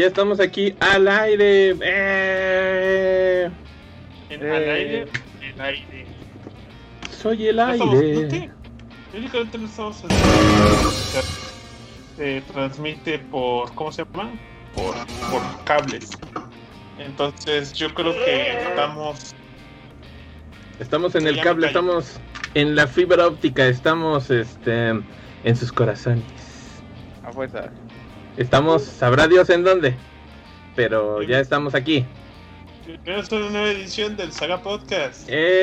ya, 0.00 0.06
estamos 0.06 0.40
aquí 0.40 0.74
al 0.80 1.06
aire. 1.08 1.76
Eh. 1.82 3.50
En, 4.30 4.50
al 4.50 4.70
aire, 4.70 5.06
el 5.42 5.60
aire. 5.60 6.06
Soy 7.10 7.48
el 7.48 7.60
aire. 7.60 8.50
Únicamente 9.12 9.58
no 9.58 9.66
estamos 9.66 10.04
se 12.16 12.42
transmite 12.52 13.18
por, 13.18 13.74
¿cómo 13.74 13.90
se 13.90 14.04
llama? 14.04 14.30
Por, 14.74 14.94
por 15.30 15.64
cables. 15.64 16.10
Entonces 16.98 17.72
yo 17.72 17.92
creo 17.94 18.12
que 18.12 18.58
estamos... 18.62 19.34
Estamos 20.78 21.14
en 21.14 21.26
el 21.26 21.40
cable, 21.40 21.66
estamos 21.66 22.20
en 22.54 22.74
la 22.74 22.86
fibra 22.86 23.26
óptica, 23.26 23.66
estamos 23.66 24.30
este, 24.30 24.88
en 25.44 25.56
sus 25.56 25.72
corazones. 25.72 26.24
A 27.24 27.32
fuerza. 27.32 27.70
Estamos, 28.36 28.82
sabrá 28.82 29.26
Dios 29.26 29.50
en 29.50 29.64
dónde, 29.64 29.96
pero 30.76 31.22
ya 31.22 31.40
estamos 31.40 31.74
aquí. 31.74 32.06
Es 33.04 33.30
una 33.32 33.50
nueva 33.50 33.70
edición 33.70 34.16
del 34.16 34.32
Saga 34.32 34.62
Podcast. 34.62 35.28
¡Eh! 35.28 35.54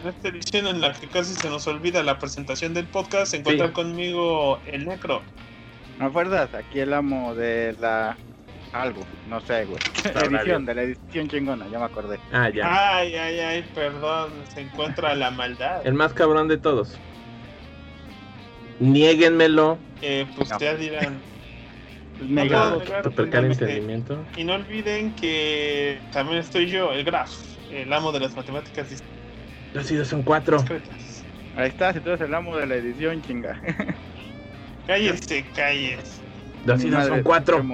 En 0.00 0.08
esta 0.08 0.28
edición 0.28 0.66
en 0.68 0.80
la 0.80 0.92
que 0.92 1.08
casi 1.08 1.34
se 1.34 1.50
nos 1.50 1.66
olvida 1.66 2.02
la 2.02 2.18
presentación 2.18 2.74
del 2.74 2.86
podcast, 2.86 3.32
se 3.32 3.38
encuentra 3.38 3.72
conmigo 3.72 4.60
el 4.66 4.86
Necro. 4.86 5.22
¿No 5.98 6.06
acuerdas? 6.06 6.54
Aquí 6.54 6.80
el 6.80 6.94
amo 6.94 7.34
de 7.34 7.74
la 7.80 8.16
algo, 8.72 9.00
no 9.28 9.40
sé, 9.40 9.64
güey. 9.64 9.80
La 10.14 10.20
edición, 10.20 10.66
de 10.66 10.74
la 10.74 10.82
edición 10.82 11.28
chingona, 11.28 11.66
ya 11.68 11.78
me 11.78 11.86
acordé. 11.86 12.18
Ah, 12.32 12.50
ya. 12.50 12.96
Ay, 12.98 13.14
ay, 13.14 13.40
ay, 13.40 13.64
perdón, 13.74 14.30
se 14.54 14.60
encuentra 14.60 15.14
la 15.14 15.30
maldad. 15.30 15.86
El 15.86 15.94
más 15.94 16.12
cabrón 16.12 16.48
de 16.48 16.58
todos. 16.58 16.98
Niéguenmelo. 18.80 19.78
Eh, 20.02 20.26
pues 20.36 20.50
ya 20.58 20.74
dirán. 20.74 21.18
Negado. 22.28 22.82
entendimiento. 22.82 24.24
Y 24.36 24.44
no 24.44 24.54
olviden 24.54 25.14
que 25.14 26.00
también 26.12 26.38
estoy 26.38 26.66
yo, 26.66 26.92
el 26.92 27.04
Graf, 27.04 27.30
el 27.72 27.92
amo 27.92 28.10
de 28.10 28.20
las 28.20 28.34
matemáticas. 28.34 28.88
Los 29.72 29.90
idos 29.90 30.08
son 30.08 30.22
cuatro. 30.22 30.64
Ahí 31.56 31.68
está, 31.68 31.92
si 31.92 32.00
tú 32.00 32.10
eres 32.10 32.20
el 32.22 32.34
amo 32.34 32.56
de 32.56 32.66
la 32.66 32.74
edición, 32.76 33.22
chinga. 33.22 33.60
cállese, 34.86 35.44
cállese. 35.54 36.20
Dos 36.64 36.84
idos 36.84 37.06
son 37.06 37.22
cuatro. 37.22 37.64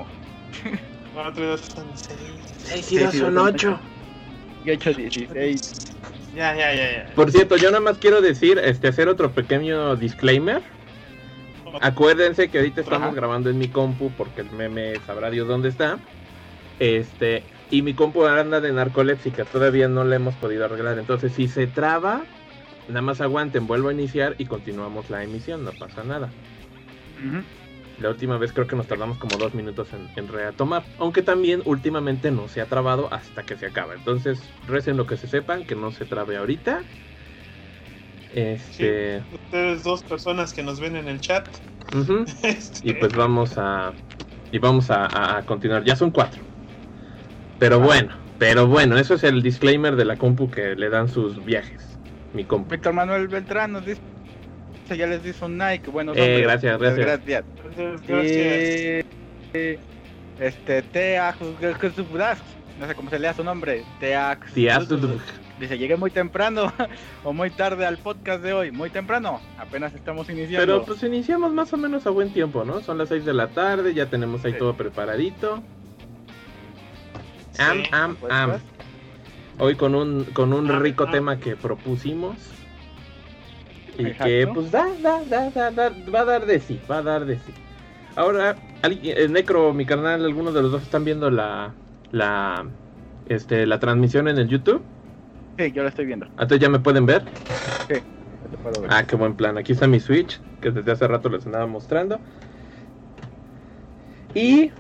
4 1.15 1.45
y 1.45 1.47
2 1.47 1.61
son 1.61 1.87
6. 1.95 2.19
6 2.59 2.93
y 2.93 2.99
2 2.99 3.15
son 3.15 3.39
8. 3.39 3.81
Y 4.65 4.71
8, 4.73 4.95
16. 4.95 5.97
Ya, 6.35 6.55
ya, 6.55 6.75
ya, 6.75 6.93
ya. 6.93 7.15
Por 7.15 7.31
cierto, 7.31 7.57
yo 7.57 7.71
nada 7.71 7.81
más 7.81 7.99
quiero 7.99 8.21
decir, 8.21 8.59
este, 8.59 8.89
hacer 8.89 9.09
otro 9.09 9.31
pequeño 9.31 9.95
disclaimer. 9.97 10.63
Acuérdense 11.81 12.49
que 12.49 12.59
ahorita 12.59 12.81
estamos 12.81 13.09
Ajá. 13.09 13.17
grabando 13.17 13.51
en 13.51 13.59
mi 13.59 13.69
compu 13.69 14.11
porque 14.17 14.43
el 14.43 14.51
meme 14.51 14.95
sabrá 15.07 15.31
Dios 15.31 15.49
dónde 15.49 15.69
está. 15.69 15.99
Este, 16.79 17.43
y 17.71 17.83
mi 17.83 17.95
compu 17.95 18.25
anda 18.27 18.61
de 18.61 18.73
narcoléptica, 18.73 19.45
todavía 19.45 19.89
no 19.89 20.05
la 20.05 20.17
hemos 20.17 20.35
podido 20.35 20.65
arreglar. 20.65 20.99
Entonces, 20.99 21.33
si 21.33 21.49
se 21.49 21.67
traba, 21.67 22.23
nada 22.89 23.03
más 23.03 23.21
aguanten, 23.21 23.67
vuelvo 23.67 23.89
a 23.89 23.93
iniciar 23.93 24.35
y 24.39 24.47
continuamos 24.47 25.11
la 25.11 25.23
emisión, 25.23 25.65
no 25.65 25.73
pasa 25.73 26.05
nada. 26.05 26.31
Uh 27.23 27.37
-huh. 27.37 27.43
La 28.01 28.11
última 28.11 28.39
vez 28.39 28.53
creo 28.53 28.67
que 28.67 28.75
nos 28.75 28.89
tardamos 28.89 29.19
como 29.19 29.37
dos 29.39 29.55
minutos 29.55 29.89
en, 29.93 30.09
en, 30.17 30.29
retomar. 30.29 30.85
Aunque 30.99 31.23
también 31.23 31.63
últimamente 31.65 32.33
no 32.33 32.49
se 32.49 32.61
ha 32.61 32.67
trabado 32.67 33.09
hasta 33.13 33.45
que 33.45 33.57
se 33.57 33.67
acaba. 33.67 33.95
Entonces, 33.95 34.41
recen 34.67 34.97
lo 34.97 35.07
que 35.07 35.17
se 35.17 35.29
sepan, 35.29 35.65
que 35.65 35.77
no 35.77 35.93
se 35.93 36.05
trabe 36.05 36.37
ahorita. 36.37 36.83
Este... 38.35 39.21
Sí, 39.21 39.25
ustedes 39.35 39.85
dos 39.85 40.03
personas 40.03 40.53
que 40.53 40.63
nos 40.63 40.81
ven 40.81 40.97
en 40.97 41.09
el 41.09 41.21
chat. 41.21 41.49
Uh 41.95 41.99
-huh. 41.99 42.45
este... 42.45 42.89
Y 42.89 42.95
pues 42.95 43.15
vamos 43.15 43.57
a... 43.57 43.93
Y 44.53 44.59
vamos 44.59 44.91
a, 44.91 45.39
a, 45.39 45.43
continuar. 45.43 45.85
Ya 45.85 45.97
son 45.97 46.11
cuatro. 46.11 46.41
Pero 47.59 47.77
ah. 47.77 47.79
bueno, 47.79 48.15
pero 48.39 48.67
bueno, 48.67 48.99
eso 48.99 49.15
es 49.15 49.25
el 49.25 49.43
disclaimer 49.43 49.97
de 49.97 50.05
la 50.05 50.17
compu 50.17 50.51
que 50.51 50.77
le 50.77 50.91
dan 50.91 51.09
sus 51.09 51.45
viajes. 51.45 51.99
Mi 52.33 52.45
compu. 52.45 52.71
Víctor 52.71 52.93
Manuel 52.93 53.29
Beltrán 53.29 53.73
nos 53.73 53.85
dice 53.87 54.01
ya 54.89 55.07
les 55.07 55.23
dice 55.23 55.45
un 55.45 55.57
Nike. 55.57 55.91
Bueno, 55.91 56.13
eh, 56.15 56.43
gracias, 56.43 56.79
gracias. 56.79 57.07
Gracias. 57.07 57.45
gracias. 58.07 59.07
Y, 59.55 59.79
este, 60.41 60.83
Tea, 60.83 61.35
no 62.81 62.89
sé 62.89 62.95
cómo 62.95 63.09
se 63.09 63.19
lea 63.19 63.35
su 63.35 63.45
nombre. 63.45 63.85
Tea. 64.01 64.39
Dice, 65.59 65.79
llegué 65.79 65.97
muy 65.97 66.11
temprano 66.11 66.73
o 67.25 67.33
muy 67.33 67.51
tarde 67.51 67.87
al 67.87 67.99
podcast 67.99 68.43
de 68.43 68.53
hoy. 68.53 68.71
Muy 68.73 68.91
temprano, 68.91 69.41
apenas 69.59 69.95
estamos 69.95 70.29
iniciando. 70.29 70.61
Pero 70.61 70.85
pues 70.85 71.03
iniciamos 71.03 71.53
más 71.53 71.73
o 71.73 71.77
menos 71.77 72.07
a 72.07 72.11
buen 72.11 72.33
tiempo, 72.33 72.65
¿no? 72.65 72.81
Son 72.81 72.99
las 72.99 73.09
6 73.09 73.25
de 73.25 73.35
la 73.35 73.49
tarde, 73.49 73.95
ya 73.95 74.07
tenemos 74.07 74.45
ahí 74.45 74.53
sí. 74.53 74.59
todo 74.59 74.75
preparadito. 74.75 75.63
Am, 77.59 77.83
sí, 77.83 77.89
am, 77.93 78.17
pues, 78.17 78.33
am. 78.33 78.53
Hoy 79.59 79.77
con 79.77 79.95
un, 79.95 80.25
con 80.25 80.53
un 80.53 80.71
am, 80.71 80.83
rico 80.83 81.05
am. 81.05 81.13
tema 81.13 81.39
que 81.39 81.55
propusimos. 81.55 82.37
Y 83.97 84.07
Exacto. 84.07 84.25
que 84.25 84.47
pues 84.53 84.73
da, 84.73 84.89
da, 85.01 85.23
da, 85.25 85.51
da, 85.51 85.71
da, 85.71 85.93
va 86.13 86.21
a 86.21 86.25
dar 86.25 86.47
de 86.47 86.59
sí, 86.59 86.81
va 86.91 86.99
a 86.99 87.03
dar 87.03 87.25
de 87.27 87.37
sí. 87.37 87.55
Ahora, 88.17 88.57
el 88.83 89.33
Necro, 89.33 89.73
mi 89.73 89.87
carnal, 89.87 90.25
algunos 90.25 90.55
de 90.55 90.63
los 90.63 90.73
dos 90.73 90.83
están 90.83 91.05
viendo 91.05 91.31
la, 91.31 91.75
la, 92.13 92.67
este, 93.29 93.67
la 93.67 93.79
transmisión 93.79 94.29
en 94.29 94.39
el 94.39 94.49
YouTube. 94.49 94.83
Sí, 95.59 95.73
yo 95.73 95.83
la 95.83 95.89
estoy 95.89 96.07
viendo. 96.07 96.27
Entonces 96.27 96.61
ya 96.61 96.69
me 96.69 96.81
pueden 96.81 97.07
ver. 97.07 97.25
Sí, 97.89 97.95
te 98.51 98.59
puedo 98.59 98.81
ver. 98.81 98.91
Ah, 98.93 99.07
qué 99.07 99.17
buen 99.17 99.35
plan. 99.35 99.57
Aquí 99.57 99.73
está 99.73 99.87
mi 99.87 100.01
Switch, 100.01 100.41
que 100.61 100.71
desde 100.71 100.91
hace 100.93 101.07
rato 101.07 101.29
les 101.29 101.47
andaba 101.47 101.67
mostrando. 101.67 102.21
Y 104.35 104.73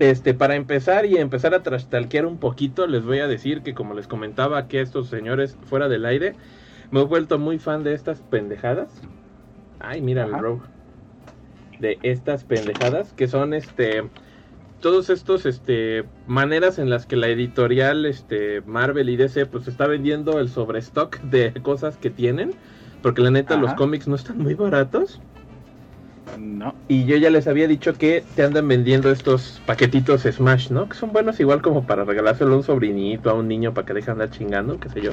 este, 0.00 0.34
para 0.34 0.56
empezar 0.56 1.06
y 1.06 1.16
empezar 1.16 1.54
a 1.54 1.62
trastalquear 1.62 2.26
un 2.26 2.38
poquito, 2.38 2.86
les 2.86 3.04
voy 3.04 3.20
a 3.20 3.28
decir 3.28 3.62
que 3.62 3.74
como 3.74 3.94
les 3.94 4.08
comentaba 4.08 4.66
que 4.66 4.80
estos 4.80 5.08
señores 5.08 5.56
fuera 5.62 5.88
del 5.88 6.06
aire, 6.06 6.34
me 6.90 7.00
he 7.00 7.04
vuelto 7.04 7.38
muy 7.38 7.58
fan 7.58 7.84
de 7.84 7.94
estas 7.94 8.20
pendejadas. 8.20 8.90
Ay, 9.78 10.00
mira 10.00 10.24
el 10.24 10.32
Rogue. 10.32 10.66
De 11.78 11.98
estas 12.02 12.44
pendejadas 12.44 13.12
que 13.12 13.28
son 13.28 13.54
este 13.54 14.10
todos 14.80 15.10
estos 15.10 15.46
este 15.46 16.04
maneras 16.26 16.78
en 16.78 16.90
las 16.90 17.06
que 17.06 17.16
la 17.16 17.28
editorial 17.28 18.06
este 18.06 18.62
Marvel 18.62 19.08
y 19.08 19.16
DC 19.16 19.46
pues 19.46 19.68
está 19.68 19.86
vendiendo 19.86 20.40
el 20.40 20.48
sobrestock 20.48 21.20
de 21.20 21.52
cosas 21.62 21.96
que 21.96 22.10
tienen, 22.10 22.52
porque 23.02 23.22
la 23.22 23.30
neta 23.30 23.54
Ajá. 23.54 23.62
los 23.62 23.74
cómics 23.74 24.08
no 24.08 24.16
están 24.16 24.38
muy 24.38 24.54
baratos. 24.54 25.20
No. 26.38 26.74
Y 26.88 27.06
yo 27.06 27.16
ya 27.16 27.28
les 27.30 27.48
había 27.48 27.66
dicho 27.66 27.94
que 27.94 28.22
te 28.36 28.44
andan 28.44 28.68
vendiendo 28.68 29.10
estos 29.10 29.60
paquetitos 29.66 30.22
Smash, 30.22 30.70
¿no? 30.70 30.88
Que 30.88 30.94
son 30.94 31.12
buenos 31.12 31.40
igual 31.40 31.60
como 31.60 31.86
para 31.86 32.04
regalárselo 32.04 32.54
a 32.54 32.56
un 32.58 32.62
sobrinito, 32.62 33.30
a 33.30 33.34
un 33.34 33.48
niño 33.48 33.74
para 33.74 33.86
que 33.86 33.94
deje 33.94 34.10
andar 34.10 34.30
chingando, 34.30 34.78
qué 34.78 34.88
sé 34.88 35.00
yo. 35.00 35.10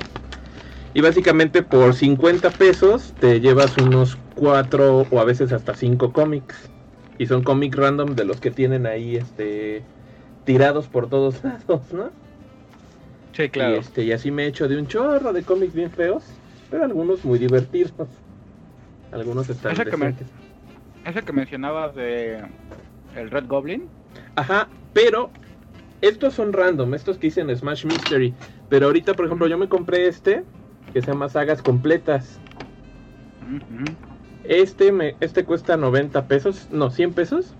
Y 0.94 1.02
básicamente 1.02 1.64
por 1.64 1.94
50 1.94 2.52
pesos 2.52 3.14
te 3.20 3.40
llevas 3.40 3.78
unos 3.78 4.18
4 4.36 5.08
o 5.10 5.20
a 5.20 5.24
veces 5.26 5.52
hasta 5.52 5.74
5 5.74 6.14
cómics. 6.14 6.70
Y 7.18 7.26
son 7.26 7.44
cómics 7.44 7.76
random 7.76 8.16
de 8.16 8.26
los 8.26 8.40
que 8.40 8.52
tienen 8.52 8.86
ahí 8.86 9.16
este 9.16 9.84
tirados 10.46 10.88
por 10.88 11.10
todos 11.10 11.44
lados, 11.44 11.94
¿no? 11.94 12.10
Sí, 13.34 13.50
claro. 13.50 13.76
Y, 13.76 13.80
este, 13.80 14.04
y 14.04 14.12
así 14.12 14.32
me 14.32 14.46
he 14.46 14.48
hecho 14.48 14.68
de 14.68 14.78
un 14.78 14.88
chorro 14.88 15.34
de 15.34 15.44
cómics 15.44 15.74
bien 15.74 15.92
feos, 15.92 16.24
pero 16.72 16.86
algunos 16.86 17.24
muy 17.24 17.38
divertidos. 17.38 17.94
Algunos 19.12 19.50
están 19.50 19.74
¿Ese 19.74 19.86
que, 19.86 19.98
me, 19.98 20.14
ese 21.06 21.22
que 21.22 21.34
mencionabas 21.34 21.96
de 21.96 22.44
el 23.16 23.32
Red 23.32 23.48
Goblin. 23.48 23.88
Ajá, 24.36 24.68
pero 24.94 25.30
estos 26.02 26.34
son 26.34 26.54
random, 26.54 26.94
estos 26.94 27.18
que 27.18 27.28
dicen 27.28 27.56
Smash 27.56 27.86
Mystery. 27.86 28.34
Pero 28.70 28.88
ahorita, 28.88 29.14
por 29.14 29.26
ejemplo, 29.26 29.48
yo 29.48 29.58
me 29.58 29.70
compré 29.70 30.08
este 30.08 30.44
que 30.94 31.02
se 31.02 31.08
llama 31.08 31.30
Sagas 31.30 31.62
Completas. 31.62 32.40
Uh 33.42 33.56
-huh. 33.56 34.07
Este 34.48 35.16
este 35.20 35.44
cuesta 35.44 35.76
90 35.76 36.28
pesos, 36.28 36.68
no, 36.72 36.90
100 36.90 37.14
pesos. 37.14 37.54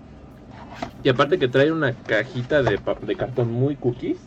Y 1.02 1.08
aparte 1.08 1.38
que 1.38 1.48
trae 1.48 1.70
una 1.70 1.92
cajita 1.92 2.62
de, 2.62 2.80
de 3.02 3.16
cartón 3.16 3.52
muy 3.52 3.76
cookies. 3.76 4.18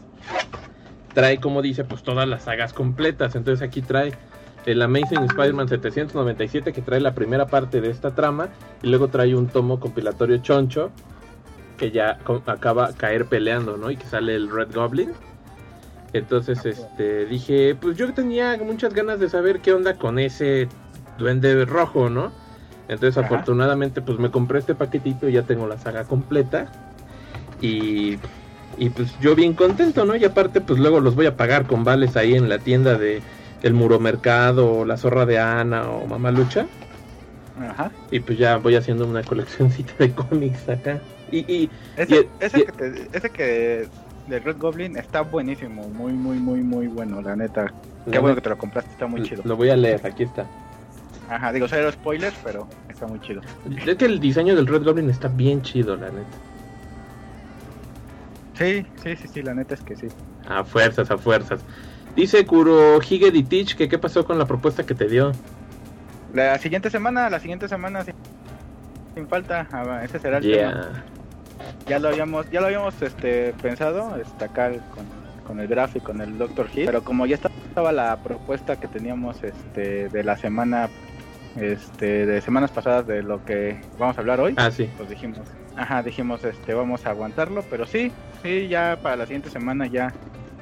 Trae, 1.13 1.39
como 1.39 1.61
dice, 1.61 1.83
pues 1.83 2.03
todas 2.03 2.27
las 2.27 2.43
sagas 2.43 2.73
completas. 2.73 3.35
Entonces 3.35 3.67
aquí 3.67 3.81
trae 3.81 4.13
el 4.65 4.81
Amazing 4.81 5.23
Spider-Man 5.23 5.67
797 5.67 6.71
que 6.71 6.81
trae 6.81 7.01
la 7.01 7.15
primera 7.15 7.47
parte 7.47 7.81
de 7.81 7.89
esta 7.89 8.13
trama. 8.13 8.49
Y 8.83 8.87
luego 8.87 9.07
trae 9.07 9.35
un 9.35 9.47
tomo 9.47 9.79
compilatorio 9.79 10.37
choncho 10.37 10.91
que 11.77 11.89
ya 11.89 12.19
acaba 12.45 12.93
caer 12.93 13.25
peleando, 13.25 13.75
¿no? 13.75 13.89
Y 13.89 13.97
que 13.97 14.05
sale 14.05 14.35
el 14.35 14.51
Red 14.51 14.73
Goblin. 14.73 15.13
Entonces, 16.13 16.63
este, 16.65 17.25
dije, 17.25 17.75
pues 17.75 17.97
yo 17.97 18.13
tenía 18.13 18.55
muchas 18.63 18.93
ganas 18.93 19.19
de 19.19 19.29
saber 19.29 19.61
qué 19.61 19.73
onda 19.73 19.95
con 19.95 20.19
ese 20.19 20.67
duende 21.17 21.65
rojo, 21.65 22.09
¿no? 22.09 22.31
Entonces, 22.91 23.17
Ajá. 23.17 23.27
afortunadamente, 23.27 24.01
pues 24.01 24.19
me 24.19 24.29
compré 24.29 24.59
este 24.59 24.75
paquetito 24.75 25.29
y 25.29 25.33
ya 25.33 25.43
tengo 25.43 25.65
la 25.65 25.77
saga 25.77 26.03
completa. 26.03 26.69
Y, 27.61 28.17
y 28.77 28.89
pues 28.89 29.17
yo 29.21 29.33
bien 29.33 29.53
contento, 29.53 30.03
¿no? 30.03 30.15
Y 30.15 30.25
aparte, 30.25 30.59
pues 30.59 30.77
luego 30.77 30.99
los 30.99 31.15
voy 31.15 31.25
a 31.25 31.37
pagar 31.37 31.65
con 31.67 31.85
vales 31.85 32.17
ahí 32.17 32.35
en 32.35 32.49
la 32.49 32.59
tienda 32.59 32.97
de 32.97 33.21
el 33.63 33.73
Muro 33.73 33.99
Mercado, 33.99 34.79
o 34.79 34.85
la 34.85 34.97
Zorra 34.97 35.25
de 35.25 35.39
Ana, 35.39 35.89
o 35.89 36.05
Mamá 36.05 36.31
Lucha. 36.31 36.65
Ajá. 37.61 37.91
Y 38.11 38.19
pues 38.19 38.37
ya 38.37 38.57
voy 38.57 38.75
haciendo 38.75 39.05
una 39.07 39.23
coleccioncita 39.23 39.93
de 39.97 40.11
cómics 40.11 40.67
acá. 40.67 40.99
Y, 41.31 41.39
y, 41.49 41.69
ese, 41.95 42.27
ese, 42.41 42.65
que 42.65 43.07
ese 43.13 43.29
que 43.29 43.87
de 44.27 44.39
Red 44.39 44.57
Goblin 44.57 44.97
está 44.97 45.21
buenísimo, 45.21 45.87
muy, 45.89 46.11
muy, 46.11 46.37
muy, 46.39 46.59
muy 46.59 46.87
bueno, 46.87 47.21
la 47.21 47.37
neta. 47.37 47.71
Qué 48.11 48.19
bueno 48.19 48.35
que 48.35 48.41
te 48.41 48.49
lo 48.49 48.57
compraste, 48.57 48.91
está 48.91 49.07
muy 49.07 49.23
chido. 49.23 49.43
Lo 49.45 49.55
voy 49.55 49.69
a 49.69 49.77
leer, 49.77 50.01
aquí 50.05 50.23
está. 50.23 50.45
Ajá, 51.31 51.53
digo, 51.53 51.65
cero 51.69 51.89
spoilers, 51.93 52.35
pero 52.43 52.67
está 52.89 53.07
muy 53.07 53.21
chido. 53.21 53.41
Es 53.85 53.95
que 53.95 54.03
el 54.03 54.19
diseño 54.19 54.53
del 54.53 54.67
Red 54.67 54.83
Goblin 54.83 55.09
está 55.09 55.29
bien 55.29 55.61
chido, 55.61 55.95
la 55.95 56.07
neta. 56.07 56.27
Sí, 58.57 58.85
sí, 59.01 59.15
sí, 59.15 59.27
sí, 59.29 59.41
la 59.41 59.53
neta 59.53 59.75
es 59.75 59.81
que 59.81 59.95
sí. 59.95 60.07
A 60.45 60.65
fuerzas, 60.65 61.09
a 61.09 61.17
fuerzas. 61.17 61.61
Dice 62.17 62.45
Kuro 62.45 62.99
Higeditich 63.01 63.77
que 63.77 63.87
qué 63.87 63.97
pasó 63.97 64.25
con 64.25 64.37
la 64.37 64.45
propuesta 64.45 64.85
que 64.85 64.93
te 64.93 65.07
dio. 65.07 65.31
La 66.33 66.57
siguiente 66.57 66.89
semana, 66.89 67.29
la 67.29 67.39
siguiente 67.39 67.69
semana 67.69 68.03
sin 68.03 69.27
falta, 69.29 69.69
ah, 69.71 70.01
ese 70.03 70.19
será 70.19 70.39
el 70.39 70.51
tema. 70.51 71.03
Ya 71.87 71.97
lo 71.99 72.09
habíamos, 72.09 72.51
ya 72.51 72.59
lo 72.59 72.67
habíamos 72.67 73.01
este 73.01 73.53
pensado, 73.61 74.17
acá 74.41 74.71
con, 74.93 75.05
con 75.47 75.59
el 75.61 75.67
gráfico, 75.67 76.07
con 76.07 76.19
el 76.19 76.37
Doctor 76.37 76.67
Hit, 76.67 76.87
pero 76.87 77.05
como 77.05 77.25
ya 77.25 77.35
estaba 77.35 77.93
la 77.93 78.17
propuesta 78.17 78.77
que 78.77 78.89
teníamos 78.89 79.41
este 79.43 80.09
de 80.09 80.23
la 80.25 80.35
semana 80.35 80.89
este 81.55 82.25
de 82.25 82.41
semanas 82.41 82.71
pasadas 82.71 83.05
de 83.07 83.23
lo 83.23 83.43
que 83.43 83.81
vamos 83.99 84.17
a 84.17 84.21
hablar 84.21 84.39
hoy, 84.39 84.53
ah, 84.57 84.71
sí. 84.71 84.89
pues 84.97 85.09
dijimos, 85.09 85.39
ajá, 85.75 86.03
dijimos 86.03 86.43
este 86.43 86.73
vamos 86.73 87.05
a 87.05 87.11
aguantarlo, 87.11 87.63
pero 87.69 87.85
sí, 87.85 88.11
sí, 88.41 88.67
ya 88.67 88.99
para 89.01 89.15
la 89.17 89.25
siguiente 89.25 89.49
semana 89.49 89.87
ya 89.87 90.13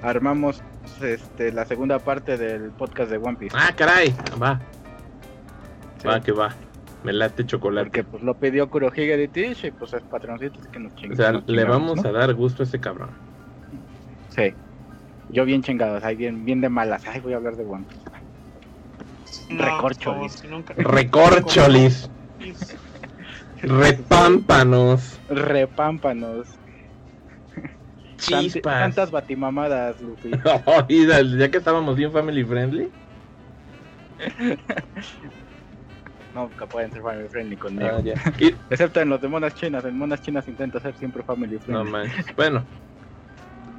armamos 0.02 0.64
este 1.02 1.52
la 1.52 1.66
segunda 1.66 2.00
parte 2.00 2.38
del 2.38 2.72
podcast 2.72 3.12
de 3.12 3.18
One 3.18 3.38
Piece. 3.38 3.56
Ah, 3.58 3.72
caray, 3.76 4.14
va. 4.42 4.60
Va 6.08 6.22
que 6.22 6.32
va. 6.32 6.56
Me 7.04 7.14
late 7.14 7.46
chocolate. 7.46 7.86
Porque 7.86 8.04
pues 8.04 8.24
lo 8.24 8.34
pidió 8.36 8.70
Kurohige 8.70 9.16
de 9.16 9.28
Tish 9.28 9.66
y 9.66 9.72
pues 9.72 9.94
es 9.94 10.02
patroncito, 10.04 10.60
que 10.72 10.80
nos 10.80 10.94
chingamos. 10.96 11.20
O 11.20 11.22
sea, 11.22 11.44
le 11.46 11.64
vamos 11.64 12.04
a 12.04 12.12
dar 12.12 12.34
gusto 12.34 12.64
a 12.64 12.66
ese 12.66 12.80
cabrón. 12.80 13.10
Sí. 14.30 14.54
Yo 15.30 15.46
bien 15.46 15.62
chingados, 15.62 16.04
ahí 16.04 16.16
bien, 16.16 16.44
bien 16.44 16.60
de 16.60 16.70
malas. 16.70 17.06
Ay, 17.08 17.22
voy 17.22 17.34
a 17.34 17.38
hablar 17.38 17.56
de 17.56 17.64
One 17.64 17.86
Piece. 17.88 18.09
Recorcholis. 19.50 20.44
Recorcholis. 20.78 22.10
Repámpanos. 23.62 25.20
Repámpanos. 25.30 26.48
Chispas. 28.18 28.80
Tantas 28.80 29.12
batimamadas, 29.12 30.02
Luffy. 30.02 30.32
ya 31.38 31.52
que 31.52 31.58
estábamos 31.58 31.96
bien 31.96 32.12
family 32.12 32.44
friendly. 32.44 32.90
nunca 36.36 36.66
pueden 36.66 36.92
ser 36.92 37.02
family 37.02 37.28
friendly 37.28 37.58
conmigo. 37.58 37.90
Ah, 37.92 38.02
Excepto 38.70 39.02
en 39.02 39.10
los 39.10 39.22
de 39.22 39.28
monas 39.28 39.56
chinas. 39.56 39.84
En 39.86 39.98
monas 39.98 40.22
chinas 40.22 40.48
intenta 40.48 40.80
ser 40.80 40.96
siempre 40.96 41.24
family 41.24 41.58
friendly. 41.58 41.84
No 41.84 41.90
manches. 41.90 42.36
Bueno. 42.36 42.64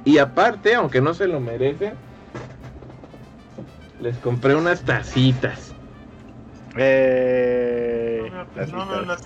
Y 0.03 0.17
aparte, 0.17 0.73
aunque 0.73 0.99
no 0.99 1.13
se 1.13 1.27
lo 1.27 1.39
merece, 1.39 1.93
les 4.01 4.17
compré 4.17 4.55
unas 4.55 4.81
tacitas. 4.81 5.73
Eh, 6.75 8.31
no, 8.31 8.45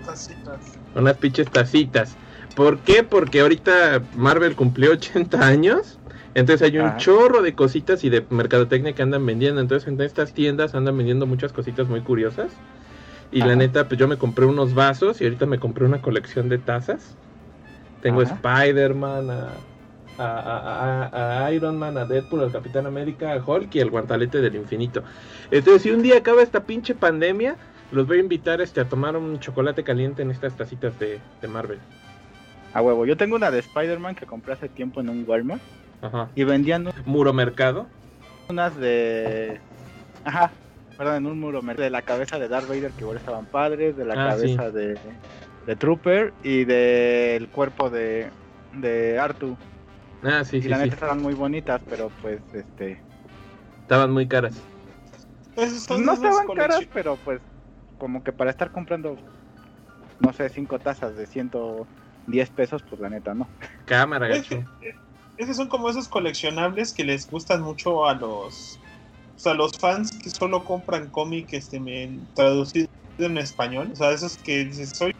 tacitas. 0.06 0.60
Unas 0.94 1.18
pinches 1.18 1.50
tacitas. 1.50 2.16
¿Por 2.56 2.80
qué? 2.80 3.04
Porque 3.04 3.42
ahorita 3.42 4.02
Marvel 4.16 4.56
cumplió 4.56 4.92
80 4.92 5.46
años. 5.46 6.00
Entonces 6.34 6.70
hay 6.70 6.78
un 6.78 6.98
chorro 6.98 7.42
de 7.42 7.56
cositas 7.56 8.04
y 8.04 8.10
de 8.10 8.26
mercadotecnia 8.30 8.94
que 8.94 9.02
andan 9.02 9.26
vendiendo. 9.26 9.62
Entonces 9.62 9.88
en 9.88 10.00
estas 10.02 10.34
tiendas 10.34 10.76
andan 10.76 10.98
vendiendo 10.98 11.26
muchas 11.26 11.54
cositas 11.54 11.88
muy 11.88 12.02
curiosas. 12.02 12.52
Y 13.32 13.40
la 13.40 13.56
neta, 13.56 13.88
pues 13.88 14.00
yo 14.00 14.08
me 14.08 14.18
compré 14.18 14.46
unos 14.46 14.74
vasos 14.74 15.20
y 15.22 15.24
ahorita 15.26 15.46
me 15.46 15.60
compré 15.60 15.86
una 15.86 16.02
colección 16.02 16.50
de 16.50 16.58
tazas. 16.58 17.16
Tengo 18.02 18.22
Spider-Man, 18.22 19.32
a, 19.32 19.48
Iron 21.54 21.78
Man, 21.78 21.98
a 21.98 22.06
Deadpool, 22.06 22.44
al 22.44 22.52
Capitán 22.52 22.86
América, 22.86 23.34
a 23.34 23.44
Hulk 23.44 23.76
y 23.76 23.80
el 23.80 23.90
guantalete 23.90 24.42
del 24.42 24.56
infinito. 24.56 25.04
Entonces, 25.52 25.82
si 25.82 25.92
un 25.92 26.02
día 26.02 26.18
acaba 26.18 26.42
esta 26.42 26.64
pinche 26.64 26.96
pandemia, 26.96 27.56
los 27.92 28.08
voy 28.08 28.18
a 28.18 28.22
invitar 28.22 28.62
este, 28.62 28.82
a 28.82 28.86
tomar 28.86 29.16
un 29.18 29.40
chocolate 29.40 29.84
caliente 29.84 30.22
en 30.22 30.32
estas 30.32 30.56
tacitas 30.56 30.98
de, 31.00 31.20
Marvel. 31.48 31.80
A 32.74 32.82
huevo, 32.82 33.06
yo 33.06 33.16
tengo 33.18 33.36
una 33.36 33.52
de 33.52 33.60
Spider-Man 33.60 34.16
que 34.16 34.26
compré 34.26 34.54
hace 34.54 34.70
tiempo 34.70 35.02
en 35.02 35.10
un 35.10 35.24
Walmart. 35.28 35.62
Ajá. 36.02 36.30
Y 36.36 36.44
vendían... 36.44 36.90
Muro 37.06 37.34
Mercado. 37.34 37.88
Unas 38.50 38.76
de... 38.78 39.60
Ajá, 40.24 40.52
perdón, 40.98 41.16
en 41.18 41.26
un 41.28 41.40
muro 41.40 41.62
de 41.62 41.90
la 41.90 42.02
cabeza 42.02 42.40
de 42.40 42.48
Darth 42.48 42.68
Vader 42.68 42.92
que 42.92 43.02
igual 43.02 43.18
estaban 43.18 43.46
padres, 43.46 43.96
de 43.96 44.06
la 44.06 44.14
ah, 44.14 44.30
cabeza 44.30 44.72
de, 44.72 44.98
de, 45.66 45.76
Trooper 45.76 46.34
y 46.44 46.66
del 46.66 47.48
cuerpo 47.50 47.90
de, 47.90 48.30
de 48.74 49.20
Artu. 49.20 49.56
Ah, 50.26 50.44
sí, 50.44 50.58
y 50.58 50.64
la 50.64 50.80
neta 50.80 50.96
estaban 50.96 51.22
muy 51.22 51.34
bonitas, 51.34 51.82
pero 51.88 52.10
pues 52.22 52.42
este 52.54 53.00
estaban 53.82 54.12
muy 54.12 54.28
caras. 54.28 54.62
Pues, 55.54 55.90
no 55.90 56.14
estaban 56.14 56.48
caras, 56.56 56.82
pero 56.94 57.16
pues 57.24 57.42
como 57.98 58.24
que 58.24 58.34
para 58.34 58.50
estar 58.50 58.72
comprando 58.72 59.18
no 60.20 60.34
sé, 60.34 60.50
cinco 60.50 60.80
tazas 60.80 61.16
de 61.16 61.28
110 61.28 62.50
pesos, 62.52 62.84
pues 62.90 63.00
la 63.02 63.10
neta 63.10 63.34
no. 63.34 63.50
Cámara, 63.86 64.28
gacho. 64.28 64.64
Esos 65.38 65.58
son 65.58 65.68
como 65.68 65.90
esos 65.90 66.08
coleccionables 66.08 66.94
que 66.94 67.04
les 67.04 67.30
gustan 67.30 67.62
mucho 67.62 68.06
a 68.06 68.16
los 68.16 68.80
o 69.36 69.38
sea, 69.38 69.54
los 69.54 69.74
fans 69.78 70.18
que 70.24 70.30
solo 70.30 70.64
compran 70.64 71.12
cómic 71.12 71.52
este, 71.52 71.82
traducido 72.34 72.88
en 73.18 73.38
español, 73.38 73.90
o 73.92 73.96
sea, 73.96 74.12
esos 74.12 74.38
que 74.38 74.64
dices, 74.64 74.92
soy 74.96 75.12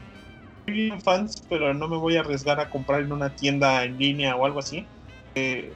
bien 0.66 1.02
fans, 1.02 1.44
pero 1.48 1.74
no 1.74 1.88
me 1.88 1.98
voy 1.98 2.18
a 2.18 2.22
arriesgar 2.22 2.60
a 2.60 2.70
comprar 2.70 3.02
en 3.02 3.12
una 3.12 3.36
tienda 3.36 3.84
en 3.84 3.98
línea 3.98 4.36
o 4.36 4.46
algo 4.46 4.60
así. 4.60 4.86
Eh, 5.36 5.74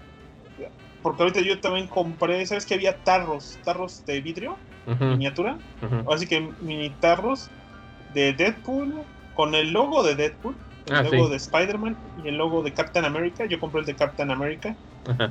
porque 1.01 1.24
ahorita 1.24 1.41
yo 1.41 1.59
también 1.59 1.88
compré, 1.88 2.45
¿sabes 2.45 2.65
que 2.65 2.74
había 2.74 2.97
tarros? 2.97 3.57
Tarros 3.63 4.04
de 4.06 4.19
vidrio, 4.21 4.57
miniatura. 4.85 5.57
Así 6.11 6.28
que 6.28 6.42
mini 6.61 6.90
tarros 6.90 7.49
de 8.14 8.33
Deadpool, 8.33 9.04
con 9.35 9.56
el 9.56 9.71
logo 9.71 10.04
de 10.04 10.16
Deadpool, 10.16 10.56
el 10.90 10.96
ah, 10.96 11.04
logo 11.04 11.30
de 11.30 11.38
Spider-Man 11.38 11.98
y 12.18 12.28
el 12.28 12.38
logo 12.38 12.64
de 12.64 12.74
Captain 12.74 13.06
America. 13.06 13.46
Yo 13.46 13.60
compré 13.60 13.81
el 13.81 13.86
de 13.86 13.96
Captain 13.96 14.31
America. 14.31 14.76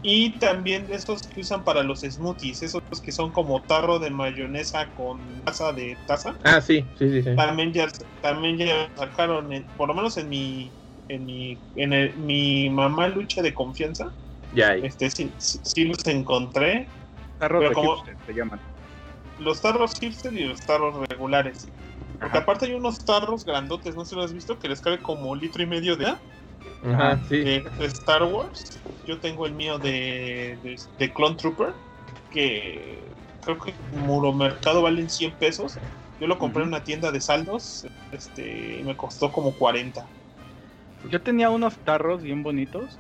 Y 0.02 0.38
también 0.38 0.86
estos 0.90 1.22
que 1.22 1.40
usan 1.40 1.64
para 1.64 1.82
los 1.82 2.00
smoothies, 2.00 2.62
esos 2.62 2.80
que 3.02 3.12
son 3.12 3.32
como 3.32 3.60
tarro 3.62 3.98
de 3.98 4.10
mayonesa 4.10 4.88
con 4.96 5.42
taza 5.44 5.72
de 5.72 5.96
taza. 6.06 6.34
Ah, 6.44 6.60
sí, 6.60 6.84
sí, 6.98 7.22
sí. 7.22 7.36
También 7.36 7.72
ya, 7.72 7.88
también 8.22 8.56
ya 8.58 8.88
sacaron, 8.96 9.64
por 9.76 9.88
lo 9.88 9.94
menos 9.94 10.16
en 10.16 10.28
mi, 10.28 10.70
en 11.08 11.26
mi, 11.26 11.58
en 11.74 12.26
mi 12.26 12.70
mamá 12.70 13.08
lucha 13.08 13.42
de 13.42 13.52
confianza. 13.54 14.10
Ya. 14.52 14.74
Este, 14.74 15.10
sí, 15.10 15.30
sí, 15.38 15.84
los 15.84 16.04
encontré. 16.06 16.88
Tarros 17.38 17.62
de 17.62 17.72
como, 17.72 18.04
se 18.04 18.32
llaman. 18.32 18.60
Los 19.38 19.60
tarros 19.60 19.92
hipster 20.00 20.32
y 20.32 20.44
los 20.44 20.60
tarros 20.60 21.06
regulares. 21.08 21.68
Porque 22.18 22.38
aparte 22.38 22.66
hay 22.66 22.74
unos 22.74 23.04
tarros 23.04 23.44
grandotes, 23.44 23.94
no 23.94 24.04
sé 24.04 24.10
si 24.10 24.16
lo 24.16 24.22
has 24.22 24.32
visto, 24.32 24.58
que 24.58 24.68
les 24.68 24.80
cabe 24.80 24.98
como 24.98 25.34
litro 25.36 25.62
y 25.62 25.66
medio 25.66 25.96
de 25.96 26.06
Ajá, 26.84 27.20
sí. 27.28 27.38
de, 27.38 27.64
Star 27.80 28.24
Wars. 28.24 28.80
Yo 29.06 29.18
tengo 29.20 29.46
el 29.46 29.52
mío 29.52 29.78
de, 29.78 30.78
de, 30.98 31.12
Clone 31.12 31.36
Trooper, 31.36 31.72
que 32.30 33.02
creo 33.44 33.58
que 33.58 33.70
en 33.70 34.00
Muro 34.00 34.32
Mercado 34.32 34.82
valen 34.82 35.08
100 35.08 35.32
pesos. 35.36 35.78
Yo 36.20 36.26
lo 36.26 36.38
compré 36.38 36.62
en 36.62 36.68
una 36.68 36.82
tienda 36.82 37.12
de 37.12 37.20
saldos 37.20 37.86
este, 38.12 38.80
y 38.80 38.82
me 38.82 38.96
costó 38.96 39.30
como 39.30 39.52
40. 39.52 40.06
Yo 41.08 41.22
tenía 41.22 41.48
unos 41.50 41.78
tarros 41.78 42.22
bien 42.22 42.42
bonitos 42.42 42.98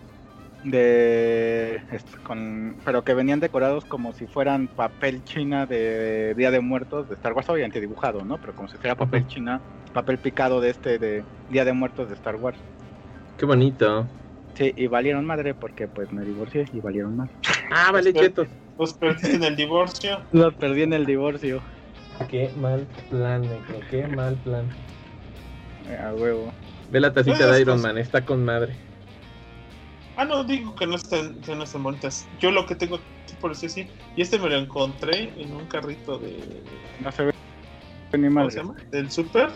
de 0.64 1.80
este, 1.92 2.18
con 2.24 2.76
pero 2.84 3.04
que 3.04 3.14
venían 3.14 3.40
decorados 3.40 3.84
como 3.84 4.12
si 4.12 4.26
fueran 4.26 4.66
papel 4.66 5.22
china 5.24 5.66
de 5.66 6.34
Día 6.36 6.50
de 6.50 6.60
Muertos 6.60 7.08
de 7.08 7.14
Star 7.14 7.32
Wars 7.32 7.48
obviamente 7.48 7.80
dibujado 7.80 8.24
no 8.24 8.38
pero 8.38 8.54
como 8.54 8.68
si 8.68 8.76
fuera 8.76 8.96
papel 8.96 9.26
china 9.28 9.60
papel 9.92 10.18
picado 10.18 10.60
de 10.60 10.70
este 10.70 10.98
de 10.98 11.22
Día 11.48 11.64
de 11.64 11.72
Muertos 11.72 12.08
de 12.08 12.14
Star 12.14 12.36
Wars 12.36 12.58
Qué 13.38 13.46
bonito. 13.46 14.04
Sí, 14.54 14.74
y 14.76 14.88
valieron 14.88 15.24
madre 15.24 15.54
porque 15.54 15.86
pues 15.86 16.12
me 16.12 16.24
divorcié 16.24 16.66
y 16.72 16.80
valieron 16.80 17.16
madre. 17.16 17.30
Ah, 17.70 17.92
vale, 17.92 18.12
chetos. 18.12 18.48
Los 18.76 18.94
perdiste 18.94 19.36
en 19.36 19.44
el 19.44 19.54
divorcio. 19.54 20.20
Los 20.32 20.54
perdí 20.54 20.82
en 20.82 20.92
el 20.92 21.06
divorcio. 21.06 21.62
Qué 22.28 22.50
mal 22.56 22.84
plan, 23.10 23.42
negro, 23.42 23.80
qué 23.90 24.08
mal 24.08 24.34
plan. 24.42 24.66
A 26.04 26.12
huevo. 26.14 26.52
Ve 26.90 26.98
la 26.98 27.12
tacita 27.12 27.50
de 27.52 27.60
Iron 27.60 27.80
Man, 27.80 27.96
está 27.96 28.24
con 28.24 28.44
madre. 28.44 28.74
Ah, 30.18 30.24
no, 30.24 30.42
digo 30.42 30.74
que 30.74 30.84
no 30.84 30.96
están, 30.96 31.40
que 31.42 31.54
no 31.54 31.64
bonitas. 31.64 32.26
Yo 32.40 32.50
lo 32.50 32.66
que 32.66 32.74
tengo 32.74 32.96
aquí, 32.96 33.36
por 33.40 33.52
eso 33.52 33.68
sí, 33.68 33.86
y 34.16 34.22
este 34.22 34.36
me 34.36 34.48
lo 34.48 34.56
encontré 34.56 35.32
en 35.36 35.52
un 35.54 35.64
carrito 35.66 36.18
de. 36.18 36.60
No 36.98 37.12
se 37.12 37.26
ve 37.26 37.32
ni 38.18 38.26
¿Cómo 38.26 38.50
se 38.50 38.56
llama? 38.56 38.74
Del 38.90 39.12
super. 39.12 39.50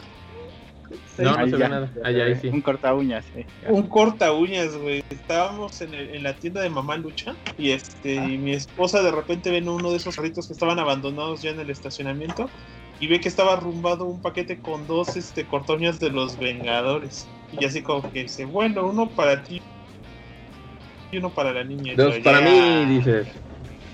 No, 1.18 1.36
no 1.36 1.48
se 1.48 1.56
ve 1.56 1.68
nada. 1.68 1.90
Allá, 2.04 2.26
ahí 2.26 2.36
sí. 2.36 2.46
Un 2.46 2.60
corta 2.60 2.94
uñas, 2.94 3.24
Un 3.68 3.88
corta 3.88 4.32
uñas, 4.32 4.76
güey. 4.76 5.02
Estábamos 5.10 5.80
en, 5.80 5.94
en, 5.94 6.22
la 6.22 6.32
tienda 6.34 6.60
de 6.60 6.70
Mamá 6.70 6.96
Lucha 6.96 7.34
y 7.58 7.70
este 7.70 8.20
ah. 8.20 8.28
mi 8.28 8.52
esposa 8.52 9.02
de 9.02 9.10
repente 9.10 9.50
ven 9.50 9.68
uno 9.68 9.90
de 9.90 9.96
esos 9.96 10.14
carritos 10.14 10.46
que 10.46 10.52
estaban 10.52 10.78
abandonados 10.78 11.42
ya 11.42 11.50
en 11.50 11.58
el 11.58 11.70
estacionamiento 11.70 12.48
y 13.00 13.08
ve 13.08 13.18
que 13.18 13.28
estaba 13.28 13.54
arrumbado 13.54 14.04
un 14.04 14.22
paquete 14.22 14.60
con 14.60 14.86
dos 14.86 15.16
este 15.16 15.44
cortoñas 15.44 15.98
de 15.98 16.10
los 16.10 16.38
Vengadores. 16.38 17.26
Y 17.50 17.64
así 17.64 17.82
como 17.82 18.08
que 18.12 18.22
dice, 18.22 18.44
bueno, 18.44 18.86
uno 18.86 19.08
para 19.10 19.42
ti 19.42 19.60
y 21.12 21.18
uno 21.18 21.30
para 21.30 21.52
la 21.52 21.62
niña. 21.62 21.92
Dos 21.96 22.18
para 22.18 22.40
mí, 22.40 22.86
dices. 22.86 23.28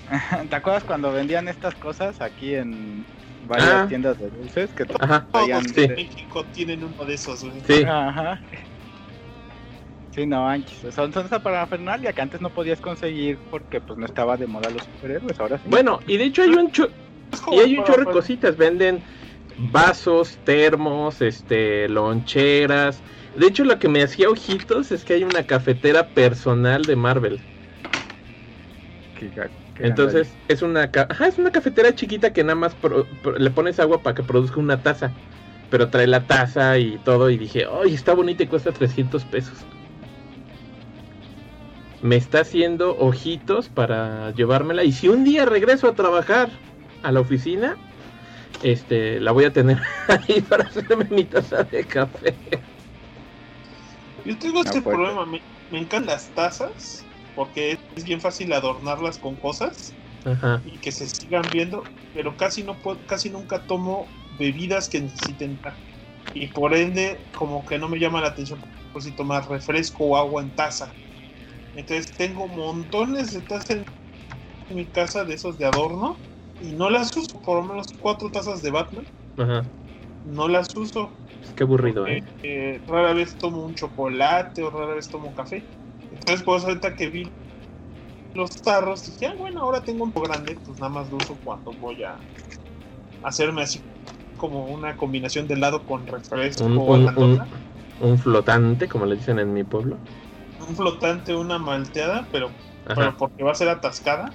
¿Te 0.49 0.55
acuerdas 0.55 0.83
cuando 0.83 1.11
vendían 1.11 1.47
estas 1.47 1.75
cosas 1.75 2.19
aquí 2.21 2.55
en 2.55 3.05
varias 3.47 3.69
ah. 3.69 3.85
tiendas 3.87 4.17
de 4.17 4.29
dulces? 4.31 4.71
Que 4.71 4.85
Ajá. 4.99 5.27
Todos 5.31 5.77
en 5.77 5.95
México 5.95 6.43
tienen 6.53 6.83
uno 6.83 7.05
de 7.05 7.13
esos, 7.13 7.45
Sí. 7.67 7.83
Ajá. 7.83 8.41
Sí, 10.11 10.25
no, 10.25 10.45
manches. 10.45 10.95
Son, 10.95 11.13
son 11.13 11.25
esa 11.25 11.43
parafernalia 11.43 12.13
que 12.13 12.21
antes 12.21 12.41
no 12.41 12.49
podías 12.49 12.81
conseguir 12.81 13.37
porque 13.51 13.79
pues 13.79 13.99
no 13.99 14.05
estaba 14.05 14.37
de 14.37 14.47
moda 14.47 14.69
los 14.71 14.83
superhéroes, 14.83 15.39
ahora 15.39 15.57
sí. 15.57 15.63
Bueno, 15.67 15.99
y 16.07 16.17
de 16.17 16.23
hecho 16.23 16.41
hay 16.41 16.49
un 16.49 16.71
y 17.51 17.59
hay 17.59 17.77
un 17.77 17.83
chorro 17.83 18.05
de 18.05 18.11
cositas, 18.11 18.57
venden 18.57 19.03
vasos, 19.71 20.37
termos, 20.45 21.21
este, 21.21 21.87
loncheras. 21.89 23.01
De 23.35 23.47
hecho, 23.47 23.63
lo 23.63 23.79
que 23.79 23.87
me 23.87 24.03
hacía 24.03 24.29
ojitos 24.29 24.91
es 24.91 25.03
que 25.03 25.13
hay 25.13 25.23
una 25.23 25.43
cafetera 25.43 26.07
personal 26.09 26.83
de 26.83 26.95
Marvel. 26.95 27.39
Entonces, 29.79 30.33
es 30.47 30.61
una, 30.61 30.85
es 30.85 31.37
una 31.37 31.51
cafetera 31.51 31.93
chiquita 31.95 32.33
que 32.33 32.43
nada 32.43 32.55
más 32.55 32.75
le 33.37 33.49
pones 33.51 33.79
agua 33.79 34.01
para 34.01 34.15
que 34.15 34.23
produzca 34.23 34.59
una 34.59 34.81
taza. 34.81 35.11
Pero 35.69 35.89
trae 35.89 36.07
la 36.07 36.25
taza 36.25 36.77
y 36.79 36.97
todo. 36.99 37.29
Y 37.29 37.37
dije, 37.37 37.65
¡ay, 37.71 37.93
está 37.93 38.13
bonita 38.13 38.43
y 38.43 38.47
cuesta 38.47 38.71
300 38.71 39.23
pesos! 39.25 39.65
Me 42.01 42.15
está 42.15 42.41
haciendo 42.41 42.97
ojitos 42.97 43.69
para 43.69 44.31
llevármela. 44.31 44.83
Y 44.83 44.91
si 44.91 45.09
un 45.09 45.23
día 45.23 45.45
regreso 45.45 45.87
a 45.87 45.95
trabajar 45.95 46.49
a 47.03 47.11
la 47.11 47.19
oficina, 47.19 47.77
este, 48.63 49.19
la 49.19 49.31
voy 49.31 49.45
a 49.45 49.53
tener 49.53 49.79
ahí 50.07 50.41
para 50.41 50.65
hacerme 50.65 51.05
mi 51.09 51.25
taza 51.25 51.63
de 51.63 51.83
café. 51.85 52.35
Yo 54.29 54.37
tengo 54.37 54.61
este 54.61 54.83
problema, 54.83 55.25
me, 55.25 55.41
encantan 55.71 56.05
las 56.05 56.29
tazas 56.35 57.03
porque 57.35 57.79
es 57.95 58.03
bien 58.03 58.21
fácil 58.21 58.53
adornarlas 58.53 59.17
con 59.17 59.35
cosas 59.35 59.95
y 60.63 60.77
que 60.77 60.91
se 60.91 61.07
sigan 61.07 61.49
viendo, 61.51 61.83
pero 62.13 62.37
casi 62.37 62.61
no 62.61 62.75
puedo, 62.75 62.99
casi 63.07 63.31
nunca 63.31 63.63
tomo 63.63 64.07
bebidas 64.37 64.87
que 64.87 65.01
necesiten 65.01 65.59
y 66.35 66.45
por 66.49 66.75
ende 66.75 67.19
como 67.33 67.65
que 67.65 67.79
no 67.79 67.89
me 67.89 67.97
llama 67.97 68.21
la 68.21 68.27
atención 68.27 68.61
por 68.93 69.01
si 69.01 69.09
tomar 69.13 69.49
refresco 69.49 70.03
o 70.03 70.15
agua 70.15 70.43
en 70.43 70.51
taza. 70.51 70.93
Entonces 71.73 72.11
tengo 72.11 72.47
montones 72.47 73.33
de 73.33 73.41
tazas 73.41 73.71
en 73.71 73.83
mi 74.69 74.85
casa 74.85 75.23
de 75.23 75.33
esos 75.33 75.57
de 75.57 75.65
adorno 75.65 76.19
y 76.61 76.73
no 76.73 76.91
las 76.91 77.17
uso, 77.17 77.41
por 77.41 77.63
lo 77.63 77.63
menos 77.63 77.87
cuatro 77.97 78.29
tazas 78.29 78.61
de 78.61 78.69
Batman. 78.69 79.07
Ajá. 79.37 79.65
No 80.23 80.47
las 80.47 80.75
uso. 80.75 81.11
Qué 81.55 81.63
aburrido, 81.63 82.07
¿eh? 82.07 82.23
¿eh? 82.43 82.81
Rara 82.87 83.13
vez 83.13 83.35
tomo 83.35 83.65
un 83.65 83.75
chocolate 83.75 84.63
o 84.63 84.69
rara 84.69 84.95
vez 84.95 85.09
tomo 85.09 85.33
café. 85.33 85.63
Entonces, 86.11 86.43
por 86.43 86.57
eso 86.57 86.67
ahorita 86.67 86.95
que 86.95 87.07
vi 87.07 87.31
los 88.33 88.61
tarros, 88.61 89.05
dije, 89.05 89.27
ah, 89.27 89.35
bueno, 89.37 89.61
ahora 89.61 89.81
tengo 89.81 90.03
un 90.03 90.11
poco 90.11 90.27
grande, 90.27 90.57
pues 90.65 90.79
nada 90.79 90.91
más 90.91 91.09
lo 91.09 91.17
uso 91.17 91.37
cuando 91.43 91.73
voy 91.73 92.03
a 92.03 92.17
hacerme 93.23 93.63
así 93.63 93.81
como 94.37 94.65
una 94.65 94.95
combinación 94.95 95.47
de 95.47 95.55
helado 95.55 95.85
con 95.85 96.07
refresco. 96.07 96.63
Un, 96.63 96.77
un, 96.77 97.41
un, 97.99 98.17
flotante, 98.17 98.87
como 98.87 99.05
le 99.05 99.17
dicen 99.17 99.39
en 99.39 99.53
mi 99.53 99.63
pueblo. 99.63 99.97
Un 100.67 100.75
flotante, 100.75 101.35
una 101.35 101.57
malteada, 101.57 102.27
pero, 102.31 102.49
pero 102.85 103.15
porque 103.17 103.43
va 103.43 103.51
a 103.51 103.55
ser 103.55 103.69
atascada. 103.69 104.33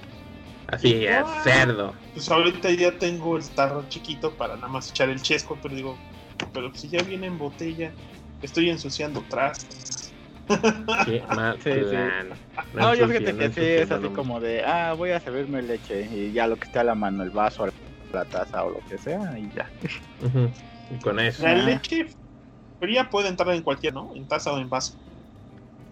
Así 0.67 1.05
es, 1.05 1.25
cerdo. 1.43 1.93
Pues 2.13 2.29
ahorita 2.29 2.71
ya 2.71 2.97
tengo 2.97 3.37
el 3.37 3.47
tarro 3.49 3.85
chiquito 3.89 4.31
para 4.31 4.55
nada 4.55 4.67
más 4.67 4.89
echar 4.89 5.09
el 5.09 5.21
chesco, 5.21 5.57
pero 5.61 5.75
digo, 5.75 5.97
pero 6.53 6.73
si 6.73 6.89
ya 6.89 7.01
viene 7.03 7.27
en 7.27 7.37
botella, 7.37 7.93
estoy 8.41 8.69
ensuciando 8.69 9.23
trastes. 9.29 10.13
Qué 11.05 11.23
mal 11.35 11.59
sí, 11.61 11.71
No, 12.73 12.93
yo 12.93 13.07
fíjate 13.07 13.35
que 13.35 13.51
sí, 13.51 13.61
es 13.61 13.91
así 13.91 14.09
como 14.09 14.39
de, 14.39 14.63
ah, 14.63 14.93
voy 14.93 15.11
a 15.11 15.19
servirme 15.19 15.61
leche 15.61 16.07
y 16.11 16.31
ya 16.31 16.47
lo 16.47 16.55
que 16.57 16.65
esté 16.65 16.79
a 16.79 16.83
la 16.83 16.95
mano, 16.95 17.23
el 17.23 17.31
vaso, 17.31 17.67
la 18.13 18.25
taza 18.25 18.63
o 18.63 18.69
lo 18.69 18.79
que 18.87 18.97
sea, 18.97 19.37
y 19.37 19.49
ya. 19.55 19.69
Y 20.91 20.99
con 20.99 21.19
eso. 21.19 21.43
La 21.43 21.55
leche 21.55 22.07
fría 22.79 23.09
puede 23.09 23.29
entrar 23.29 23.53
en 23.55 23.63
cualquier, 23.63 23.93
¿no? 23.93 24.11
En 24.15 24.27
taza 24.27 24.53
o 24.53 24.57
en 24.57 24.69
vaso. 24.69 24.95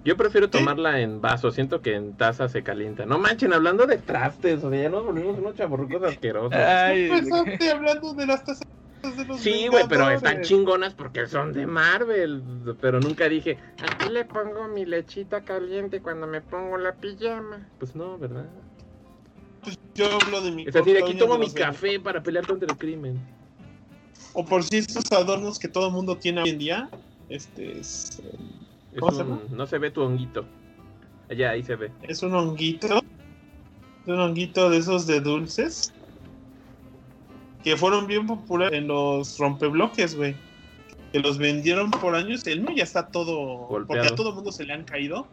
Yo 0.05 0.17
prefiero 0.17 0.49
tomarla 0.49 0.99
en 0.99 1.21
vaso, 1.21 1.51
siento 1.51 1.81
que 1.81 1.95
en 1.95 2.17
taza 2.17 2.49
se 2.49 2.61
calienta. 2.61 3.05
No 3.05 3.19
manchen, 3.19 3.53
hablando 3.53 3.87
de 3.87 3.97
trastes, 3.97 4.61
o 4.63 4.69
sea, 4.69 4.81
ya 4.83 4.89
nos 4.89 5.05
volvimos 5.05 5.37
unos 5.37 5.55
chaburrucos 5.55 6.03
asquerosos. 6.03 6.53
Ay, 6.53 7.09
Empezaste 7.09 7.71
hablando 7.71 8.13
de 8.13 8.25
las 8.27 8.43
tazas 8.43 8.67
Sí, 9.37 9.67
güey, 9.67 9.85
pero 9.89 10.09
están 10.09 10.41
chingonas 10.41 10.93
porque 10.93 11.27
son 11.27 11.51
de 11.51 11.67
Marvel. 11.67 12.41
Pero 12.79 12.99
nunca 12.99 13.27
dije, 13.27 13.57
aquí 13.81 14.09
le 14.09 14.25
pongo 14.25 14.67
mi 14.67 14.85
lechita 14.85 15.43
caliente 15.43 16.01
cuando 16.01 16.25
me 16.25 16.41
pongo 16.41 16.77
la 16.77 16.93
pijama. 16.93 17.67
Pues 17.79 17.95
no, 17.95 18.17
¿verdad? 18.17 18.45
Pues 19.61 19.77
yo 19.95 20.05
hablo 20.21 20.41
de 20.41 20.51
mi. 20.51 20.63
Es 20.63 20.73
decir, 20.73 20.97
aquí 21.01 21.15
tomo 21.15 21.37
mi 21.37 21.51
café 21.51 21.99
para 21.99 22.23
pelear 22.23 22.47
contra 22.47 22.67
el 22.71 22.77
crimen. 22.77 23.19
O 24.33 24.45
por 24.45 24.63
si 24.63 24.77
estos 24.77 25.11
adornos 25.11 25.59
que 25.59 25.67
todo 25.67 25.87
el 25.87 25.93
mundo 25.93 26.17
tiene 26.17 26.41
hoy 26.41 26.49
en 26.49 26.57
día, 26.57 26.89
este 27.29 27.79
es. 27.79 28.21
No 29.51 29.67
se 29.67 29.77
ve 29.77 29.91
tu 29.91 30.01
honguito. 30.01 30.45
Allá, 31.29 31.51
ahí 31.51 31.63
se 31.63 31.75
ve. 31.75 31.91
Es 32.03 32.23
un 32.23 32.33
honguito. 32.33 32.87
Es 32.97 34.07
un 34.07 34.19
honguito 34.19 34.69
de 34.69 34.77
esos 34.77 35.07
de 35.07 35.19
dulces. 35.19 35.93
Que 37.63 37.77
fueron 37.77 38.07
bien 38.07 38.27
populares 38.27 38.77
en 38.77 38.87
los 38.87 39.37
rompebloques, 39.37 40.15
güey. 40.15 40.35
Que 41.11 41.19
los 41.19 41.37
vendieron 41.37 41.91
por 41.91 42.15
años. 42.15 42.45
El 42.47 42.61
mío 42.61 42.75
ya 42.75 42.83
está 42.83 43.07
todo. 43.07 43.67
Porque 43.67 44.07
a 44.07 44.15
todo 44.15 44.29
el 44.29 44.35
mundo 44.35 44.51
se 44.51 44.65
le 44.65 44.73
han 44.73 44.83
caído. 44.83 45.27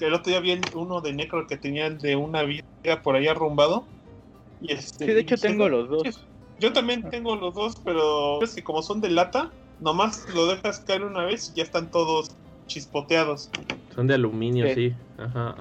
El 0.00 0.14
otro 0.14 0.30
día 0.30 0.40
vi 0.40 0.58
uno 0.74 1.00
de 1.00 1.12
Necro 1.12 1.46
que 1.46 1.56
tenía 1.56 1.90
de 1.90 2.16
una 2.16 2.42
vida 2.42 2.64
por 3.02 3.16
ahí 3.16 3.26
arrumbado. 3.28 3.84
Y 4.60 4.72
este, 4.72 5.06
sí, 5.06 5.12
de 5.12 5.20
hecho 5.20 5.36
tengo 5.36 5.68
los 5.68 5.88
dos. 5.88 6.26
Yo 6.58 6.72
también 6.72 7.08
tengo 7.10 7.36
los 7.36 7.54
dos, 7.54 7.76
pero 7.84 8.42
es 8.42 8.54
que 8.54 8.64
como 8.64 8.82
son 8.82 9.00
de 9.00 9.10
lata, 9.10 9.52
nomás 9.80 10.26
lo 10.34 10.46
dejas 10.46 10.80
caer 10.80 11.04
una 11.04 11.24
vez 11.24 11.50
y 11.50 11.58
ya 11.58 11.62
están 11.62 11.90
todos 11.90 12.34
chispoteados. 12.66 13.50
Son 13.94 14.06
de 14.06 14.14
aluminio, 14.14 14.72
sí. 14.74 14.94
Ajá. 15.18 15.54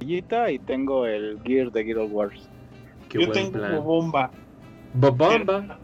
Y 0.00 0.20
tengo 0.22 1.06
el 1.06 1.40
Gear 1.44 1.70
de 1.70 1.84
Gear 1.84 2.06
Wars. 2.10 2.48
Yo 3.10 3.30
tengo 3.30 3.80
bomba. 3.82 4.30
Bomba. 4.96 5.80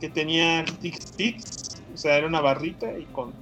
Que 0.00 0.08
tenía 0.08 0.64
sticks, 0.66 1.82
o 1.92 1.96
sea, 1.96 2.16
era 2.16 2.26
una 2.26 2.40
barrita 2.40 2.98
y 2.98 3.04
con, 3.06 3.32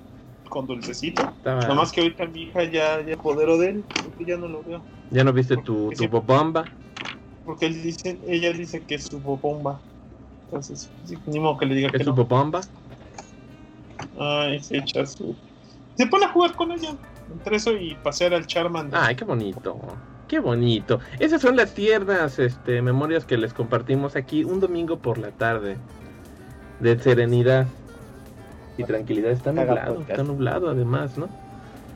con 0.49 0.67
dulcecito. 0.67 1.35
Nomás 1.45 1.91
que 1.91 2.03
ahorita 2.03 2.27
mi 2.27 2.43
hija 2.43 2.65
ya, 2.65 3.01
ya 3.01 3.17
podero 3.17 3.57
de 3.57 3.71
él, 3.71 3.85
porque 4.03 4.27
ya 4.27 4.37
no 4.37 4.47
lo 4.49 4.63
veo. 4.63 4.85
¿Ya 5.11 5.25
no 5.25 5.33
viste 5.33 5.57
tu, 5.57 5.91
tu 5.91 6.09
bomba? 6.09 6.65
Porque 7.45 7.67
él 7.67 7.83
dice, 7.83 8.19
ella 8.27 8.53
dice 8.53 8.83
que 8.83 8.97
es 8.97 9.05
su 9.05 9.21
bomba. 9.21 9.81
Entonces, 10.45 10.91
ni 11.27 11.39
modo 11.41 11.57
que 11.57 11.67
le 11.67 11.75
diga 11.75 11.91
que 11.91 11.97
¿Es 11.99 12.05
su 12.05 12.15
bomba? 12.15 12.61
Ay, 14.19 14.63
se 14.63 14.79
echa 14.79 15.07
su 15.07 15.35
se 16.01 16.07
pone 16.07 16.25
a 16.25 16.33
jugar 16.33 16.55
con 16.57 16.73
ella. 16.73 16.97
Entre 17.31 17.57
eso 17.57 17.73
y 17.73 17.95
pasear 17.95 18.33
al 18.33 18.47
Charmander. 18.47 18.99
Ay, 18.99 19.15
qué 19.15 19.25
bonito. 19.25 19.79
Qué 20.31 20.39
bonito. 20.39 21.01
Esas 21.19 21.43
son 21.43 21.57
las 21.57 21.75
tiernas 21.75 22.39
este, 22.39 22.83
memorias 22.83 23.25
que 23.25 23.37
les 23.37 23.53
compartimos 23.53 24.15
aquí 24.15 24.45
un 24.45 24.61
domingo 24.61 24.97
por 24.97 25.19
la 25.19 25.33
tarde. 25.33 25.77
De 26.79 26.97
serenidad 27.01 27.67
y 28.79 28.85
tranquilidad. 28.85 29.33
Está 29.33 29.51
nublado, 29.51 30.05
está 30.09 30.23
nublado 30.23 30.71
además, 30.71 31.19
¿no? 31.19 31.29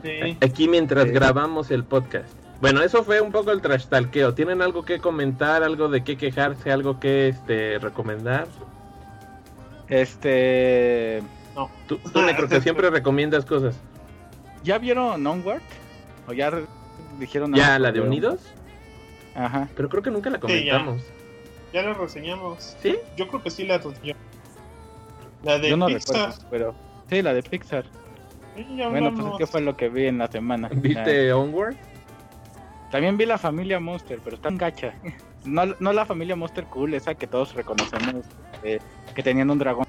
Sí. 0.03 0.37
Aquí 0.41 0.67
mientras 0.67 1.11
grabamos 1.11 1.71
el 1.71 1.85
podcast. 1.85 2.27
Bueno, 2.59 2.81
eso 2.81 3.05
fue 3.05 3.21
un 3.21 3.31
poco 3.31 3.51
el 3.51 3.61
trash 3.61 3.85
talqueo. 3.85 4.33
¿Tienen 4.33 4.61
algo 4.61 4.83
que 4.83 4.99
comentar, 4.99 5.63
algo 5.63 5.87
de 5.87 6.03
qué 6.03 6.17
quejarse, 6.17 6.73
algo 6.73 6.99
que 6.99 7.29
este, 7.29 7.79
recomendar? 7.79 8.47
Este. 9.87 11.23
No. 11.55 11.69
Tú, 11.87 11.99
tú 11.99 12.11
creo 12.35 12.49
que 12.49 12.59
siempre 12.59 12.89
recomiendas 12.89 13.45
cosas. 13.45 13.79
¿Ya 14.61 14.77
vieron 14.77 15.25
Onward? 15.25 15.61
¿O 16.27 16.33
ya 16.33 16.51
dijeron 17.19 17.53
¿Ya 17.53 17.79
la 17.79 17.91
de 17.91 18.01
Unidos? 18.01 18.41
Ajá. 19.35 19.67
Pero 19.75 19.89
creo 19.89 20.03
que 20.03 20.11
nunca 20.11 20.29
la 20.29 20.39
comentamos. 20.39 21.03
ya. 21.73 21.81
la 21.81 21.93
reseñamos. 21.93 22.77
¿Sí? 22.81 22.95
Yo 23.17 23.27
creo 23.27 23.43
que 23.43 23.51
sí 23.51 23.65
la 23.65 23.77
reseñamos. 23.77 24.21
La 25.43 25.59
de 25.59 25.75
Pixar. 25.77 26.33
pero 26.49 26.73
sí, 27.09 27.21
la 27.21 27.33
de 27.33 27.43
Pixar. 27.43 27.85
bueno, 28.55 29.13
pues 29.13 29.27
es 29.27 29.37
que 29.37 29.47
fue 29.47 29.61
lo 29.61 29.77
que 29.77 29.89
vi 29.89 30.07
en 30.07 30.17
la 30.17 30.27
semana. 30.27 30.69
¿Viste 30.73 31.31
Onward? 31.33 31.75
También 32.91 33.17
vi 33.17 33.25
la 33.25 33.37
familia 33.37 33.79
Monster, 33.79 34.19
pero 34.23 34.37
está 34.37 34.49
en 34.49 34.57
gacha. 34.57 34.93
No, 35.45 35.63
no 35.79 35.93
la 35.93 36.07
familia 36.07 36.35
Monster 36.35 36.63
cool, 36.63 36.95
esa 36.95 37.13
que 37.13 37.27
todos 37.27 37.53
reconocemos, 37.53 38.25
eh, 38.63 38.79
que 39.13 39.21
tenían 39.21 39.51
un 39.51 39.59
dragón. 39.59 39.85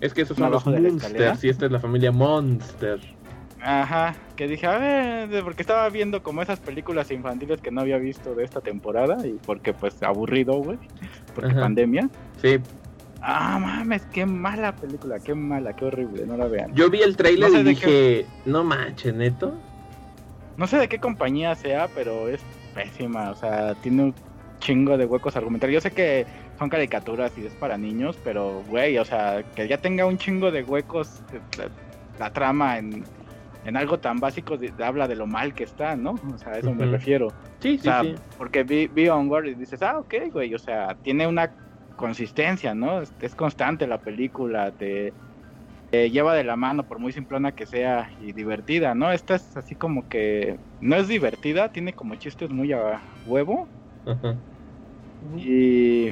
Es 0.00 0.14
que 0.14 0.22
esos 0.22 0.38
son 0.38 0.50
los 0.50 0.64
Monsters 0.64 1.44
y 1.44 1.50
esta 1.50 1.66
es 1.66 1.72
la 1.72 1.80
familia 1.80 2.12
Monster. 2.12 2.98
Ajá, 3.62 4.14
que 4.36 4.46
dije, 4.46 4.66
a 4.66 4.78
ver, 4.78 5.42
porque 5.42 5.62
estaba 5.62 5.88
viendo 5.88 6.22
como 6.22 6.42
esas 6.42 6.60
películas 6.60 7.10
infantiles 7.10 7.60
que 7.60 7.70
no 7.70 7.80
había 7.80 7.98
visto 7.98 8.34
de 8.34 8.44
esta 8.44 8.60
temporada 8.60 9.26
y 9.26 9.38
porque 9.44 9.72
pues 9.72 10.02
aburrido, 10.02 10.54
güey, 10.54 10.78
porque 11.34 11.54
pandemia. 11.54 12.08
Sí. 12.40 12.58
Ah, 13.22 13.58
mames, 13.58 14.02
qué 14.12 14.26
mala 14.26 14.76
película, 14.76 15.18
qué 15.18 15.34
mala, 15.34 15.74
qué 15.74 15.86
horrible, 15.86 16.26
no 16.26 16.36
la 16.36 16.46
vean. 16.46 16.74
Yo 16.74 16.90
vi 16.90 17.00
el 17.00 17.16
trailer 17.16 17.50
y 17.50 17.62
dije, 17.62 18.26
no 18.44 18.62
manches, 18.62 19.14
neto. 19.14 19.54
No 20.56 20.66
sé 20.66 20.78
de 20.78 20.88
qué 20.88 20.98
compañía 20.98 21.54
sea, 21.54 21.88
pero 21.94 22.28
es 22.28 22.40
pésima, 22.74 23.30
o 23.30 23.34
sea, 23.34 23.74
tiene 23.74 24.04
un 24.04 24.14
chingo 24.60 24.96
de 24.96 25.06
huecos 25.06 25.36
argumentarios. 25.36 25.82
Yo 25.82 25.88
sé 25.88 25.94
que 25.94 26.26
son 26.58 26.68
caricaturas 26.68 27.32
y 27.36 27.46
es 27.46 27.52
para 27.54 27.76
niños, 27.76 28.18
pero, 28.24 28.62
güey, 28.68 28.98
o 28.98 29.04
sea, 29.04 29.42
que 29.54 29.68
ya 29.68 29.78
tenga 29.78 30.06
un 30.06 30.18
chingo 30.18 30.50
de 30.50 30.62
huecos 30.62 31.20
la, 32.18 32.30
trama 32.30 32.78
en, 32.78 33.04
algo 33.74 33.98
tan 33.98 34.18
básico 34.18 34.56
habla 34.78 35.08
de 35.08 35.16
lo 35.16 35.26
mal 35.26 35.54
que 35.54 35.64
está, 35.64 35.96
¿no? 35.96 36.12
O 36.12 36.38
sea, 36.38 36.52
a 36.52 36.58
eso 36.58 36.74
me 36.74 36.86
refiero. 36.86 37.28
Sí, 37.60 37.78
sí, 37.78 37.90
sí. 38.02 38.14
Porque 38.36 38.62
vi, 38.62 38.86
vi 38.86 39.08
Onward 39.08 39.46
y 39.46 39.54
dices, 39.54 39.82
ah, 39.82 39.98
ok, 39.98 40.14
güey, 40.30 40.54
o 40.54 40.58
sea, 40.58 40.96
tiene 41.02 41.26
una 41.26 41.52
consistencia, 41.96 42.74
¿no? 42.74 43.02
Es, 43.02 43.34
constante 43.34 43.86
la 43.86 43.98
película, 43.98 44.70
te, 44.70 45.14
lleva 45.90 46.34
de 46.34 46.44
la 46.44 46.56
mano, 46.56 46.84
por 46.84 46.98
muy 46.98 47.12
simplona 47.12 47.52
que 47.52 47.66
sea, 47.66 48.10
y 48.20 48.32
divertida, 48.32 48.94
¿no? 48.94 49.10
Esta 49.10 49.34
es 49.34 49.56
así 49.56 49.74
como 49.74 50.06
que 50.06 50.60
no 50.80 50.96
es 50.96 51.08
divertida, 51.08 51.70
tiene 51.70 51.92
como 51.94 52.14
chistes 52.16 52.50
muy 52.50 52.72
a 52.72 53.02
huevo. 53.26 53.68
Y 55.36 56.10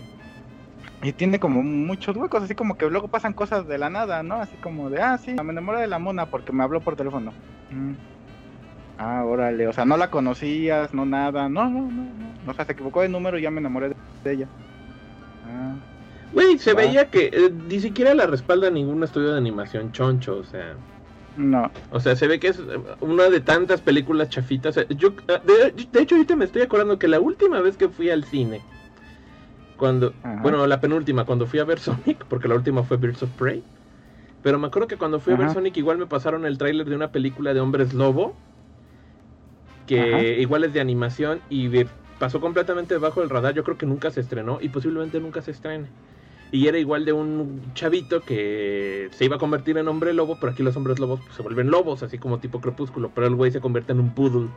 y 1.04 1.12
tiene 1.12 1.38
como 1.38 1.62
muchos 1.62 2.16
huecos, 2.16 2.42
así 2.42 2.54
como 2.54 2.78
que 2.78 2.88
luego 2.88 3.08
pasan 3.08 3.34
cosas 3.34 3.68
de 3.68 3.76
la 3.76 3.90
nada, 3.90 4.22
¿no? 4.22 4.36
Así 4.36 4.56
como 4.56 4.88
de, 4.88 5.02
ah, 5.02 5.18
sí, 5.18 5.34
me 5.34 5.52
enamoré 5.52 5.80
de 5.80 5.86
la 5.86 5.98
mona 5.98 6.26
porque 6.26 6.50
me 6.50 6.64
habló 6.64 6.80
por 6.80 6.96
teléfono. 6.96 7.32
Mm. 7.70 7.92
Ah, 8.96 9.22
órale, 9.24 9.68
o 9.68 9.72
sea, 9.72 9.84
no 9.84 9.98
la 9.98 10.10
conocías, 10.10 10.94
no 10.94 11.04
nada, 11.04 11.48
no, 11.50 11.68
no, 11.68 11.82
no, 11.82 11.90
no. 11.90 12.50
O 12.50 12.54
sea, 12.54 12.64
se 12.64 12.72
equivocó 12.72 13.02
de 13.02 13.10
número 13.10 13.38
y 13.38 13.42
ya 13.42 13.50
me 13.50 13.60
enamoré 13.60 13.94
de 14.24 14.32
ella. 14.32 14.48
Ah. 15.46 15.74
Güey, 16.32 16.58
se 16.58 16.72
veía 16.72 17.10
que 17.10 17.26
eh, 17.26 17.52
ni 17.68 17.80
siquiera 17.80 18.14
la 18.14 18.26
respalda 18.26 18.70
ningún 18.70 19.02
estudio 19.04 19.32
de 19.32 19.38
animación 19.38 19.92
choncho, 19.92 20.38
o 20.38 20.44
sea. 20.44 20.74
No. 21.36 21.70
O 21.90 22.00
sea, 22.00 22.16
se 22.16 22.26
ve 22.28 22.40
que 22.40 22.48
es 22.48 22.62
una 23.00 23.28
de 23.28 23.40
tantas 23.40 23.82
películas 23.82 24.30
chafitas. 24.30 24.76
Yo, 24.96 25.10
de, 25.10 25.86
de 25.92 26.00
hecho, 26.00 26.14
ahorita 26.14 26.34
me 26.34 26.46
estoy 26.46 26.62
acordando 26.62 26.98
que 26.98 27.08
la 27.08 27.20
última 27.20 27.60
vez 27.60 27.76
que 27.76 27.88
fui 27.88 28.08
al 28.08 28.24
cine, 28.24 28.62
cuando, 29.84 30.14
bueno, 30.40 30.66
la 30.66 30.80
penúltima, 30.80 31.26
cuando 31.26 31.46
fui 31.46 31.58
a 31.58 31.64
ver 31.64 31.78
Sonic, 31.78 32.24
porque 32.24 32.48
la 32.48 32.54
última 32.54 32.84
fue 32.84 32.96
Birds 32.96 33.22
of 33.22 33.28
Prey. 33.32 33.62
Pero 34.42 34.58
me 34.58 34.68
acuerdo 34.68 34.88
que 34.88 34.96
cuando 34.96 35.20
fui 35.20 35.34
a 35.34 35.36
ver 35.36 35.50
Sonic, 35.50 35.76
igual 35.76 35.98
me 35.98 36.06
pasaron 36.06 36.46
el 36.46 36.56
tráiler 36.56 36.88
de 36.88 36.96
una 36.96 37.12
película 37.12 37.52
de 37.52 37.60
hombres 37.60 37.92
lobo. 37.92 38.34
Que 39.86 40.40
igual 40.40 40.64
es 40.64 40.72
de 40.72 40.80
animación 40.80 41.42
y 41.50 41.84
pasó 42.18 42.40
completamente 42.40 42.94
debajo 42.94 43.20
del 43.20 43.28
radar. 43.28 43.52
Yo 43.52 43.62
creo 43.62 43.76
que 43.76 43.84
nunca 43.84 44.10
se 44.10 44.22
estrenó 44.22 44.56
y 44.58 44.70
posiblemente 44.70 45.20
nunca 45.20 45.42
se 45.42 45.50
estrene. 45.50 45.88
Y 46.50 46.66
era 46.66 46.78
igual 46.78 47.04
de 47.04 47.12
un 47.12 47.60
chavito 47.74 48.22
que 48.22 49.10
se 49.12 49.26
iba 49.26 49.36
a 49.36 49.38
convertir 49.38 49.76
en 49.76 49.86
hombre 49.86 50.14
lobo, 50.14 50.38
pero 50.40 50.52
aquí 50.52 50.62
los 50.62 50.74
hombres 50.78 50.98
lobos 50.98 51.20
pues, 51.20 51.34
se 51.34 51.42
vuelven 51.42 51.70
lobos, 51.70 52.02
así 52.02 52.16
como 52.16 52.38
tipo 52.38 52.62
crepúsculo. 52.62 53.10
Pero 53.14 53.26
el 53.26 53.34
güey 53.34 53.52
se 53.52 53.60
convierte 53.60 53.92
en 53.92 54.00
un 54.00 54.14
poodle. 54.14 54.48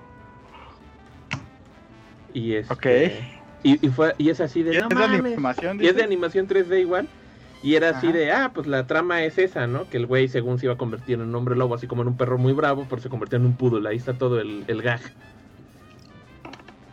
Y 2.34 2.54
es. 2.54 2.72
Este, 2.72 3.37
y, 3.64 3.86
y, 3.86 3.90
fue, 3.90 4.14
y 4.18 4.30
es 4.30 4.40
así 4.40 4.64
de, 4.64 4.80
no 4.82 5.04
Animación, 5.04 5.82
y 5.82 5.88
es 5.88 5.96
de 5.96 6.04
animación 6.04 6.48
3D 6.48 6.80
igual. 6.82 7.08
Y 7.64 7.76
era 7.76 7.90
así 7.90 8.12
de, 8.12 8.32
ah, 8.32 8.52
pues 8.54 8.68
la 8.68 8.86
trama 8.86 9.24
es 9.24 9.38
esa, 9.40 9.66
¿no? 9.66 9.90
Que 9.90 9.98
el 9.98 10.06
güey 10.06 10.28
según 10.28 10.60
se 10.60 10.68
iba 10.68 10.76
a 10.76 10.78
convertir 10.78 11.16
en 11.16 11.22
un 11.22 11.36
hombre 11.36 11.56
lobo, 11.56 11.74
así 11.74 11.88
como 11.88 12.04
en 12.04 12.10
un 12.10 12.18
perro 12.18 12.38
muy 12.38 12.54
bravo, 12.54 12.86
pero 12.88 13.02
se 13.02 13.10
convirtió 13.10 13.38
en 13.38 13.46
un 13.46 13.58
poodle. 13.58 13.90
Ahí 13.90 13.98
está 13.98 14.14
todo 14.14 14.40
el, 14.40 14.64
el 14.68 14.82
gag. 14.84 15.02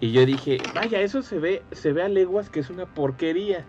Y 0.00 0.12
yo 0.12 0.24
dije, 0.24 0.58
vaya, 0.74 1.00
eso 1.00 1.22
se 1.22 1.38
ve, 1.38 1.62
se 1.72 1.92
ve 1.92 2.02
a 2.02 2.08
leguas 2.08 2.48
que 2.48 2.60
es 2.60 2.70
una 2.70 2.86
porquería. 2.86 3.64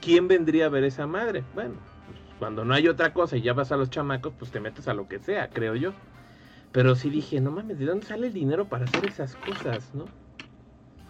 ¿Quién 0.00 0.26
vendría 0.26 0.66
a 0.66 0.68
ver 0.70 0.84
esa 0.84 1.06
madre? 1.06 1.44
Bueno, 1.54 1.74
pues, 2.06 2.18
cuando 2.38 2.64
no 2.64 2.74
hay 2.74 2.88
otra 2.88 3.12
cosa 3.12 3.36
y 3.36 3.42
ya 3.42 3.52
vas 3.52 3.70
a 3.70 3.76
los 3.76 3.90
chamacos, 3.90 4.32
pues 4.38 4.50
te 4.50 4.60
metes 4.60 4.88
a 4.88 4.94
lo 4.94 5.06
que 5.06 5.18
sea, 5.18 5.48
creo 5.50 5.76
yo. 5.76 5.92
Pero 6.72 6.94
sí 6.94 7.08
dije, 7.08 7.40
no 7.40 7.50
mames, 7.50 7.78
¿de 7.78 7.86
dónde 7.86 8.06
sale 8.06 8.26
el 8.26 8.32
dinero 8.32 8.66
para 8.68 8.86
hacer 8.86 9.04
esas 9.04 9.36
cosas, 9.36 9.94
no? 9.94 10.06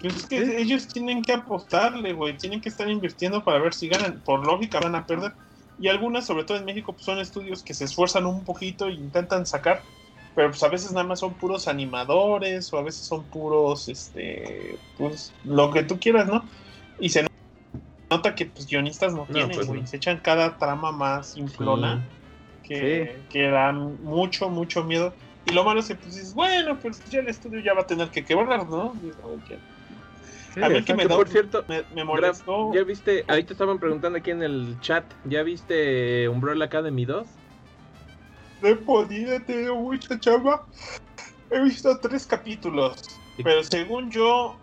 Pues 0.05 0.17
es 0.17 0.27
que 0.27 0.61
ellos 0.61 0.87
tienen 0.87 1.23
que 1.23 1.33
apostarle, 1.33 2.13
güey. 2.13 2.37
Tienen 2.37 2.61
que 2.61 2.69
estar 2.69 2.87
invirtiendo 2.91 3.43
para 3.43 3.59
ver 3.59 3.73
si 3.73 3.89
ganan. 3.89 4.21
Por 4.21 4.47
lógica 4.47 4.79
van 4.79 4.95
a 4.95 5.07
perder. 5.07 5.33
Y 5.81 5.89
algunas, 5.89 6.27
sobre 6.27 6.45
todo 6.45 6.59
en 6.59 6.67
México, 6.67 6.93
pues 6.93 7.07
son 7.07 7.21
estudios 7.21 7.63
que 7.63 7.73
se 7.73 7.85
esfuerzan 7.85 8.27
un 8.27 8.45
poquito 8.45 8.89
e 8.89 8.93
intentan 8.93 9.47
sacar. 9.47 9.81
Pero 10.35 10.51
pues 10.51 10.63
a 10.63 10.69
veces 10.69 10.93
nada 10.93 11.07
más 11.07 11.21
son 11.21 11.33
puros 11.33 11.69
animadores 11.69 12.71
o 12.75 12.77
a 12.77 12.83
veces 12.83 13.07
son 13.07 13.25
puros, 13.25 13.89
este, 13.89 14.77
pues 14.99 15.33
lo 15.43 15.71
que 15.71 15.85
tú 15.85 15.99
quieras, 15.99 16.27
¿no? 16.27 16.45
Y 17.01 17.09
se 17.09 17.27
nota 18.11 18.35
que 18.35 18.45
pues 18.45 18.67
guionistas 18.67 19.15
no, 19.15 19.25
tienen, 19.25 19.53
pues, 19.53 19.67
güey. 19.67 19.87
Se 19.87 19.97
echan 19.97 20.19
cada 20.19 20.59
trama 20.59 20.93
más 20.93 21.29
simplona 21.29 22.05
que, 22.63 23.23
que 23.31 23.49
dan 23.49 24.03
mucho, 24.03 24.51
mucho 24.51 24.85
miedo. 24.85 25.15
Y 25.47 25.55
lo 25.55 25.65
malo 25.65 25.81
es 25.81 25.89
que 25.89 25.95
pues 25.95 26.15
dices, 26.15 26.35
bueno, 26.35 26.79
pues 26.79 27.03
ya 27.09 27.21
el 27.21 27.29
estudio 27.29 27.61
ya 27.61 27.73
va 27.73 27.83
a 27.83 27.87
tener 27.87 28.11
que 28.11 28.23
quebrar, 28.23 28.69
¿no? 28.69 28.93
A 30.63 30.69
mí 30.69 30.83
que 30.83 30.95
me 30.95 31.07
da, 31.07 31.17
por 31.17 31.29
cierto, 31.29 31.65
me, 31.69 32.05
molestó. 32.05 32.73
¿Ya 32.75 32.83
viste? 32.85 33.25
Ahorita 33.29 33.53
estaban 33.53 33.79
preguntando 33.79 34.19
aquí 34.19 34.31
en 34.31 34.43
el 34.43 34.77
chat, 34.81 35.05
¿ya 35.25 35.43
viste 35.43 36.29
Umbrella 36.29 36.67
Academy 36.67 37.05
2? 37.05 37.27
No 38.63 38.69
he 38.69 38.77
podido, 38.77 39.41
te 39.43 39.71
mucha 39.71 40.19
chamba. 40.19 40.65
He 41.51 41.61
visto 41.61 41.99
tres 41.99 42.27
capítulos, 42.27 43.19
pero 43.43 43.63
según 43.63 44.11
yo, 44.11 44.57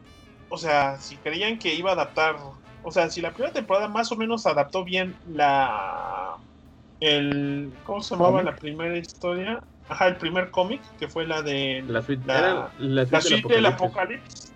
o 0.49 0.57
sea, 0.57 0.97
si 0.97 1.17
creían 1.17 1.59
que 1.59 1.73
iba 1.75 1.91
a 1.91 1.93
adaptar, 1.93 2.35
o 2.83 2.91
sea, 2.91 3.09
si 3.09 3.21
la 3.21 3.31
primera 3.31 3.53
temporada 3.53 3.87
más 3.87 4.11
o 4.11 4.15
menos 4.15 4.45
adaptó 4.45 4.83
bien 4.83 5.15
la 5.31 6.37
el 6.99 7.71
¿cómo 7.83 8.01
se 8.01 8.15
llamaba 8.15 8.43
la 8.43 8.55
primera 8.55 8.97
historia? 8.97 9.61
Ajá, 9.89 10.07
el 10.07 10.15
primer 10.15 10.51
cómic, 10.51 10.81
que 10.99 11.07
fue 11.07 11.27
la 11.27 11.41
de 11.41 11.83
la 11.87 12.01
suite, 12.01 12.23
la, 12.25 12.71
del 12.77 13.65
apocalipsis 13.65 14.50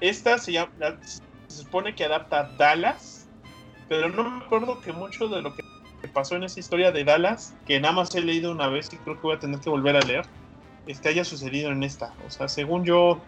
esta 0.00 0.38
se, 0.38 0.52
llama, 0.52 0.70
se 1.48 1.62
supone 1.62 1.94
que 1.94 2.04
adapta 2.04 2.50
Dallas, 2.58 3.28
pero 3.88 4.08
no 4.08 4.28
me 4.28 4.44
acuerdo 4.44 4.80
que 4.80 4.92
mucho 4.92 5.28
de 5.28 5.42
lo 5.42 5.54
que 5.54 5.62
pasó 6.12 6.36
en 6.36 6.44
esa 6.44 6.60
historia 6.60 6.92
de 6.92 7.04
Dallas, 7.04 7.54
que 7.66 7.80
nada 7.80 7.92
más 7.92 8.14
he 8.14 8.20
leído 8.20 8.52
una 8.52 8.68
vez 8.68 8.88
y 8.92 8.96
creo 8.96 9.16
que 9.16 9.22
voy 9.22 9.36
a 9.36 9.38
tener 9.38 9.60
que 9.60 9.70
volver 9.70 9.96
a 9.96 10.00
leer, 10.00 10.24
es 10.86 11.00
que 11.00 11.08
haya 11.08 11.24
sucedido 11.24 11.70
en 11.70 11.82
esta. 11.82 12.12
O 12.26 12.30
sea, 12.30 12.48
según 12.48 12.84
yo, 12.84 13.20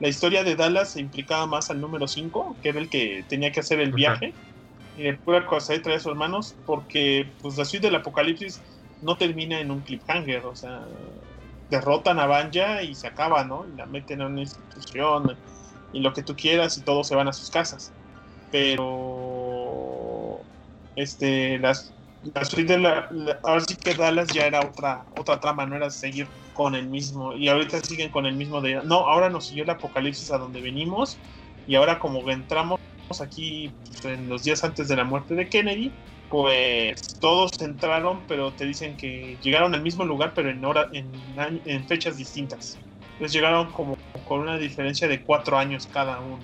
la 0.00 0.08
historia 0.08 0.44
de 0.44 0.56
Dallas 0.56 0.90
se 0.90 1.00
implicaba 1.00 1.46
más 1.46 1.70
al 1.70 1.80
número 1.80 2.08
5, 2.08 2.56
que 2.62 2.70
era 2.70 2.78
el 2.78 2.88
que 2.88 3.24
tenía 3.28 3.52
que 3.52 3.60
hacer 3.60 3.80
el 3.80 3.92
viaje. 3.92 4.32
Y 4.96 5.06
el 5.06 5.18
pura 5.18 5.46
cosa 5.46 5.72
de 5.72 5.80
traer 5.80 5.98
a 5.98 6.00
sus 6.00 6.12
hermanos, 6.12 6.56
porque 6.66 7.26
pues 7.40 7.56
la 7.56 7.64
suite 7.64 7.86
del 7.86 7.96
apocalipsis 7.96 8.60
no 9.02 9.16
termina 9.16 9.60
en 9.60 9.70
un 9.70 9.80
cliffhanger, 9.80 10.44
o 10.44 10.54
sea, 10.54 10.82
derrotan 11.70 12.18
a 12.18 12.26
Banja 12.26 12.82
y 12.82 12.94
se 12.94 13.06
acaba, 13.06 13.44
¿no? 13.44 13.64
Y 13.66 13.76
la 13.76 13.86
meten 13.86 14.20
en 14.20 14.26
una 14.28 14.40
institución 14.42 15.36
y 15.92 16.00
lo 16.00 16.12
que 16.12 16.22
tú 16.22 16.36
quieras 16.36 16.76
y 16.76 16.82
todos 16.82 17.08
se 17.08 17.14
van 17.14 17.28
a 17.28 17.32
sus 17.32 17.50
casas. 17.50 17.92
Pero 18.50 20.40
este 20.96 21.58
las 21.58 21.92
de 22.54 22.78
la, 22.78 23.08
ahora 23.44 23.64
sí 23.66 23.76
que 23.76 23.94
Dallas 23.94 24.28
ya 24.28 24.46
era 24.46 24.60
otra 24.60 25.06
otra 25.16 25.40
trama, 25.40 25.64
no 25.64 25.76
era 25.76 25.88
seguir 25.88 26.26
con 26.52 26.74
el 26.74 26.86
mismo 26.86 27.34
y 27.34 27.48
ahorita 27.48 27.80
siguen 27.80 28.10
con 28.10 28.26
el 28.26 28.34
mismo 28.34 28.60
de 28.60 28.82
no, 28.84 29.08
ahora 29.08 29.30
nos 29.30 29.46
siguió 29.46 29.64
el 29.64 29.70
apocalipsis 29.70 30.30
a 30.30 30.36
donde 30.36 30.60
venimos 30.60 31.16
y 31.66 31.76
ahora 31.76 31.98
como 31.98 32.28
entramos 32.30 32.78
aquí 33.22 33.72
pues, 33.86 34.04
en 34.04 34.28
los 34.28 34.44
días 34.44 34.62
antes 34.64 34.88
de 34.88 34.96
la 34.96 35.04
muerte 35.04 35.34
de 35.34 35.48
Kennedy, 35.48 35.90
pues 36.30 37.18
todos 37.18 37.60
entraron, 37.60 38.20
pero 38.28 38.52
te 38.52 38.64
dicen 38.64 38.96
que 38.96 39.36
llegaron 39.42 39.74
al 39.74 39.82
mismo 39.82 40.04
lugar, 40.04 40.32
pero 40.32 40.48
en, 40.48 40.64
hora, 40.64 40.88
en, 40.92 41.88
fechas 41.88 42.16
distintas. 42.16 42.78
Entonces 43.14 43.32
llegaron 43.32 43.72
como 43.72 43.98
con 44.28 44.40
una 44.40 44.56
diferencia 44.56 45.08
de 45.08 45.22
cuatro 45.22 45.58
años 45.58 45.88
cada 45.92 46.20
uno. 46.20 46.38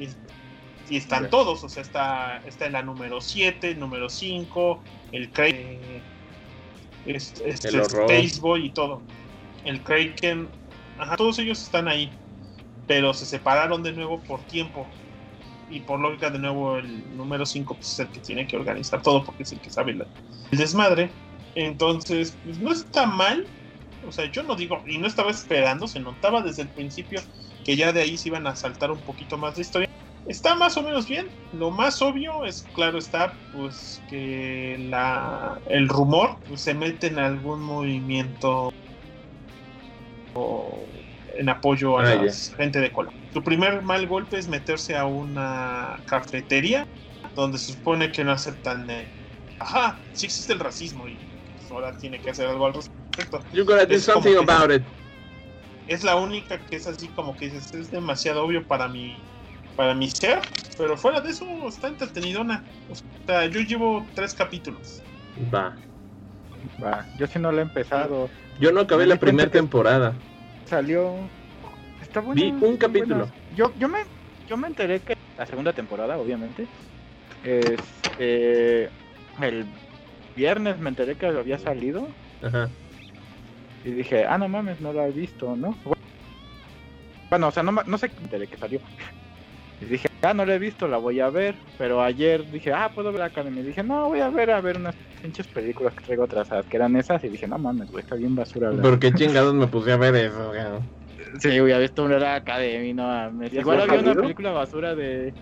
Y, 0.00 0.96
están 0.96 1.30
todos, 1.30 1.64
o 1.64 1.68
sea, 1.70 1.82
está, 1.82 2.42
está 2.46 2.66
en 2.66 2.72
la 2.72 2.82
número 2.82 3.20
7, 3.20 3.74
número 3.76 4.10
5, 4.10 4.82
el 5.12 5.30
Craig, 5.30 5.78
este, 7.06 7.48
este 7.48 7.70
Boy 8.40 8.66
y 8.66 8.70
todo. 8.70 9.00
El 9.64 9.80
Kraken, 9.82 10.48
ajá, 10.98 11.16
todos 11.16 11.38
ellos 11.38 11.62
están 11.62 11.88
ahí, 11.88 12.10
pero 12.86 13.14
se 13.14 13.24
separaron 13.24 13.82
de 13.82 13.92
nuevo 13.92 14.20
por 14.20 14.40
tiempo 14.42 14.86
y 15.72 15.80
por 15.80 15.98
lógica 15.98 16.30
de 16.30 16.38
nuevo 16.38 16.76
el 16.76 17.16
número 17.16 17.46
5 17.46 17.74
pues, 17.74 17.92
es 17.92 17.98
el 18.00 18.08
que 18.08 18.20
tiene 18.20 18.46
que 18.46 18.56
organizar 18.56 19.00
todo 19.02 19.24
porque 19.24 19.42
es 19.42 19.52
el 19.52 19.60
que 19.60 19.70
sabe 19.70 19.92
el 19.92 20.06
desmadre. 20.50 21.10
Entonces, 21.54 22.36
pues 22.44 22.58
no 22.58 22.72
está 22.72 23.06
mal. 23.06 23.46
O 24.06 24.12
sea, 24.12 24.30
yo 24.30 24.42
no 24.42 24.54
digo, 24.54 24.82
y 24.86 24.98
no 24.98 25.06
estaba 25.06 25.30
esperando, 25.30 25.86
se 25.86 26.00
notaba 26.00 26.42
desde 26.42 26.62
el 26.62 26.68
principio 26.68 27.20
que 27.64 27.76
ya 27.76 27.92
de 27.92 28.02
ahí 28.02 28.16
se 28.16 28.28
iban 28.28 28.46
a 28.46 28.56
saltar 28.56 28.90
un 28.90 28.98
poquito 28.98 29.38
más 29.38 29.54
de 29.54 29.62
historia. 29.62 29.88
está 30.26 30.54
más 30.54 30.76
o 30.76 30.82
menos 30.82 31.08
bien. 31.08 31.28
Lo 31.52 31.70
más 31.70 32.02
obvio 32.02 32.44
es, 32.44 32.66
claro 32.74 32.98
está, 32.98 33.32
pues 33.54 34.02
que 34.10 34.76
la, 34.90 35.58
el 35.68 35.88
rumor 35.88 36.36
pues, 36.48 36.60
se 36.60 36.74
mete 36.74 37.06
en 37.06 37.18
algún 37.18 37.62
movimiento 37.62 38.72
o 40.34 40.84
en 41.34 41.48
apoyo 41.48 41.98
a 41.98 42.02
ah, 42.02 42.14
la 42.16 42.32
gente 42.56 42.80
de 42.80 42.90
cola. 42.90 43.12
Su 43.32 43.42
primer 43.42 43.82
mal 43.82 44.06
golpe 44.06 44.38
es 44.38 44.48
meterse 44.48 44.96
a 44.96 45.06
una 45.06 46.02
cafetería 46.06 46.86
donde 47.34 47.58
se 47.58 47.72
supone 47.72 48.12
que 48.12 48.24
no 48.24 48.32
aceptan. 48.32 48.88
Eh, 48.90 49.08
ajá, 49.58 50.00
sí 50.12 50.26
existe 50.26 50.52
el 50.52 50.60
racismo 50.60 51.08
y 51.08 51.16
pues, 51.56 51.70
ahora 51.70 51.96
tiene 51.96 52.20
que 52.20 52.30
hacer 52.30 52.46
algo 52.46 52.66
al 52.66 52.74
respecto. 52.74 53.40
You 53.52 53.64
gotta 53.64 53.86
do 53.86 53.98
something 53.98 54.36
about 54.36 54.70
it. 54.70 54.82
Es 55.86 56.04
la 56.04 56.16
única 56.16 56.58
que 56.58 56.76
es 56.76 56.86
así 56.86 57.08
como 57.08 57.36
que 57.36 57.46
es 57.46 57.90
demasiado 57.90 58.44
obvio 58.44 58.66
para 58.66 58.86
mi 58.88 59.16
para 59.76 59.94
mi 59.94 60.10
ser, 60.10 60.40
pero 60.76 60.96
fuera 60.96 61.20
de 61.20 61.30
eso 61.30 61.46
está 61.66 61.88
entretenidona. 61.88 62.64
O 62.90 62.94
sea, 63.26 63.46
yo 63.46 63.60
llevo 63.60 64.06
tres 64.14 64.34
capítulos. 64.34 65.02
Va. 65.52 65.74
Va. 66.82 67.06
Yo 67.18 67.26
sí 67.26 67.38
no 67.38 67.50
lo 67.52 67.58
he 67.58 67.62
empezado. 67.62 68.30
Yo 68.60 68.72
no 68.72 68.80
acabé 68.80 69.06
la 69.06 69.16
primera 69.16 69.50
temporada. 69.50 70.14
Salió. 70.66 71.28
Está 72.12 72.20
bueno. 72.20 72.42
Vi 72.42 72.50
un 72.66 72.76
capítulo. 72.76 73.26
Yo, 73.56 73.72
yo 73.78 73.88
me 73.88 74.00
yo 74.46 74.58
me 74.58 74.68
enteré 74.68 75.00
que 75.00 75.16
la 75.38 75.46
segunda 75.46 75.72
temporada, 75.72 76.18
obviamente. 76.18 76.66
Este 77.42 78.90
el 79.40 79.64
viernes 80.36 80.78
me 80.78 80.90
enteré 80.90 81.14
que 81.14 81.24
había 81.24 81.58
salido. 81.58 82.06
Ajá. 82.42 82.68
Y 83.82 83.92
dije, 83.92 84.26
ah, 84.26 84.36
no 84.36 84.46
mames, 84.46 84.78
no 84.82 84.92
lo 84.92 85.02
he 85.06 85.10
visto, 85.10 85.56
¿no? 85.56 85.74
Bueno, 87.30 87.48
o 87.48 87.50
sea, 87.50 87.62
no, 87.62 87.72
no 87.72 87.96
sé 87.96 88.10
me 88.18 88.24
enteré 88.24 88.46
que 88.46 88.58
salió. 88.58 88.78
Y 89.80 89.86
dije, 89.86 90.10
ah, 90.20 90.34
no 90.34 90.44
la 90.44 90.56
he 90.56 90.58
visto, 90.58 90.86
la 90.86 90.98
voy 90.98 91.18
a 91.20 91.30
ver. 91.30 91.54
Pero 91.78 92.02
ayer 92.02 92.48
dije, 92.50 92.74
ah, 92.74 92.90
puedo 92.94 93.10
ver 93.10 93.22
Academy. 93.22 93.60
Y 93.60 93.64
dije, 93.64 93.82
no, 93.82 94.08
voy 94.08 94.20
a 94.20 94.28
ver 94.28 94.50
a 94.50 94.60
ver 94.60 94.76
unas 94.76 94.94
pinches 95.22 95.46
películas 95.46 95.94
que 95.94 96.04
traigo 96.04 96.24
atrasadas, 96.24 96.66
que 96.66 96.76
eran 96.76 96.94
esas. 96.94 97.24
Y 97.24 97.30
dije, 97.30 97.48
no 97.48 97.56
mames, 97.56 97.90
güey, 97.90 98.04
está 98.04 98.16
bien 98.16 98.36
basura. 98.36 98.70
¿Por 98.70 98.98
qué 98.98 99.14
chingados 99.14 99.54
me 99.54 99.66
puse 99.66 99.92
a 99.92 99.96
ver 99.96 100.14
eso, 100.14 100.48
güey? 100.48 100.60
Sí, 101.38 101.48
güey, 101.48 101.60
había 101.60 101.78
visto 101.78 102.04
una 102.04 102.34
Academy, 102.34 102.92
no 102.92 103.04
mames. 103.04 103.52
Igual 103.52 103.82
había 103.82 104.00
una 104.00 104.14
película 104.14 104.50
basura 104.50 104.94
de. 104.94 105.32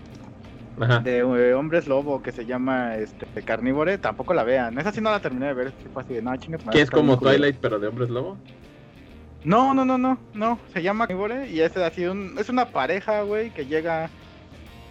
de 1.03 1.17
eh, 1.17 1.53
hombres 1.53 1.87
lobo 1.87 2.21
que 2.21 2.31
se 2.31 2.45
llama 2.45 2.95
este 2.95 3.25
Carnívore, 3.43 3.97
tampoco 3.97 4.33
la 4.33 4.43
vean. 4.43 4.77
Esa 4.79 4.91
sí 4.91 5.01
no 5.01 5.11
la 5.11 5.19
terminé 5.19 5.47
de 5.47 5.53
ver, 5.53 5.73
fue 5.93 6.03
así 6.03 6.13
de 6.13 6.21
no, 6.21 6.35
chingas. 6.37 6.61
¿Qué 6.71 6.81
es 6.81 6.89
como 6.89 7.17
Twilight 7.19 7.57
pero 7.61 7.79
de 7.79 7.87
hombres 7.87 8.09
lobo? 8.09 8.37
No, 9.43 9.73
no, 9.73 9.85
no, 9.85 9.97
no, 9.97 10.19
no, 10.33 10.59
se 10.71 10.83
llama 10.83 11.07
Carnívore 11.07 11.49
y 11.49 11.61
es 11.61 11.75
así 11.75 12.05
un, 12.05 12.35
es 12.37 12.49
una 12.49 12.65
pareja, 12.65 13.23
güey, 13.23 13.49
que 13.49 13.65
llega 13.65 14.09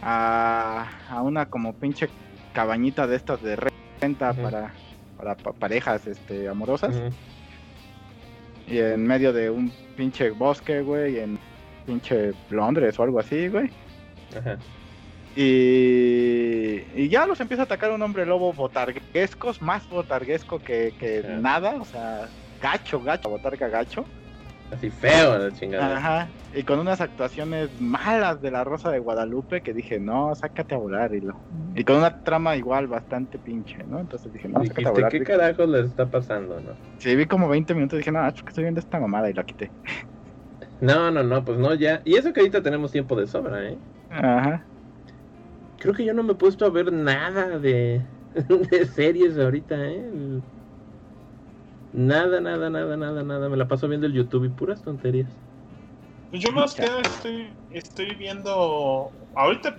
a, 0.02 0.88
a 1.08 1.22
una 1.22 1.46
como 1.46 1.74
pinche 1.74 2.08
cabañita 2.52 3.06
de 3.06 3.16
estas 3.16 3.42
de 3.42 3.56
renta 4.00 4.32
para, 4.34 4.72
para 5.16 5.34
parejas 5.34 6.06
este, 6.06 6.48
amorosas. 6.48 6.94
Y 8.70 8.78
en 8.78 9.04
medio 9.04 9.32
de 9.32 9.50
un 9.50 9.72
pinche 9.96 10.30
bosque, 10.30 10.80
güey, 10.82 11.18
en 11.18 11.38
pinche 11.86 12.32
Londres 12.50 12.98
o 12.98 13.02
algo 13.02 13.18
así, 13.18 13.48
güey. 13.48 13.70
Y, 15.36 16.82
y 16.94 17.08
ya 17.08 17.26
los 17.26 17.40
empieza 17.40 17.62
a 17.62 17.64
atacar 17.64 17.90
un 17.92 18.02
hombre 18.02 18.26
lobo 18.26 18.52
botarguescos, 18.52 19.60
más 19.62 19.88
botarguesco 19.88 20.58
que, 20.58 20.92
que 20.98 21.24
nada, 21.40 21.76
o 21.80 21.84
sea, 21.84 22.28
gacho, 22.60 23.00
gacho, 23.00 23.28
botarga 23.30 23.68
gacho. 23.68 24.04
Así 24.72 24.90
feo 24.90 25.36
la 25.36 25.52
chingada. 25.52 25.96
Ajá. 25.96 26.28
Y 26.54 26.62
con 26.62 26.78
unas 26.78 27.00
actuaciones 27.00 27.68
malas 27.80 28.40
de 28.40 28.50
la 28.50 28.64
Rosa 28.64 28.90
de 28.90 28.98
Guadalupe 28.98 29.62
que 29.62 29.72
dije, 29.72 29.98
no, 29.98 30.34
sácate 30.34 30.74
a 30.74 30.78
volar. 30.78 31.14
Y, 31.14 31.20
lo... 31.20 31.34
y 31.74 31.84
con 31.84 31.96
una 31.96 32.22
trama 32.22 32.56
igual 32.56 32.86
bastante 32.86 33.38
pinche, 33.38 33.78
¿no? 33.88 34.00
Entonces 34.00 34.32
dije, 34.32 34.48
no, 34.48 34.64
sácate 34.64 34.88
a 34.88 34.90
volar. 34.90 35.10
¿Qué 35.10 35.22
carajos 35.22 35.68
les 35.68 35.86
está 35.86 36.06
pasando, 36.06 36.60
no? 36.60 36.72
Sí, 36.98 37.14
vi 37.16 37.26
como 37.26 37.48
20 37.48 37.74
minutos 37.74 37.96
y 37.96 37.98
dije, 37.98 38.12
no, 38.12 38.32
que 38.32 38.48
estoy 38.48 38.64
viendo 38.64 38.80
esta 38.80 38.98
mamada 38.98 39.30
y 39.30 39.32
la 39.32 39.44
quité. 39.44 39.70
No, 40.80 41.10
no, 41.10 41.22
no, 41.22 41.44
pues 41.44 41.58
no, 41.58 41.74
ya. 41.74 42.00
Y 42.04 42.14
eso 42.14 42.32
que 42.32 42.40
ahorita 42.40 42.62
tenemos 42.62 42.90
tiempo 42.90 43.14
de 43.14 43.26
sobra, 43.26 43.68
¿eh? 43.68 43.78
Ajá. 44.10 44.64
Creo 45.78 45.94
que 45.94 46.04
yo 46.04 46.14
no 46.14 46.22
me 46.22 46.32
he 46.32 46.36
puesto 46.36 46.64
a 46.64 46.70
ver 46.70 46.92
nada 46.92 47.58
de, 47.58 48.02
de 48.70 48.86
series 48.86 49.38
ahorita, 49.38 49.74
¿eh? 49.76 50.40
Nada, 51.92 52.40
nada, 52.40 52.70
nada, 52.70 52.96
nada, 52.96 53.22
nada. 53.22 53.48
Me 53.48 53.56
la 53.56 53.68
paso 53.68 53.88
viendo 53.88 54.06
el 54.06 54.12
YouTube 54.12 54.44
y 54.44 54.48
puras 54.50 54.82
tonterías. 54.82 55.30
Pues 56.30 56.42
yo 56.42 56.52
más 56.52 56.74
que 56.74 56.82
nada 56.82 57.00
estoy, 57.00 57.52
estoy 57.70 58.14
viendo 58.14 59.12
ahorita 59.34 59.76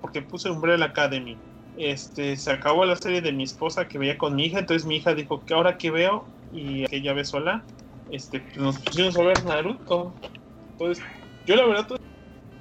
porque 0.00 0.22
puse 0.22 0.50
Umbrella 0.50 0.84
Academy. 0.86 1.38
Este, 1.74 2.36
se 2.36 2.50
acabó 2.50 2.84
la 2.84 2.96
serie 2.96 3.22
de 3.22 3.32
mi 3.32 3.44
esposa 3.44 3.88
que 3.88 3.98
veía 3.98 4.18
con 4.18 4.34
mi 4.34 4.46
hija, 4.46 4.58
entonces 4.58 4.84
mi 4.86 4.96
hija 4.96 5.14
dijo 5.14 5.44
que 5.44 5.54
ahora 5.54 5.78
que 5.78 5.90
veo 5.90 6.28
y 6.50 6.84
que 6.86 6.96
ella 6.96 7.14
ve 7.14 7.24
sola, 7.24 7.64
este, 8.10 8.40
pues 8.40 8.56
nos 8.56 8.78
pusimos 8.80 9.16
a 9.16 9.22
ver 9.22 9.44
Naruto. 9.44 10.14
Entonces, 10.72 11.04
yo 11.46 11.56
la 11.56 11.66
verdad 11.66 11.86
toda 11.86 12.00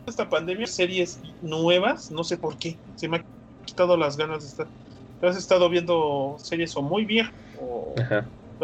esta 0.07 0.29
pandemia 0.29 0.67
series 0.67 1.21
nuevas, 1.41 2.11
no 2.11 2.23
sé 2.23 2.37
por 2.37 2.57
qué, 2.57 2.79
se 2.95 3.09
me 3.09 3.17
ha 3.17 3.25
quitado 3.65 3.97
las 3.97 4.17
ganas 4.17 4.43
de 4.43 4.49
estar. 4.49 4.71
Entonces 5.13 5.37
he 5.37 5.41
estado 5.41 5.69
viendo 5.69 6.37
series 6.39 6.75
o 6.77 6.81
muy 6.81 7.05
viejas 7.05 7.33
o 7.61 7.95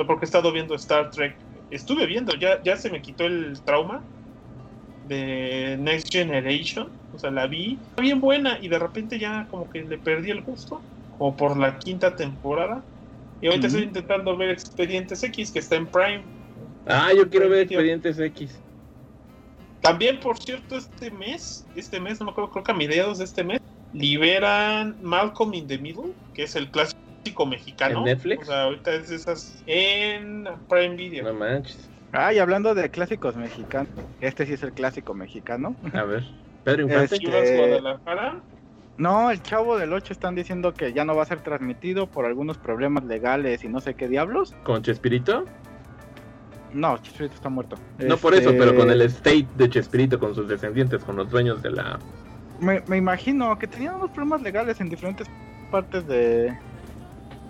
porque 0.05 0.25
he 0.25 0.27
estado 0.27 0.51
viendo 0.51 0.75
Star 0.75 1.09
Trek. 1.11 1.35
Estuve 1.71 2.05
viendo, 2.05 2.35
ya, 2.35 2.61
ya 2.63 2.77
se 2.77 2.89
me 2.89 3.01
quitó 3.01 3.25
el 3.25 3.59
trauma 3.61 4.01
de 5.07 5.77
Next 5.79 6.11
Generation. 6.11 6.89
O 7.15 7.19
sea, 7.19 7.31
la 7.31 7.47
vi, 7.47 7.79
bien 7.99 8.21
buena 8.21 8.59
y 8.61 8.67
de 8.67 8.79
repente 8.79 9.17
ya 9.17 9.47
como 9.49 9.69
que 9.69 9.81
le 9.81 9.97
perdí 9.97 10.31
el 10.31 10.41
gusto. 10.41 10.81
O 11.19 11.35
por 11.35 11.57
la 11.57 11.79
quinta 11.79 12.15
temporada. 12.15 12.83
Y 13.41 13.47
ahorita 13.47 13.67
estoy 13.67 13.83
intentando 13.83 14.37
ver 14.37 14.49
Expedientes 14.51 15.23
X, 15.23 15.51
que 15.51 15.59
está 15.59 15.75
en 15.75 15.87
Prime. 15.87 16.23
Ah, 16.85 17.11
yo 17.15 17.27
quiero 17.29 17.49
ver 17.49 17.61
Expedientes 17.61 18.19
X. 18.19 18.55
También, 19.81 20.19
por 20.19 20.37
cierto, 20.37 20.77
este 20.77 21.09
mes, 21.11 21.65
este 21.75 21.99
mes, 21.99 22.19
no 22.19 22.27
me 22.27 22.31
acuerdo, 22.31 22.51
creo 22.51 22.63
que 22.63 22.71
a 22.71 22.75
mediados 22.75 23.19
de 23.19 23.25
este 23.25 23.43
mes, 23.43 23.61
liberan 23.93 24.95
Malcolm 25.01 25.53
in 25.53 25.67
the 25.67 25.77
Middle, 25.77 26.13
que 26.33 26.43
es 26.43 26.55
el 26.55 26.69
clásico 26.69 27.06
mexicano. 27.45 27.99
¿En 27.99 28.05
Netflix? 28.05 28.43
O 28.43 28.45
sea, 28.45 28.63
ahorita 28.63 28.93
es 28.93 29.11
esas 29.11 29.63
en 29.65 30.47
Prime 30.69 30.95
Video. 30.95 31.23
No 31.23 31.33
manches. 31.33 31.89
Ah, 32.13 32.33
y 32.33 32.39
hablando 32.39 32.73
de 32.73 32.89
clásicos 32.89 33.35
mexicanos, 33.35 33.89
este 34.21 34.45
sí 34.45 34.53
es 34.53 34.63
el 34.63 34.71
clásico 34.71 35.13
mexicano. 35.13 35.75
A 35.93 36.03
ver, 36.03 36.23
Pedro 36.63 36.83
Infante. 36.83 37.15
Este... 37.15 37.81
No, 38.97 39.29
el 39.29 39.41
Chavo 39.43 39.77
del 39.77 39.93
8 39.93 40.13
están 40.13 40.33
diciendo 40.33 40.73
que 40.73 40.91
ya 40.91 41.05
no 41.05 41.15
va 41.15 41.23
a 41.23 41.25
ser 41.25 41.41
transmitido 41.41 42.07
por 42.07 42.25
algunos 42.25 42.57
problemas 42.57 43.03
legales 43.03 43.63
y 43.63 43.67
no 43.67 43.79
sé 43.79 43.93
qué 43.93 44.07
diablos. 44.07 44.55
¿Con 44.63 44.81
Chespirito? 44.81 45.45
No, 46.73 46.97
Chespirito 46.97 47.35
está 47.35 47.49
muerto. 47.49 47.77
No 47.99 48.17
por 48.17 48.33
eso, 48.33 48.51
pero 48.57 48.75
con 48.75 48.89
el 48.89 49.01
este, 49.01 49.29
estate 49.29 49.47
de 49.55 49.69
Chespirito, 49.69 50.19
con 50.19 50.33
sus 50.33 50.47
descendientes, 50.47 51.03
con 51.03 51.15
los 51.15 51.29
dueños 51.29 51.61
de 51.61 51.71
la... 51.71 51.99
Me, 52.59 52.81
me 52.87 52.97
imagino 52.97 53.57
que 53.59 53.67
tenían 53.67 53.95
unos 53.95 54.09
problemas 54.09 54.41
legales 54.41 54.81
en 54.81 54.89
diferentes 54.89 55.27
partes 55.69 56.07
de, 56.07 56.57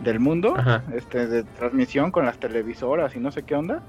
del 0.03 0.19
mundo, 0.19 0.55
este, 0.93 1.27
de 1.27 1.43
transmisión 1.43 2.11
con 2.11 2.25
las 2.25 2.37
televisoras 2.37 3.15
y 3.15 3.19
no 3.19 3.31
sé 3.31 3.43
qué 3.43 3.55
onda. 3.55 3.81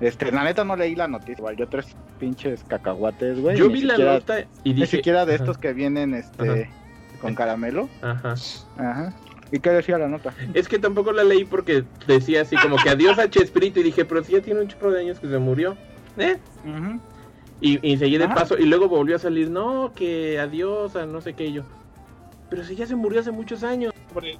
Este, 0.00 0.32
la 0.32 0.42
neta 0.42 0.64
no 0.64 0.74
leí 0.74 0.96
la 0.96 1.06
noticia, 1.06 1.36
igual 1.38 1.56
yo 1.56 1.68
tres 1.68 1.94
pinches 2.18 2.64
cacahuates, 2.64 3.40
güey. 3.40 3.56
Yo 3.56 3.68
vi 3.68 3.82
la 3.82 3.96
nota 3.96 4.40
y 4.64 4.72
dije... 4.72 4.80
Ni 4.80 4.86
siquiera 4.86 5.24
de 5.24 5.36
estos 5.36 5.58
que 5.58 5.72
vienen, 5.72 6.14
este, 6.14 6.68
con 7.20 7.34
caramelo. 7.34 7.88
Ajá. 8.02 8.34
Ajá. 8.78 9.12
¿Y 9.52 9.60
qué 9.60 9.70
decía 9.70 9.98
la 9.98 10.08
nota? 10.08 10.34
Es 10.54 10.66
que 10.66 10.78
tampoco 10.78 11.12
la 11.12 11.22
leí 11.22 11.44
porque 11.44 11.84
decía 12.06 12.42
así 12.42 12.56
como 12.56 12.76
que 12.76 12.88
adiós 12.88 13.18
a 13.18 13.28
Chespirito 13.28 13.80
y 13.80 13.82
dije, 13.84 14.04
pero 14.04 14.24
si 14.24 14.32
ya 14.32 14.40
tiene 14.40 14.60
un 14.60 14.68
chorro 14.68 14.90
de 14.90 15.00
años 15.00 15.20
que 15.20 15.28
se 15.28 15.38
murió. 15.38 15.76
¿Eh? 16.18 16.36
y, 17.60 17.86
y, 17.86 17.96
seguí 17.96 18.18
de 18.18 18.28
paso 18.28 18.58
y 18.58 18.66
luego 18.66 18.88
volvió 18.88 19.16
a 19.16 19.18
salir, 19.18 19.50
no, 19.50 19.92
que 19.94 20.38
adiós 20.40 20.96
a 20.96 21.06
no 21.06 21.20
sé 21.20 21.34
qué 21.34 21.52
yo. 21.52 21.62
Pero 22.52 22.64
si 22.64 22.76
ya 22.76 22.86
se 22.86 22.94
murió 22.94 23.20
hace 23.20 23.30
muchos 23.30 23.62
años 23.62 23.94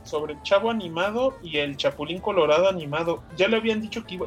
sobre, 0.05 0.35
el 0.35 0.43
Chavo 0.43 0.71
animado 0.71 1.35
y 1.43 1.57
el 1.57 1.79
Chapulín 1.79 2.21
Colorado 2.21 2.69
animado. 2.69 3.23
Ya 3.39 3.49
le 3.49 3.57
habían 3.57 3.81
dicho 3.81 4.05
que, 4.05 4.21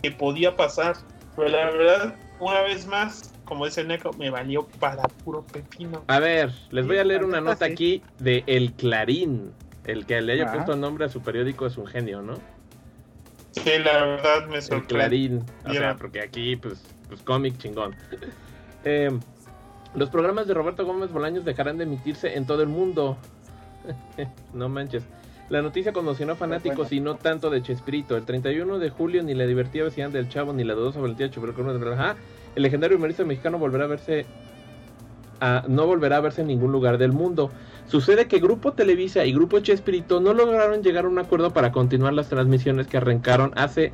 que, 0.00 0.12
podía 0.12 0.54
pasar, 0.54 0.94
pero 1.34 1.48
la 1.48 1.68
verdad, 1.72 2.14
una 2.38 2.60
vez 2.62 2.86
más, 2.86 3.34
como 3.44 3.64
dice 3.64 3.80
el 3.80 3.88
Neco, 3.88 4.12
me 4.12 4.30
valió 4.30 4.68
para 4.78 5.02
puro 5.24 5.44
pepino. 5.44 6.04
A 6.06 6.20
ver, 6.20 6.52
les 6.70 6.86
voy 6.86 6.98
a 6.98 7.04
leer 7.04 7.24
una 7.24 7.40
nota 7.40 7.64
aquí 7.64 8.00
de 8.20 8.44
El 8.46 8.74
Clarín. 8.74 9.52
El 9.86 10.06
que 10.06 10.20
le 10.20 10.34
haya 10.34 10.52
puesto 10.52 10.76
nombre 10.76 11.06
a 11.06 11.08
su 11.08 11.20
periódico 11.20 11.66
es 11.66 11.76
un 11.76 11.88
genio, 11.88 12.22
¿no? 12.22 12.34
Sí, 13.50 13.72
la 13.84 14.04
verdad 14.04 14.46
me 14.46 14.62
sorprende. 14.62 14.76
El 14.76 14.86
Clarín, 14.86 15.44
o 15.66 15.72
sea, 15.72 15.96
porque 15.96 16.20
aquí, 16.20 16.54
pues, 16.54 16.80
pues 17.08 17.20
cómic 17.22 17.58
chingón. 17.58 17.96
Eh, 18.84 19.16
los 19.94 20.10
programas 20.10 20.46
de 20.46 20.54
Roberto 20.54 20.86
Gómez 20.86 21.12
Bolaños 21.12 21.44
dejarán 21.44 21.78
de 21.78 21.84
emitirse 21.84 22.36
en 22.36 22.46
todo 22.46 22.62
el 22.62 22.68
mundo. 22.68 23.16
no 24.54 24.68
manches. 24.68 25.04
La 25.48 25.60
noticia 25.60 25.92
conmocionó 25.92 26.32
a 26.32 26.36
fanáticos 26.36 26.92
y 26.92 27.00
no 27.00 27.16
tanto 27.16 27.50
de 27.50 27.62
Chespirito. 27.62 28.16
El 28.16 28.24
31 28.24 28.78
de 28.78 28.88
julio 28.88 29.22
ni 29.22 29.34
la 29.34 29.44
divertida 29.44 29.84
vecindad 29.84 30.10
del 30.10 30.28
Chavo 30.28 30.52
ni 30.52 30.64
la 30.64 30.74
dudosa 30.74 31.00
valentía 31.00 31.28
de 31.28 31.32
pero 31.32 31.96
el 32.54 32.62
legendario 32.62 32.96
humorista 32.96 33.24
mexicano 33.24 33.58
volverá 33.58 33.84
a 33.84 33.88
verse 33.88 34.26
a, 35.40 35.64
no 35.68 35.86
volverá 35.86 36.18
a 36.18 36.20
verse 36.20 36.42
en 36.42 36.46
ningún 36.46 36.72
lugar 36.72 36.96
del 36.98 37.12
mundo. 37.12 37.50
Sucede 37.86 38.28
que 38.28 38.38
Grupo 38.38 38.72
Televisa 38.72 39.24
y 39.24 39.32
Grupo 39.32 39.60
Chespirito 39.60 40.20
no 40.20 40.32
lograron 40.32 40.82
llegar 40.82 41.04
a 41.04 41.08
un 41.08 41.18
acuerdo 41.18 41.52
para 41.52 41.72
continuar 41.72 42.14
las 42.14 42.28
transmisiones 42.28 42.86
que 42.86 42.96
arrancaron 42.96 43.52
hace 43.56 43.92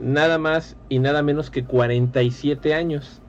nada 0.00 0.38
más 0.38 0.76
y 0.88 0.98
nada 0.98 1.22
menos 1.22 1.50
que 1.50 1.64
47 1.64 2.74
años. 2.74 3.20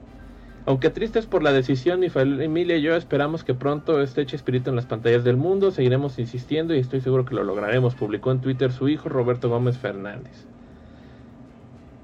Aunque 0.68 0.90
tristes 0.90 1.24
por 1.24 1.42
la 1.42 1.50
decisión, 1.50 1.98
mi 1.98 2.10
familia 2.10 2.76
y 2.76 2.82
yo 2.82 2.94
esperamos 2.94 3.42
que 3.42 3.54
pronto 3.54 4.02
esté 4.02 4.26
Chespirito 4.26 4.68
en 4.68 4.76
las 4.76 4.84
pantallas 4.84 5.24
del 5.24 5.38
mundo. 5.38 5.70
Seguiremos 5.70 6.18
insistiendo 6.18 6.74
y 6.74 6.78
estoy 6.78 7.00
seguro 7.00 7.24
que 7.24 7.34
lo 7.34 7.42
lograremos. 7.42 7.94
Publicó 7.94 8.32
en 8.32 8.42
Twitter 8.42 8.70
su 8.70 8.86
hijo 8.86 9.08
Roberto 9.08 9.48
Gómez 9.48 9.78
Fernández. 9.78 10.46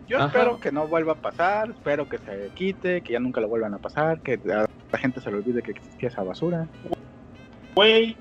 Yo 0.09 0.19
espero 0.19 0.61
que 0.61 0.73
no 0.73 0.89
vuelva 0.89 1.13
a 1.13 1.17
pasar, 1.17 1.73
espero 1.73 2.09
que 2.09 2.17
se 2.17 2.53
quite, 2.55 3.03
que 3.03 3.13
ya 3.13 3.21
nunca 3.21 3.43
lo 3.43 3.49
vuelvan 3.49 3.75
a 3.75 3.79
pasar, 3.79 4.21
que 4.21 4.41
la, 4.43 4.67
gente 4.97 5.21
se 5.21 5.31
le 5.31 5.37
olvide 5.37 5.61
que 5.61 5.73
existía 5.73 6.09
esa 6.09 6.23
basura. 6.23 6.67
Güey, 7.75 8.17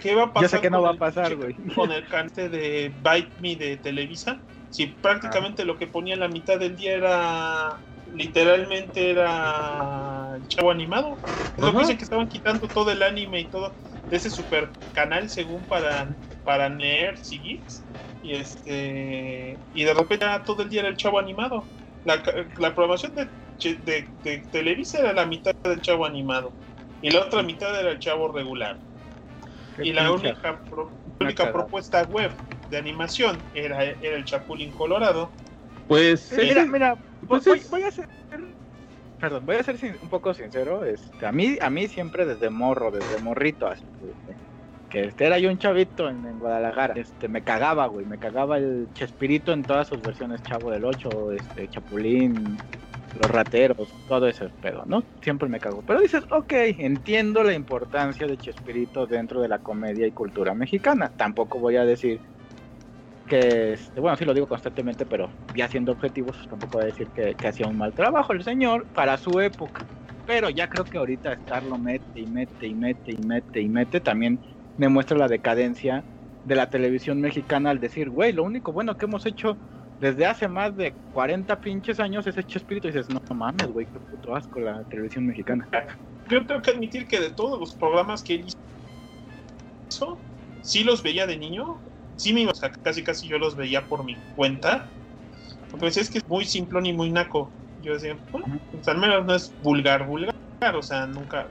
¿qué 0.00 0.14
va 0.14 0.26
a 0.26 0.32
pasar? 0.32 0.42
Yo 0.42 0.48
sé 0.48 0.60
que 0.60 0.70
no 0.70 0.82
va 0.82 0.90
a 0.90 0.96
pasar, 0.96 1.34
güey. 1.34 1.54
Con 1.74 1.90
el 1.90 2.06
cante 2.06 2.48
de 2.48 2.92
Bite 3.02 3.32
Me 3.40 3.56
de 3.56 3.78
Televisa, 3.78 4.38
si 4.70 4.86
prácticamente 4.86 5.62
ah. 5.62 5.64
lo 5.64 5.76
que 5.76 5.88
ponía 5.88 6.14
en 6.14 6.20
la 6.20 6.28
mitad 6.28 6.60
del 6.60 6.76
día 6.76 6.92
era 6.92 7.78
literalmente 8.14 9.10
era 9.10 10.36
el 10.36 10.46
chavo 10.48 10.70
animado. 10.70 11.18
Es 11.56 11.62
lo 11.62 11.72
que 11.72 11.78
dicen 11.78 11.96
que 11.96 12.04
estaban 12.04 12.28
quitando 12.28 12.68
todo 12.68 12.90
el 12.90 13.02
anime 13.02 13.40
y 13.40 13.44
todo 13.46 13.74
de 14.10 14.16
ese 14.16 14.30
super 14.30 14.70
canal 14.92 15.28
según 15.28 15.64
para, 15.66 16.14
para 16.44 16.68
nerds 16.68 17.32
y 17.32 17.38
geeks. 17.38 17.84
Y 18.22 18.34
este 18.34 19.58
y 19.74 19.84
de 19.84 19.94
repente 19.94 20.26
todo 20.46 20.62
el 20.62 20.68
día 20.68 20.80
era 20.80 20.88
el 20.88 20.96
chavo 20.96 21.18
animado. 21.18 21.64
La, 22.04 22.22
la 22.58 22.74
programación 22.74 23.14
de, 23.14 23.28
de, 24.22 24.38
Televisa 24.50 24.98
era 24.98 25.12
la 25.12 25.26
mitad 25.26 25.52
del 25.62 25.80
chavo 25.80 26.04
animado. 26.04 26.52
Y 27.00 27.10
la 27.10 27.20
otra 27.20 27.42
mitad 27.42 27.78
era 27.78 27.90
el 27.90 27.98
chavo 27.98 28.30
regular. 28.30 28.78
y 29.78 29.92
la 29.92 30.12
única, 30.12 30.62
única 31.20 31.52
propuesta 31.52 32.04
web 32.04 32.32
de 32.70 32.78
animación 32.78 33.42
era, 33.54 33.82
era 33.84 34.16
el 34.16 34.24
Chapulín 34.24 34.72
Colorado. 34.72 35.32
Pues 35.92 36.32
mira, 36.32 36.64
mira, 36.64 36.96
pues 37.28 37.44
voy, 37.70 37.82
a 37.82 37.90
ser 37.90 38.08
perdón, 39.20 39.44
voy 39.44 39.56
a 39.56 39.62
ser 39.62 39.76
un 40.00 40.08
poco 40.08 40.32
sincero, 40.32 40.86
este, 40.86 41.26
a 41.26 41.32
mí 41.32 41.58
a 41.60 41.68
mí 41.68 41.86
siempre 41.86 42.24
desde 42.24 42.48
morro, 42.48 42.90
desde 42.90 43.18
morrito 43.18 43.66
así, 43.66 43.84
que 44.88 45.04
este 45.04 45.26
era 45.26 45.38
yo 45.38 45.50
un 45.50 45.58
chavito 45.58 46.08
en, 46.08 46.38
Guadalajara, 46.38 46.94
este 46.96 47.28
me 47.28 47.42
cagaba, 47.42 47.88
güey, 47.88 48.06
me 48.06 48.16
cagaba 48.16 48.56
el 48.56 48.88
Chespirito 48.94 49.52
en 49.52 49.64
todas 49.64 49.86
sus 49.86 50.02
versiones, 50.02 50.42
Chavo 50.42 50.70
del 50.70 50.86
8, 50.86 51.32
este 51.32 51.68
Chapulín, 51.68 52.56
los 53.20 53.30
rateros, 53.30 53.92
todo 54.08 54.26
ese 54.28 54.48
pedo, 54.62 54.84
¿no? 54.86 55.02
Siempre 55.20 55.46
me 55.50 55.60
cago. 55.60 55.82
Pero 55.86 56.00
dices, 56.00 56.24
ok, 56.30 56.54
entiendo 56.78 57.44
la 57.44 57.52
importancia 57.52 58.26
de 58.26 58.38
Chespirito 58.38 59.06
dentro 59.06 59.42
de 59.42 59.48
la 59.48 59.58
comedia 59.58 60.06
y 60.06 60.12
cultura 60.12 60.54
mexicana. 60.54 61.12
Tampoco 61.18 61.58
voy 61.58 61.76
a 61.76 61.84
decir 61.84 62.18
que, 63.26 63.74
este, 63.74 64.00
bueno, 64.00 64.16
sí 64.16 64.24
lo 64.24 64.34
digo 64.34 64.46
constantemente, 64.46 65.06
pero 65.06 65.30
ya 65.54 65.68
siendo 65.68 65.92
objetivos, 65.92 66.36
tampoco 66.48 66.78
voy 66.78 66.82
a 66.82 66.86
decir 66.86 67.08
que, 67.08 67.36
hacía 67.46 67.66
un 67.66 67.76
mal 67.76 67.92
trabajo 67.92 68.32
el 68.32 68.42
señor 68.42 68.86
para 68.94 69.16
su 69.16 69.40
época. 69.40 69.86
Pero 70.26 70.50
ya 70.50 70.68
creo 70.68 70.84
que 70.84 70.98
ahorita 70.98 71.32
estarlo 71.32 71.78
mete 71.78 72.20
y 72.20 72.26
mete 72.26 72.66
y 72.66 72.74
mete 72.74 73.12
y 73.12 73.18
mete 73.18 73.60
y 73.60 73.68
mete 73.68 74.00
también 74.00 74.38
demuestra 74.76 75.18
la 75.18 75.28
decadencia 75.28 76.04
de 76.44 76.54
la 76.54 76.70
televisión 76.70 77.20
mexicana 77.20 77.70
al 77.70 77.80
decir, 77.80 78.10
güey, 78.10 78.32
lo 78.32 78.44
único 78.44 78.72
bueno 78.72 78.96
que 78.96 79.06
hemos 79.06 79.26
hecho 79.26 79.56
desde 80.00 80.26
hace 80.26 80.48
más 80.48 80.76
de 80.76 80.92
40 81.12 81.60
pinches 81.60 82.00
años 82.00 82.26
es 82.26 82.36
hecho 82.36 82.58
espíritu 82.58 82.88
y 82.88 82.90
dices, 82.90 83.08
no, 83.08 83.20
mames, 83.34 83.68
güey, 83.68 83.86
qué 83.86 84.00
puto 84.00 84.34
asco 84.34 84.58
la 84.58 84.82
televisión 84.84 85.26
mexicana. 85.26 85.68
Yo 86.28 86.44
tengo 86.44 86.60
que 86.60 86.72
admitir 86.72 87.06
que 87.06 87.20
de 87.20 87.30
todos 87.30 87.60
los 87.60 87.74
programas 87.74 88.22
que 88.22 88.44
hizo, 89.88 90.18
sí 90.62 90.82
los 90.82 91.02
veía 91.02 91.26
de 91.26 91.36
niño, 91.36 91.78
sí 92.16 92.32
me, 92.32 92.46
o 92.46 92.54
sea, 92.54 92.70
casi 92.70 93.02
casi 93.02 93.28
yo 93.28 93.38
los 93.38 93.56
veía 93.56 93.86
por 93.86 94.04
mi 94.04 94.16
cuenta. 94.34 94.88
Porque 95.70 95.86
decía, 95.86 96.02
es 96.02 96.10
que 96.10 96.18
es 96.18 96.26
muy 96.26 96.44
simplón 96.44 96.86
y 96.86 96.92
muy 96.92 97.10
naco. 97.10 97.50
Yo 97.80 97.94
decía, 97.94 98.18
bueno, 98.30 98.60
pues, 98.70 98.86
al 98.88 98.98
menos 98.98 99.24
no 99.24 99.34
es 99.34 99.54
vulgar, 99.62 100.06
vulgar, 100.06 100.34
o 100.74 100.82
sea, 100.82 101.06
nunca. 101.06 101.48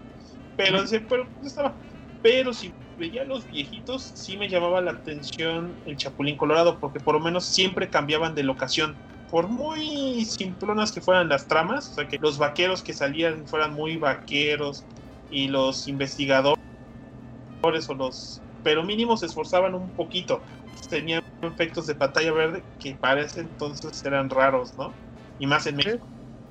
Pero 0.56 0.82
decía, 0.82 1.04
pero 1.10 1.28
pues, 1.36 1.48
estaba. 1.48 1.76
Pero 2.22 2.54
si 2.54 2.72
veía 2.98 3.24
los 3.26 3.48
viejitos, 3.48 4.12
sí 4.14 4.38
me 4.38 4.48
llamaba 4.48 4.80
la 4.80 4.92
atención 4.92 5.76
el 5.86 5.98
Chapulín 5.98 6.38
Colorado, 6.38 6.80
porque 6.80 7.00
por 7.00 7.16
lo 7.16 7.20
menos 7.20 7.46
siempre 7.46 7.90
cambiaban 7.90 8.36
de 8.36 8.44
locación. 8.44 8.96
Por 9.30 9.48
muy 9.48 10.26
simplonas 10.26 10.92
que 10.92 11.02
fueran 11.02 11.30
las 11.30 11.48
tramas, 11.48 11.90
o 11.92 11.94
sea, 11.96 12.08
que 12.08 12.18
los 12.20 12.38
vaqueros 12.38 12.84
que 12.84 12.94
salían 12.94 13.48
fueran 13.48 13.74
muy 13.74 13.98
vaqueros 13.98 14.86
y 15.30 15.48
los 15.48 15.88
investigadores 15.88 16.58
o 17.64 17.94
los 17.96 18.42
pero 18.64 18.84
mínimo 18.84 19.18
se 19.18 19.26
esforzaban 19.26 19.76
un 19.76 19.92
poquito. 19.92 20.44
Tenían 20.90 21.22
efectos 21.42 21.88
de 21.88 21.96
pantalla 21.96 22.32
verde 22.32 22.64
que 22.80 22.96
parece 22.96 23.42
entonces 23.42 24.04
eran 24.06 24.30
raros, 24.30 24.78
¿no? 24.78 24.96
Y 25.38 25.48
más 25.48 25.66
en 25.68 25.78
México. 25.78 26.08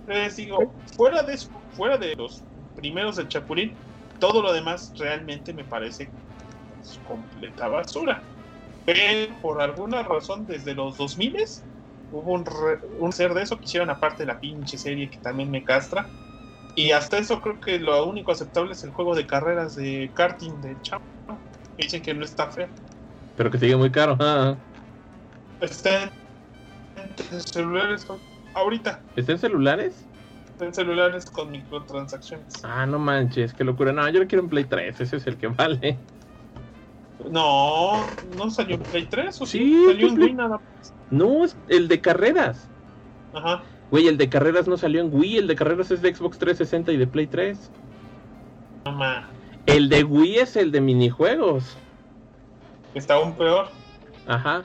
Les 0.06 0.36
digo, 0.36 0.74
fuera 0.96 1.22
de 1.22 1.34
eso, 1.34 1.50
fuera 1.70 1.96
de 1.96 2.14
los 2.16 2.44
primeros 2.74 3.16
del 3.16 3.28
Chapulín, 3.28 3.76
todo 4.18 4.42
lo 4.42 4.52
demás 4.52 4.92
realmente 4.98 5.52
me 5.52 5.64
parece 5.64 6.12
completa 7.04 7.68
basura. 7.68 8.22
Pero 8.84 9.38
por 9.40 9.60
alguna 9.62 10.02
razón, 10.02 10.46
desde 10.46 10.74
los 10.74 10.96
2000 10.96 11.36
hubo 12.10 12.32
un, 12.32 12.44
un 12.98 13.12
ser 13.12 13.34
de 13.34 13.42
eso 13.42 13.56
que 13.56 13.66
hicieron 13.66 13.90
aparte 13.90 14.24
de 14.24 14.26
la 14.26 14.40
pinche 14.40 14.78
serie 14.78 15.10
que 15.10 15.18
también 15.18 15.50
me 15.50 15.62
castra. 15.62 16.08
Y 16.74 16.92
hasta 16.92 17.18
eso 17.18 17.40
creo 17.40 17.60
que 17.60 17.78
lo 17.78 18.06
único 18.06 18.32
aceptable 18.32 18.72
es 18.72 18.82
el 18.84 18.90
juego 18.90 19.14
de 19.14 19.26
carreras 19.26 19.74
de 19.74 20.12
karting 20.14 20.60
de 20.60 20.80
Chavo 20.80 21.04
dicen 21.80 22.02
que 22.02 22.14
no 22.14 22.24
está 22.24 22.46
feo. 22.48 22.68
Pero 23.36 23.50
que 23.50 23.58
sigue 23.58 23.76
muy 23.76 23.90
caro. 23.90 24.16
Ah. 24.20 24.56
Está 25.60 26.10
en, 27.32 27.40
celulares 27.40 28.06
ahorita. 28.54 29.00
¿Está 29.16 29.32
en 29.32 29.38
celulares? 29.38 30.06
Está 30.52 30.66
en 30.66 30.74
celulares 30.74 31.30
con 31.30 31.50
microtransacciones. 31.50 32.62
Ah, 32.64 32.86
no 32.86 32.98
manches, 32.98 33.54
qué 33.54 33.64
locura. 33.64 33.92
No, 33.92 34.08
yo 34.08 34.20
lo 34.20 34.26
quiero 34.26 34.44
en 34.44 34.50
Play 34.50 34.64
3, 34.64 35.00
ese 35.00 35.16
es 35.16 35.26
el 35.26 35.36
que 35.36 35.48
vale. 35.48 35.98
No, 37.30 38.04
no 38.36 38.50
salió 38.50 38.76
en 38.76 38.82
Play 38.82 39.06
3 39.06 39.40
o 39.40 39.46
sí, 39.46 39.84
salió 39.86 40.08
en 40.08 40.18
Wii 40.18 40.32
nada 40.34 40.58
más. 40.58 40.94
No, 41.10 41.44
es 41.44 41.56
el 41.68 41.88
de 41.88 42.00
carreras. 42.00 42.68
Ajá. 43.34 43.62
Güey, 43.90 44.06
el 44.06 44.16
de 44.16 44.28
carreras 44.28 44.68
no 44.68 44.76
salió 44.76 45.00
en 45.00 45.12
Wii, 45.12 45.38
el 45.38 45.46
de 45.46 45.56
carreras 45.56 45.90
es 45.90 46.00
de 46.00 46.14
Xbox 46.14 46.38
360 46.38 46.92
y 46.92 46.96
de 46.96 47.06
Play 47.06 47.26
3. 47.26 47.70
No 48.86 48.92
más. 48.92 49.24
El 49.70 49.88
de 49.88 50.02
Wii 50.02 50.38
es 50.38 50.56
el 50.56 50.72
de 50.72 50.80
minijuegos. 50.80 51.76
Está 52.94 53.14
aún 53.14 53.34
peor. 53.34 53.68
Ajá. 54.26 54.64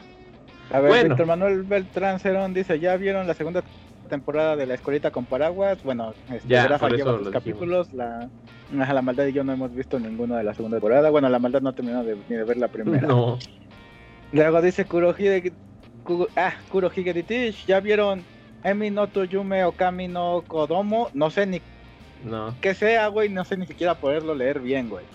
A 0.71 0.79
ver, 0.79 0.89
bueno. 0.89 1.09
Víctor 1.09 1.27
Manuel 1.27 1.61
Beltrán 1.61 2.19
Cerón 2.19 2.55
dice, 2.55 2.79
¿ya 2.79 2.97
vieron 2.97 3.27
la 3.27 3.35
segunda 3.35 3.63
temporada 4.09 4.55
de 4.55 4.65
La 4.65 4.73
Escuelita 4.73 5.11
con 5.11 5.25
Paraguas? 5.25 5.83
Bueno, 5.83 6.15
este, 6.31 6.47
ya, 6.47 6.67
Rafa 6.67 6.89
lleva 6.89 7.11
los 7.11 7.29
capítulos, 7.29 7.93
la, 7.93 8.29
la 8.71 9.01
maldad 9.03 9.27
y 9.27 9.33
yo 9.33 9.43
no 9.43 9.53
hemos 9.53 9.75
visto 9.75 9.99
ninguno 9.99 10.37
de 10.37 10.43
la 10.43 10.55
segunda 10.55 10.77
temporada. 10.77 11.11
Bueno, 11.11 11.29
la 11.29 11.37
maldad 11.37 11.61
no 11.61 11.73
terminó 11.73 12.03
de, 12.03 12.17
ni 12.27 12.35
de 12.35 12.43
ver 12.43 12.57
la 12.57 12.67
primera. 12.67 13.07
No. 13.07 13.37
Luego 14.31 14.59
dice 14.59 14.85
Kurohige, 14.85 15.53
ah, 16.35 16.53
¿ya 17.67 17.79
vieron 17.79 18.23
Emi 18.63 18.89
no 18.89 19.05
Toyume 19.05 19.65
Okami 19.65 20.07
no 20.07 20.43
Kodomo? 20.47 21.09
No 21.13 21.29
sé 21.29 21.45
ni 21.45 21.61
no. 22.25 22.55
Que 22.59 22.73
sea, 22.73 23.07
güey, 23.07 23.29
no 23.29 23.45
sé 23.45 23.55
ni 23.57 23.65
siquiera 23.65 23.95
poderlo 23.95 24.35
leer 24.35 24.59
bien, 24.59 24.89
güey. 24.89 25.05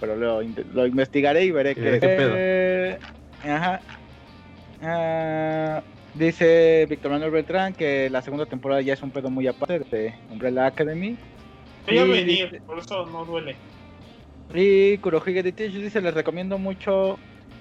Pero 0.00 0.16
lo, 0.16 0.42
lo 0.42 0.86
investigaré 0.86 1.44
y 1.44 1.50
veré 1.50 1.74
qué, 1.74 1.98
eh, 2.02 2.98
Ajá. 3.44 3.80
Ah, 4.82 5.82
dice 6.14 6.86
Víctor 6.88 7.12
Manuel 7.12 7.30
Beltrán 7.30 7.74
que 7.74 8.08
la 8.08 8.22
segunda 8.22 8.46
temporada 8.46 8.80
ya 8.80 8.94
es 8.94 9.02
un 9.02 9.10
pedo 9.10 9.30
muy 9.30 9.46
aparte 9.46 9.78
de 9.78 10.14
Umbrella 10.30 10.66
Academy. 10.66 11.16
Voy 11.86 11.98
a 11.98 12.04
venir, 12.04 12.62
por 12.66 12.78
eso 12.78 13.06
no 13.06 13.24
duele. 13.24 13.56
Y 14.54 14.98
Kurohige 14.98 15.42
dice, 15.42 16.00
les 16.00 16.14
recomiendo 16.14 16.58
mucho 16.58 17.18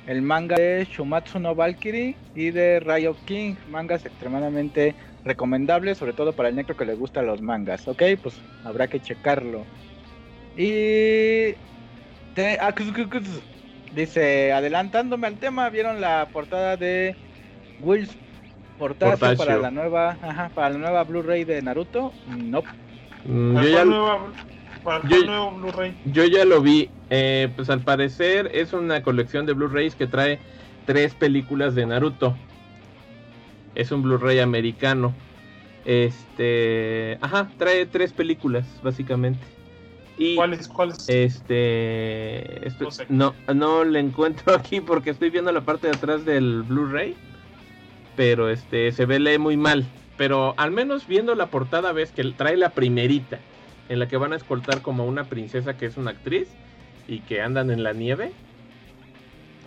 el 0.07 0.21
manga 0.21 0.55
de 0.55 0.87
Shumatsu 0.89 1.39
no 1.39 1.53
Valkyrie 1.53 2.15
y 2.35 2.49
de 2.49 2.79
Riot 2.79 3.17
King, 3.25 3.55
mangas 3.69 4.05
extremadamente 4.05 4.95
recomendable, 5.23 5.95
sobre 5.95 6.13
todo 6.13 6.33
para 6.33 6.49
el 6.49 6.55
necro 6.55 6.77
que 6.77 6.85
le 6.85 6.95
gustan 6.95 7.25
los 7.25 7.41
mangas, 7.41 7.87
¿ok? 7.87 8.03
Pues 8.21 8.35
habrá 8.63 8.87
que 8.87 8.99
checarlo. 8.99 9.65
Y... 10.57 11.55
Ah, 12.61 12.73
dice, 13.93 14.53
adelantándome 14.53 15.27
al 15.27 15.37
tema, 15.37 15.69
¿vieron 15.69 15.99
la 15.99 16.29
portada 16.31 16.77
de 16.77 17.15
Wills 17.81 18.15
Portacio, 18.77 19.35
para 19.35 19.57
la 19.57 19.71
nueva, 19.71 20.17
ajá, 20.21 20.49
para 20.55 20.69
la 20.69 20.77
nueva 20.77 21.03
Blu-ray 21.03 21.43
de 21.43 21.61
Naruto? 21.61 22.13
No. 22.27 22.63
Mm, 23.25 23.61
yo, 23.61 23.69
ya, 23.69 23.83
yo, 26.05 26.25
ya 26.25 26.45
lo 26.45 26.61
vi. 26.61 26.89
Eh, 27.09 27.49
pues 27.57 27.69
al 27.69 27.81
parecer 27.81 28.49
es 28.53 28.71
una 28.71 29.03
colección 29.03 29.45
de 29.45 29.51
Blu-rays 29.51 29.95
que 29.95 30.07
trae 30.07 30.39
tres 30.85 31.13
películas 31.13 31.75
de 31.75 31.85
Naruto 31.85 32.37
es 33.75 33.91
un 33.91 34.01
Blu-ray 34.01 34.39
americano. 34.39 35.13
Este, 35.85 37.17
ajá, 37.21 37.49
trae 37.57 37.85
tres 37.85 38.13
películas 38.13 38.67
básicamente. 38.83 39.45
Y 40.17 40.35
¿Cuáles? 40.35 40.67
¿Cuáles? 40.67 41.07
Este, 41.07 42.69
no, 43.07 43.33
no, 43.55 43.85
le 43.85 43.99
encuentro 43.99 44.53
aquí 44.55 44.81
porque 44.81 45.11
estoy 45.11 45.29
viendo 45.29 45.51
la 45.51 45.61
parte 45.61 45.87
de 45.87 45.93
atrás 45.95 46.25
del 46.25 46.63
Blu-ray, 46.63 47.15
pero 48.17 48.49
este 48.49 48.91
se 48.91 49.05
ve 49.05 49.19
lee 49.19 49.37
muy 49.37 49.55
mal. 49.55 49.85
Pero 50.17 50.53
al 50.57 50.71
menos 50.71 51.07
viendo 51.07 51.33
la 51.35 51.45
portada 51.47 51.93
ves 51.93 52.11
que 52.11 52.23
trae 52.33 52.57
la 52.57 52.71
primerita, 52.71 53.39
en 53.87 53.99
la 53.99 54.09
que 54.09 54.17
van 54.17 54.33
a 54.33 54.35
escoltar 54.35 54.81
como 54.81 55.05
una 55.05 55.23
princesa 55.23 55.77
que 55.77 55.85
es 55.85 55.95
una 55.95 56.11
actriz 56.11 56.49
y 57.07 57.21
que 57.21 57.41
andan 57.41 57.71
en 57.71 57.83
la 57.83 57.93
nieve. 57.93 58.33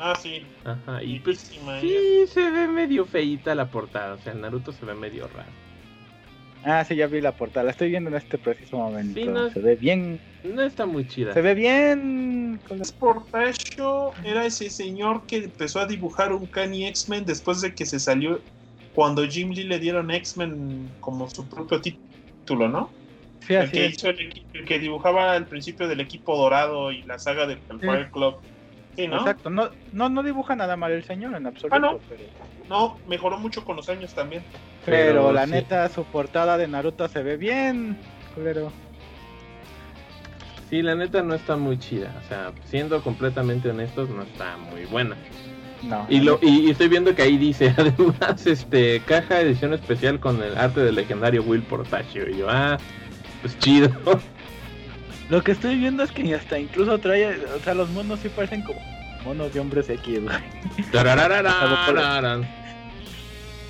Ah, 0.05 0.19
sí. 0.21 0.43
Ajá, 0.65 1.01
y 1.01 1.21
pues 1.21 1.39
sí, 1.81 2.27
se 2.27 2.51
ve 2.51 2.67
medio 2.67 3.07
feita 3.07 3.55
la 3.55 3.71
portada, 3.71 4.15
o 4.15 4.19
sea, 4.19 4.33
el 4.33 4.41
Naruto 4.41 4.73
se 4.73 4.85
ve 4.85 4.95
medio 4.95 5.29
raro. 5.29 5.53
Ah, 6.65 6.85
sí, 6.85 6.97
ya 6.97 7.07
vi 7.07 7.21
la 7.21 7.33
portada. 7.33 7.65
La 7.65 7.71
estoy 7.71 7.91
viendo 7.91 8.11
en 8.11 8.17
este 8.17 8.37
preciso 8.37 8.79
momento. 8.79 9.51
se 9.51 9.61
ve 9.61 9.77
bien. 9.77 10.21
No 10.43 10.63
está 10.63 10.87
muy 10.87 11.07
chida. 11.07 11.33
Se 11.33 11.41
ve 11.41 11.55
bien. 11.55 12.61
Sportasio 12.83 14.13
era 14.25 14.45
ese 14.45 14.71
señor 14.71 15.23
que 15.27 15.37
empezó 15.37 15.81
a 15.81 15.87
dibujar 15.87 16.33
un 16.33 16.47
Kanye 16.47 16.89
X-Men 16.89 17.25
después 17.25 17.61
de 17.61 17.75
que 17.75 17.87
se 17.87 17.99
salió. 17.99 18.41
Cuando 18.95 19.27
Jim 19.27 19.51
Lee 19.51 19.65
le 19.65 19.79
dieron 19.79 20.11
X-Men 20.11 20.89
como 21.01 21.29
su 21.31 21.47
propio 21.49 21.81
título, 21.81 22.69
¿no? 22.69 22.91
Sí, 23.47 23.55
el, 23.55 23.71
que 23.71 23.87
hizo 23.87 24.09
el, 24.09 24.65
que 24.67 24.79
dibujaba 24.79 25.33
al 25.33 25.47
principio 25.47 25.89
del 25.89 26.01
equipo 26.01 26.37
dorado 26.37 26.93
y 26.93 27.03
la 27.03 27.19
saga 27.19 27.47
del 27.47 27.59
Fire 27.81 28.11
Club. 28.11 28.37
Sí, 28.97 29.09
¿no? 29.09 29.19
Exacto, 29.19 29.49
no, 29.49 29.71
no, 29.93 30.09
no 30.09 30.23
dibuja 30.23 30.55
nada 30.55 30.77
mal 30.77 30.93
el 30.93 31.05
señor 31.05 31.35
en 31.35 31.47
absoluto. 31.47 31.75
Ah, 31.75 31.79
no. 31.79 31.99
no, 32.69 32.99
mejoró 33.07 33.39
mucho 33.39 33.65
con 33.65 33.77
los 33.77 33.89
años 33.89 34.15
también. 34.15 34.43
Pero, 34.85 35.33
la 35.33 35.47
neta, 35.47 35.89
su 35.89 36.05
portada 36.05 36.59
de 36.59 36.69
Naruto 36.69 37.09
se 37.09 37.23
ve 37.23 37.37
bien, 37.37 37.97
culero. 38.35 38.71
Sí, 40.69 40.83
la 40.83 40.95
neta 40.95 41.23
no 41.23 41.35
está 41.35 41.57
muy 41.57 41.79
chida. 41.79 42.15
O 42.25 42.29
sea, 42.29 42.53
siendo 42.65 43.03
completamente 43.03 43.71
honestos, 43.71 44.09
no 44.11 44.23
está 44.23 44.57
muy 44.57 44.85
buena. 44.87 45.17
No. 45.83 46.07
Y, 46.09 46.21
lo, 46.21 46.39
y, 46.41 46.71
estoy 46.71 46.89
viendo 46.89 47.15
que 47.15 47.23
ahí 47.23 47.37
dice, 47.37 47.75
además, 47.77 48.47
este, 48.47 49.01
caja 49.01 49.41
edición 49.41 49.75
especial 49.75 50.21
con 50.21 50.43
el 50.43 50.57
arte 50.57 50.81
del 50.81 50.95
legendario 50.95 51.43
Will 51.43 51.63
Portacio. 51.63 52.29
Y 52.29 52.39
yo, 52.39 52.47
ah, 52.51 52.79
pues 53.41 53.59
chido. 53.59 53.91
Lo 55.29 55.43
que 55.43 55.53
estoy 55.53 55.77
viendo 55.77 56.03
es 56.03 56.13
que 56.13 56.35
hasta 56.35 56.59
incluso 56.59 56.99
trae, 56.99 57.37
o 57.47 57.59
sea, 57.61 57.75
los 57.75 57.89
monos 57.91 58.21
sí 58.21 58.29
parecen 58.29 58.63
como 58.63 58.81
monos 59.25 59.53
de 59.55 59.61
hombres 59.61 59.89
X, 59.89 60.21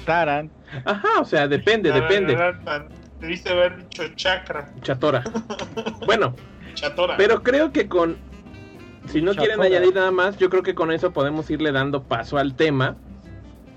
Taran. 0.04 0.50
Ajá, 0.84 1.20
o 1.20 1.24
sea, 1.24 1.46
depende, 1.46 1.92
depende. 1.92 2.36
Debiste 3.20 3.50
haber 3.50 3.76
dicho 3.76 4.02
chakra. 4.16 4.72
Chatora. 4.82 5.22
Bueno. 6.06 6.34
Chatora. 6.74 7.16
Pero 7.16 7.42
creo 7.42 7.72
que 7.72 7.88
con. 7.88 8.16
Si 9.06 9.22
no 9.22 9.34
quieren 9.34 9.60
añadir 9.60 9.94
nada 9.94 10.10
más, 10.10 10.36
yo 10.36 10.50
creo 10.50 10.62
que 10.62 10.74
con 10.74 10.90
eso 10.90 11.12
podemos 11.12 11.48
irle 11.50 11.70
dando 11.70 12.02
paso 12.02 12.38
al 12.38 12.54
tema. 12.54 12.96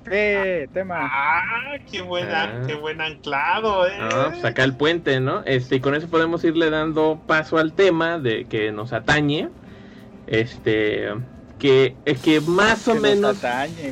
Eh, 0.10 0.68
tema. 0.74 1.00
Ah, 1.02 1.78
qué 1.92 2.02
buen, 2.02 2.28
ah. 2.30 2.64
qué 2.68 2.76
buen 2.76 3.02
anclado, 3.02 3.88
eh. 3.88 3.98
Ah, 4.00 4.30
pues 4.32 4.46
acá 4.46 4.64
el 4.64 4.76
puente, 4.76 5.20
¿no? 5.20 5.44
Este, 5.46 5.78
y 5.78 5.80
con 5.80 5.96
eso 5.96 6.08
podemos 6.08 6.44
irle 6.44 6.70
dando 6.70 7.22
paso 7.26 7.58
al 7.58 7.74
tema 7.74 8.20
de 8.20 8.46
que 8.46 8.72
nos 8.72 8.94
atañe. 8.94 9.50
Este, 10.28 11.10
que, 11.60 11.96
que 12.24 12.42
más 12.42 12.88
o 12.88 12.96
menos. 12.96 13.38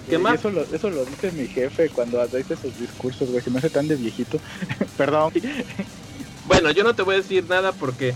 que 0.09 0.17
más... 0.17 0.35
eso, 0.35 0.51
lo, 0.51 0.61
eso 0.61 0.89
lo 0.89 1.05
dice 1.05 1.31
mi 1.31 1.47
jefe 1.47 1.89
cuando 1.89 2.25
dice 2.27 2.55
sus 2.55 2.79
discursos, 2.79 3.29
güey. 3.29 3.41
Se 3.41 3.49
me 3.49 3.59
hace 3.59 3.69
tan 3.69 3.87
de 3.87 3.95
viejito. 3.95 4.39
Perdón. 4.97 5.33
bueno, 6.45 6.71
yo 6.71 6.83
no 6.83 6.93
te 6.93 7.01
voy 7.01 7.15
a 7.15 7.17
decir 7.17 7.45
nada 7.49 7.71
porque 7.71 8.13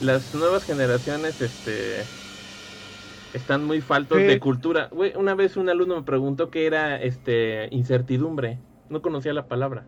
las 0.00 0.34
nuevas 0.34 0.64
generaciones, 0.64 1.40
este. 1.40 2.04
Están 3.34 3.64
muy 3.64 3.80
faltos 3.80 4.18
de 4.18 4.40
cultura. 4.40 4.88
Güey, 4.90 5.12
una 5.16 5.34
vez 5.34 5.56
un 5.56 5.68
alumno 5.68 5.96
me 5.96 6.02
preguntó 6.02 6.50
qué 6.50 6.66
era 6.66 7.00
este 7.00 7.68
incertidumbre. 7.70 8.58
No 8.88 9.02
conocía 9.02 9.32
la 9.32 9.46
palabra. 9.46 9.84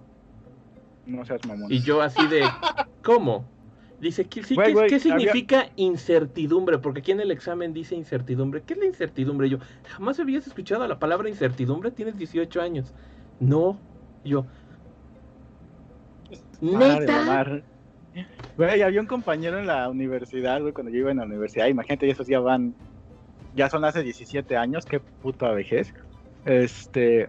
No 1.06 1.24
seas 1.24 1.46
mamón. 1.46 1.72
Y 1.72 1.80
yo 1.80 2.02
así 2.02 2.26
de, 2.26 2.42
¿cómo? 3.02 3.44
Dice, 4.00 4.24
¿qué, 4.24 4.42
sí, 4.42 4.56
¿qué, 4.88 4.98
significa 4.98 5.68
incertidumbre? 5.76 6.78
Porque 6.78 7.00
aquí 7.00 7.12
en 7.12 7.20
el 7.20 7.30
examen 7.30 7.74
dice 7.74 7.94
incertidumbre. 7.94 8.62
¿Qué 8.62 8.72
es 8.72 8.78
la 8.78 8.86
incertidumbre? 8.86 9.48
Yo, 9.50 9.58
jamás 9.88 10.18
habías 10.18 10.46
escuchado 10.46 10.86
la 10.88 10.98
palabra 10.98 11.28
incertidumbre, 11.28 11.90
tienes 11.90 12.16
18 12.16 12.62
años. 12.62 12.94
No, 13.40 13.78
yo. 14.24 14.46
¿Neta? 16.62 17.62
Güey, 18.56 18.82
había 18.82 19.00
un 19.00 19.06
compañero 19.06 19.58
en 19.58 19.66
la 19.66 19.88
universidad, 19.88 20.60
güey, 20.60 20.72
cuando 20.72 20.90
yo 20.90 20.98
iba 20.98 21.10
en 21.10 21.18
la 21.18 21.24
universidad, 21.24 21.66
imagínate, 21.66 22.10
esos 22.10 22.26
ya 22.26 22.40
van, 22.40 22.74
ya 23.54 23.68
son 23.68 23.84
hace 23.84 24.02
17 24.02 24.56
años, 24.56 24.86
qué 24.86 25.00
puta 25.00 25.50
vejez. 25.50 25.94
Este, 26.44 27.28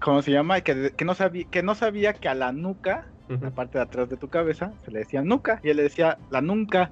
¿cómo 0.00 0.22
se 0.22 0.32
llama? 0.32 0.60
Que, 0.60 0.92
que, 0.96 1.04
no 1.04 1.14
sabía, 1.14 1.44
que 1.50 1.62
no 1.62 1.74
sabía 1.74 2.12
que 2.12 2.28
a 2.28 2.34
la 2.34 2.52
nuca 2.52 3.06
la 3.28 3.50
parte 3.50 3.78
de 3.78 3.84
atrás 3.84 4.08
de 4.08 4.16
tu 4.16 4.28
cabeza, 4.28 4.72
se 4.84 4.90
le 4.90 5.00
decía 5.00 5.22
nuca, 5.22 5.60
y 5.62 5.68
él 5.68 5.76
le 5.76 5.82
decía 5.84 6.18
la 6.30 6.40
nunca. 6.40 6.90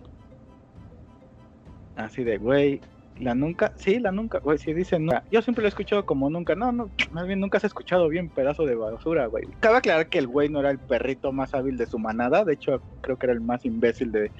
Así 1.96 2.24
de, 2.24 2.36
güey, 2.36 2.80
la 3.18 3.34
nunca, 3.34 3.72
sí, 3.76 3.98
la 3.98 4.12
nunca, 4.12 4.38
güey, 4.40 4.58
si 4.58 4.74
dice 4.74 4.98
nunca. 4.98 5.24
Yo 5.30 5.40
siempre 5.40 5.62
lo 5.62 5.68
he 5.68 5.70
escuchado 5.70 6.04
como 6.04 6.28
nunca, 6.28 6.54
no, 6.54 6.72
no, 6.72 6.90
más 7.10 7.26
bien 7.26 7.40
nunca 7.40 7.58
se 7.58 7.66
ha 7.66 7.68
escuchado 7.68 8.08
bien, 8.08 8.28
pedazo 8.28 8.66
de 8.66 8.74
basura, 8.74 9.26
güey. 9.26 9.46
Cabe 9.60 9.78
aclarar 9.78 10.08
que 10.08 10.18
el 10.18 10.26
güey 10.26 10.48
no 10.48 10.60
era 10.60 10.70
el 10.70 10.78
perrito 10.78 11.32
más 11.32 11.54
hábil 11.54 11.78
de 11.78 11.86
su 11.86 11.98
manada, 11.98 12.44
de 12.44 12.52
hecho, 12.52 12.82
creo 13.00 13.18
que 13.18 13.26
era 13.26 13.32
el 13.32 13.40
más 13.40 13.64
imbécil 13.64 14.12
de, 14.12 14.30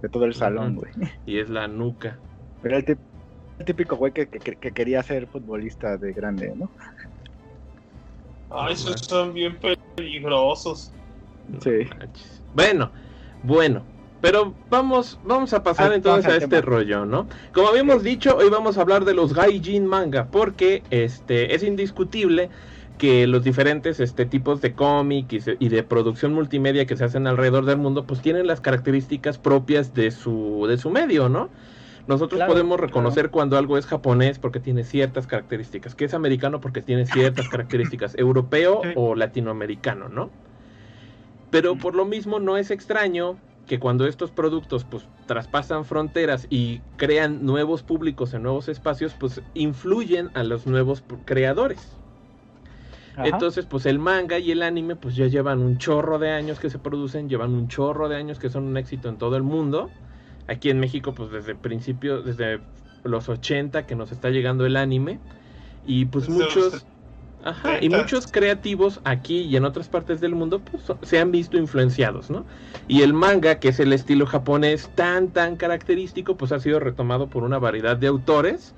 de 0.00 0.08
todo 0.08 0.24
el 0.24 0.34
salón, 0.34 0.76
güey. 0.76 0.92
Y 1.26 1.38
es 1.38 1.50
la 1.50 1.68
nuca. 1.68 2.18
Era 2.64 2.78
el, 2.78 2.98
típico 3.64 3.96
güey 3.96 4.12
que, 4.12 4.26
que, 4.26 4.72
quería 4.72 5.02
ser 5.02 5.26
futbolista 5.26 5.96
de 5.96 6.12
grande, 6.12 6.52
¿no? 6.56 6.70
Ay, 8.50 8.74
esos 8.74 9.00
son 9.00 9.34
bien 9.34 9.56
peligrosos. 9.96 10.92
Sí. 11.62 11.88
Bueno, 12.54 12.90
bueno. 13.42 13.82
Pero 14.20 14.54
vamos, 14.70 15.18
vamos 15.22 15.52
a 15.52 15.62
pasar 15.62 15.92
entonces 15.92 16.32
a 16.32 16.36
este 16.36 16.62
rollo, 16.62 17.04
¿no? 17.04 17.28
Como 17.52 17.68
habíamos 17.68 18.02
dicho, 18.02 18.34
hoy 18.34 18.48
vamos 18.48 18.78
a 18.78 18.80
hablar 18.80 19.04
de 19.04 19.12
los 19.12 19.34
gaijin 19.34 19.86
manga, 19.86 20.28
porque 20.30 20.82
este 20.88 21.54
es 21.54 21.62
indiscutible 21.62 22.48
que 22.96 23.26
los 23.26 23.44
diferentes 23.44 24.00
este, 24.00 24.24
tipos 24.24 24.62
de 24.62 24.72
cómic 24.72 25.26
y, 25.58 25.68
de 25.68 25.82
producción 25.82 26.32
multimedia 26.32 26.86
que 26.86 26.96
se 26.96 27.04
hacen 27.04 27.26
alrededor 27.26 27.66
del 27.66 27.76
mundo, 27.76 28.04
pues 28.04 28.22
tienen 28.22 28.46
las 28.46 28.62
características 28.62 29.36
propias 29.36 29.92
de 29.92 30.10
su, 30.10 30.64
de 30.68 30.78
su 30.78 30.88
medio, 30.88 31.28
¿no? 31.28 31.50
Nosotros 32.06 32.42
podemos 32.46 32.78
reconocer 32.78 33.30
cuando 33.30 33.56
algo 33.56 33.78
es 33.78 33.86
japonés 33.86 34.38
porque 34.38 34.60
tiene 34.60 34.84
ciertas 34.84 35.26
características, 35.26 35.94
que 35.94 36.04
es 36.04 36.14
americano 36.14 36.60
porque 36.60 36.82
tiene 36.82 37.06
ciertas 37.06 37.48
características, 37.48 38.14
europeo 38.18 38.82
o 38.94 39.14
latinoamericano, 39.14 40.08
¿no? 40.08 40.30
Pero 41.50 41.76
por 41.76 41.94
lo 41.94 42.04
mismo 42.04 42.40
no 42.40 42.56
es 42.56 42.70
extraño 42.70 43.36
que 43.66 43.78
cuando 43.78 44.06
estos 44.06 44.30
productos 44.30 44.84
pues 44.84 45.06
traspasan 45.26 45.86
fronteras 45.86 46.46
y 46.50 46.80
crean 46.96 47.46
nuevos 47.46 47.82
públicos 47.82 48.34
en 48.34 48.42
nuevos 48.42 48.68
espacios, 48.68 49.14
pues 49.18 49.40
influyen 49.54 50.30
a 50.34 50.42
los 50.42 50.66
nuevos 50.66 51.02
creadores. 51.24 51.96
Entonces, 53.16 53.64
pues 53.64 53.86
el 53.86 54.00
manga 54.00 54.40
y 54.40 54.50
el 54.50 54.62
anime 54.62 54.96
pues 54.96 55.14
ya 55.14 55.28
llevan 55.28 55.60
un 55.60 55.78
chorro 55.78 56.18
de 56.18 56.32
años 56.32 56.58
que 56.58 56.68
se 56.68 56.80
producen, 56.80 57.28
llevan 57.28 57.54
un 57.54 57.68
chorro 57.68 58.08
de 58.08 58.16
años 58.16 58.40
que 58.40 58.50
son 58.50 58.64
un 58.64 58.76
éxito 58.76 59.08
en 59.08 59.16
todo 59.16 59.36
el 59.36 59.44
mundo 59.44 59.88
aquí 60.46 60.70
en 60.70 60.80
México 60.80 61.14
pues 61.14 61.30
desde 61.30 61.54
principio, 61.54 62.22
desde 62.22 62.60
los 63.02 63.28
80 63.28 63.86
que 63.86 63.94
nos 63.94 64.12
está 64.12 64.30
llegando 64.30 64.66
el 64.66 64.76
anime 64.76 65.18
y 65.86 66.06
pues 66.06 66.28
muchos 66.28 66.86
ajá, 67.44 67.82
y 67.82 67.88
muchos 67.90 68.26
creativos 68.26 69.00
aquí 69.04 69.40
y 69.40 69.56
en 69.56 69.64
otras 69.64 69.88
partes 69.88 70.20
del 70.20 70.34
mundo 70.34 70.60
pues 70.60 70.84
se 71.02 71.18
han 71.18 71.30
visto 71.30 71.58
influenciados, 71.58 72.30
¿no? 72.30 72.46
Y 72.88 73.02
el 73.02 73.12
manga, 73.12 73.58
que 73.58 73.68
es 73.68 73.80
el 73.80 73.92
estilo 73.92 74.26
japonés 74.26 74.90
tan 74.94 75.32
tan 75.32 75.56
característico, 75.56 76.36
pues 76.36 76.52
ha 76.52 76.60
sido 76.60 76.80
retomado 76.80 77.28
por 77.28 77.42
una 77.42 77.58
variedad 77.58 77.96
de 77.96 78.06
autores 78.06 78.74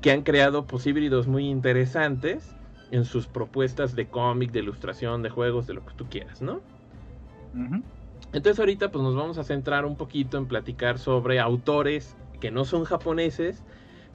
que 0.00 0.12
han 0.12 0.22
creado 0.22 0.66
pues 0.66 0.86
híbridos 0.86 1.26
muy 1.26 1.48
interesantes 1.48 2.56
en 2.90 3.04
sus 3.04 3.26
propuestas 3.26 3.94
de 3.96 4.08
cómic, 4.08 4.52
de 4.52 4.60
ilustración, 4.60 5.22
de 5.22 5.30
juegos, 5.30 5.66
de 5.66 5.74
lo 5.74 5.84
que 5.84 5.94
tú 5.94 6.08
quieras, 6.08 6.42
¿no? 6.42 6.62
Entonces 8.34 8.58
ahorita 8.58 8.90
pues 8.90 9.02
nos 9.02 9.14
vamos 9.14 9.38
a 9.38 9.44
centrar 9.44 9.86
un 9.86 9.96
poquito 9.96 10.36
en 10.38 10.46
platicar 10.46 10.98
sobre 10.98 11.38
autores 11.38 12.16
que 12.40 12.50
no 12.50 12.64
son 12.64 12.84
japoneses, 12.84 13.62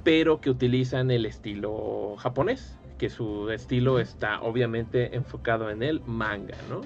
pero 0.03 0.41
que 0.41 0.49
utilizan 0.49 1.09
el 1.09 1.26
estilo 1.26 2.15
japonés, 2.17 2.78
que 2.97 3.09
su 3.09 3.49
estilo 3.49 3.97
está 3.97 4.41
obviamente 4.41 5.15
enfocado 5.15 5.70
en 5.70 5.84
el 5.84 6.01
manga, 6.01 6.57
¿no? 6.70 6.82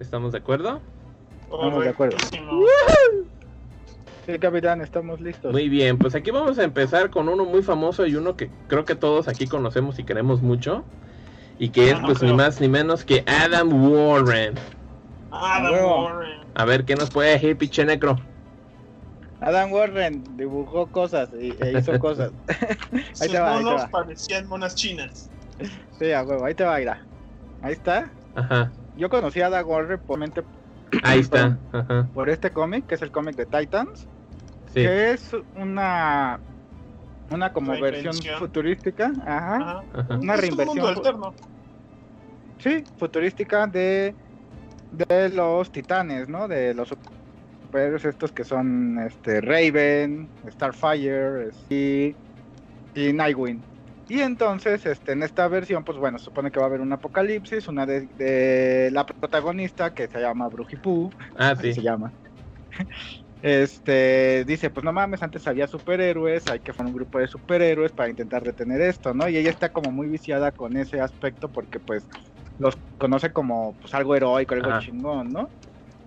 ¿Estamos 0.00 0.32
de 0.32 0.38
acuerdo? 0.38 0.80
Estamos 1.44 1.84
de 1.84 1.90
acuerdo. 1.90 2.16
Sí, 4.26 4.38
capitán, 4.40 4.80
estamos 4.80 5.20
listos. 5.20 5.52
Muy 5.52 5.68
bien, 5.68 5.98
pues 5.98 6.16
aquí 6.16 6.32
vamos 6.32 6.58
a 6.58 6.64
empezar 6.64 7.10
con 7.10 7.28
uno 7.28 7.44
muy 7.44 7.62
famoso 7.62 8.06
y 8.06 8.16
uno 8.16 8.36
que 8.36 8.50
creo 8.66 8.84
que 8.84 8.96
todos 8.96 9.28
aquí 9.28 9.46
conocemos 9.46 10.00
y 10.00 10.04
queremos 10.04 10.42
mucho. 10.42 10.82
Y 11.60 11.68
que 11.68 11.90
es 11.90 11.98
pues 12.00 12.20
ni 12.22 12.32
más 12.32 12.60
ni 12.60 12.66
menos 12.66 13.04
que 13.04 13.22
Adam 13.26 13.72
Warren. 13.88 14.54
Adam 15.30 15.74
Warren. 15.74 16.41
A 16.54 16.64
ver, 16.64 16.84
¿qué 16.84 16.94
nos 16.94 17.10
puede 17.10 17.30
decir, 17.30 17.56
pinche 17.56 17.84
necro? 17.84 18.18
Adam 19.40 19.72
Warren 19.72 20.22
dibujó 20.36 20.86
cosas 20.86 21.30
y 21.32 21.52
e 21.60 21.78
hizo 21.78 21.98
cosas. 21.98 22.32
ahí 23.20 23.28
te 23.28 23.40
va, 23.40 23.54
monos 23.54 23.84
parecían 23.90 24.46
monas 24.46 24.74
chinas. 24.76 25.30
Sí, 25.98 26.12
a 26.12 26.22
huevo, 26.22 26.44
ahí 26.44 26.54
te 26.54 26.64
va, 26.64 26.80
ir. 26.80 26.90
Ahí 27.60 27.72
está. 27.72 28.12
Ajá. 28.34 28.72
Yo 28.96 29.08
conocí 29.08 29.40
a 29.40 29.46
Adam 29.46 29.68
Warren 29.68 30.00
por, 30.06 30.20
ahí 31.02 31.20
está. 31.20 31.58
por 32.14 32.30
este 32.30 32.50
cómic, 32.52 32.86
que 32.86 32.94
es 32.94 33.02
el 33.02 33.10
cómic 33.10 33.34
de 33.36 33.46
Titans. 33.46 34.06
Sí. 34.66 34.82
Que 34.82 35.10
es 35.12 35.34
una 35.54 36.40
una 37.32 37.52
como 37.52 37.78
versión 37.80 38.14
futurística, 38.38 39.12
ajá, 39.26 39.82
una 40.10 40.36
reinversión. 40.36 41.34
Sí, 42.58 42.84
futurística 42.96 43.66
de 43.66 44.14
de 44.92 45.28
los 45.30 45.72
titanes, 45.72 46.28
¿no? 46.28 46.48
De 46.48 46.74
los 46.74 46.94
superhéroes 47.62 48.04
estos 48.04 48.32
que 48.32 48.44
son 48.44 48.98
este 48.98 49.40
Raven, 49.40 50.28
Starfire 50.50 51.50
y, 51.70 52.14
y 52.94 53.12
Nightwing. 53.12 53.62
Y 54.08 54.20
entonces, 54.20 54.84
este, 54.84 55.12
en 55.12 55.22
esta 55.22 55.48
versión, 55.48 55.84
pues 55.84 55.96
bueno, 55.96 56.18
supone 56.18 56.50
que 56.50 56.58
va 56.58 56.66
a 56.66 56.68
haber 56.68 56.80
un 56.80 56.92
apocalipsis, 56.92 57.68
una 57.68 57.86
de, 57.86 58.90
la 58.92 59.06
protagonista 59.06 59.94
que 59.94 60.08
se 60.08 60.20
llama 60.20 60.48
Brujipú, 60.48 61.10
ah, 61.38 61.54
sí. 61.58 61.72
se 61.72 61.82
llama. 61.82 62.12
Este 63.42 64.44
dice, 64.44 64.70
pues 64.70 64.84
no 64.84 64.92
mames, 64.92 65.20
antes 65.20 65.48
había 65.48 65.66
superhéroes, 65.66 66.48
hay 66.48 66.60
que 66.60 66.72
formar 66.72 66.92
un 66.92 66.98
grupo 66.98 67.18
de 67.18 67.26
superhéroes 67.26 67.90
para 67.90 68.08
intentar 68.08 68.44
detener 68.44 68.80
esto, 68.80 69.14
¿no? 69.14 69.28
Y 69.28 69.36
ella 69.36 69.50
está 69.50 69.72
como 69.72 69.90
muy 69.90 70.06
viciada 70.06 70.52
con 70.52 70.76
ese 70.76 71.00
aspecto 71.00 71.48
porque 71.48 71.80
pues 71.80 72.06
los 72.62 72.78
conoce 72.96 73.32
como 73.32 73.74
pues 73.80 73.92
algo 73.94 74.14
heroico, 74.14 74.54
algo 74.54 74.78
chingón, 74.78 75.30
¿no? 75.30 75.48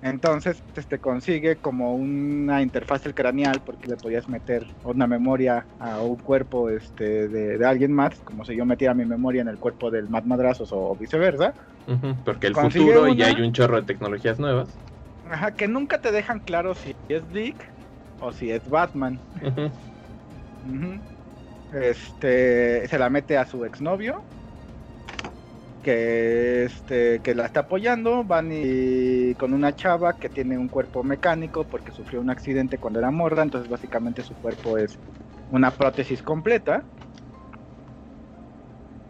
Entonces 0.01 0.61
este 0.75 0.99
consigue 0.99 1.57
como 1.57 1.95
una 1.95 2.61
interfaz 2.61 3.03
del 3.03 3.13
craneal 3.13 3.61
porque 3.65 3.87
le 3.87 3.95
podías 3.97 4.29
meter 4.29 4.65
una 4.83 5.07
memoria 5.07 5.65
a 5.79 5.99
un 5.99 6.15
cuerpo 6.17 6.69
este 6.69 7.27
de, 7.27 7.65
alguien 7.65 7.91
más, 7.91 8.19
como 8.19 8.45
si 8.45 8.55
yo 8.55 8.65
metiera 8.65 8.93
mi 8.93 9.05
memoria 9.05 9.41
en 9.41 9.47
el 9.47 9.57
cuerpo 9.57 9.91
del 9.91 10.09
Mad 10.09 10.23
Madrazos 10.23 10.69
o, 10.71 10.95
viceversa. 10.95 11.53
porque 12.23 12.47
el 12.47 12.55
futuro 12.55 13.07
y 13.07 13.17
ya 13.17 13.27
hay 13.27 13.41
un 13.41 13.51
chorro 13.51 13.81
de 13.81 13.87
tecnologías 13.87 14.39
nuevas. 14.39 14.69
Ajá, 15.29 15.51
que 15.51 15.67
nunca 15.67 15.99
te 15.99 16.11
dejan 16.11 16.39
claro 16.39 16.75
si 16.75 16.95
es 17.09 17.27
Dick 17.33 17.55
o 18.21 18.31
si 18.31 18.51
es 18.51 18.69
Batman. 18.69 19.19
Este 21.73 22.87
se 22.87 22.99
la 22.99 23.09
mete 23.09 23.37
a 23.37 23.45
su 23.45 23.65
exnovio 23.65 24.21
que 25.85 26.63
este 26.63 27.19
que 27.19 27.35
la 27.35 27.45
está 27.45 27.59
apoyando 27.59 28.23
van 28.23 28.49
y 28.51 29.35
con 29.35 29.53
una 29.53 29.75
chava 29.75 30.13
que 30.13 30.29
tiene 30.29 30.57
un 30.57 30.67
cuerpo 30.67 31.03
mecánico 31.03 31.63
porque 31.63 31.91
sufrió 31.91 32.21
un 32.21 32.31
accidente 32.31 32.79
cuando 32.79 32.97
era 32.97 33.11
morra 33.11 33.43
entonces 33.43 33.69
básicamente 33.69 34.23
su 34.23 34.33
cuerpo 34.33 34.79
es 34.79 34.97
una 35.51 35.69
prótesis 35.69 36.23
completa. 36.23 36.83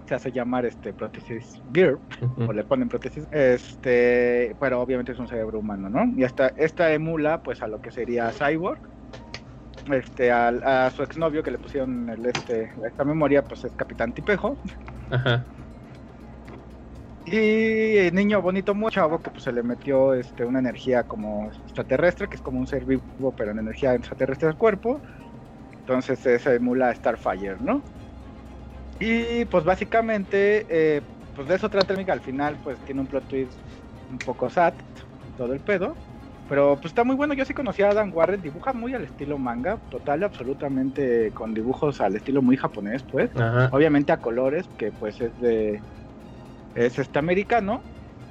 Se 0.05 0.15
hace 0.15 0.33
llamar 0.33 0.65
este 0.65 0.91
prótesis 0.93 1.61
gear 1.71 1.97
o 2.45 2.51
le 2.51 2.65
ponen 2.65 2.89
prótesis 2.89 3.25
este 3.31 4.53
pero 4.59 4.81
obviamente 4.81 5.13
es 5.13 5.19
un 5.19 5.29
cerebro 5.29 5.59
humano 5.59 5.89
no 5.89 6.03
y 6.13 6.25
hasta 6.25 6.49
esta 6.57 6.91
emula 6.91 7.41
pues 7.41 7.63
a 7.63 7.67
lo 7.69 7.79
que 7.79 7.91
sería 7.91 8.29
cyborg 8.31 8.81
este 9.93 10.29
a, 10.29 10.91
su 10.93 11.03
exnovio 11.03 11.41
que 11.41 11.51
le 11.51 11.57
pusieron 11.57 12.09
el 12.09 12.25
este 12.25 12.69
esta 12.85 13.05
memoria 13.05 13.43
pues 13.43 13.63
es 13.63 13.71
capitán 13.77 14.11
tipejo. 14.11 14.57
Ajá. 15.09 15.45
Y 17.25 17.97
el 17.97 18.13
niño 18.13 18.39
bonito 18.41 18.75
muy 18.75 18.91
chavo 18.91 19.19
que 19.19 19.31
pues 19.31 19.43
se 19.43 19.51
le 19.51 19.63
metió 19.63 20.13
este 20.13 20.45
una 20.45 20.59
energía 20.59 21.03
como 21.03 21.47
extraterrestre, 21.63 22.27
que 22.27 22.35
es 22.35 22.41
como 22.41 22.59
un 22.59 22.67
ser 22.67 22.85
vivo 22.85 23.33
pero 23.35 23.51
en 23.51 23.59
energía 23.59 23.95
extraterrestre 23.95 24.47
al 24.47 24.57
cuerpo. 24.57 25.01
Entonces 25.79 26.19
se 26.19 26.55
emula 26.55 26.93
Starfire, 26.93 27.57
¿no? 27.59 27.81
Y 28.99 29.45
pues 29.45 29.63
básicamente 29.63 30.65
eh, 30.69 31.01
pues 31.35 31.47
de 31.47 31.55
eso 31.55 31.67
trata 31.69 31.93
el 31.93 32.09
al 32.09 32.21
final 32.21 32.57
pues 32.63 32.77
tiene 32.85 33.01
un 33.01 33.07
plot 33.07 33.27
twist 33.27 33.51
un 34.11 34.17
poco 34.19 34.49
sad, 34.49 34.73
todo 35.37 35.53
el 35.53 35.59
pedo. 35.59 35.95
Pero 36.47 36.75
pues 36.75 36.91
está 36.91 37.03
muy 37.03 37.15
bueno, 37.15 37.33
yo 37.33 37.43
sí 37.43 37.55
conocía 37.55 37.89
a 37.89 37.95
Dan 37.95 38.11
Warren, 38.13 38.39
dibuja 38.39 38.71
muy 38.71 38.93
al 38.93 39.03
estilo 39.03 39.39
manga, 39.39 39.79
total 39.89 40.23
absolutamente 40.23 41.31
con 41.31 41.55
dibujos 41.55 42.01
al 42.01 42.15
estilo 42.15 42.43
muy 42.43 42.55
japonés 42.55 43.01
pues. 43.01 43.31
Obviamente 43.71 44.11
a 44.11 44.17
colores, 44.17 44.67
que 44.77 44.91
pues 44.91 45.19
es 45.21 45.35
de 45.39 45.81
es 46.75 46.99
este 46.99 47.19
americano 47.19 47.81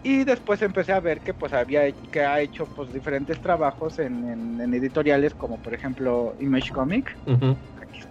y 0.02 0.22
después 0.24 0.60
empecé 0.60 0.92
a 0.92 1.00
ver 1.00 1.20
que 1.20 1.32
pues 1.32 1.52
había 1.54 1.90
que 1.90 2.20
ha 2.20 2.40
hecho 2.40 2.66
pues 2.66 2.92
diferentes 2.92 3.40
trabajos 3.40 3.98
en, 3.98 4.60
editoriales 4.74 5.34
como 5.34 5.56
por 5.56 5.72
ejemplo 5.72 6.34
Image 6.40 6.70
Comic. 6.70 7.16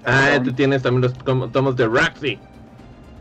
Ah 0.04 0.40
tú 0.44 0.52
tienes 0.54 0.82
también 0.82 1.02
los 1.04 1.52
tomos 1.52 1.76
de 1.76 1.86
Roxy. 1.86 2.40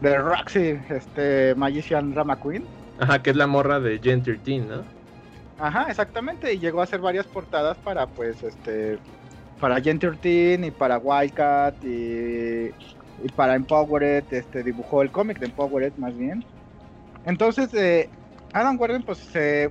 De 0.00 0.16
Roxy 0.18 0.78
este 0.88 1.54
Magician 1.54 2.14
Rama 2.14 2.40
Queen. 2.40 2.64
Ajá 2.98 3.22
que 3.22 3.30
es 3.30 3.36
la 3.36 3.46
morra 3.46 3.78
de 3.78 3.98
Gen 3.98 4.22
13 4.22 4.58
no 4.60 4.82
ajá 5.58 5.86
exactamente 5.90 6.52
y 6.52 6.58
llegó 6.58 6.80
a 6.80 6.84
hacer 6.84 7.00
varias 7.00 7.26
portadas 7.26 7.76
para 7.78 8.06
pues 8.06 8.42
este 8.42 8.98
para 9.60 9.80
Gen 9.80 9.98
13 9.98 10.60
y 10.66 10.70
para 10.70 10.98
Wildcat 10.98 11.74
y, 11.84 12.70
y 13.22 13.28
para 13.36 13.54
Empowered 13.54 14.24
este 14.30 14.62
dibujó 14.62 15.02
el 15.02 15.10
cómic 15.10 15.38
de 15.38 15.46
Empowered 15.46 15.92
más 15.98 16.16
bien 16.16 16.44
entonces, 17.24 17.72
eh, 17.74 18.08
Adam 18.52 18.78
Warren 18.78 19.02
pues 19.02 19.20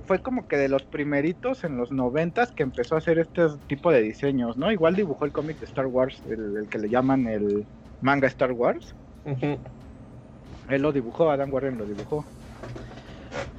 fue 0.06 0.20
como 0.20 0.48
que 0.48 0.56
de 0.56 0.68
los 0.68 0.82
primeritos 0.82 1.62
en 1.64 1.76
los 1.76 1.92
noventas 1.92 2.50
que 2.50 2.64
empezó 2.64 2.96
a 2.96 2.98
hacer 2.98 3.18
este 3.18 3.46
tipo 3.68 3.92
de 3.92 4.02
diseños, 4.02 4.56
¿no? 4.56 4.72
Igual 4.72 4.96
dibujó 4.96 5.24
el 5.24 5.32
cómic 5.32 5.58
de 5.60 5.66
Star 5.66 5.86
Wars, 5.86 6.20
el, 6.28 6.66
que 6.68 6.78
le 6.78 6.88
llaman 6.88 7.28
el 7.28 7.64
manga 8.00 8.26
Star 8.26 8.52
Wars. 8.52 8.94
Él 10.68 10.82
lo 10.82 10.92
dibujó, 10.92 11.30
Adam 11.30 11.52
Warren 11.52 11.78
lo 11.78 11.84
dibujó. 11.84 12.24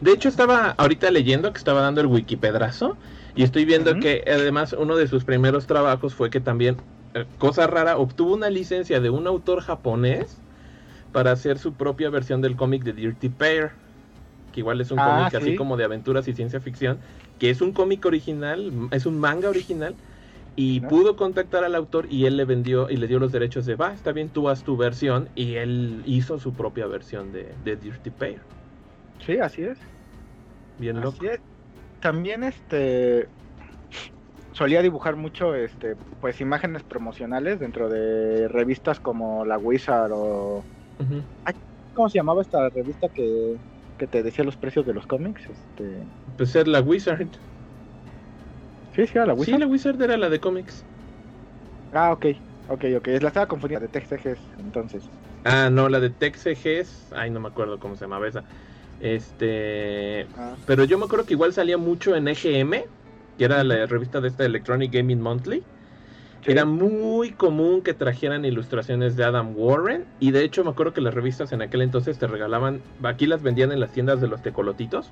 De 0.02 0.12
hecho, 0.12 0.28
estaba 0.28 0.72
ahorita 0.72 1.10
leyendo 1.10 1.52
que 1.54 1.58
estaba 1.58 1.82
dando 1.82 2.02
el 2.02 2.08
wikipedrazo 2.08 2.98
y 3.36 3.44
estoy 3.44 3.64
viendo 3.64 3.98
que 4.00 4.24
además 4.28 4.74
uno 4.74 4.98
de 4.98 5.08
sus 5.08 5.24
primeros 5.24 5.66
trabajos 5.68 6.14
fue 6.14 6.30
que 6.30 6.42
también, 6.42 6.78
eh, 7.14 7.26
cosa 7.38 7.68
rara, 7.68 7.98
obtuvo 7.98 8.34
una 8.34 8.50
licencia 8.50 9.00
de 9.00 9.10
un 9.10 9.26
autor 9.26 9.62
japonés 9.62 10.38
para 11.14 11.32
hacer 11.32 11.60
su 11.60 11.74
propia 11.74 12.10
versión 12.10 12.42
del 12.42 12.58
cómic 12.58 12.84
de 12.84 12.92
Dirty 12.92 13.30
Pair 13.30 13.72
que 14.54 14.62
igual 14.62 14.80
es 14.80 14.92
un 14.92 15.00
ah, 15.00 15.28
cómic 15.30 15.36
así 15.36 15.56
como 15.58 15.76
de 15.76 15.84
aventuras 15.84 16.28
y 16.30 16.34
ciencia 16.34 16.62
ficción, 16.62 17.00
que 17.40 17.50
es 17.50 17.60
un 17.60 17.74
cómic 17.74 18.06
original, 18.06 18.72
es 18.92 19.06
un 19.06 19.20
manga 19.20 19.50
original, 19.50 19.96
y 20.56 20.82
pudo 20.82 21.16
contactar 21.16 21.64
al 21.64 21.76
autor 21.76 22.06
y 22.10 22.26
él 22.26 22.38
le 22.38 22.46
vendió 22.46 22.90
y 22.90 22.96
le 22.96 23.08
dio 23.08 23.20
los 23.20 23.32
derechos 23.32 23.66
de, 23.66 23.76
va, 23.76 23.92
está 23.92 24.12
bien, 24.12 24.30
tú 24.30 24.48
haz 24.48 24.64
tu 24.64 24.78
versión, 24.78 25.28
y 25.36 25.56
él 25.56 26.04
hizo 26.06 26.40
su 26.40 26.54
propia 26.54 26.88
versión 26.88 27.34
de, 27.34 27.52
de 27.66 27.76
Dirty 27.76 28.12
Pair. 28.12 28.40
Sí, 29.26 29.38
así 29.40 29.64
es. 29.64 29.78
Bien 30.80 31.02
loco. 31.02 31.18
También 32.00 32.44
este 32.44 33.28
solía 34.52 34.82
dibujar 34.82 35.16
mucho 35.16 35.56
este 35.56 35.96
pues 36.22 36.40
imágenes 36.40 36.84
promocionales 36.84 37.60
dentro 37.60 37.90
de 37.90 38.48
revistas 38.48 39.00
como 39.00 39.46
La 39.46 39.58
Wizard 39.58 40.12
o 40.14 40.64
¿Cómo 41.94 42.10
se 42.10 42.18
llamaba 42.18 42.42
esta 42.42 42.70
revista 42.70 43.08
que 43.10 43.56
que 43.98 44.08
te 44.08 44.24
decía 44.24 44.44
los 44.44 44.56
precios 44.56 44.86
de 44.86 44.94
los 44.94 45.06
cómics. 45.06 45.42
Este... 45.42 45.98
Pues 46.38 46.56
era 46.56 46.70
la 46.70 46.82
Wizard. 46.82 47.28
Sí, 48.96 49.08
sí, 49.08 49.12
era 49.14 49.26
la 49.28 49.34
Wizard. 49.34 49.56
Sí, 49.56 49.60
la 49.60 49.68
Wizard 49.68 50.02
era 50.02 50.18
la 50.18 50.30
de 50.30 50.40
cómics. 50.40 50.84
Ah, 51.94 52.12
ok, 52.12 52.26
ok, 52.70 52.86
ok. 52.98 53.08
La 53.22 53.28
estaba 53.28 53.48
confundiendo 53.48 53.88
de 53.88 53.92
TextGs 53.92 54.40
entonces. 54.60 55.04
Ah, 55.46 55.70
no, 55.72 55.90
la 55.90 56.00
de 56.00 56.10
TextGs. 56.10 57.14
Ay, 57.14 57.30
no 57.30 57.40
me 57.40 57.50
acuerdo 57.50 57.80
cómo 57.80 57.96
se 57.96 58.06
llamaba 58.06 58.28
esa. 58.28 58.44
Este. 59.00 60.28
Ah. 60.38 60.56
Pero 60.66 60.86
yo 60.86 60.98
me 60.98 61.06
acuerdo 61.06 61.26
que 61.26 61.34
igual 61.34 61.54
salía 61.54 61.78
mucho 61.78 62.16
en 62.16 62.28
EGM, 62.28 62.84
que 63.38 63.46
era 63.46 63.64
la 63.64 63.86
revista 63.86 64.22
de 64.22 64.30
esta 64.30 64.46
Electronic 64.46 64.92
Gaming 64.94 65.22
Monthly. 65.22 65.64
Era 66.46 66.66
muy 66.66 67.32
común 67.32 67.82
que 67.82 67.94
trajeran 67.94 68.44
ilustraciones 68.44 69.16
de 69.16 69.24
Adam 69.24 69.54
Warren 69.56 70.06
y 70.20 70.32
de 70.32 70.44
hecho 70.44 70.64
me 70.64 70.72
acuerdo 70.72 70.94
que 70.94 71.02
las 71.02 71.14
revistas 71.14 71.52
en 71.54 71.62
aquel 71.62 71.82
entonces 71.82 72.18
te 72.18 72.28
regalaban, 72.28 72.82
aquí 73.04 73.26
las 73.28 73.42
vendían 73.42 73.72
en 73.72 73.80
las 73.80 73.92
tiendas 73.92 74.20
de 74.20 74.28
los 74.28 74.42
tecolotitos 74.42 75.12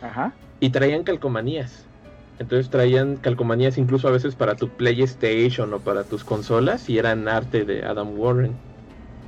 Ajá. 0.00 0.34
y 0.58 0.70
traían 0.70 1.04
calcomanías. 1.04 1.86
Entonces 2.38 2.68
traían 2.70 3.16
calcomanías 3.18 3.78
incluso 3.78 4.08
a 4.08 4.10
veces 4.10 4.34
para 4.34 4.56
tu 4.56 4.68
PlayStation 4.68 5.72
o 5.72 5.80
para 5.80 6.04
tus 6.04 6.24
consolas 6.24 6.90
y 6.90 6.98
eran 6.98 7.28
arte 7.28 7.64
de 7.64 7.84
Adam 7.84 8.18
Warren. 8.18 8.56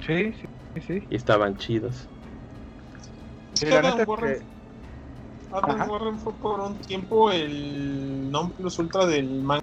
Sí, 0.00 0.32
sí, 0.32 0.80
sí. 0.80 1.06
Y 1.08 1.14
estaban 1.14 1.56
chidos. 1.56 2.08
Adam, 3.72 4.04
Warren, 4.06 4.42
Adam 5.50 5.88
Warren 5.88 6.18
fue 6.18 6.34
por 6.34 6.60
un 6.60 6.78
tiempo 6.80 7.30
el 7.30 8.30
non 8.30 8.52
plus 8.52 8.78
ultra 8.78 9.06
del 9.06 9.42
manga 9.42 9.62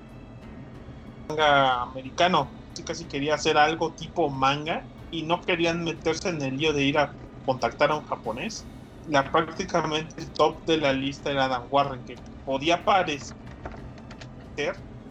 manga 1.36 1.82
americano. 1.84 2.52
Casi 2.86 3.06
quería 3.06 3.36
hacer 3.36 3.58
algo 3.58 3.94
tipo 3.94 4.30
manga 4.30 4.86
y 5.12 5.24
no 5.24 5.42
querían 5.42 5.84
meterse 5.84 6.30
en 6.30 6.42
el 6.42 6.58
lío 6.58 6.74
de 6.74 6.84
ir 6.84 6.98
a 6.98 7.16
contactar 7.46 7.92
a 7.92 7.96
un 7.96 8.04
japonés. 8.04 8.66
La, 9.06 9.32
prácticamente 9.32 10.22
el 10.22 10.32
top 10.32 10.66
de 10.66 10.78
la 10.78 10.94
lista 10.94 11.30
era 11.32 11.46
Adam 11.46 11.68
Warren, 11.70 12.04
que 12.04 12.18
podía 12.44 12.84
parecer 12.84 13.36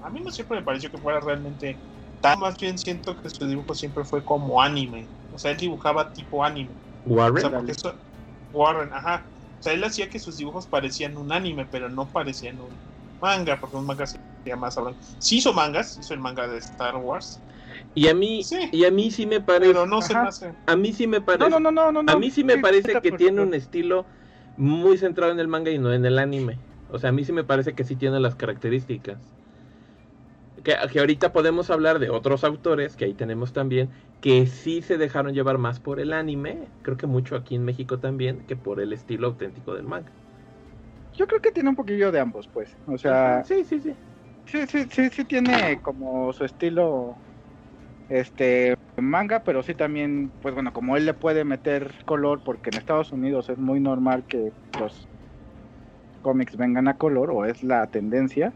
A 0.03 0.11
mí 0.11 0.21
no 0.25 0.31
siempre 0.31 0.59
me 0.59 0.65
pareció 0.65 0.91
que 0.91 0.99
fuera 0.99 1.21
realmente 1.21 1.79
tan. 2.21 2.41
Más 2.41 2.59
bien 2.59 2.79
siento 2.79 3.17
que 3.17 3.31
su 3.31 3.47
dibujo 3.47 3.75
siempre 3.75 4.05
fue 4.05 4.25
como 4.25 4.61
anime. 4.61 5.09
O 5.31 5.39
sea, 5.39 5.53
él 5.53 5.59
dibujaba 5.59 6.13
tipo 6.13 6.45
anime. 6.45 6.75
Warren. 7.05 7.47
O 7.47 7.51
sea, 7.51 7.63
eso, 7.69 7.95
Warren, 8.53 8.93
ajá. 8.93 9.29
O 9.59 9.63
sea, 9.63 9.73
él 9.75 9.85
hacía 9.85 10.11
que 10.11 10.19
sus 10.19 10.37
dibujos 10.37 10.67
parecían 10.67 11.17
un 11.17 11.31
anime, 11.33 11.67
pero 11.67 11.89
no 11.89 12.09
parecían 12.09 12.61
un 12.61 12.77
manga, 13.21 13.61
porque 13.61 13.77
un 13.77 13.87
manga 13.87 14.07
sería 14.43 14.57
más 14.57 14.77
hablando. 14.77 14.99
Sí 15.19 15.39
hizo 15.39 15.53
mangas, 15.53 15.97
hizo 15.97 16.15
el 16.15 16.21
manga 16.21 16.49
de 16.49 16.59
Star 16.59 16.97
Wars. 16.97 17.41
Y 17.95 18.09
a 18.09 18.15
mí, 18.15 18.43
y 18.73 18.85
a 18.85 18.91
mí 18.91 19.11
sí 19.11 19.27
me 19.27 19.41
parece. 19.41 19.73
Pero 19.73 19.87
no 19.87 20.03
se 20.03 20.15
me 20.15 20.21
hace. 20.21 20.53
A 20.67 20.77
mí 20.77 20.93
sí 20.93 21.07
me 21.07 21.21
parece. 21.21 21.49
No, 21.49 21.61
no, 21.61 21.71
no, 21.71 21.93
no, 21.93 22.13
A 22.13 22.17
mí 22.17 22.31
sí 22.31 22.43
me 22.43 22.59
parece 22.59 23.01
que 23.01 23.13
tiene 23.13 23.43
un 23.43 23.55
estilo 23.55 24.05
muy 24.57 24.99
centrado 24.99 25.33
en 25.33 25.39
el 25.39 25.49
manga 25.49 25.71
y 25.71 25.79
no 25.79 25.93
en 25.93 26.05
el 26.05 26.19
anime. 26.19 26.59
O 26.91 26.99
sea, 26.99 27.11
a 27.11 27.13
mí 27.13 27.25
sí 27.25 27.33
me 27.33 27.45
parece 27.45 27.75
que 27.75 27.85
sí 27.85 27.97
tiene 27.97 28.19
las 28.21 28.35
características. 28.35 29.19
Que, 30.65 30.77
que, 30.93 31.01
ahorita 31.01 31.33
podemos 31.33 31.71
hablar 31.71 31.99
de 31.99 32.11
otros 32.11 32.45
autores, 32.45 32.97
que 32.97 33.07
ahí 33.07 33.15
tenemos 33.15 33.53
también, 33.53 33.91
que 34.21 34.47
sí 34.47 34.81
se 34.83 34.97
dejaron 34.97 35.35
llevar 35.35 35.59
más 35.59 35.81
por 35.81 35.99
el 35.99 36.13
anime, 36.13 36.69
creo 36.83 36.97
que 36.97 37.07
mucho 37.07 37.35
aquí 37.35 37.57
en 37.57 37.65
México 37.65 37.99
también, 37.99 38.45
que 38.47 38.55
por 38.55 38.81
el 38.81 38.93
estilo 38.93 39.27
auténtico 39.29 39.75
del 39.75 39.85
manga. 39.85 40.13
Yo 41.15 41.27
creo 41.27 41.41
que 41.41 41.53
tiene 41.53 41.69
un 41.69 41.77
poquillo 41.77 42.13
de 42.13 42.21
ambos, 42.21 42.49
pues. 42.49 42.75
O 42.87 42.97
sea, 42.97 43.43
sí, 43.45 43.65
sí, 43.65 43.81
sí. 43.81 43.95
Sí, 44.47 44.67
sí, 44.67 44.87
sí, 44.91 45.09
sí 45.11 45.25
tiene 45.25 45.81
como 45.83 46.33
su 46.33 46.45
estilo 46.45 47.17
este 48.09 48.75
manga, 49.01 49.43
pero 49.45 49.63
sí 49.63 49.75
también, 49.75 50.31
pues 50.43 50.55
bueno, 50.55 50.73
como 50.73 50.97
él 50.97 51.07
le 51.07 51.15
puede 51.15 51.45
meter 51.45 51.93
color, 52.05 52.43
porque 52.45 52.71
en 52.71 52.79
Estados 52.79 53.13
Unidos 53.13 53.49
es 53.49 53.59
muy 53.59 53.81
normal 53.81 54.25
que 54.29 54.53
los 54.79 55.09
cómics 56.21 56.57
vengan 56.57 56.89
a 56.89 56.97
color, 56.97 57.31
o 57.31 57.45
es 57.45 57.63
la 57.63 57.87
tendencia. 57.87 58.53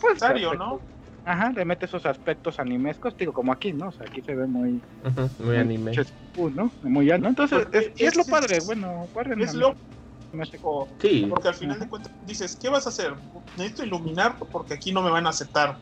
Pues, 0.00 0.18
serio, 0.18 0.54
¿no? 0.54 0.80
Ajá, 1.24 1.50
le 1.50 1.64
mete 1.64 1.86
esos 1.86 2.06
aspectos 2.06 2.60
animescos, 2.60 3.16
digo, 3.16 3.32
como 3.32 3.52
aquí, 3.52 3.72
¿no? 3.72 3.88
O 3.88 3.92
sea, 3.92 4.06
aquí 4.06 4.22
se 4.22 4.34
ve 4.34 4.46
muy... 4.46 4.80
muy, 5.40 5.56
anime. 5.56 5.92
¿no? 6.54 6.70
Muy 6.82 7.06
¿no? 7.06 7.28
Entonces, 7.28 7.66
es, 7.72 8.16
lo 8.16 8.24
padre, 8.24 8.60
bueno, 8.60 9.06
Es 9.38 9.54
lo... 9.54 9.76
Sí. 11.00 11.26
Porque 11.28 11.48
al 11.48 11.54
final 11.54 11.78
de 11.80 11.88
cuentas 11.88 12.12
dices, 12.26 12.56
¿qué 12.56 12.68
vas 12.68 12.86
a 12.86 12.90
hacer? 12.90 13.14
Necesito 13.56 13.84
iluminar 13.84 14.36
porque 14.38 14.74
aquí 14.74 14.92
no 14.92 15.02
me 15.02 15.10
van 15.10 15.26
a 15.26 15.30
aceptar 15.30 15.78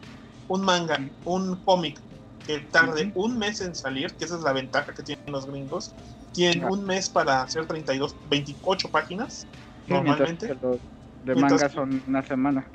un 0.49 0.62
manga, 0.62 0.99
un 1.24 1.57
cómic 1.64 1.99
que 2.47 2.59
tarde 2.61 3.11
un 3.14 3.38
mes 3.38 3.61
en 3.61 3.74
salir, 3.74 4.12
que 4.14 4.24
esa 4.24 4.36
es 4.36 4.42
la 4.42 4.53
ventaja 4.53 4.92
que 4.92 5.03
tienen 5.03 5.24
los 5.28 5.47
gringos. 5.47 5.95
Tienen 6.32 6.64
un 6.64 6.84
mes 6.84 7.09
para 7.09 7.42
hacer 7.42 7.66
32, 7.66 8.14
28 8.28 8.90
páginas, 8.90 9.47
normalmente. 9.86 10.55
de 11.24 11.34
manga 11.34 11.68
son 11.68 12.03
una 12.07 12.22
semana. 12.22 12.66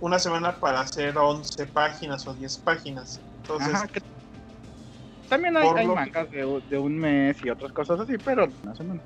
Una 0.00 0.18
semana 0.18 0.56
para 0.56 0.80
hacer 0.80 1.16
11 1.16 1.66
páginas 1.66 2.26
o 2.26 2.34
10 2.34 2.58
páginas. 2.58 3.20
Entonces, 3.42 4.02
también 5.28 5.56
hay, 5.56 5.86
mangas 5.86 6.30
de, 6.30 6.62
de, 6.68 6.78
un 6.78 6.98
mes 6.98 7.36
y 7.44 7.50
otras 7.50 7.72
cosas 7.72 8.00
así, 8.00 8.14
pero 8.18 8.48
una 8.62 8.74
semana. 8.74 9.00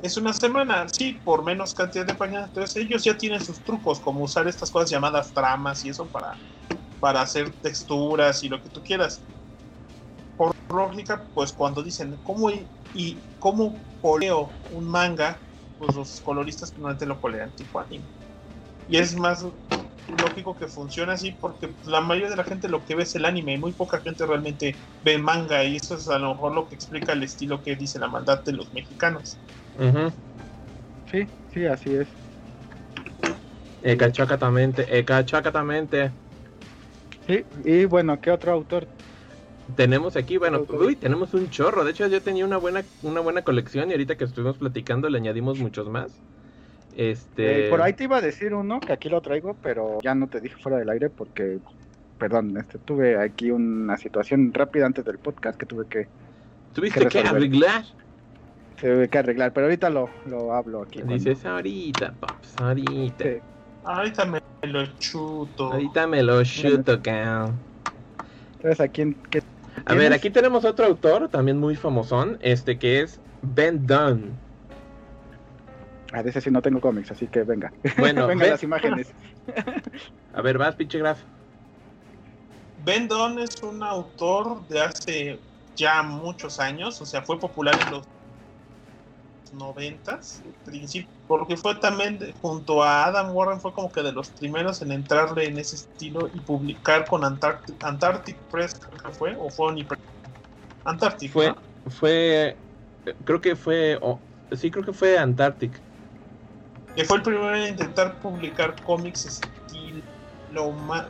Es 0.00 0.16
una 0.16 0.32
semana, 0.32 0.86
sí, 0.88 1.20
por 1.22 1.44
menos 1.44 1.74
cantidad 1.74 2.06
de 2.06 2.14
páginas. 2.14 2.48
Entonces 2.48 2.76
ellos 2.76 3.04
ya 3.04 3.16
tienen 3.16 3.40
sus 3.40 3.60
trucos, 3.60 4.00
como 4.00 4.24
usar 4.24 4.48
estas 4.48 4.70
cosas 4.70 4.90
llamadas 4.90 5.32
tramas 5.32 5.84
y 5.84 5.90
eso 5.90 6.06
para, 6.06 6.38
para 6.98 7.20
hacer 7.20 7.52
texturas 7.60 8.42
y 8.42 8.48
lo 8.48 8.62
que 8.62 8.70
tú 8.70 8.82
quieras 8.82 9.22
por 10.36 10.52
lógica, 10.70 11.28
pues 11.34 11.52
cuando 11.52 11.82
dicen 11.82 12.18
cómo 12.22 12.50
y, 12.94 13.18
cómo 13.38 13.80
poleo 14.00 14.50
un 14.70 14.84
manga, 14.84 15.40
pues 15.78 15.94
los 15.94 16.20
coloristas 16.20 16.72
normalmente 16.76 17.06
lo 17.06 17.20
polean 17.20 17.50
tipo 17.52 17.78
anime. 17.80 18.04
Y 18.88 18.96
es 18.96 19.14
más 19.16 19.44
lógico 20.08 20.54
que 20.56 20.66
funcione 20.66 21.12
así 21.12 21.32
porque 21.40 21.74
la 21.84 22.00
mayoría 22.00 22.30
de 22.30 22.36
la 22.36 22.44
gente 22.44 22.68
lo 22.68 22.84
que 22.84 22.94
ve 22.94 23.04
es 23.04 23.14
el 23.14 23.24
anime 23.24 23.54
y 23.54 23.58
muy 23.58 23.72
poca 23.72 24.00
gente 24.00 24.26
realmente 24.26 24.76
ve 25.04 25.18
manga 25.18 25.64
y 25.64 25.76
eso 25.76 25.94
es 25.94 26.08
a 26.08 26.18
lo 26.18 26.34
mejor 26.34 26.54
lo 26.54 26.68
que 26.68 26.74
explica 26.74 27.12
el 27.12 27.22
estilo 27.22 27.62
que 27.62 27.76
dice 27.76 27.98
la 27.98 28.08
maldad 28.08 28.42
de 28.44 28.52
los 28.52 28.72
mexicanos. 28.72 29.38
Sí, 31.10 31.26
sí, 31.52 31.66
así 31.66 31.94
es. 31.94 32.08
Ecachacatamente, 33.82 34.86
ecachacatamente. 34.98 36.10
Sí, 37.26 37.44
y 37.64 37.84
bueno, 37.84 38.20
¿qué 38.20 38.30
otro 38.30 38.52
autor 38.52 38.86
tenemos 39.76 40.16
aquí, 40.16 40.36
bueno, 40.36 40.66
uy, 40.68 40.96
tenemos 40.96 41.34
un 41.34 41.50
chorro. 41.50 41.84
De 41.84 41.92
hecho, 41.92 42.06
yo 42.06 42.20
tenía 42.20 42.44
una 42.44 42.56
buena, 42.56 42.82
una 43.02 43.20
buena 43.20 43.42
colección 43.42 43.88
y 43.88 43.92
ahorita 43.92 44.16
que 44.16 44.24
estuvimos 44.24 44.58
platicando 44.58 45.08
le 45.08 45.18
añadimos 45.18 45.58
muchos 45.58 45.88
más. 45.88 46.12
Este... 46.96 47.66
Eh, 47.66 47.70
por 47.70 47.80
ahí 47.80 47.94
te 47.94 48.04
iba 48.04 48.18
a 48.18 48.20
decir 48.20 48.54
uno, 48.54 48.80
que 48.80 48.92
aquí 48.92 49.08
lo 49.08 49.20
traigo, 49.20 49.56
pero 49.62 49.98
ya 50.02 50.14
no 50.14 50.28
te 50.28 50.40
dije 50.40 50.56
fuera 50.56 50.78
del 50.78 50.90
aire 50.90 51.10
porque, 51.10 51.58
perdón, 52.18 52.56
este, 52.56 52.78
tuve 52.78 53.18
aquí 53.18 53.50
una 53.50 53.96
situación 53.96 54.52
rápida 54.52 54.86
antes 54.86 55.04
del 55.04 55.18
podcast 55.18 55.58
que 55.58 55.66
tuve 55.66 55.86
que... 55.86 56.06
¿Tuviste 56.74 57.06
que, 57.06 57.20
arreglar? 57.20 57.84
Tuve 58.82 59.08
que 59.08 59.18
arreglar, 59.18 59.52
pero 59.52 59.66
ahorita 59.66 59.90
lo, 59.90 60.10
lo 60.26 60.52
hablo 60.52 60.82
aquí. 60.82 61.02
Dices 61.02 61.46
ahorita, 61.46 62.12
paps, 62.18 62.56
ahorita. 62.60 63.24
Ahorita 63.84 64.24
me 64.24 64.40
lo 64.62 64.86
chuto. 64.98 65.72
Ahorita 65.72 66.06
me 66.08 66.20
lo 66.20 66.42
chuto, 66.42 67.00
cabrón. 67.00 67.56
Entonces, 68.56 68.80
¿a 68.80 68.88
quién, 68.88 69.14
qué 69.30 69.40
a 69.84 69.94
ver, 69.94 70.12
aquí 70.12 70.30
tenemos 70.30 70.64
otro 70.64 70.86
autor, 70.86 71.28
también 71.28 71.58
muy 71.58 71.76
famosón, 71.76 72.38
este 72.42 72.76
que 72.76 73.00
es 73.00 73.20
Ben 73.42 73.86
Dunn. 73.86 74.32
A 76.12 76.22
veces 76.22 76.44
sí 76.44 76.50
no 76.50 76.60
tengo 76.60 76.80
cómics, 76.80 77.10
así 77.10 77.28
que 77.28 77.44
venga. 77.44 77.72
Bueno, 77.98 78.26
venga 78.28 78.48
las 78.48 78.64
imágenes. 78.64 79.12
A 80.34 80.42
ver, 80.42 80.58
vas, 80.58 80.74
pinche 80.74 80.98
graf. 80.98 81.20
Ben 82.84 83.06
Dunn 83.06 83.38
es 83.38 83.62
un 83.62 83.82
autor 83.82 84.66
de 84.68 84.80
hace 84.80 85.38
ya 85.76 86.02
muchos 86.02 86.58
años, 86.58 87.00
o 87.00 87.06
sea, 87.06 87.22
fue 87.22 87.38
popular 87.38 87.74
en 87.86 87.92
los 87.92 88.11
noventas, 89.52 90.42
porque 91.28 91.56
fue 91.56 91.74
también 91.76 92.18
junto 92.40 92.82
a 92.82 93.04
Adam 93.04 93.34
Warren 93.34 93.60
fue 93.60 93.72
como 93.72 93.90
que 93.92 94.02
de 94.02 94.12
los 94.12 94.30
primeros 94.30 94.82
en 94.82 94.92
entrarle 94.92 95.46
en 95.46 95.58
ese 95.58 95.76
estilo 95.76 96.28
y 96.32 96.40
publicar 96.40 97.06
con 97.06 97.24
Antarctic, 97.24 97.82
Antarctic 97.84 98.36
Press, 98.50 98.74
creo 98.74 99.02
que 99.02 99.10
fue, 99.10 99.36
o 99.38 99.50
fue 99.50 99.74
Antarctic. 100.84 101.32
Fue, 101.32 101.54
fue, 101.88 102.56
creo 103.24 103.40
que 103.40 103.56
fue, 103.56 104.00
sí, 104.52 104.70
creo 104.70 104.84
que 104.84 104.92
fue 104.92 105.18
Antarctic. 105.18 105.72
Que 106.96 107.04
fue 107.04 107.18
el 107.18 107.22
primero 107.22 107.54
en 107.54 107.68
intentar 107.68 108.18
publicar 108.20 108.74
cómics 108.82 109.26
estilo 109.26 110.02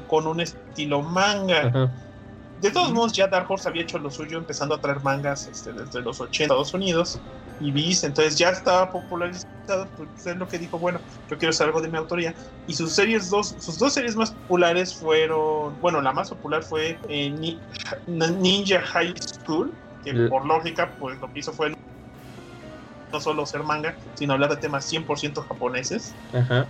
con 0.09 0.26
un 0.26 0.40
estilo 0.40 1.03
manga. 1.03 1.90
De 2.61 2.70
todos 2.70 2.93
modos, 2.93 3.12
ya 3.12 3.26
Dark 3.26 3.51
Horse 3.51 3.68
había 3.68 3.82
hecho 3.82 3.99
lo 3.99 4.09
suyo 4.09 4.38
empezando 4.38 4.76
a 4.76 4.80
traer 4.80 5.01
mangas 5.01 5.49
este, 5.49 5.72
desde 5.72 6.01
los 6.01 6.20
80 6.20 6.45
Estados 6.45 6.74
Unidos 6.74 7.20
y 7.61 7.70
Viz, 7.70 8.05
entonces 8.05 8.36
ya 8.38 8.50
estaba 8.50 8.90
popularizado, 8.90 9.88
pues 9.96 10.26
es 10.26 10.36
lo 10.36 10.48
que 10.48 10.59
dijo, 10.59 10.78
bueno, 10.78 11.00
yo 11.28 11.38
quiero 11.38 11.50
hacer 11.50 11.68
algo 11.68 11.80
de 11.80 11.88
mi 11.88 11.96
autoría. 11.96 12.34
Y 12.66 12.74
sus 12.74 12.92
series 12.92 13.30
dos, 13.30 13.55
sus 13.59 13.78
dos 13.78 13.92
series 13.92 14.16
más 14.16 14.32
populares 14.32 14.94
fueron, 14.94 15.80
bueno, 15.80 16.00
la 16.00 16.12
más 16.12 16.28
popular 16.28 16.62
fue 16.62 16.98
eh, 17.09 17.30
Ninja 18.07 18.80
High 18.80 19.14
School, 19.20 19.72
que 20.05 20.14
por 20.28 20.44
lógica, 20.46 20.92
pues 20.98 21.20
lo 21.20 21.32
que 21.32 21.40
hizo 21.40 21.53
fue 21.53 21.72
no 23.12 23.20
solo 23.20 23.46
ser 23.46 23.62
manga, 23.62 23.96
sino 24.14 24.32
hablar 24.32 24.50
de 24.50 24.57
temas 24.57 24.90
100% 24.92 25.46
japoneses. 25.46 26.14
Ajá. 26.32 26.66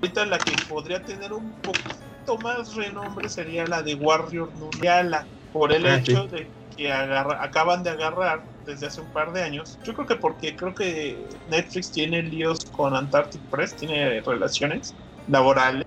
Ahorita 0.00 0.26
la 0.26 0.38
que 0.38 0.52
podría 0.68 1.02
tener 1.02 1.32
un 1.32 1.52
poquito 1.60 2.38
más 2.42 2.74
renombre 2.74 3.28
sería 3.28 3.66
la 3.66 3.82
de 3.82 3.94
Warrior 3.94 4.50
Nuriala, 4.56 5.26
por 5.52 5.72
el 5.72 5.86
ah, 5.86 5.96
hecho 5.96 6.26
de 6.28 6.48
que 6.76 6.90
acaban 6.90 7.82
de 7.82 7.90
agarrar 7.90 8.51
desde 8.64 8.86
hace 8.86 9.00
un 9.00 9.10
par 9.12 9.32
de 9.32 9.42
años. 9.42 9.78
Yo 9.84 9.94
creo 9.94 10.06
que 10.06 10.16
porque 10.16 10.56
creo 10.56 10.74
que 10.74 11.28
Netflix 11.48 11.92
tiene 11.92 12.22
líos 12.22 12.64
con 12.66 12.94
Antarctic 12.94 13.42
Press, 13.50 13.76
tiene 13.76 14.20
relaciones 14.20 14.94
laborales 15.26 15.84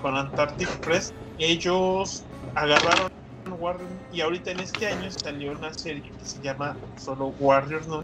con 0.00 0.16
Antarctic 0.16 0.68
Press. 0.82 1.12
Ellos 1.38 2.24
agarraron 2.54 3.08
Warrior 3.46 3.90
y 4.10 4.20
ahorita 4.20 4.50
en 4.50 4.60
este 4.60 4.86
año 4.86 5.08
salió 5.10 5.52
una 5.52 5.72
serie 5.74 6.02
que 6.02 6.24
se 6.24 6.40
llama 6.40 6.78
solo 6.96 7.28
Warriors 7.38 7.86
No. 7.86 8.02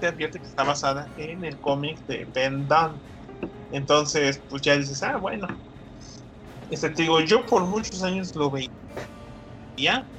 Te 0.00 0.08
advierte 0.08 0.40
que 0.40 0.46
está 0.46 0.64
basada 0.64 1.08
en 1.16 1.44
el 1.44 1.60
cómic 1.60 2.04
de 2.06 2.24
Ben 2.34 2.66
Dunn. 2.66 3.00
Entonces, 3.70 4.40
pues 4.48 4.62
ya 4.62 4.76
dices, 4.76 5.02
ah, 5.02 5.16
bueno. 5.16 5.46
Este, 6.70 6.90
te 6.90 7.02
digo, 7.02 7.20
yo 7.20 7.44
por 7.46 7.66
muchos 7.66 8.02
años 8.02 8.34
lo 8.34 8.50
veía 8.50 8.68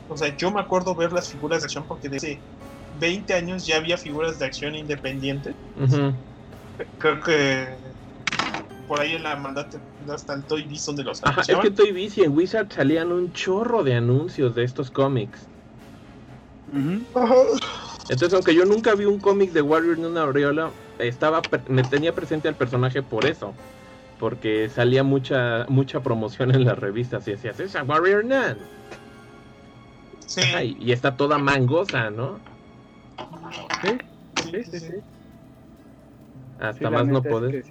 o 0.08 0.18
sea, 0.18 0.36
yo 0.36 0.52
me 0.52 0.60
acuerdo 0.60 0.96
ver 0.96 1.12
las 1.12 1.30
figuras 1.30 1.62
de 1.62 1.66
acción 1.66 1.86
porque 1.88 2.10
desde 2.10 2.42
20 3.00 3.34
años 3.34 3.66
ya 3.66 3.78
había 3.78 3.98
figuras 3.98 4.40
de 4.40 4.46
acción 4.46 4.76
independientes. 4.76 5.56
Creo 7.00 7.22
que 7.22 7.68
por 8.88 9.00
ahí 9.00 9.16
en 9.16 9.24
la 9.24 9.36
maldad 9.36 9.68
hasta 10.10 10.34
el 10.34 10.44
Toy 10.44 10.64
Biz 10.64 10.86
donde 10.86 11.04
los 11.04 11.24
Ajá, 11.24 11.42
es 11.42 11.58
que 11.58 11.72
Toy 11.72 11.92
Biz 11.92 12.18
y 12.18 12.22
en 12.24 12.36
Wizard 12.36 12.72
salían 12.72 13.12
un 13.12 13.32
chorro 13.34 13.84
de 13.84 13.96
anuncios 13.96 14.56
de 14.56 14.64
estos 14.64 14.92
cómics. 14.92 15.48
Entonces, 16.74 18.34
aunque 18.34 18.56
yo 18.56 18.66
nunca 18.66 18.96
vi 18.96 19.06
un 19.06 19.20
cómic 19.20 19.52
de 19.52 19.62
Warrior 19.62 19.98
en 19.98 20.06
una 20.06 20.24
aureola, 20.24 20.72
estaba, 21.00 21.42
me 21.68 21.84
tenía 21.84 22.14
presente 22.14 22.48
al 22.48 22.56
personaje 22.56 23.02
por 23.02 23.26
eso 23.26 23.54
porque 24.24 24.70
salía 24.70 25.04
mucha 25.04 25.66
mucha 25.68 26.02
promoción 26.02 26.56
en 26.56 26.64
las 26.64 26.80
revistas 26.80 27.28
y 27.28 27.32
decías, 27.32 27.60
esa 27.60 27.84
Warrior 27.84 28.24
Nun. 28.24 28.58
Sí. 30.26 30.78
y 30.80 30.94
está 30.94 31.18
toda 31.18 31.38
mangosa, 31.38 32.10
¿no? 32.10 32.40
Sí, 33.82 33.98
sí, 34.44 34.64
sí. 34.64 34.80
sí. 34.80 34.94
Hasta 36.60 36.90
más 36.90 37.06
no 37.06 37.22
poder. 37.22 37.64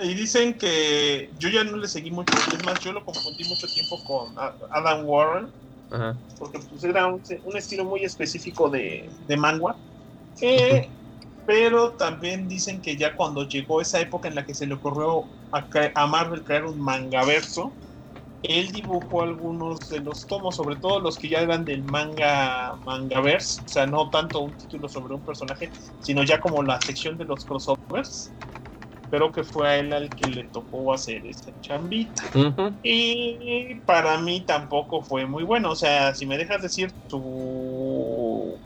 Y 0.00 0.14
dicen 0.14 0.58
que 0.58 1.30
yo 1.38 1.48
ya 1.48 1.62
no 1.62 1.76
le 1.76 1.86
seguí 1.86 2.10
mucho, 2.10 2.32
es 2.36 2.64
más, 2.64 2.80
yo 2.80 2.92
lo 2.92 3.04
confundí 3.04 3.44
mucho 3.44 3.68
tiempo 3.68 4.02
con 4.02 4.34
Adam 4.72 5.06
Warren, 5.06 5.52
porque 6.36 6.58
pues 6.68 6.82
era 6.82 7.06
un, 7.06 7.22
estilo 7.54 7.84
muy 7.84 8.04
específico 8.04 8.68
de, 8.68 9.08
de 9.26 9.36
manga. 9.36 9.76
pero 11.46 11.92
también 11.92 12.48
dicen 12.48 12.80
que 12.80 12.96
ya 12.96 13.14
cuando 13.14 13.46
llegó 13.46 13.80
esa 13.80 14.00
época 14.00 14.28
en 14.28 14.34
la 14.34 14.44
que 14.44 14.54
se 14.54 14.66
le 14.66 14.74
ocurrió 14.74 15.26
a, 15.52 15.68
a 15.94 16.06
Marvel 16.08 16.42
crear 16.42 16.64
un 16.64 16.80
mangaverso, 16.80 17.72
él 18.44 18.70
dibujó 18.72 19.22
algunos 19.22 19.88
de 19.88 20.00
los 20.00 20.26
tomos, 20.26 20.56
sobre 20.56 20.76
todo 20.76 21.00
los 21.00 21.16
que 21.18 21.28
ya 21.28 21.40
eran 21.40 21.64
del 21.64 21.82
manga 21.84 22.76
mangaverse, 22.84 23.62
o 23.64 23.68
sea, 23.68 23.86
no 23.86 24.10
tanto 24.10 24.40
un 24.40 24.54
título 24.56 24.88
sobre 24.88 25.14
un 25.14 25.22
personaje, 25.22 25.70
sino 25.98 26.22
ya 26.22 26.40
como 26.40 26.62
la 26.62 26.80
sección 26.80 27.16
de 27.16 27.24
los 27.24 27.44
crossovers. 27.44 28.30
Pero 29.10 29.30
que 29.30 29.44
fue 29.44 29.68
a 29.68 29.76
él 29.76 29.92
al 29.92 30.14
que 30.14 30.26
le 30.26 30.44
tocó 30.44 30.92
hacer 30.92 31.24
esta 31.26 31.52
chambita. 31.60 32.22
Y 32.82 33.76
para 33.86 34.18
mí 34.18 34.44
tampoco 34.44 35.02
fue 35.02 35.24
muy 35.26 35.44
bueno. 35.44 35.70
O 35.70 35.76
sea, 35.76 36.14
si 36.14 36.26
me 36.26 36.36
dejas 36.36 36.62
decir, 36.62 36.92
tu 37.06 38.60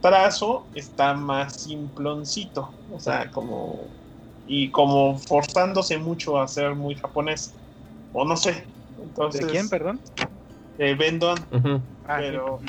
trazo 0.00 0.68
está 0.74 1.14
más 1.14 1.62
simploncito. 1.62 2.74
O 2.90 3.00
sea, 3.00 3.30
como. 3.30 3.96
Y 4.44 4.70
como 4.70 5.18
forzándose 5.18 5.96
mucho 5.96 6.38
a 6.38 6.48
ser 6.48 6.74
muy 6.74 6.96
japonés. 6.96 7.54
O 8.12 8.26
no 8.26 8.36
sé, 8.36 8.68
¿De 9.32 9.46
quién, 9.46 9.68
perdón? 9.68 10.00
Eh, 10.78 10.94
Bendon. 10.94 11.38
Ah, 12.06 12.16
pero. 12.18 12.60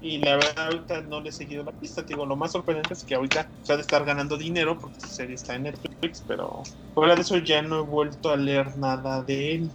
Y 0.00 0.18
la 0.18 0.34
verdad, 0.36 0.66
ahorita 0.66 1.02
no 1.02 1.20
le 1.20 1.28
he 1.28 1.32
seguido 1.32 1.62
la 1.62 1.70
pista. 1.72 2.02
Digo, 2.02 2.26
lo 2.26 2.34
más 2.34 2.52
sorprendente 2.52 2.92
es 2.92 3.04
que 3.04 3.14
ahorita 3.14 3.48
se 3.62 3.72
ha 3.72 3.76
de 3.76 3.82
estar 3.82 4.04
ganando 4.04 4.36
dinero 4.36 4.76
porque 4.78 5.00
su 5.00 5.06
serie 5.06 5.36
está 5.36 5.54
en 5.54 5.62
Netflix, 5.62 6.24
pero 6.26 6.64
fuera 6.94 7.14
de 7.14 7.20
eso 7.20 7.36
ya 7.38 7.62
no 7.62 7.78
he 7.78 7.82
vuelto 7.82 8.30
a 8.30 8.36
leer 8.36 8.76
nada 8.76 9.22
de 9.22 9.54
él. 9.54 9.70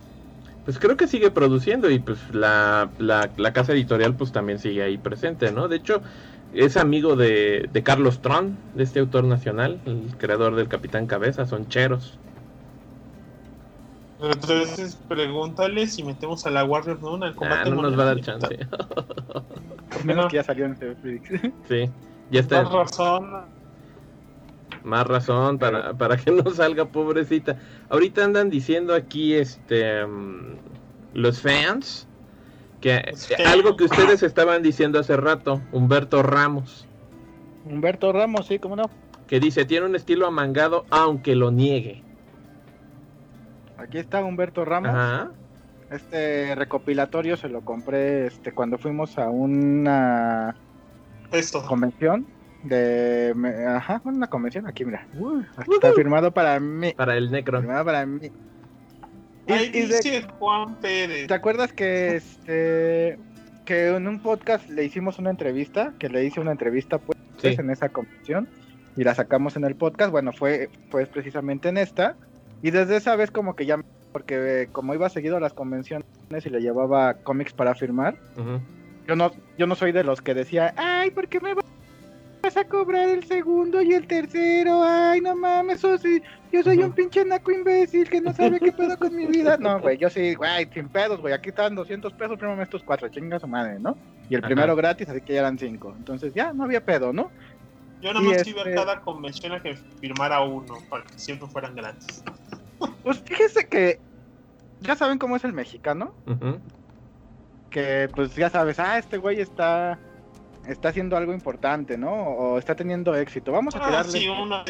Pues 0.65 0.79
creo 0.79 0.97
que 0.97 1.07
sigue 1.07 1.31
produciendo 1.31 1.89
y 1.89 1.99
pues 1.99 2.19
la, 2.33 2.89
la, 2.99 3.53
casa 3.53 3.71
editorial 3.71 4.15
pues 4.15 4.33
también 4.33 4.59
sigue 4.59 4.83
ahí 4.83 4.97
presente, 4.97 5.49
¿no? 5.53 5.69
De 5.69 5.77
hecho, 5.77 6.01
es 6.53 6.75
amigo 6.75 7.15
de, 7.15 7.69
de 7.71 7.83
Carlos 7.83 8.19
Tron, 8.19 8.57
de 8.75 8.83
este 8.83 8.99
autor 8.99 9.23
nacional, 9.23 9.79
el 9.85 10.17
creador 10.17 10.55
del 10.55 10.67
Capitán 10.67 11.07
Cabeza, 11.07 11.45
son 11.45 11.69
cheros. 11.69 12.19
Entonces 14.19 14.97
pregúntale 15.07 15.87
si 15.87 16.03
metemos 16.03 16.45
a 16.45 16.49
la 16.49 16.65
Warrior 16.65 17.01
¿no? 17.01 17.23
al 17.23 17.35
combate. 17.35 17.61
Ah, 17.65 17.69
no 17.69 17.81
nos 17.81 17.97
va 17.97 18.03
a 18.03 18.05
dar 18.07 18.21
chance. 18.21 18.57
menos 20.03 20.27
que 20.27 20.37
ya 20.37 20.43
salió 20.43 20.65
en 20.65 20.71
Netflix. 20.71 21.29
Sí, 21.67 21.89
ya 22.31 22.39
está. 22.39 22.63
Más 22.63 22.71
razón. 22.71 23.45
Más 24.83 25.05
razón 25.05 25.59
para, 25.59 25.93
para 25.93 26.17
que 26.17 26.31
no 26.31 26.49
salga 26.51 26.85
pobrecita. 26.85 27.57
Ahorita 27.89 28.23
andan 28.23 28.49
diciendo 28.49 28.95
aquí 28.95 29.33
este 29.33 30.05
mm, 30.05 30.55
los 31.13 31.41
fans 31.41 32.07
que 32.81 33.01
algo 33.45 33.75
que 33.75 33.85
ustedes 33.85 34.23
estaban 34.23 34.61
diciendo 34.61 34.99
hace 34.99 35.17
rato, 35.17 35.61
Humberto 35.71 36.23
Ramos. 36.23 36.87
Humberto 37.65 38.13
Ramos, 38.13 38.47
sí, 38.47 38.59
cómo 38.59 38.75
no. 38.75 38.89
Que 39.27 39.39
dice, 39.39 39.65
tiene 39.65 39.85
un 39.85 39.95
estilo 39.95 40.27
amangado 40.27 40.85
aunque 40.89 41.35
lo 41.35 41.51
niegue. 41.51 42.03
Aquí 43.77 43.99
está 43.99 44.23
Humberto 44.23 44.65
Ramos. 44.65 45.31
Este 45.91 46.53
recopilatorio 46.55 47.37
se 47.37 47.47
lo 47.47 47.61
compré 47.61 48.27
este 48.27 48.51
cuando 48.51 48.77
fuimos 48.77 49.17
a 49.17 49.29
una 49.29 50.55
convención 51.67 52.25
de 52.63 53.33
ajá, 53.67 54.01
una 54.03 54.27
convención 54.27 54.67
aquí 54.67 54.83
mira. 54.83 55.07
está 55.71 55.93
firmado 55.93 56.31
para 56.31 56.59
mí. 56.59 56.93
Para 56.93 57.15
el 57.15 57.31
Necro. 57.31 57.59
Firmado 57.61 57.85
para 57.85 58.05
mí. 58.05 58.31
Y, 59.47 59.69
dice 59.69 60.25
Juan 60.39 60.75
Pérez. 60.75 61.27
¿Te 61.27 61.33
acuerdas 61.33 61.71
que 61.71 62.17
este 62.17 63.17
que 63.63 63.87
en 63.87 64.07
un 64.07 64.19
podcast 64.19 64.69
le 64.69 64.83
hicimos 64.83 65.19
una 65.19 65.29
entrevista, 65.29 65.93
que 65.99 66.09
le 66.09 66.25
hice 66.25 66.39
una 66.41 66.51
entrevista 66.51 66.97
pues 66.97 67.17
en 67.43 67.69
esa 67.69 67.89
convención 67.89 68.49
y 68.97 69.03
la 69.05 69.15
sacamos 69.15 69.55
en 69.55 69.63
el 69.63 69.75
podcast? 69.75 70.11
Bueno, 70.11 70.33
fue 70.33 70.69
fue 70.89 71.05
precisamente 71.05 71.69
en 71.69 71.77
esta 71.77 72.17
y 72.61 72.71
desde 72.71 72.97
esa 72.97 73.15
vez 73.15 73.31
como 73.31 73.55
que 73.55 73.65
ya, 73.65 73.79
porque 74.11 74.63
eh, 74.63 74.67
como 74.71 74.93
iba 74.93 75.09
seguido 75.09 75.37
a 75.37 75.39
las 75.39 75.53
convenciones 75.53 76.05
y 76.45 76.49
le 76.49 76.61
llevaba 76.61 77.15
cómics 77.15 77.53
para 77.53 77.75
firmar, 77.75 78.17
yo 79.07 79.15
no 79.15 79.31
yo 79.57 79.67
no 79.67 79.75
soy 79.75 79.91
de 79.91 80.03
los 80.03 80.21
que 80.21 80.33
decía, 80.33 80.73
ay, 80.77 81.11
¿por 81.11 81.27
qué 81.27 81.39
me 81.39 81.53
vas 81.53 82.57
a 82.57 82.65
cobrar 82.65 83.09
el 83.09 83.23
segundo 83.23 83.81
y 83.81 83.93
el 83.93 84.07
tercero? 84.07 84.83
Ay, 84.83 85.21
no 85.21 85.35
mames, 85.35 85.81
sí 86.01 86.21
yo 86.51 86.63
soy 86.63 86.77
un 86.77 86.91
pinche 86.93 87.25
naco 87.25 87.51
imbécil 87.51 88.09
que 88.09 88.21
no 88.21 88.33
sabe 88.33 88.59
qué 88.59 88.71
pedo 88.71 88.97
con 88.97 89.15
mi 89.15 89.25
vida. 89.25 89.57
No, 89.67 89.79
güey, 89.79 89.97
yo 89.97 90.09
sí, 90.09 90.35
güey, 90.35 90.69
sin 90.73 90.87
pedos, 90.87 91.19
güey, 91.19 91.33
aquí 91.33 91.49
están 91.49 91.75
200 91.75 92.13
pesos, 92.13 92.37
primero 92.37 92.61
estos 92.61 92.83
cuatro, 92.83 93.09
chinga 93.09 93.39
su 93.39 93.47
madre, 93.47 93.79
¿no? 93.79 93.97
Y 94.29 94.35
el 94.35 94.41
primero 94.41 94.75
gratis, 94.75 95.09
así 95.09 95.21
que 95.21 95.33
ya 95.33 95.39
eran 95.39 95.57
cinco. 95.57 95.93
Entonces 95.97 96.33
ya 96.33 96.53
no 96.53 96.63
había 96.63 96.83
pedo, 96.83 97.11
¿no? 97.11 97.31
Yo 98.01 98.13
nada 98.13 98.23
más 98.23 98.47
iba 98.47 98.61
a 98.61 98.65
este 98.65 98.75
cada 98.75 99.01
convención 99.01 99.53
a 99.53 99.61
que 99.61 99.75
firmara 99.99 100.41
uno, 100.41 100.75
para 100.89 101.03
que 101.03 101.17
siempre 101.17 101.47
fueran 101.47 101.75
gratis. 101.75 102.23
Pues 103.03 103.19
fíjese 103.19 103.67
que 103.67 103.99
ya 104.81 104.95
saben 104.95 105.17
cómo 105.17 105.35
es 105.35 105.43
el 105.43 105.53
mexicano. 105.53 106.13
Que 107.69 108.09
pues 108.13 108.35
ya 108.35 108.49
sabes, 108.49 108.79
ah, 108.79 108.97
este 108.97 109.17
güey 109.17 109.39
está 109.39 109.99
está 110.67 110.89
haciendo 110.89 111.15
algo 111.17 111.33
importante, 111.33 111.97
¿no? 111.97 112.11
O 112.11 112.57
está 112.57 112.75
teniendo 112.75 113.15
éxito. 113.15 113.51
Vamos 113.51 113.75
a 113.75 113.85
tirarle. 113.85 114.11
Sí, 114.11 114.27
uno... 114.27 114.63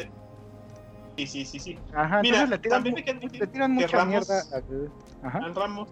sí, 1.18 1.28
sí, 1.28 1.45
sí, 1.45 1.60
sí. 1.60 1.80
Ajá, 1.93 2.22
Mira, 2.22 2.45
le 2.45 2.58
tiran, 2.60 2.84
también 2.84 3.05
le 3.32 3.47
tiran 3.47 3.72
mucha 3.74 4.05
mierda 4.05 4.43
al 5.24 5.55
Ramos. 5.55 5.89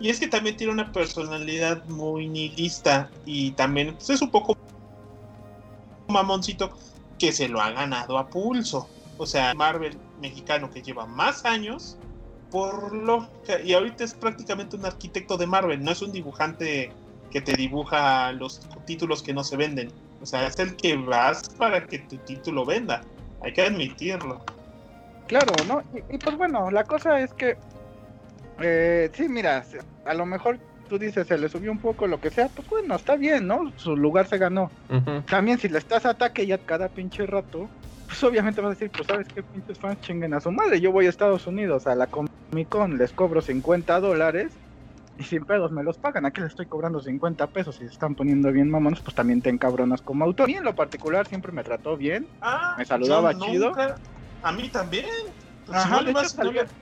Y 0.00 0.10
es 0.10 0.20
que 0.20 0.28
también 0.28 0.56
tiene 0.56 0.72
una 0.72 0.92
personalidad 0.92 1.84
muy 1.86 2.28
nihilista 2.28 3.10
y 3.26 3.50
también 3.52 3.94
pues, 3.94 4.10
es 4.10 4.22
un 4.22 4.30
poco 4.30 4.56
mamoncito 6.08 6.70
que 7.18 7.32
se 7.32 7.48
lo 7.48 7.60
ha 7.60 7.70
ganado 7.72 8.16
a 8.16 8.28
pulso. 8.28 8.88
O 9.16 9.26
sea, 9.26 9.54
Marvel 9.54 9.98
mexicano 10.20 10.70
que 10.70 10.82
lleva 10.82 11.06
más 11.06 11.44
años, 11.44 11.98
por 12.50 12.94
lo 12.94 13.28
y 13.64 13.72
ahorita 13.74 14.04
es 14.04 14.14
prácticamente 14.14 14.76
un 14.76 14.86
arquitecto 14.86 15.36
de 15.36 15.46
Marvel, 15.46 15.82
no 15.82 15.90
es 15.90 16.02
un 16.02 16.12
dibujante 16.12 16.90
que 17.30 17.40
te 17.40 17.54
dibuja 17.54 18.32
los 18.32 18.60
títulos 18.86 19.22
que 19.22 19.34
no 19.34 19.44
se 19.44 19.56
venden. 19.56 19.90
O 20.20 20.26
sea, 20.26 20.46
es 20.46 20.58
el 20.58 20.74
que 20.76 20.96
vas 20.96 21.48
para 21.50 21.86
que 21.86 21.98
tu 22.00 22.16
título 22.18 22.64
venda. 22.64 23.02
Hay 23.42 23.52
que 23.52 23.62
admitirlo. 23.62 24.40
Claro, 25.26 25.52
¿no? 25.66 25.82
Y, 26.10 26.18
pues 26.18 26.36
bueno, 26.36 26.70
la 26.70 26.84
cosa 26.84 27.20
es 27.20 27.32
que, 27.34 27.56
eh, 28.60 29.10
sí, 29.12 29.28
mira, 29.28 29.64
a 30.06 30.14
lo 30.14 30.26
mejor 30.26 30.58
tú 30.88 30.98
dices, 30.98 31.26
se 31.26 31.36
le 31.36 31.48
subió 31.48 31.70
un 31.70 31.78
poco 31.78 32.06
lo 32.06 32.20
que 32.20 32.30
sea, 32.30 32.48
pues 32.48 32.68
bueno, 32.68 32.96
está 32.96 33.14
bien, 33.16 33.46
¿no? 33.46 33.70
Su 33.76 33.94
lugar 33.94 34.26
se 34.26 34.38
ganó. 34.38 34.70
También 35.28 35.58
si 35.58 35.68
le 35.68 35.78
estás 35.78 36.06
a 36.06 36.10
ataque 36.10 36.46
ya 36.46 36.56
cada 36.58 36.88
pinche 36.88 37.26
rato, 37.26 37.68
pues 38.08 38.24
obviamente 38.24 38.60
vas 38.62 38.68
a 38.68 38.70
decir, 38.70 38.90
pues 38.90 39.06
sabes 39.06 39.28
qué 39.28 39.42
pinches 39.42 39.78
fans 39.78 40.00
chinguen 40.00 40.32
a 40.32 40.40
su 40.40 40.50
madre. 40.50 40.80
Yo 40.80 40.90
voy 40.90 41.06
a 41.06 41.10
Estados 41.10 41.46
Unidos 41.46 41.86
a 41.86 41.94
la 41.94 42.06
Comic 42.06 42.68
Con, 42.68 42.96
les 42.96 43.12
cobro 43.12 43.42
50 43.42 44.00
dólares 44.00 44.50
y 45.18 45.24
sin 45.24 45.44
pedos 45.44 45.70
me 45.72 45.84
los 45.84 45.98
pagan. 45.98 46.24
Aquí 46.24 46.40
les 46.40 46.50
estoy 46.50 46.66
cobrando 46.66 47.00
50 47.00 47.46
pesos 47.48 47.76
y 47.76 47.78
se 47.80 47.92
están 47.92 48.14
poniendo 48.14 48.50
bien 48.50 48.70
mamones, 48.70 49.00
pues 49.00 49.14
también 49.14 49.42
te 49.42 49.50
encabronas 49.50 50.00
como 50.00 50.24
autor. 50.24 50.48
Y 50.48 50.54
en 50.54 50.64
lo 50.64 50.74
particular 50.74 51.28
siempre 51.28 51.52
me 51.52 51.62
trató 51.62 51.98
bien, 51.98 52.26
ah, 52.40 52.74
me 52.78 52.86
saludaba 52.86 53.38
chido. 53.38 53.72
A 54.42 54.52
mí 54.52 54.68
también. 54.68 55.06
Pues 55.66 55.76
Ajá, 55.76 56.00
no 56.00 56.12
vas, 56.14 56.34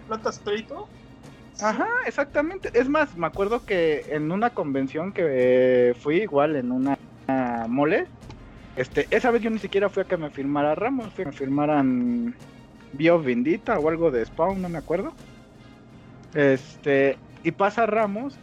platas 0.07 0.41
Ajá, 1.61 1.89
exactamente. 2.07 2.71
Es 2.73 2.89
más, 2.89 3.17
me 3.17 3.27
acuerdo 3.27 3.65
que 3.65 4.07
en 4.11 4.31
una 4.31 4.51
convención 4.51 5.13
que 5.13 5.97
fui 6.01 6.19
igual 6.19 6.55
en 6.55 6.71
una 6.71 6.97
mole, 7.67 8.07
este, 8.77 9.07
esa 9.11 9.31
vez 9.31 9.43
yo 9.43 9.51
ni 9.51 9.59
siquiera 9.59 9.89
fui 9.89 10.03
a 10.03 10.07
que 10.07 10.17
me 10.17 10.31
firmara 10.31 10.75
Ramos, 10.75 11.13
fui 11.15 11.23
a 11.23 11.25
que 11.25 11.31
me 11.31 11.37
firmaran 11.37 12.35
Bio 12.93 13.21
Bendita 13.21 13.79
o 13.79 13.89
algo 13.89 14.11
de 14.11 14.25
Spawn, 14.25 14.61
no 14.61 14.69
me 14.69 14.79
acuerdo. 14.79 15.13
Este, 16.35 17.17
y 17.43 17.51
pasa 17.53 17.87
Ramos 17.87 18.37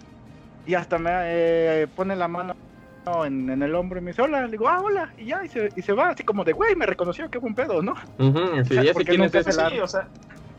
y 0.66 0.74
hasta 0.74 0.98
me 0.98 1.12
eh, 1.14 1.88
pone 1.96 2.16
la 2.16 2.28
mano 2.28 2.56
en, 3.26 3.62
el 3.62 3.76
hombro 3.76 4.00
y 4.00 4.02
me 4.02 4.12
dice, 4.12 4.22
hola, 4.22 4.46
le 4.46 4.52
digo, 4.52 4.68
ah, 4.68 4.82
hola, 4.82 5.14
y 5.18 5.26
ya, 5.26 5.44
y 5.44 5.50
se, 5.50 5.70
y 5.76 5.82
se 5.82 5.94
va, 5.94 6.10
así 6.10 6.24
como 6.24 6.44
de, 6.44 6.54
güey, 6.54 6.76
me 6.76 6.86
reconoció, 6.86 7.30
qué 7.30 7.38
buen 7.38 7.54
pedo, 7.54 7.82
¿no? 7.82 7.96
porque, 8.94 9.18
nunca 9.18 9.44
se 9.44 9.54
la, 9.54 10.10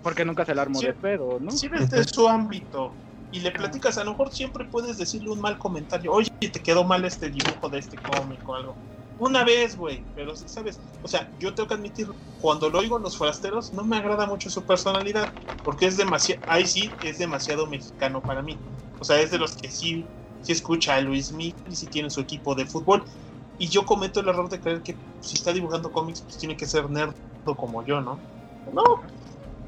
porque 0.03 0.25
nunca 0.25 0.45
se 0.45 0.55
le 0.55 0.61
armó 0.61 0.81
de 0.81 0.93
pedo, 0.93 1.39
¿no? 1.41 1.51
Si 1.51 1.69
ves 1.69 1.91
de 1.91 2.05
su 2.05 2.29
ámbito 2.29 2.93
y 3.33 3.41
le 3.41 3.51
platicas, 3.51 3.97
a 3.99 4.05
lo 4.05 4.11
mejor 4.11 4.31
siempre 4.31 4.67
puedes 4.67 4.99
decirle 4.99 5.31
un 5.31 5.41
mal 5.41 5.59
comentario, 5.59 6.13
oye, 6.13 6.31
te 6.39 6.61
quedó 6.61 6.85
mal 6.85 7.05
este 7.05 7.31
dibujo 7.31 7.69
de 7.71 7.79
este 7.79 7.97
cómic 7.97 8.47
o 8.47 8.55
algo 8.55 8.77
una 9.17 9.45
vez, 9.45 9.77
güey, 9.77 10.05
pero 10.15 10.35
sabes, 10.37 10.81
o 11.03 11.09
sea, 11.09 11.31
yo 11.39 11.55
tengo 11.55 11.69
que 11.69 11.75
admitir, 11.75 12.09
cuando 12.41 12.69
lo 12.69 12.79
oigo 12.81 12.97
en 12.97 13.03
los 13.03 13.17
forasteros, 13.17 13.73
no 13.73 13.85
me 13.85 13.97
agrada 13.97 14.27
mucho 14.27 14.51
su 14.51 14.65
personalidad, 14.65 15.33
porque 15.63 15.87
es 15.87 15.97
demasiado, 15.97 16.43
ahí 16.47 16.67
sí, 16.67 16.97
es 17.01 17.19
demasiado 17.19 17.67
mexicano 17.67 18.23
para 18.23 18.43
mí. 18.43 18.59
O 18.99 19.05
sea, 19.05 19.21
es 19.21 19.31
de 19.31 19.39
los 19.39 19.57
que 19.57 19.71
sí, 19.71 20.07
sí 20.41 20.53
escucha 20.53 20.97
a 20.97 21.01
Luis 21.01 21.33
Miguel 21.33 21.55
y 21.67 21.77
sí 21.77 21.87
tiene 21.87 22.11
su 22.11 22.21
equipo 22.21 22.55
de 22.55 22.67
fútbol. 22.67 23.05
Y 23.59 23.69
yo 23.69 23.87
cometo 23.87 24.21
el 24.21 24.29
error 24.29 24.49
de 24.49 24.61
creer 24.61 24.83
que 24.83 24.97
si 25.21 25.37
está 25.37 25.53
dibujando 25.53 25.93
cómics, 25.93 26.21
pues 26.23 26.39
tiene 26.39 26.57
que 26.57 26.67
ser 26.67 26.91
nerd 26.91 27.15
como 27.57 27.85
yo, 27.85 28.01
¿no? 28.01 28.21
No, 28.73 28.83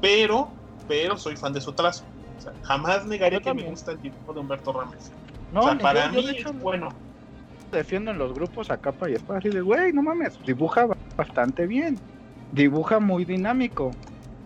pero, 0.01 0.51
pero 0.87 1.17
soy 1.17 1.37
fan 1.37 1.53
de 1.53 1.61
su 1.61 1.73
trazo. 1.73 2.03
O 2.37 2.41
sea, 2.41 2.53
jamás 2.63 3.05
negaría 3.05 3.39
que 3.39 3.53
me 3.53 3.63
gusta 3.63 3.91
el 3.91 4.01
dibujo 4.01 4.33
de 4.33 4.39
Humberto 4.39 4.73
Ramos. 4.73 5.11
No, 5.51 5.61
o 5.61 5.63
sea, 5.63 5.77
para 5.77 6.09
mí 6.09 6.25
es 6.37 6.53
bueno 6.61 6.89
defiendo 7.71 8.11
en 8.11 8.17
los 8.17 8.33
grupos 8.33 8.71
a 8.71 8.77
capa 8.77 9.09
y 9.09 9.13
espada 9.13 9.39
así 9.39 9.49
de, 9.49 9.61
güey, 9.61 9.93
no 9.93 10.03
mames, 10.03 10.39
dibuja 10.45 10.87
bastante 11.17 11.67
bien, 11.67 11.99
dibuja 12.51 12.99
muy 12.99 13.25
dinámico, 13.25 13.93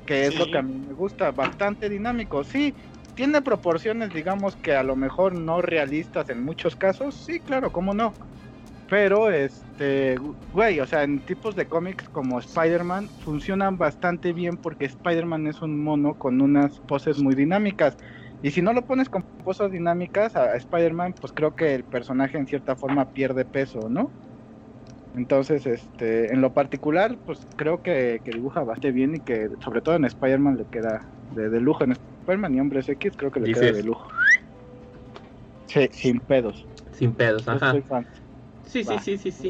que 0.05 0.27
es 0.27 0.37
lo 0.37 0.49
que 0.49 0.57
a 0.57 0.61
mí 0.61 0.73
me 0.87 0.93
gusta, 0.93 1.31
bastante 1.31 1.89
dinámico, 1.89 2.43
sí, 2.43 2.75
tiene 3.15 3.41
proporciones, 3.41 4.13
digamos 4.13 4.55
que 4.55 4.73
a 4.73 4.83
lo 4.83 4.95
mejor 4.95 5.33
no 5.33 5.61
realistas 5.61 6.29
en 6.29 6.43
muchos 6.43 6.75
casos, 6.75 7.15
sí, 7.15 7.39
claro, 7.39 7.71
cómo 7.71 7.93
no, 7.93 8.15
pero 8.91 9.31
este, 9.31 10.17
güey, 10.51 10.81
o 10.81 10.85
sea, 10.85 11.03
en 11.03 11.23
tipos 11.23 11.55
de 11.55 11.65
cómics 11.65 12.09
como 12.09 12.39
Spider-Man 12.39 13.07
funcionan 13.19 13.77
bastante 13.77 14.33
bien 14.33 14.57
porque 14.57 14.83
Spider-Man 14.83 15.47
es 15.47 15.61
un 15.61 15.81
mono 15.81 16.15
con 16.15 16.41
unas 16.41 16.77
poses 16.81 17.17
muy 17.19 17.33
dinámicas. 17.33 17.95
Y 18.41 18.51
si 18.51 18.61
no 18.61 18.73
lo 18.73 18.81
pones 18.85 19.09
con 19.09 19.23
cosas 19.43 19.71
dinámicas 19.71 20.35
a 20.35 20.55
Spider-Man, 20.55 21.15
pues 21.19 21.31
creo 21.33 21.55
que 21.55 21.75
el 21.75 21.83
personaje 21.83 22.37
en 22.37 22.47
cierta 22.47 22.75
forma 22.75 23.11
pierde 23.11 23.45
peso, 23.45 23.87
¿no? 23.89 24.11
Entonces, 25.13 25.65
este, 25.67 26.33
en 26.33 26.41
lo 26.41 26.53
particular, 26.53 27.19
pues 27.25 27.45
creo 27.55 27.81
que, 27.81 28.21
dibuja 28.25 28.61
bastante 28.63 28.91
bien 28.91 29.15
y 29.15 29.19
que 29.19 29.49
sobre 29.63 29.81
todo 29.81 29.95
en 29.95 30.05
Spider-Man 30.05 30.57
le 30.57 30.65
queda 30.65 31.07
de, 31.29 31.59
lujo. 31.59 31.83
En 31.83 31.91
Spider-Man 31.91 32.55
y 32.55 32.59
Hombres 32.61 32.89
X 32.89 33.13
creo 33.15 33.29
que 33.29 33.41
le 33.41 33.53
queda 33.53 33.71
de 33.71 33.83
lujo. 33.83 34.07
Sí, 35.67 35.89
sin 35.91 36.19
pedos. 36.19 36.65
Sin 36.93 37.13
pedos, 37.13 37.47
ajá. 37.47 37.73
Sí, 38.63 38.83
sí, 38.83 38.99
sí, 38.99 39.17
sí, 39.17 39.31
sí. 39.31 39.49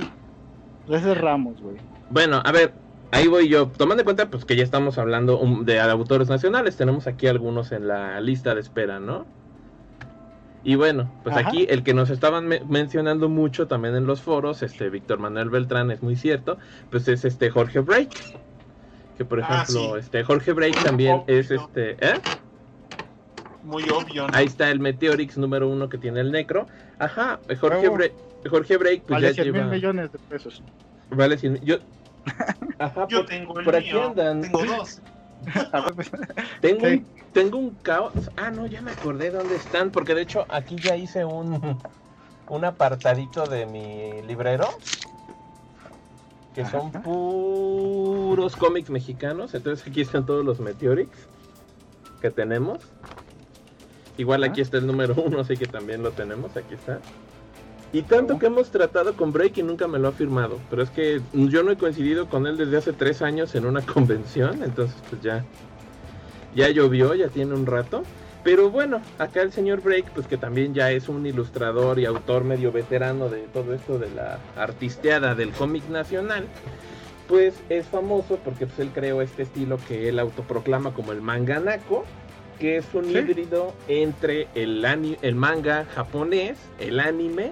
Ese 0.87 1.11
es 1.11 1.17
Ramos, 1.17 1.61
güey. 1.61 1.77
Bueno, 2.09 2.41
a 2.43 2.51
ver, 2.51 2.73
ahí 3.11 3.27
voy 3.27 3.47
yo, 3.47 3.67
tomando 3.67 4.01
en 4.01 4.05
cuenta 4.05 4.29
pues 4.29 4.45
que 4.45 4.55
ya 4.55 4.63
estamos 4.63 4.97
hablando 4.97 5.39
de 5.63 5.79
autores 5.79 6.29
nacionales, 6.29 6.77
tenemos 6.77 7.07
aquí 7.07 7.27
algunos 7.27 7.71
en 7.71 7.87
la 7.87 8.19
lista 8.21 8.55
de 8.55 8.61
espera, 8.61 8.99
¿no? 8.99 9.25
Y 10.63 10.75
bueno, 10.75 11.11
pues 11.23 11.35
aquí 11.35 11.65
el 11.69 11.83
que 11.83 11.93
nos 11.93 12.11
estaban 12.11 12.47
mencionando 12.47 13.29
mucho 13.29 13.67
también 13.67 13.95
en 13.95 14.05
los 14.05 14.21
foros, 14.21 14.61
este 14.61 14.89
Víctor 14.89 15.17
Manuel 15.17 15.49
Beltrán 15.49 15.89
es 15.89 16.03
muy 16.03 16.15
cierto, 16.15 16.57
pues 16.91 17.07
es 17.07 17.25
este 17.25 17.49
Jorge 17.49 17.79
Break. 17.79 18.09
Que 19.17 19.25
por 19.25 19.41
ah, 19.41 19.63
ejemplo, 19.63 19.97
este 19.97 20.23
Jorge 20.23 20.53
Break 20.53 20.83
también 20.83 21.23
es 21.25 21.49
este, 21.49 21.91
¿eh? 21.99 22.13
Muy 23.63 23.83
obvio. 23.89 24.27
Ahí 24.33 24.45
está 24.45 24.69
el 24.69 24.79
Meteorix 24.79 25.37
número 25.37 25.67
uno 25.67 25.89
que 25.89 25.97
tiene 25.97 26.19
el 26.19 26.31
Necro. 26.31 26.67
Ajá, 26.99 27.39
Jorge, 27.59 27.89
Break, 27.89 28.13
Jorge 28.47 28.77
Break 28.77 29.01
pues 29.01 29.21
vale 29.21 29.33
ya 29.33 29.43
100 29.43 29.53
mil 29.53 29.65
millones 29.65 30.11
de 30.11 30.19
pesos. 30.19 30.61
Vale 31.09 31.37
100 31.37 31.61
yo 31.63 31.77
Ajá, 32.79 33.07
Yo 33.07 33.25
tengo 33.25 33.57
el 33.59 33.65
por 33.65 33.75
aquí 33.75 33.91
andan. 33.91 34.41
Tengo 34.41 34.65
dos. 34.65 35.01
tengo, 36.61 36.87
un, 36.87 37.05
tengo 37.33 37.57
un 37.57 37.69
caos. 37.81 38.13
Ah, 38.37 38.51
no, 38.51 38.67
ya 38.67 38.81
me 38.81 38.91
acordé 38.91 39.31
dónde 39.31 39.55
están. 39.55 39.91
Porque 39.91 40.13
de 40.13 40.21
hecho 40.21 40.45
aquí 40.49 40.75
ya 40.75 40.95
hice 40.95 41.25
un, 41.25 41.79
un 42.47 42.65
apartadito 42.65 43.45
de 43.45 43.65
mi 43.65 44.21
librero. 44.23 44.67
Que 46.53 46.65
son 46.65 46.91
puros 46.91 48.55
cómics 48.55 48.89
mexicanos. 48.89 49.53
Entonces 49.53 49.87
aquí 49.87 50.01
están 50.01 50.25
todos 50.25 50.43
los 50.43 50.59
Meteorix 50.59 51.09
que 52.21 52.29
tenemos. 52.29 52.79
Igual 54.17 54.43
aquí 54.43 54.61
está 54.61 54.77
el 54.77 54.85
número 54.85 55.15
uno, 55.15 55.39
así 55.39 55.57
que 55.57 55.65
también 55.65 56.03
lo 56.03 56.11
tenemos. 56.11 56.55
Aquí 56.55 56.75
está. 56.75 56.99
Y 57.93 58.03
tanto 58.03 58.39
que 58.39 58.45
hemos 58.45 58.71
tratado 58.71 59.17
con 59.17 59.33
Break 59.33 59.57
y 59.57 59.63
nunca 59.63 59.87
me 59.87 59.99
lo 59.99 60.07
ha 60.07 60.11
firmado. 60.13 60.59
Pero 60.69 60.81
es 60.81 60.89
que 60.89 61.21
yo 61.33 61.63
no 61.63 61.71
he 61.71 61.77
coincidido 61.77 62.29
con 62.29 62.47
él 62.47 62.57
desde 62.57 62.77
hace 62.77 62.93
tres 62.93 63.21
años 63.21 63.53
en 63.55 63.65
una 63.65 63.81
convención. 63.85 64.63
Entonces 64.63 64.95
pues 65.09 65.21
ya, 65.21 65.43
ya 66.55 66.69
llovió, 66.69 67.13
ya 67.15 67.27
tiene 67.27 67.53
un 67.53 67.65
rato. 67.65 68.03
Pero 68.43 68.71
bueno, 68.71 69.01
acá 69.19 69.41
el 69.41 69.51
señor 69.51 69.81
Break, 69.81 70.11
pues 70.11 70.25
que 70.25 70.37
también 70.37 70.73
ya 70.73 70.91
es 70.91 71.09
un 71.09 71.25
ilustrador 71.25 71.99
y 71.99 72.05
autor 72.05 72.43
medio 72.43 72.71
veterano 72.71 73.29
de 73.29 73.41
todo 73.53 73.73
esto 73.73 73.99
de 73.99 74.09
la 74.09 74.39
artisteada 74.55 75.35
del 75.35 75.51
cómic 75.51 75.87
nacional, 75.89 76.47
pues 77.27 77.53
es 77.69 77.85
famoso 77.85 78.39
porque 78.43 78.65
pues, 78.65 78.79
él 78.79 78.89
creó 78.93 79.21
este 79.21 79.43
estilo 79.43 79.77
que 79.87 80.09
él 80.09 80.17
autoproclama 80.17 80.91
como 80.93 81.11
el 81.11 81.21
manganaco, 81.21 82.03
que 82.57 82.77
es 82.77 82.85
un 82.93 83.11
híbrido 83.11 83.75
entre 83.87 84.47
el, 84.55 84.83
el 85.21 85.35
manga 85.35 85.85
japonés, 85.93 86.57
el 86.79 86.99
anime 86.99 87.51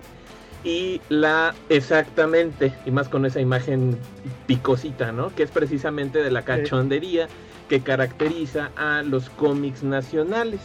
y 0.64 1.02
la 1.10 1.54
exactamente, 1.70 2.74
y 2.86 2.92
más 2.92 3.10
con 3.10 3.26
esa 3.26 3.40
imagen 3.40 3.98
picosita, 4.46 5.12
¿no? 5.12 5.34
Que 5.34 5.44
es 5.44 5.52
precisamente 5.52 6.22
de 6.22 6.32
la 6.32 6.44
cachondería 6.44 7.28
que 7.70 7.82
caracteriza 7.82 8.72
a 8.76 9.04
los 9.04 9.30
cómics 9.30 9.84
nacionales. 9.84 10.62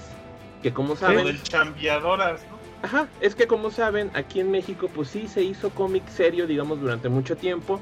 Que 0.63 0.73
como 0.73 0.97
saben... 0.97 1.27
El 1.27 1.43
chambeadoras, 1.43 2.41
¿no? 2.51 2.55
Ajá, 2.83 3.09
es 3.21 3.35
que 3.35 3.47
como 3.47 3.71
saben, 3.71 4.11
aquí 4.15 4.41
en 4.41 4.51
México 4.51 4.91
pues 4.95 5.09
sí 5.09 5.27
se 5.29 5.43
hizo 5.43 5.71
cómic 5.71 6.07
serio, 6.09 6.47
digamos, 6.47 6.81
durante 6.81 7.09
mucho 7.09 7.37
tiempo. 7.37 7.81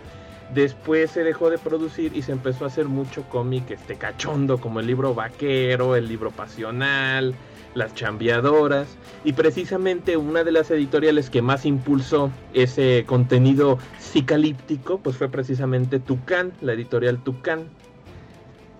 Después 0.54 1.10
se 1.10 1.24
dejó 1.24 1.50
de 1.50 1.58
producir 1.58 2.14
y 2.14 2.22
se 2.22 2.32
empezó 2.32 2.64
a 2.64 2.68
hacer 2.68 2.84
mucho 2.84 3.22
cómic 3.30 3.70
este 3.70 3.96
cachondo, 3.96 4.58
como 4.58 4.80
el 4.80 4.86
libro 4.86 5.14
vaquero, 5.14 5.96
el 5.96 6.06
libro 6.06 6.30
pasional, 6.30 7.34
las 7.74 7.94
chambeadoras. 7.94 8.96
Y 9.24 9.32
precisamente 9.32 10.16
una 10.16 10.44
de 10.44 10.52
las 10.52 10.70
editoriales 10.70 11.30
que 11.30 11.42
más 11.42 11.64
impulsó 11.64 12.30
ese 12.54 13.04
contenido 13.06 13.78
psicalíptico, 13.98 14.98
pues 14.98 15.16
fue 15.16 15.28
precisamente 15.28 15.98
Tucán, 15.98 16.52
la 16.60 16.72
editorial 16.72 17.22
Tucán. 17.22 17.68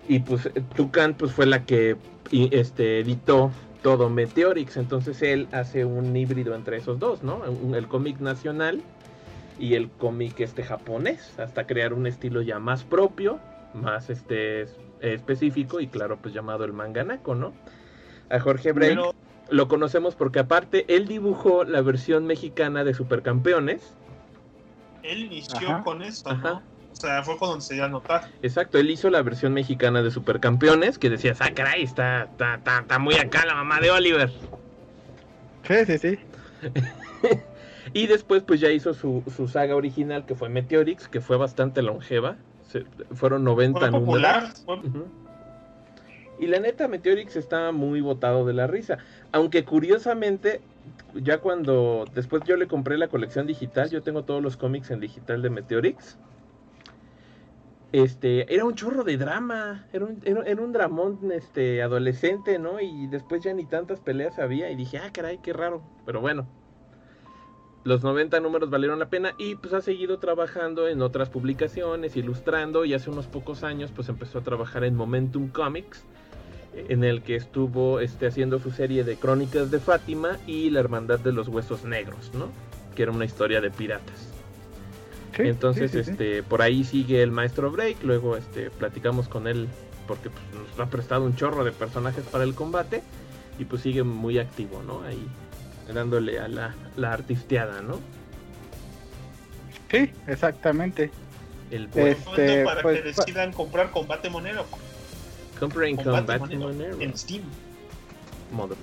Y 0.07 0.19
pues 0.19 0.49
Tucán 0.75 1.15
pues 1.15 1.31
fue 1.31 1.45
la 1.45 1.65
que 1.65 1.95
este, 2.31 2.99
editó 2.99 3.51
todo 3.81 4.09
Meteorix. 4.09 4.77
Entonces 4.77 5.21
él 5.21 5.47
hace 5.51 5.85
un 5.85 6.15
híbrido 6.15 6.55
entre 6.55 6.77
esos 6.77 6.99
dos, 6.99 7.23
¿no? 7.23 7.41
El 7.75 7.87
cómic 7.87 8.19
nacional 8.19 8.81
y 9.59 9.75
el 9.75 9.89
cómic 9.89 10.39
este 10.39 10.63
japonés, 10.63 11.39
hasta 11.39 11.67
crear 11.67 11.93
un 11.93 12.07
estilo 12.07 12.41
ya 12.41 12.59
más 12.59 12.83
propio, 12.83 13.39
más 13.73 14.09
este 14.09 14.65
específico 14.99 15.79
y 15.79 15.87
claro, 15.87 16.17
pues 16.21 16.33
llamado 16.33 16.65
el 16.65 16.73
manganako, 16.73 17.35
¿no? 17.35 17.53
A 18.33 18.39
Jorge 18.39 18.71
Break 18.71 18.99
lo 19.49 19.67
conocemos 19.67 20.15
porque 20.15 20.39
aparte 20.39 20.85
él 20.87 21.07
dibujó 21.07 21.63
la 21.65 21.81
versión 21.81 22.25
mexicana 22.25 22.83
de 22.83 22.95
Supercampeones. 22.95 23.93
Él 25.03 25.25
inició 25.25 25.83
con 25.83 26.01
eso, 26.01 26.33
¿no? 26.33 26.63
O 26.91 26.95
sea, 26.95 27.21
fue 27.23 27.37
cuando 27.37 27.61
se 27.61 27.75
dio 27.75 27.85
a 27.85 27.89
notar. 27.89 28.31
Exacto, 28.41 28.79
él 28.79 28.89
hizo 28.89 29.11
la 29.11 29.21
versión 29.21 29.53
mexicana 29.53 30.01
de 30.01 30.09
Supercampeones 30.09 30.97
que 30.97 31.11
decía, 31.11 31.35
ah, 31.39 31.51
caray, 31.53 31.83
está, 31.83 32.23
está, 32.23 32.55
está, 32.55 32.99
muy 32.99 33.15
acá 33.15 33.45
la 33.45 33.53
mamá 33.53 33.79
de 33.79 33.91
Oliver. 33.91 34.31
Sí, 35.67 35.85
sí, 35.85 35.97
sí. 35.99 36.19
y 37.93 38.07
después 38.07 38.41
pues 38.41 38.59
ya 38.59 38.69
hizo 38.69 38.95
su, 38.95 39.23
su, 39.35 39.47
saga 39.47 39.75
original 39.75 40.25
que 40.25 40.33
fue 40.33 40.49
Meteorix, 40.49 41.07
que 41.07 41.21
fue 41.21 41.37
bastante 41.37 41.83
longeva. 41.83 42.37
fueron 43.13 43.43
90 43.43 43.91
números. 43.91 44.65
Y 46.39 46.47
la 46.47 46.59
neta, 46.59 46.87
Meteorix 46.87 47.35
estaba 47.35 47.71
muy 47.71 48.01
botado 48.01 48.45
de 48.45 48.53
la 48.53 48.67
risa. 48.67 48.97
Aunque 49.31 49.63
curiosamente, 49.63 50.61
ya 51.13 51.39
cuando 51.39 52.05
después 52.13 52.43
yo 52.45 52.55
le 52.55 52.67
compré 52.67 52.97
la 52.97 53.07
colección 53.07 53.47
digital, 53.47 53.89
yo 53.89 54.01
tengo 54.01 54.23
todos 54.23 54.41
los 54.41 54.57
cómics 54.57 54.91
en 54.91 54.99
digital 54.99 55.41
de 55.41 55.49
Meteorix. 55.49 56.17
Este, 57.91 58.51
era 58.53 58.65
un 58.65 58.73
chorro 58.73 59.03
de 59.03 59.17
drama, 59.17 59.85
era 59.93 60.05
un, 60.05 60.19
era, 60.25 60.61
un 60.61 60.71
dramón 60.71 61.31
este, 61.31 61.83
adolescente, 61.83 62.57
¿no? 62.57 62.79
Y 62.79 63.05
después 63.05 63.43
ya 63.43 63.53
ni 63.53 63.65
tantas 63.65 63.99
peleas 63.99 64.39
había 64.39 64.71
y 64.71 64.75
dije, 64.75 64.97
ah, 64.97 65.11
caray, 65.13 65.37
qué 65.43 65.53
raro. 65.53 65.83
Pero 66.03 66.19
bueno, 66.19 66.47
los 67.83 68.01
90 68.01 68.39
números 68.39 68.71
valieron 68.71 68.97
la 68.97 69.09
pena 69.09 69.35
y 69.37 69.55
pues 69.55 69.73
ha 69.73 69.81
seguido 69.81 70.17
trabajando 70.17 70.87
en 70.87 71.03
otras 71.03 71.29
publicaciones, 71.29 72.17
ilustrando 72.17 72.83
y 72.83 72.95
hace 72.95 73.11
unos 73.11 73.27
pocos 73.27 73.63
años 73.63 73.91
pues 73.91 74.09
empezó 74.09 74.39
a 74.39 74.43
trabajar 74.43 74.83
en 74.85 74.95
Momentum 74.95 75.49
Comics 75.49 76.03
en 76.75 77.03
el 77.03 77.21
que 77.21 77.35
estuvo 77.35 77.99
este, 77.99 78.27
haciendo 78.27 78.59
su 78.59 78.71
serie 78.71 79.03
de 79.03 79.15
Crónicas 79.15 79.71
de 79.71 79.79
Fátima 79.79 80.37
y 80.47 80.69
La 80.69 80.79
Hermandad 80.79 81.19
de 81.19 81.31
los 81.31 81.47
Huesos 81.47 81.83
Negros, 81.83 82.31
¿no? 82.33 82.49
Que 82.95 83.03
era 83.03 83.11
una 83.11 83.25
historia 83.25 83.61
de 83.61 83.71
piratas. 83.71 84.29
Entonces, 85.37 85.95
este, 85.95 86.43
por 86.43 86.61
ahí 86.61 86.83
sigue 86.83 87.23
el 87.23 87.31
maestro 87.31 87.71
Break, 87.71 88.03
luego 88.03 88.37
este, 88.37 88.69
platicamos 88.69 89.27
con 89.27 89.47
él 89.47 89.67
porque 90.07 90.29
pues, 90.29 90.43
nos 90.69 90.79
ha 90.79 90.89
prestado 90.89 91.23
un 91.23 91.35
chorro 91.35 91.63
de 91.63 91.71
personajes 91.71 92.23
para 92.25 92.43
el 92.43 92.53
combate 92.53 93.01
y 93.57 93.65
pues 93.65 93.81
sigue 93.81 94.03
muy 94.03 94.37
activo, 94.37 94.83
¿no? 94.85 95.01
Ahí 95.01 95.27
dándole 95.91 96.39
a 96.39 96.47
la, 96.47 96.75
la 96.97 97.13
artisteada, 97.13 97.81
¿no? 97.81 97.99
Sí, 99.89 100.11
exactamente. 100.27 101.11
El 101.71 101.89
este, 101.95 102.63
para 102.63 102.81
pues, 102.81 103.01
que 103.01 103.07
decidan 103.07 103.51
comprar 103.51 103.91
Combate 103.91 104.29
Monero. 104.29 104.65
Compren 105.63 105.97
Combate, 105.97 106.57
Monero. 106.57 106.99
En 106.99 107.17
Steam. 107.17 107.43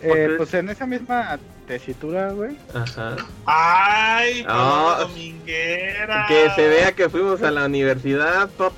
Eh, 0.02 0.34
pues 0.36 0.52
en 0.54 0.68
esa 0.68 0.86
misma 0.86 1.38
tesitura, 1.66 2.32
güey. 2.32 2.56
Ajá. 2.74 3.16
¡Ay! 3.46 4.44
Oh, 4.48 4.96
dominguera! 5.00 6.26
Que 6.26 6.50
se 6.56 6.68
vea 6.68 6.92
que 6.92 7.08
fuimos 7.08 7.42
a 7.42 7.50
la 7.50 7.66
universidad, 7.66 8.48
pop. 8.50 8.72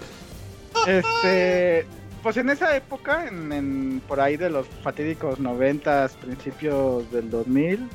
Este. 0.87 1.87
Pues 2.23 2.37
en 2.37 2.51
esa 2.51 2.77
época, 2.77 3.27
en, 3.27 4.01
por 4.07 4.21
ahí 4.21 4.37
de 4.37 4.49
los 4.49 4.67
fatídicos 4.83 5.41
noventas, 5.41 6.13
principios 6.13 7.11
del 7.11 7.31
2000, 7.31 7.89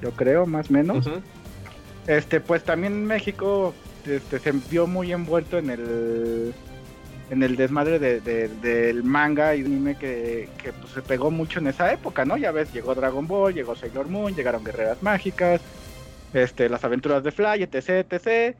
yo 0.00 0.12
creo, 0.12 0.46
más 0.46 0.70
o 0.70 0.72
menos. 0.72 1.06
Este, 2.06 2.40
pues 2.40 2.64
también 2.64 3.04
México 3.04 3.74
este, 4.06 4.38
se 4.38 4.52
vio 4.70 4.86
muy 4.86 5.12
envuelto 5.12 5.58
en 5.58 5.70
el 5.70 6.54
en 7.30 7.42
el 7.42 7.56
desmadre 7.56 7.98
de, 7.98 8.20
del 8.20 9.02
manga 9.02 9.54
y 9.54 9.60
anime 9.60 9.96
que, 9.96 10.48
que 10.62 10.72
pues, 10.72 10.92
se 10.92 11.02
pegó 11.02 11.30
mucho 11.30 11.58
en 11.58 11.66
esa 11.66 11.92
época, 11.92 12.24
¿no? 12.24 12.36
Ya 12.36 12.52
ves, 12.52 12.72
llegó 12.72 12.94
Dragon 12.94 13.26
Ball, 13.26 13.54
llegó 13.54 13.74
Sailor 13.74 14.08
Moon, 14.08 14.34
llegaron 14.34 14.62
Guerreras 14.62 15.02
Mágicas, 15.02 15.60
este, 16.32 16.68
las 16.68 16.84
aventuras 16.84 17.24
de 17.24 17.32
Fly, 17.32 17.64
etc, 17.64 18.06
etc. 18.12 18.56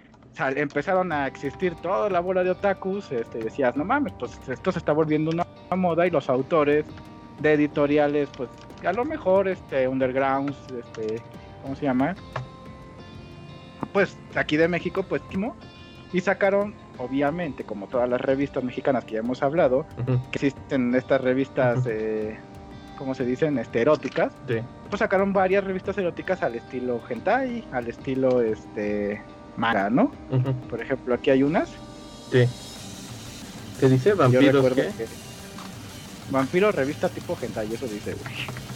empezaron 0.56 1.12
a 1.12 1.26
existir 1.26 1.74
toda 1.76 2.10
la 2.10 2.20
bola 2.20 2.42
de 2.42 2.50
otakus, 2.50 3.10
este, 3.12 3.38
decías, 3.38 3.76
no 3.76 3.84
mames, 3.84 4.12
pues 4.18 4.32
esto 4.48 4.72
se 4.72 4.78
está 4.78 4.92
volviendo 4.92 5.30
una, 5.30 5.46
moda 5.76 6.06
y 6.06 6.10
los 6.10 6.28
autores 6.28 6.84
de 7.40 7.52
editoriales, 7.52 8.28
pues 8.36 8.48
a 8.84 8.92
lo 8.92 9.04
mejor, 9.04 9.48
este, 9.48 9.86
undergrounds, 9.86 10.56
este, 10.78 11.22
¿cómo 11.62 11.76
se 11.76 11.82
llama? 11.82 12.16
Pues 13.92 14.16
aquí 14.34 14.56
de 14.56 14.68
México, 14.68 15.04
pues, 15.08 15.22
y 16.12 16.20
sacaron 16.20 16.74
obviamente, 16.98 17.64
como 17.64 17.86
todas 17.86 18.08
las 18.08 18.20
revistas 18.20 18.62
mexicanas 18.64 19.04
que 19.04 19.14
ya 19.14 19.20
hemos 19.20 19.42
hablado, 19.42 19.86
que 20.30 20.46
existen 20.46 20.94
estas 20.94 21.20
revistas, 21.20 21.84
eh, 21.86 22.38
¿cómo 22.98 23.14
se 23.14 23.24
dicen? 23.24 23.58
Este, 23.58 23.80
eróticas. 23.80 24.32
Pues 24.88 24.98
sacaron 25.00 25.32
varias 25.32 25.64
revistas 25.64 25.96
eróticas 25.98 26.42
al 26.42 26.54
estilo 26.54 27.00
hentai, 27.08 27.64
al 27.72 27.88
estilo 27.88 28.40
este 28.40 29.22
manga, 29.56 29.90
¿no? 29.90 30.12
Por 30.68 30.80
ejemplo, 30.80 31.14
aquí 31.14 31.30
hay 31.30 31.42
unas. 31.42 31.70
Sí. 32.30 32.46
¿Qué 33.80 33.88
dice? 33.88 34.14
¿Vampiros 34.14 34.72
qué? 34.74 34.90
Vampiro 36.30 36.72
revista 36.72 37.08
tipo 37.08 37.38
hentai, 37.40 37.72
eso 37.72 37.86
dice, 37.86 38.14
güey 38.14 38.66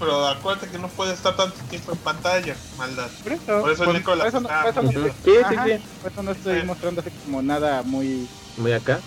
pero 0.00 0.26
acuérdate 0.26 0.68
que 0.68 0.78
no 0.78 0.88
puede 0.88 1.12
estar 1.12 1.36
tanto 1.36 1.56
tiempo 1.68 1.92
en 1.92 1.98
pantalla, 1.98 2.56
maldad. 2.78 3.08
Por 3.22 3.32
eso, 3.32 3.60
por 3.60 3.70
eso 3.70 3.84
el 3.84 3.92
Nico 3.92 4.14
la 4.14 4.30
no, 4.30 4.40
sí, 4.40 4.96
sí, 5.22 5.32
sí. 5.66 5.84
Por 6.02 6.10
eso 6.10 6.22
no 6.22 6.30
estoy 6.30 6.62
mostrando 6.64 7.02
así 7.02 7.10
como 7.24 7.42
nada 7.42 7.82
muy. 7.82 8.26
Muy 8.56 8.72
acá. 8.72 8.98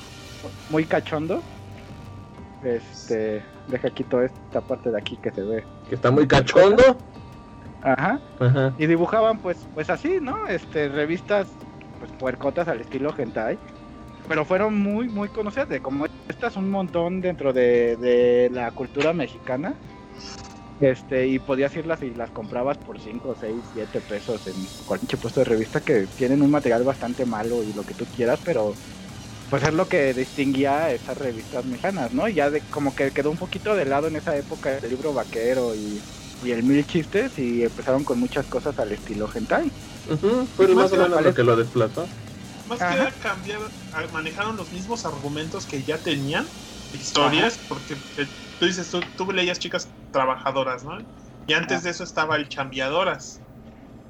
Muy 0.70 0.86
cachondo. 0.86 1.42
Este. 2.64 3.44
Deja 3.68 3.88
aquí 3.88 4.04
toda 4.04 4.26
esta 4.26 4.62
parte 4.62 4.92
de 4.92 4.98
aquí 4.98 5.18
que 5.18 5.32
se 5.32 5.42
ve. 5.42 5.66
Que 5.90 5.96
está 5.96 6.12
muy 6.12 6.28
cachondo. 6.28 6.98
Ajá. 7.82 8.20
Ajá. 8.40 8.74
Y 8.78 8.86
dibujaban 8.86 9.40
pues, 9.40 9.58
pues 9.74 9.90
así, 9.90 10.20
¿no? 10.22 10.48
Este, 10.48 10.90
revistas, 10.90 11.48
pues 12.00 12.12
puercotas 12.20 12.68
al 12.68 12.82
estilo 12.82 13.14
hentai. 13.18 13.58
Pero 14.28 14.46
fueron 14.46 14.80
muy, 14.80 15.10
muy 15.10 15.28
conocidas. 15.30 15.70
De 15.70 15.82
como 15.82 16.06
estas 16.28 16.56
un 16.56 16.70
montón 16.70 17.20
dentro 17.20 17.52
de, 17.52 17.98
de 17.98 18.50
la 18.54 18.70
cultura 18.72 19.12
mexicana 19.12 19.74
este, 20.82 21.28
y 21.28 21.40
podías 21.40 21.76
irlas 21.76 22.02
y 22.02 22.14
las 22.14 22.30
comprabas 22.32 22.78
por 22.78 23.00
5, 23.00 23.36
6, 23.40 23.56
7 23.74 24.02
pesos 24.02 24.48
en 24.48 24.56
cualquier 24.86 25.20
puesto 25.20 25.40
de 25.40 25.46
revista 25.46 25.82
que 25.82 26.08
tienen 26.18 26.42
un 26.42 26.52
material 26.52 26.84
bastante 26.84 27.26
malo 27.26 27.64
y 27.64 27.74
lo 27.74 27.84
que 27.84 27.94
tú 27.94 28.06
quieras, 28.16 28.40
pero 28.44 28.74
pues 29.50 29.64
es 29.64 29.74
lo 29.74 29.88
que 29.88 30.14
distinguía 30.14 30.86
a 30.86 30.92
esas 30.92 31.18
revistas 31.18 31.64
mexicanas, 31.66 32.12
¿no? 32.12 32.28
Y 32.28 32.34
ya 32.34 32.50
de, 32.50 32.62
como 32.62 32.96
que 32.96 33.12
quedó 33.12 33.30
un 33.30 33.38
poquito 33.38 33.76
de 33.76 33.86
lado 33.86 34.08
en 34.08 34.16
esa 34.16 34.36
época 34.36 34.78
el 34.78 34.90
libro 34.90 35.14
vaquero 35.14 35.76
y, 35.76 36.02
el 36.44 36.62
mil 36.64 36.86
chistes 36.86 37.40
y 37.40 37.64
empezaron 37.64 38.04
con 38.04 38.20
muchas 38.20 38.46
cosas 38.48 38.78
al 38.78 38.92
estilo 38.92 39.30
hentai. 39.34 39.72
Fue 40.58 40.68
más, 40.70 40.92
o 40.92 40.98
menos 40.98 41.24
lo 41.24 41.34
que 41.34 41.44
lo 41.44 41.56
desplazó. 41.56 42.06
Más 42.68 42.80
que 42.80 42.84
nada 42.84 43.14
cambiaron, 43.22 43.70
manejaron 44.12 44.58
los 44.58 44.70
mismos 44.74 45.06
argumentos 45.06 45.66
que 45.66 45.84
ya 45.84 45.98
tenían, 45.98 46.46
historias, 46.94 47.58
porque 47.70 47.96
tú 48.60 48.66
dices, 48.66 48.90
tú, 48.90 49.00
tú 49.16 49.32
leías 49.32 49.58
chicas 49.58 49.88
trabajadoras, 50.14 50.86
¿no? 50.86 51.00
Y 51.46 51.54
antes 51.54 51.84
de 51.84 51.90
eso 51.90 52.06
estaba 52.06 52.38
el 52.38 52.48
chambeadoras. 52.48 53.42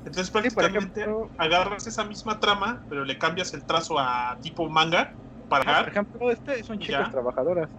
Entonces 0.06 0.30
prácticamente 0.30 1.06
agarras 1.38 1.88
esa 1.88 2.04
misma 2.04 2.40
trama, 2.40 2.84
pero 2.90 3.06
le 3.06 3.18
cambias 3.18 3.54
el 3.54 3.64
trazo 3.64 3.98
a 3.98 4.38
tipo 4.42 4.70
manga 4.70 5.14
para... 5.50 5.80
por 5.80 5.90
ejemplo, 5.90 6.30
este 6.32 6.64
son 6.64 6.78
chicas 6.78 7.10
trabajadoras. 7.10 7.70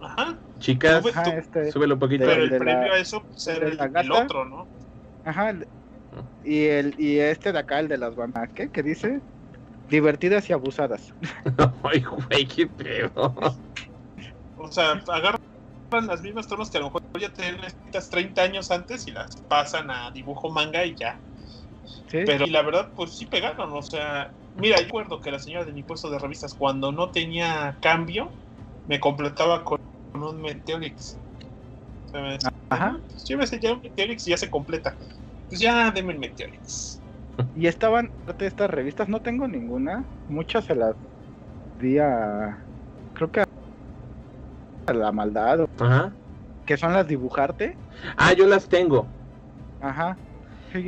Ajá. 0.00 0.36
Chicas, 0.58 1.04
este, 1.06 1.72
súbelo 1.72 1.94
un 1.94 2.00
poquito. 2.00 2.24
Pero 2.26 2.44
el 2.44 2.56
premio 2.58 2.92
a 2.92 2.98
eso 2.98 3.22
pues, 3.22 3.46
era 3.46 3.68
el, 4.00 4.12
otro, 4.12 4.44
¿no? 4.44 4.66
Ajá. 5.24 5.54
y 6.44 6.64
el 6.66 6.94
y 6.98 7.18
este 7.18 7.52
de 7.52 7.58
acá, 7.58 7.80
el 7.80 7.88
de 7.88 7.98
las 7.98 8.14
bandas, 8.14 8.48
¿qué? 8.54 8.68
¿Qué 8.68 8.82
dice? 8.82 9.20
Divertidas 9.88 10.48
y 10.50 10.52
abusadas. 10.52 11.12
Ay, 11.82 12.00
güey, 12.00 12.46
qué 12.46 12.66
pedo. 12.66 13.34
O 14.58 14.70
sea, 14.70 15.02
agarra 15.08 15.38
las 16.00 16.22
mismas 16.22 16.48
tomas 16.48 16.70
que 16.70 16.78
a 16.78 16.80
lo 16.80 16.86
mejor 16.86 17.02
ya 17.20 17.32
tienen 17.32 17.62
estas 17.64 18.10
30 18.10 18.42
años 18.42 18.70
antes 18.70 19.06
y 19.06 19.10
las 19.10 19.36
pasan 19.48 19.90
a 19.90 20.10
dibujo 20.10 20.50
manga 20.50 20.84
y 20.84 20.94
ya. 20.94 21.20
Pero 22.10 22.44
y 22.46 22.50
la 22.50 22.62
verdad, 22.62 22.90
pues 22.94 23.14
sí 23.16 23.26
pegaron. 23.26 23.72
O 23.72 23.82
sea, 23.82 24.32
mira, 24.54 24.76
yo 24.76 24.84
recuerdo 24.84 25.20
que 25.20 25.30
la 25.30 25.38
señora 25.38 25.64
de 25.64 25.72
mi 25.72 25.82
puesto 25.82 26.10
de 26.10 26.18
revistas, 26.18 26.54
cuando 26.54 26.92
no 26.92 27.10
tenía 27.10 27.78
cambio, 27.80 28.30
me 28.86 29.00
completaba 29.00 29.64
con 29.64 29.78
un 30.14 30.40
Meteorix. 30.40 31.18
O 32.06 32.10
sea, 32.10 32.22
me 32.22 32.32
decía, 32.32 32.50
Ajá. 32.68 32.98
Pues, 33.36 33.50
ya 33.60 33.72
un 33.72 33.80
Meteorix 33.82 34.26
y 34.26 34.30
ya 34.30 34.36
se 34.36 34.50
completa. 34.50 34.96
Pues 35.48 35.60
ya 35.60 35.90
deme 35.90 36.12
el 36.12 36.18
Meteorix. 36.18 37.00
Y 37.54 37.66
estaban, 37.66 38.10
de 38.38 38.46
estas 38.46 38.70
revistas, 38.70 39.08
no 39.08 39.20
tengo 39.20 39.46
ninguna. 39.48 40.04
Muchas 40.28 40.64
se 40.64 40.74
las 40.74 40.94
di 41.80 41.98
a. 41.98 42.58
Creo 43.14 43.30
que 43.30 43.44
a 44.86 44.92
la 44.92 45.12
maldad. 45.12 45.68
Ajá. 45.78 46.12
Que 46.66 46.76
son 46.76 46.92
las 46.92 47.08
dibujarte. 47.08 47.76
Ah, 48.16 48.32
yo 48.32 48.46
las 48.46 48.68
tengo. 48.68 49.06
Ajá. 49.80 50.16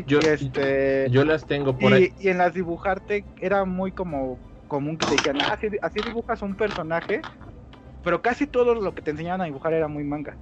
yo, 0.06 0.20
este, 0.20 1.08
yo 1.10 1.24
las 1.24 1.44
tengo 1.46 1.76
por 1.76 1.92
y, 1.92 1.94
ahí. 1.94 2.12
Y 2.20 2.28
en 2.28 2.38
las 2.38 2.54
dibujarte 2.54 3.24
era 3.40 3.64
muy 3.64 3.92
como 3.92 4.38
común 4.68 4.96
que 4.96 5.06
te 5.06 5.12
dijeran, 5.12 5.42
ah, 5.42 5.58
así, 5.82 6.00
dibujas 6.04 6.42
un 6.42 6.54
personaje, 6.54 7.22
pero 8.02 8.22
casi 8.22 8.46
todo 8.46 8.74
lo 8.74 8.94
que 8.94 9.02
te 9.02 9.10
enseñaban 9.10 9.42
a 9.42 9.44
dibujar 9.44 9.72
era 9.72 9.88
muy 9.88 10.04
manga. 10.04 10.36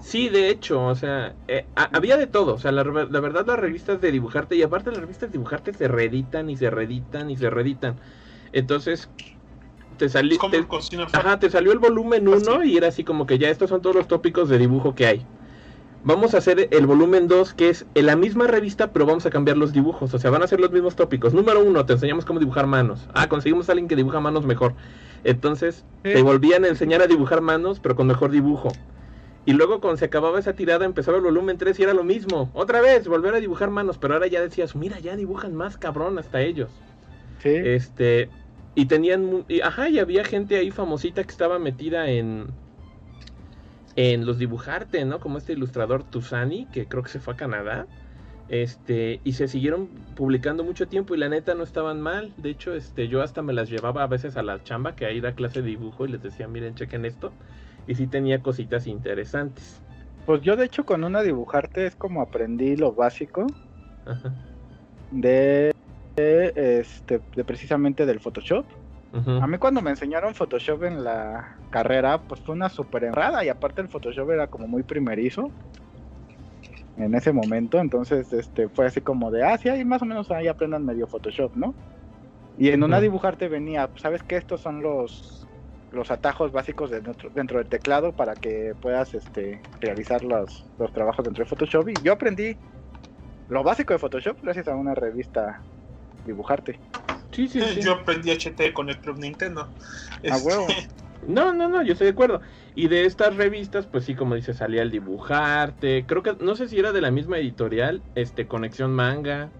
Sí, 0.00 0.28
de 0.28 0.48
hecho, 0.48 0.86
o 0.86 0.94
sea, 0.94 1.34
eh, 1.48 1.66
había 1.74 2.16
de 2.16 2.26
todo, 2.26 2.54
o 2.54 2.58
sea, 2.58 2.72
la, 2.72 2.84
la, 2.84 3.20
verdad 3.20 3.46
las 3.46 3.58
revistas 3.58 4.00
de 4.00 4.10
dibujarte, 4.10 4.56
y 4.56 4.62
aparte 4.62 4.90
las 4.90 5.00
revistas 5.00 5.28
de 5.30 5.38
dibujarte 5.38 5.74
se 5.74 5.88
reeditan 5.88 6.48
y 6.48 6.56
se 6.56 6.70
reeditan 6.70 7.30
y 7.30 7.36
se 7.36 7.50
reeditan. 7.50 7.96
Entonces, 8.52 9.10
te 9.96 10.08
salió 10.08 10.38
ajá, 11.12 11.38
te 11.38 11.50
salió 11.50 11.72
el 11.72 11.78
volumen 11.78 12.28
1 12.28 12.64
y 12.64 12.76
era 12.76 12.88
así 12.88 13.04
como 13.04 13.26
que 13.26 13.38
ya 13.38 13.48
estos 13.48 13.70
son 13.70 13.82
todos 13.82 13.96
los 13.96 14.08
tópicos 14.08 14.48
de 14.48 14.58
dibujo 14.58 14.94
que 14.94 15.06
hay. 15.06 15.26
Vamos 16.04 16.34
a 16.34 16.38
hacer 16.38 16.68
el 16.72 16.86
volumen 16.86 17.28
2 17.28 17.54
que 17.54 17.68
es 17.68 17.86
en 17.94 18.06
la 18.06 18.16
misma 18.16 18.48
revista 18.48 18.92
pero 18.92 19.06
vamos 19.06 19.24
a 19.26 19.30
cambiar 19.30 19.56
los 19.56 19.72
dibujos, 19.72 20.12
o 20.12 20.18
sea, 20.18 20.30
van 20.30 20.42
a 20.42 20.46
ser 20.46 20.60
los 20.60 20.72
mismos 20.72 20.96
tópicos. 20.96 21.32
Número 21.34 21.62
1, 21.62 21.86
te 21.86 21.92
enseñamos 21.92 22.24
cómo 22.24 22.40
dibujar 22.40 22.66
manos. 22.66 23.08
Ah, 23.14 23.28
conseguimos 23.28 23.68
a 23.68 23.72
alguien 23.72 23.88
que 23.88 23.96
dibuja 23.96 24.20
manos 24.20 24.44
mejor. 24.44 24.74
Entonces, 25.24 25.84
te 26.02 26.20
volvían 26.22 26.64
a 26.64 26.68
enseñar 26.68 27.02
a 27.02 27.06
dibujar 27.06 27.40
manos 27.40 27.78
pero 27.80 27.94
con 27.94 28.06
mejor 28.08 28.30
dibujo. 28.30 28.72
Y 29.44 29.54
luego 29.54 29.80
cuando 29.80 29.96
se 29.96 30.04
acababa 30.04 30.38
esa 30.38 30.54
tirada 30.54 30.84
empezaba 30.84 31.16
el 31.16 31.24
volumen 31.24 31.58
3 31.58 31.78
y 31.78 31.82
era 31.82 31.94
lo 31.94 32.04
mismo. 32.04 32.50
Otra 32.54 32.80
vez, 32.80 33.08
volver 33.08 33.34
a 33.34 33.40
dibujar 33.40 33.70
manos, 33.70 33.98
pero 33.98 34.14
ahora 34.14 34.28
ya 34.28 34.40
decías, 34.40 34.76
mira, 34.76 35.00
ya 35.00 35.16
dibujan 35.16 35.54
más 35.54 35.76
cabrón 35.76 36.18
hasta 36.18 36.40
ellos. 36.42 36.70
Sí. 37.42 37.50
Este, 37.50 38.30
y 38.74 38.86
tenían, 38.86 39.44
y, 39.48 39.60
ajá, 39.60 39.88
y 39.88 39.98
había 39.98 40.24
gente 40.24 40.56
ahí 40.56 40.70
famosita 40.70 41.22
que 41.24 41.30
estaba 41.30 41.58
metida 41.58 42.08
en 42.10 42.46
en 43.94 44.24
los 44.24 44.38
dibujarte, 44.38 45.04
¿no? 45.04 45.20
Como 45.20 45.38
este 45.38 45.52
ilustrador 45.52 46.04
Tusani, 46.04 46.66
que 46.72 46.86
creo 46.86 47.02
que 47.02 47.10
se 47.10 47.20
fue 47.20 47.34
a 47.34 47.36
Canadá. 47.36 47.86
Este, 48.48 49.20
y 49.24 49.32
se 49.32 49.48
siguieron 49.48 49.88
publicando 50.14 50.62
mucho 50.64 50.86
tiempo 50.86 51.14
y 51.14 51.18
la 51.18 51.28
neta 51.28 51.54
no 51.54 51.62
estaban 51.62 52.00
mal. 52.00 52.32
De 52.36 52.50
hecho, 52.50 52.74
este, 52.74 53.08
yo 53.08 53.22
hasta 53.22 53.42
me 53.42 53.52
las 53.52 53.70
llevaba 53.70 54.02
a 54.02 54.06
veces 54.06 54.36
a 54.36 54.42
la 54.42 54.62
chamba, 54.62 54.94
que 54.94 55.06
ahí 55.06 55.20
da 55.20 55.34
clase 55.34 55.62
de 55.62 55.68
dibujo, 55.68 56.04
y 56.04 56.10
les 56.10 56.22
decía, 56.22 56.48
miren, 56.48 56.74
chequen 56.74 57.04
esto. 57.04 57.32
Y 57.86 57.94
sí 57.94 58.06
tenía 58.06 58.42
cositas 58.42 58.86
interesantes. 58.86 59.80
Pues 60.26 60.42
yo 60.42 60.56
de 60.56 60.66
hecho 60.66 60.84
con 60.84 61.02
una 61.02 61.22
dibujarte 61.22 61.86
es 61.86 61.96
como 61.96 62.22
aprendí 62.22 62.76
lo 62.76 62.92
básico 62.92 63.46
de 65.10 65.72
este, 66.16 67.20
de 67.34 67.44
precisamente 67.44 68.06
del 68.06 68.20
Photoshop. 68.20 68.64
A 69.12 69.46
mí 69.46 69.58
cuando 69.58 69.82
me 69.82 69.90
enseñaron 69.90 70.34
Photoshop 70.34 70.84
en 70.84 71.04
la 71.04 71.56
carrera, 71.68 72.18
pues 72.22 72.40
fue 72.40 72.54
una 72.54 72.70
super 72.70 73.04
enrada 73.04 73.44
y 73.44 73.50
aparte 73.50 73.82
el 73.82 73.88
Photoshop 73.88 74.30
era 74.30 74.46
como 74.46 74.66
muy 74.66 74.82
primerizo. 74.82 75.50
en 76.96 77.14
ese 77.14 77.32
momento, 77.32 77.78
entonces 77.78 78.32
este 78.32 78.68
fue 78.68 78.86
así 78.86 79.00
como 79.00 79.30
de, 79.30 79.42
ah, 79.42 79.58
sí, 79.58 79.68
ahí 79.68 79.84
más 79.84 80.00
o 80.02 80.06
menos 80.06 80.30
ahí 80.30 80.48
aprendan 80.48 80.86
medio 80.86 81.06
Photoshop, 81.06 81.54
¿no? 81.56 81.74
Y 82.58 82.68
en 82.68 82.82
una 82.82 83.00
dibujarte 83.00 83.48
venía, 83.48 83.88
¿sabes 83.96 84.22
qué? 84.22 84.36
Estos 84.36 84.60
son 84.60 84.82
los 84.82 85.46
los 85.92 86.10
atajos 86.10 86.52
básicos 86.52 86.90
dentro, 86.90 87.30
dentro 87.30 87.58
del 87.58 87.68
teclado 87.68 88.12
para 88.12 88.34
que 88.34 88.74
puedas 88.80 89.14
este, 89.14 89.60
realizar 89.80 90.24
los, 90.24 90.64
los 90.78 90.92
trabajos 90.92 91.24
dentro 91.24 91.44
de 91.44 91.50
Photoshop. 91.50 91.88
Y 91.90 91.94
yo 92.02 92.14
aprendí 92.14 92.56
lo 93.48 93.62
básico 93.62 93.92
de 93.92 93.98
Photoshop 93.98 94.38
gracias 94.42 94.68
a 94.68 94.74
una 94.74 94.94
revista 94.94 95.60
dibujarte. 96.26 96.78
Sí, 97.32 97.48
sí, 97.48 97.60
sí. 97.60 97.80
Yo 97.82 97.92
aprendí 97.92 98.30
HT 98.30 98.72
con 98.72 98.88
el 98.88 98.98
Club 98.98 99.18
Nintendo. 99.18 99.68
A 100.30 100.36
huevo. 100.38 100.66
Este, 100.68 100.88
no, 101.26 101.52
no, 101.52 101.68
no, 101.68 101.82
yo 101.82 101.92
estoy 101.92 102.06
de 102.06 102.12
acuerdo. 102.12 102.40
Y 102.74 102.88
de 102.88 103.04
estas 103.04 103.36
revistas, 103.36 103.86
pues 103.86 104.04
sí, 104.04 104.14
como 104.14 104.34
dice, 104.34 104.54
salía 104.54 104.82
el 104.82 104.90
dibujarte. 104.90 106.04
Creo 106.06 106.22
que, 106.22 106.36
no 106.40 106.54
sé 106.54 106.68
si 106.68 106.78
era 106.78 106.92
de 106.92 107.00
la 107.00 107.10
misma 107.10 107.38
editorial, 107.38 108.02
este, 108.14 108.46
Conexión 108.46 108.92
Manga. 108.92 109.50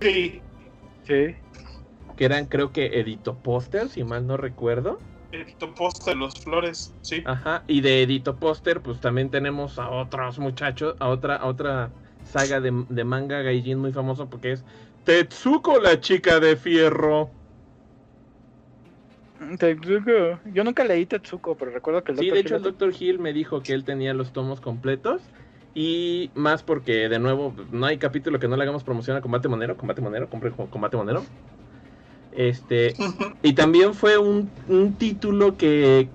Sí. 0.00 0.40
Sí. 1.04 1.36
Que 2.16 2.24
eran, 2.24 2.46
creo 2.46 2.72
que, 2.72 2.86
Edito 3.00 3.36
Póster, 3.36 3.88
si 3.88 4.04
mal 4.04 4.26
no 4.26 4.36
recuerdo. 4.36 4.98
Edito 5.32 5.74
Póster, 5.74 6.16
los 6.16 6.34
flores, 6.34 6.94
sí. 7.02 7.22
Ajá, 7.24 7.64
y 7.66 7.80
de 7.80 8.02
Edito 8.02 8.36
Póster, 8.36 8.80
pues 8.80 9.00
también 9.00 9.30
tenemos 9.30 9.78
a 9.78 9.90
otros 9.90 10.38
muchachos, 10.38 10.94
a 11.00 11.08
otra, 11.08 11.36
a 11.36 11.46
otra 11.46 11.90
saga 12.24 12.60
de, 12.60 12.84
de 12.88 13.04
manga 13.04 13.42
gaijin 13.42 13.78
muy 13.78 13.92
famoso 13.92 14.30
porque 14.30 14.52
es 14.52 14.64
Tetsuko, 15.04 15.78
la 15.80 16.00
chica 16.00 16.40
de 16.40 16.56
fierro. 16.56 17.30
Tetsuko. 19.58 20.40
Yo 20.52 20.64
nunca 20.64 20.84
leí 20.84 21.06
Tetsuko, 21.06 21.56
pero 21.56 21.70
recuerdo 21.70 22.02
que 22.02 22.12
el 22.12 22.18
Sí, 22.18 22.30
de 22.30 22.40
hecho 22.40 22.56
el 22.56 22.62
Dr. 22.62 22.92
Hill 22.98 23.18
me 23.18 23.32
dijo 23.32 23.62
que 23.62 23.72
él 23.72 23.84
tenía 23.84 24.14
los 24.14 24.32
tomos 24.32 24.60
completos. 24.60 25.22
Y 25.74 26.30
más 26.34 26.62
porque, 26.62 27.08
de 27.08 27.18
nuevo, 27.18 27.52
no 27.72 27.86
hay 27.86 27.98
capítulo 27.98 28.38
que 28.38 28.46
no 28.46 28.56
le 28.56 28.62
hagamos 28.62 28.84
promoción 28.84 29.16
a 29.16 29.20
Combate 29.20 29.48
Monero. 29.48 29.76
Combate 29.76 30.00
Monero, 30.00 30.30
compre 30.30 30.52
Combate 30.52 30.96
Monero. 30.96 31.24
Este, 32.30 32.94
y 33.42 33.52
también 33.54 33.94
fue 33.94 34.18
un, 34.18 34.50
un 34.68 34.94
título 34.94 35.56
que 35.56 36.00
eh, 36.00 36.08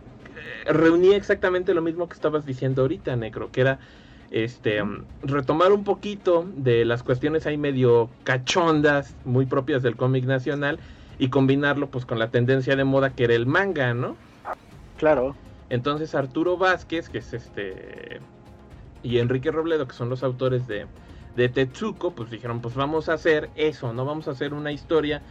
reunía 0.66 1.16
exactamente 1.18 1.74
lo 1.74 1.82
mismo 1.82 2.08
que 2.08 2.16
estabas 2.16 2.46
diciendo 2.46 2.82
ahorita, 2.82 3.16
Necro, 3.16 3.52
que 3.52 3.62
era 3.62 3.80
este, 4.32 4.82
retomar 5.24 5.72
un 5.72 5.84
poquito 5.84 6.46
de 6.56 6.86
las 6.86 7.04
cuestiones 7.04 7.46
ahí 7.46 7.58
medio 7.58 8.10
cachondas, 8.24 9.16
muy 9.26 9.46
propias 9.46 9.82
del 9.82 9.96
cómic 9.96 10.26
nacional, 10.26 10.80
y 11.18 11.30
combinarlo 11.30 11.90
pues 11.90 12.06
con 12.06 12.20
la 12.20 12.30
tendencia 12.30 12.76
de 12.76 12.84
moda 12.84 13.12
que 13.12 13.26
era 13.26 13.34
el 13.34 13.46
manga, 13.46 13.94
¿no? 13.94 14.16
Claro. 14.98 15.36
Entonces 15.70 16.16
Arturo 16.16 16.58
Vázquez, 16.58 17.10
que 17.10 17.20
es 17.20 17.34
este, 17.34 18.22
y 19.04 19.20
Enrique 19.20 19.52
Robledo, 19.52 19.88
que 19.88 19.94
son 19.94 20.10
los 20.10 20.24
autores 20.24 20.68
de, 20.68 20.86
de 21.36 21.50
Tetsuko, 21.50 22.12
pues 22.12 22.30
dijeron, 22.30 22.62
pues 22.62 22.76
vamos 22.76 23.10
a 23.10 23.14
hacer 23.14 23.50
eso, 23.56 23.94
¿no? 23.94 24.06
Vamos 24.06 24.28
a 24.28 24.32
hacer 24.32 24.54
una 24.54 24.72
historia 24.72 25.22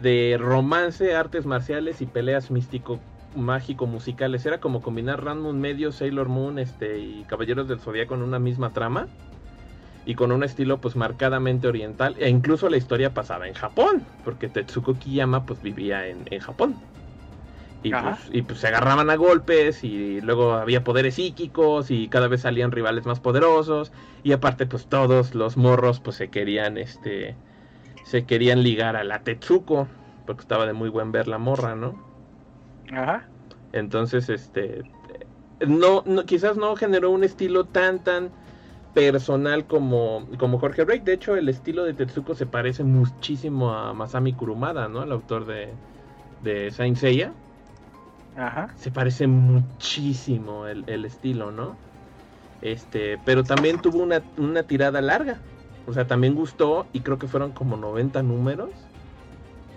de 0.00 0.36
romance, 0.40 1.14
artes 1.14 1.46
marciales 1.46 2.00
y 2.00 2.06
peleas 2.06 2.50
místico 2.50 2.98
mágico 3.34 3.86
musicales. 3.86 4.44
Era 4.46 4.60
como 4.60 4.82
combinar 4.82 5.24
Random 5.24 5.56
Medio, 5.56 5.92
Sailor 5.92 6.28
Moon 6.28 6.58
este, 6.58 6.98
y 6.98 7.24
Caballeros 7.26 7.68
del 7.68 7.80
Zodíaco 7.80 8.10
con 8.10 8.22
una 8.22 8.38
misma 8.38 8.72
trama. 8.72 9.08
Y 10.04 10.16
con 10.16 10.32
un 10.32 10.42
estilo 10.42 10.80
pues 10.80 10.96
marcadamente 10.96 11.68
oriental. 11.68 12.16
E 12.18 12.28
incluso 12.28 12.68
la 12.68 12.76
historia 12.76 13.14
pasaba 13.14 13.46
en 13.46 13.54
Japón. 13.54 14.04
Porque 14.24 14.48
Tetsuko 14.48 14.94
Kiyama 14.94 15.46
pues 15.46 15.62
vivía 15.62 16.06
en, 16.08 16.40
Japón. 16.40 16.74
Y 17.84 17.90
pues, 17.90 18.18
y 18.32 18.42
pues, 18.42 18.60
se 18.60 18.68
agarraban 18.68 19.10
a 19.10 19.16
golpes 19.16 19.82
y 19.82 20.20
luego 20.20 20.52
había 20.54 20.84
poderes 20.84 21.16
psíquicos 21.16 21.90
y 21.90 22.08
cada 22.08 22.28
vez 22.28 22.42
salían 22.42 22.70
rivales 22.70 23.06
más 23.06 23.18
poderosos 23.18 23.90
y 24.22 24.30
aparte 24.30 24.66
pues 24.66 24.86
todos 24.86 25.34
los 25.34 25.56
morros 25.56 25.98
pues 25.98 26.14
se 26.14 26.28
querían 26.28 26.78
este 26.78 27.34
se 28.04 28.24
querían 28.24 28.62
ligar 28.62 28.94
a 28.94 29.02
la 29.02 29.24
Tetsuko 29.24 29.88
porque 30.26 30.42
estaba 30.42 30.66
de 30.66 30.72
muy 30.72 30.90
buen 30.90 31.10
ver 31.10 31.26
la 31.26 31.38
morra, 31.38 31.74
¿no? 31.74 32.11
Ajá. 32.90 33.28
Entonces, 33.72 34.28
este, 34.28 34.82
no, 35.66 36.04
quizás 36.26 36.56
no 36.56 36.76
generó 36.76 37.10
un 37.10 37.24
estilo 37.24 37.64
tan, 37.64 38.02
tan 38.02 38.30
personal 38.94 39.66
como, 39.66 40.26
como 40.38 40.58
Jorge 40.58 40.84
Rey. 40.84 41.00
De 41.00 41.14
hecho, 41.14 41.36
el 41.36 41.48
estilo 41.48 41.84
de 41.84 41.94
Tetsuko 41.94 42.34
se 42.34 42.46
parece 42.46 42.84
muchísimo 42.84 43.72
a 43.72 43.92
Masami 43.94 44.32
Kurumada, 44.32 44.88
¿no? 44.88 45.02
El 45.02 45.12
autor 45.12 45.46
de, 45.46 45.70
de 46.42 46.70
Saint 46.70 46.96
Seiya. 46.96 47.32
Ajá. 48.36 48.70
Se 48.76 48.90
parece 48.90 49.26
muchísimo 49.26 50.66
el, 50.66 51.04
estilo, 51.04 51.50
¿no? 51.50 51.76
Este, 52.60 53.18
pero 53.24 53.42
también 53.44 53.80
tuvo 53.80 54.02
una, 54.02 54.22
una 54.36 54.62
tirada 54.62 55.00
larga. 55.00 55.38
O 55.86 55.92
sea, 55.92 56.06
también 56.06 56.34
gustó 56.34 56.86
y 56.92 57.00
creo 57.00 57.18
que 57.18 57.26
fueron 57.26 57.52
como 57.52 57.76
90 57.76 58.22
números. 58.22 58.70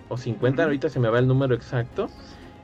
O 0.08 0.18
50, 0.18 0.64
ahorita 0.64 0.90
se 0.90 1.00
me 1.00 1.10
va 1.10 1.18
el 1.20 1.28
número 1.28 1.56
exacto. 1.56 2.10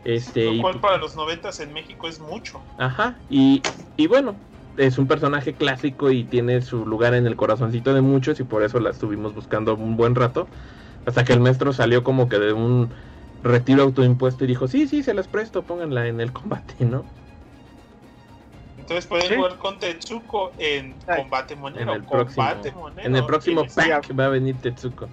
Este, 0.04 0.46
Lo 0.46 0.62
cual 0.62 0.80
para 0.80 0.98
los 0.98 1.16
noventas 1.16 1.60
en 1.60 1.74
México 1.74 2.08
es 2.08 2.20
mucho. 2.20 2.62
Ajá, 2.78 3.16
y, 3.30 3.62
y 3.98 4.08
bueno, 4.08 4.36
es 4.78 4.98
un 4.98 5.08
personaje 5.08 5.54
clásico 5.54 6.12
y 6.12 6.24
tiene 6.24 6.62
su 6.62 6.86
lugar 6.86 7.14
en 7.14 7.28
el 7.28 7.36
corazoncito 7.36 7.94
de 7.94 8.02
muchos 8.02 8.40
y 8.40 8.44
por 8.44 8.64
eso 8.64 8.80
la 8.80 8.92
estuvimos 8.92 9.36
buscando 9.36 9.76
un 9.76 9.98
buen 9.98 10.16
rato. 10.16 10.48
Hasta 11.06 11.24
que 11.24 11.34
el 11.34 11.40
maestro 11.40 11.74
salió 11.74 12.04
como 12.04 12.30
que 12.30 12.40
de 12.40 12.54
un 12.54 12.92
retiro 13.44 13.84
autoimpuesto 13.84 14.44
y 14.44 14.48
dijo, 14.48 14.68
sí, 14.68 14.88
sí, 14.88 15.04
se 15.04 15.14
las 15.14 15.28
presto, 15.28 15.64
pónganla 15.64 16.08
en 16.08 16.22
el 16.22 16.32
combate, 16.32 16.86
¿no? 16.86 17.04
Entonces 18.78 19.06
pueden 19.06 19.36
jugar 19.36 19.58
con 19.58 19.80
Tetsuko 19.80 20.52
en 20.58 20.96
Combate 21.16 21.56
Monero. 21.56 21.94
En 21.94 22.02
el 22.02 22.04
próximo, 22.04 22.92
En 22.98 23.16
el 23.16 23.26
próximo 23.26 23.66
pack 23.74 24.20
va 24.20 24.26
a 24.26 24.30
venir 24.30 24.56
Tetsuko. 24.62 25.08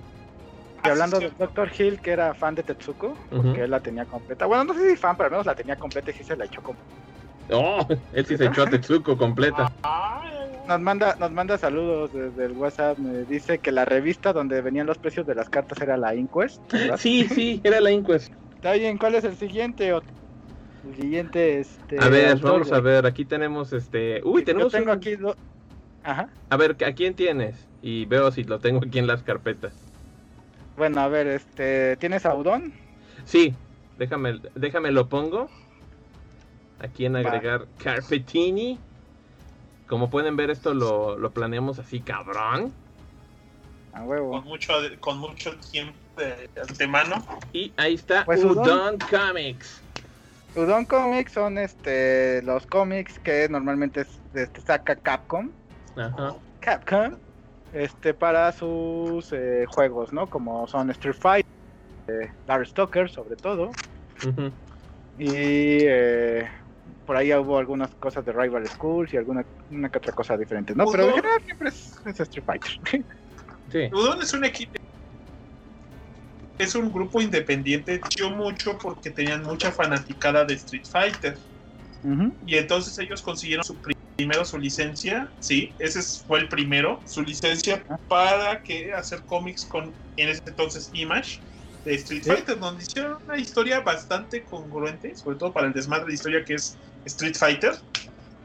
Y 0.84 0.88
hablando 0.88 1.18
de 1.18 1.30
Dr. 1.38 1.70
Hill, 1.76 2.00
que 2.00 2.12
era 2.12 2.34
fan 2.34 2.54
de 2.54 2.62
Tetsuko, 2.62 3.16
porque 3.30 3.64
él 3.64 3.70
la 3.70 3.80
tenía 3.80 4.04
completa. 4.04 4.46
Bueno, 4.46 4.64
no 4.64 4.74
sé 4.74 4.90
si 4.90 4.96
fan, 4.96 5.16
pero 5.16 5.26
al 5.26 5.30
menos 5.32 5.46
la 5.46 5.54
tenía 5.54 5.76
completa 5.76 6.10
y 6.10 6.14
sí 6.14 6.24
se 6.24 6.36
la 6.36 6.44
echó 6.44 6.62
como. 6.62 6.78
Oh, 7.50 7.86
él 8.12 8.26
sí 8.26 8.36
se 8.36 8.46
echó 8.46 8.62
a 8.62 8.66
Tetsuko 8.66 9.16
completa. 9.16 9.72
Nos 10.68 10.80
manda, 10.80 11.16
nos 11.18 11.32
manda 11.32 11.56
saludos 11.56 12.12
desde 12.12 12.44
el 12.44 12.52
WhatsApp. 12.52 12.98
Me 12.98 13.24
dice 13.24 13.58
que 13.58 13.72
la 13.72 13.86
revista 13.86 14.34
donde 14.34 14.60
venían 14.60 14.86
los 14.86 14.98
precios 14.98 15.26
de 15.26 15.34
las 15.34 15.48
cartas 15.48 15.80
era 15.80 15.96
la 15.96 16.14
Inquest. 16.14 16.60
Sí, 16.98 17.24
sí, 17.24 17.60
era 17.64 17.80
la 17.80 17.90
Inquest. 17.90 18.32
Está 18.54 18.72
bien, 18.72 18.98
¿cuál 18.98 19.14
es 19.14 19.24
el 19.24 19.34
siguiente? 19.36 19.88
El 19.88 20.02
siguiente, 20.94 21.60
este. 21.60 21.98
A 21.98 22.08
ver, 22.08 22.38
vamos 22.40 22.70
a 22.70 22.80
ver. 22.80 23.06
Aquí 23.06 23.24
tenemos 23.24 23.72
este. 23.72 24.20
Uy, 24.24 24.44
tenemos. 24.44 24.72
Yo 24.72 24.78
tengo 24.78 24.92
aquí. 24.92 25.16
Ajá. 26.04 26.28
A 26.50 26.56
ver, 26.56 26.76
¿a 26.84 26.92
quién 26.92 27.14
tienes? 27.14 27.66
Y 27.80 28.04
veo 28.04 28.30
si 28.30 28.44
lo 28.44 28.58
tengo 28.58 28.80
aquí 28.86 28.98
en 28.98 29.06
las 29.06 29.22
carpetas. 29.22 29.72
Bueno, 30.78 31.00
a 31.00 31.08
ver, 31.08 31.26
este, 31.26 31.96
¿tienes 31.96 32.24
a 32.24 32.36
Udon? 32.36 32.72
Sí, 33.24 33.52
déjame, 33.98 34.40
déjame 34.54 34.92
lo 34.92 35.08
pongo. 35.08 35.50
Aquí 36.78 37.04
en 37.04 37.16
agregar 37.16 37.66
Carpetini. 37.82 38.78
Como 39.88 40.08
pueden 40.08 40.36
ver, 40.36 40.50
esto 40.50 40.74
lo, 40.74 41.18
lo 41.18 41.32
planeamos 41.32 41.80
así, 41.80 41.98
cabrón. 41.98 42.72
A 43.92 44.04
huevo. 44.04 44.30
Con 44.30 44.44
mucho, 44.44 44.72
con 45.00 45.18
mucho 45.18 45.56
tiempo 45.72 45.98
de 46.16 46.48
antemano. 46.60 47.26
Y 47.52 47.72
ahí 47.76 47.94
está 47.94 48.24
pues 48.24 48.44
Udon, 48.44 48.98
Comics. 48.98 49.82
Udon 50.54 50.84
Comics 50.84 51.32
son 51.32 51.58
este 51.58 52.40
los 52.42 52.66
cómics 52.66 53.18
que 53.18 53.48
normalmente 53.48 54.06
este, 54.32 54.60
saca 54.60 54.94
Capcom. 54.94 55.50
Ajá. 55.96 56.36
Capcom 56.60 57.16
este 57.72 58.14
para 58.14 58.52
sus 58.52 59.32
eh, 59.32 59.64
juegos, 59.66 60.12
¿no? 60.12 60.28
Como 60.28 60.66
son 60.66 60.90
Street 60.90 61.16
Fighter, 61.18 61.50
eh, 62.08 62.30
Dark 62.46 62.66
Stalker 62.66 63.08
sobre 63.10 63.36
todo. 63.36 63.70
Y 65.18 65.28
eh, 65.28 66.48
por 67.04 67.16
ahí 67.16 67.32
hubo 67.34 67.58
algunas 67.58 67.94
cosas 67.96 68.24
de 68.24 68.32
Rival 68.32 68.66
Schools 68.68 69.12
y 69.12 69.16
alguna 69.16 69.44
una 69.70 69.88
que 69.90 69.98
otra 69.98 70.12
cosa 70.12 70.36
diferente, 70.36 70.74
¿no? 70.74 70.86
Pero 70.90 71.08
en 71.08 71.14
general 71.14 71.42
siempre 71.44 71.68
es, 71.68 72.20
Street 72.20 72.44
Fighter. 72.44 72.70
sí. 73.72 73.90
Udon 73.92 74.22
es 74.22 74.32
un 74.32 74.44
equipo 74.44 74.78
es 76.58 76.74
un 76.74 76.92
grupo 76.92 77.22
independiente, 77.22 78.00
yo 78.16 78.30
mucho 78.30 78.76
porque 78.78 79.10
tenían 79.10 79.44
mucha 79.44 79.70
fanaticada 79.70 80.44
de 80.44 80.54
Street 80.54 80.86
Fighter. 80.90 81.38
Y 82.46 82.56
entonces 82.56 82.98
ellos 82.98 83.22
consiguieron 83.22 83.64
su 83.64 83.76
primero 84.18 84.44
su 84.44 84.58
licencia, 84.58 85.30
sí, 85.38 85.72
ese 85.78 86.02
fue 86.26 86.40
el 86.40 86.48
primero, 86.48 87.00
su 87.06 87.22
licencia 87.22 87.84
para 88.08 88.60
que 88.64 88.92
hacer 88.92 89.22
cómics 89.22 89.64
con 89.64 89.94
en 90.16 90.28
ese 90.28 90.42
entonces 90.44 90.90
Image 90.92 91.40
de 91.84 91.94
Street 91.94 92.24
Fighter, 92.24 92.58
donde 92.58 92.82
hicieron 92.82 93.18
una 93.24 93.38
historia 93.38 93.78
bastante 93.78 94.42
congruente, 94.42 95.14
sobre 95.14 95.36
todo 95.36 95.52
para 95.52 95.68
el 95.68 95.72
desmadre 95.72 96.08
de 96.08 96.14
historia 96.14 96.44
que 96.44 96.54
es 96.54 96.76
Street 97.04 97.36
Fighter. 97.36 97.74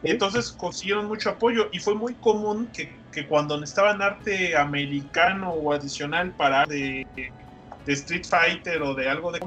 Entonces 0.04 0.52
consiguieron 0.52 1.08
mucho 1.08 1.32
apoyo 1.32 1.70
y 1.72 1.80
fue 1.80 1.96
muy 1.96 2.14
común 2.14 2.70
que, 2.72 2.96
que 3.12 3.26
cuando 3.26 3.60
necesitaban 3.60 4.00
arte 4.00 4.56
americano 4.56 5.54
o 5.54 5.74
adicional 5.74 6.34
para 6.34 6.68
de, 6.68 7.04
de 7.16 7.94
Street 7.94 8.26
Fighter 8.30 8.80
o 8.84 8.94
de 8.94 9.10
algo 9.10 9.32
de 9.32 9.40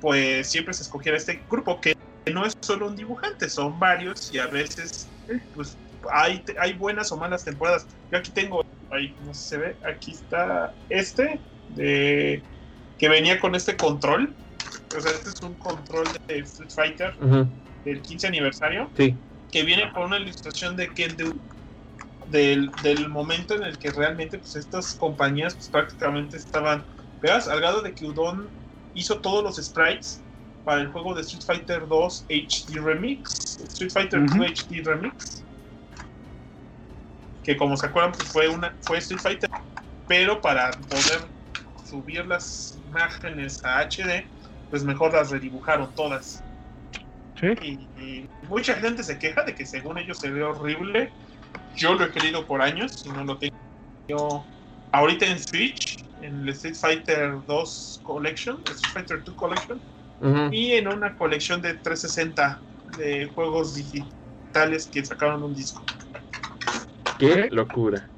pues 0.00 0.50
siempre 0.50 0.74
se 0.74 0.82
escogiera 0.82 1.16
este 1.16 1.44
grupo 1.48 1.80
que 1.80 1.94
no 2.32 2.44
es 2.44 2.54
solo 2.60 2.88
un 2.88 2.96
dibujante, 2.96 3.48
son 3.48 3.78
varios 3.78 4.34
y 4.34 4.38
a 4.38 4.48
veces 4.48 5.08
pues 5.54 5.76
hay, 6.10 6.42
hay 6.58 6.72
buenas 6.74 7.12
o 7.12 7.16
malas 7.16 7.44
temporadas. 7.44 7.86
Yo 8.10 8.18
aquí 8.18 8.30
tengo, 8.30 8.64
ahí 8.90 9.14
no 9.24 9.34
sé 9.34 9.40
si 9.40 9.48
se 9.48 9.58
ve, 9.58 9.76
aquí 9.84 10.12
está 10.12 10.72
este, 10.88 11.38
de 11.76 12.42
que 12.98 13.08
venía 13.08 13.40
con 13.40 13.54
este 13.54 13.76
control. 13.76 14.32
O 14.96 15.00
sea, 15.00 15.12
este 15.12 15.30
es 15.30 15.40
un 15.42 15.54
control 15.54 16.06
de 16.26 16.38
Street 16.40 16.70
Fighter 16.70 17.14
del 17.84 18.02
15 18.02 18.26
aniversario. 18.26 18.90
Sí. 18.96 19.16
Que 19.50 19.62
viene 19.64 19.90
con 19.92 20.04
una 20.04 20.18
ilustración 20.18 20.76
de 20.76 20.88
Ken 20.88 21.16
del, 22.30 22.70
del 22.82 23.08
momento 23.08 23.54
en 23.54 23.64
el 23.64 23.78
que 23.78 23.90
realmente 23.90 24.38
pues, 24.38 24.54
estas 24.56 24.94
compañías 24.94 25.54
pues, 25.54 25.68
prácticamente 25.68 26.36
estaban 26.36 26.84
pegadas, 27.20 27.48
al 27.48 27.60
grado 27.60 27.82
de 27.82 27.92
que 27.92 28.06
Udon 28.06 28.48
hizo 28.94 29.18
todos 29.20 29.42
los 29.42 29.56
sprites 29.56 30.20
para 30.64 30.80
el 30.82 30.88
juego 30.88 31.14
de 31.14 31.22
Street 31.22 31.42
Fighter 31.42 31.88
2 31.88 32.26
HD 32.28 32.80
Remix, 32.80 33.58
Street 33.60 33.90
Fighter 33.90 34.26
2 34.26 34.36
HD 34.36 34.84
Remix, 34.84 35.42
que 37.44 37.56
como 37.56 37.76
se 37.76 37.86
acuerdan 37.86 38.12
pues 38.12 38.28
fue 38.28 38.48
una 38.48 38.74
fue 38.82 38.98
Street 38.98 39.20
Fighter, 39.20 39.50
pero 40.06 40.40
para 40.40 40.70
poder 40.72 41.26
subir 41.84 42.24
las 42.26 42.78
imágenes 42.88 43.64
a 43.64 43.80
HD, 43.80 44.24
pues 44.70 44.84
mejor 44.84 45.12
las 45.12 45.30
redibujaron 45.30 45.92
todas. 45.94 46.42
¿Sí? 47.40 47.88
Y, 47.98 48.28
mucha 48.48 48.74
gente 48.74 49.02
se 49.02 49.18
queja 49.18 49.42
de 49.44 49.54
que 49.54 49.64
según 49.64 49.98
ellos 49.98 50.18
se 50.18 50.30
ve 50.30 50.42
horrible. 50.42 51.10
Yo 51.76 51.94
lo 51.94 52.04
he 52.04 52.10
querido 52.10 52.46
por 52.46 52.60
años 52.60 53.04
y 53.06 53.10
no 53.10 53.24
lo 53.24 53.38
tengo. 53.38 53.56
Yo, 54.08 54.44
ahorita 54.92 55.26
en 55.26 55.38
Switch, 55.38 56.04
en 56.20 56.40
el 56.40 56.48
Street 56.50 56.74
Fighter 56.74 57.34
2 57.46 58.00
Collection, 58.04 58.60
Street 58.66 58.92
Fighter 58.92 59.24
2 59.24 59.34
Collection, 59.36 59.80
y 60.50 60.72
en 60.72 60.88
una 60.88 61.16
colección 61.16 61.62
de 61.62 61.74
360 61.74 62.60
de 62.96 63.30
juegos 63.34 63.74
digitales 63.74 64.88
que 64.92 65.04
sacaron 65.04 65.42
un 65.42 65.54
disco. 65.54 65.82
¡Qué 67.18 67.48
locura! 67.50 68.10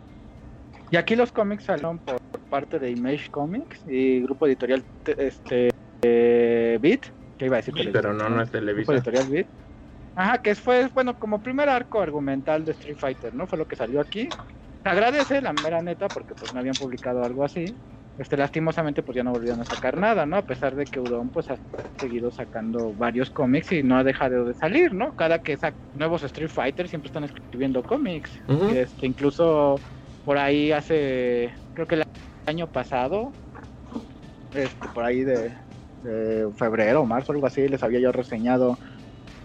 Y 0.90 0.96
aquí 0.96 1.16
los 1.16 1.32
cómics 1.32 1.64
salieron 1.64 1.98
por 1.98 2.18
parte 2.48 2.78
de 2.78 2.90
Image 2.90 3.30
Comics 3.30 3.80
y 3.86 4.20
grupo 4.22 4.46
editorial 4.46 4.84
este 5.06 5.70
Beat, 6.02 7.06
que 7.38 7.46
iba 7.46 7.56
a 7.56 7.60
decir 7.62 7.74
Pero 7.92 8.12
no, 8.12 8.28
no 8.28 8.42
es 8.42 8.50
Televisa. 8.50 8.94
editorial 8.94 9.26
Beat. 9.28 9.46
Ajá, 10.14 10.38
que 10.42 10.54
fue, 10.54 10.88
bueno, 10.92 11.18
como 11.18 11.42
primer 11.42 11.68
arco 11.68 12.02
argumental 12.02 12.64
de 12.64 12.72
Street 12.72 12.98
Fighter, 12.98 13.32
¿no? 13.34 13.46
Fue 13.46 13.56
lo 13.58 13.66
que 13.66 13.76
salió 13.76 14.00
aquí. 14.00 14.28
Se 14.82 14.88
agradece, 14.88 15.40
la 15.40 15.52
mera 15.52 15.80
neta, 15.80 16.08
porque 16.08 16.34
pues 16.34 16.52
no 16.52 16.60
habían 16.60 16.76
publicado 16.76 17.24
algo 17.24 17.44
así 17.44 17.74
este 18.22 18.36
lastimosamente 18.36 19.02
pues 19.02 19.16
ya 19.16 19.22
no 19.22 19.32
volvieron 19.32 19.60
a 19.60 19.64
sacar 19.64 19.98
nada, 19.98 20.24
¿no? 20.24 20.36
A 20.36 20.42
pesar 20.42 20.74
de 20.74 20.86
que 20.86 21.00
Udon 21.00 21.30
pues 21.30 21.50
ha 21.50 21.56
seguido 21.98 22.30
sacando 22.30 22.92
varios 22.94 23.30
cómics 23.30 23.72
y 23.72 23.82
no 23.82 23.96
ha 23.96 24.04
dejado 24.04 24.44
de 24.44 24.54
salir, 24.54 24.94
¿no? 24.94 25.14
Cada 25.14 25.40
que 25.40 25.56
saca 25.56 25.76
nuevos 25.92 26.22
Street 26.22 26.48
Fighter 26.48 26.88
siempre 26.88 27.08
están 27.08 27.24
escribiendo 27.24 27.82
cómics. 27.82 28.30
este, 28.74 29.06
incluso 29.06 29.78
por 30.24 30.38
ahí 30.38 30.72
hace, 30.72 31.52
creo 31.74 31.86
que 31.86 31.96
el 31.96 32.04
año 32.46 32.66
pasado, 32.68 33.32
este, 34.54 34.88
por 34.88 35.04
ahí 35.04 35.24
de, 35.24 35.52
febrero 36.56 37.02
o 37.02 37.06
marzo, 37.06 37.32
algo 37.32 37.46
así, 37.46 37.68
les 37.68 37.82
había 37.82 38.00
yo 38.00 38.10
reseñado 38.10 38.76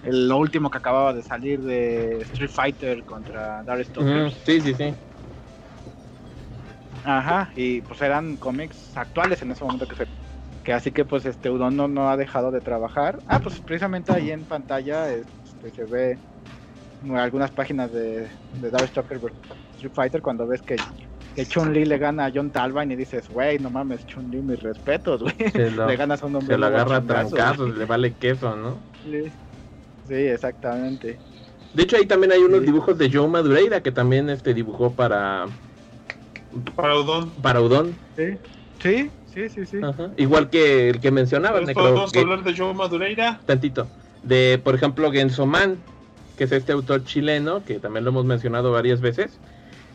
el, 0.03 0.32
último 0.32 0.71
que 0.71 0.78
acababa 0.78 1.13
de 1.13 1.21
salir 1.21 1.61
de 1.61 2.21
Street 2.21 2.49
Fighter 2.49 3.03
contra 3.03 3.63
Darkstalkers. 3.63 4.34
Sí, 4.45 4.61
sí, 4.61 4.73
sí. 4.73 4.93
Ajá, 7.08 7.49
y 7.55 7.80
pues 7.80 8.01
eran 8.01 8.36
cómics 8.36 8.91
actuales 8.97 9.41
en 9.41 9.51
ese 9.51 9.64
momento 9.64 9.88
que 9.88 9.95
se 9.95 10.08
que 10.66 10.74
así 10.74 10.91
que 10.91 11.05
pues 11.05 11.26
este 11.26 11.49
Udon 11.49 11.78
no, 11.78 11.88
no 11.88 12.10
ha 12.10 12.18
dejado 12.18 12.51
de 12.51 12.60
trabajar. 12.60 13.18
Ah, 13.28 13.39
pues 13.39 13.62
precisamente 13.62 14.12
ahí 14.12 14.32
en 14.32 14.43
pantalla 14.43 15.10
este, 15.14 15.70
se 15.74 15.86
ve 15.86 16.20
algunas 17.16 17.49
páginas 17.51 17.93
de, 17.93 18.28
de 18.51 18.70
Darkstalker 18.70 19.22
Street 19.76 19.93
Fighter 19.93 20.22
cuando 20.22 20.45
ves 20.45 20.62
que, 20.62 20.76
que 21.34 21.45
Chun-Li 21.45 21.86
le 21.86 21.97
gana 21.97 22.26
a 22.26 22.32
John 22.36 22.49
Talvine 22.49 22.95
y 22.95 22.97
dices, 22.97 23.30
güey, 23.30 23.58
no 23.60 23.70
mames, 23.70 24.05
Chun-Li, 24.05 24.41
mis 24.41 24.62
respetos, 24.62 25.22
güey. 25.24 25.36
le 25.88 25.95
ganas 25.95 26.22
a 26.22 26.26
un 26.26 26.36
hombre. 26.36 26.55
Se 26.55 26.60
lo 26.60 26.66
agarra 26.66 26.97
a 26.97 27.01
trancazos, 27.01 27.78
le 27.78 27.86
vale 27.86 28.12
queso, 28.12 28.53
¿no? 28.58 28.78
Sí, 30.05 30.14
exactamente. 30.14 31.18
De 31.74 31.84
hecho, 31.84 31.95
ahí 31.95 32.05
también 32.05 32.34
hay 32.34 32.39
unos 32.39 32.64
dibujos 32.64 32.97
de 32.97 33.10
Joe 33.10 33.30
Madureira 33.30 33.82
que 33.82 33.93
también 33.93 34.30
este 34.30 34.53
dibujó 34.53 34.91
para 34.91 35.45
para 36.76 37.00
Udon. 37.00 37.30
Para 37.41 37.62
Udon. 37.62 37.95
Sí, 38.16 39.10
sí, 39.34 39.50
sí, 39.50 39.66
sí. 39.66 39.78
Igual 40.18 40.50
que 40.50 40.89
el 40.89 41.00
que 41.00 41.12
mencionaba. 41.12 41.62
Podemos 41.62 42.16
hablar 42.16 42.43
de 42.43 42.56
Joe 42.56 42.74
Madureira. 42.74 43.39
Tantito. 43.45 43.88
De, 44.24 44.60
por 44.64 44.76
ejemplo, 44.76 45.12
Gensoman, 45.12 45.78
que 46.38 46.45
es 46.45 46.52
este 46.52 46.72
autor 46.72 47.04
chileno, 47.06 47.64
que 47.64 47.80
también 47.80 48.04
lo 48.04 48.12
hemos 48.12 48.26
mencionado 48.26 48.72
varias 48.72 49.00
veces, 49.02 49.39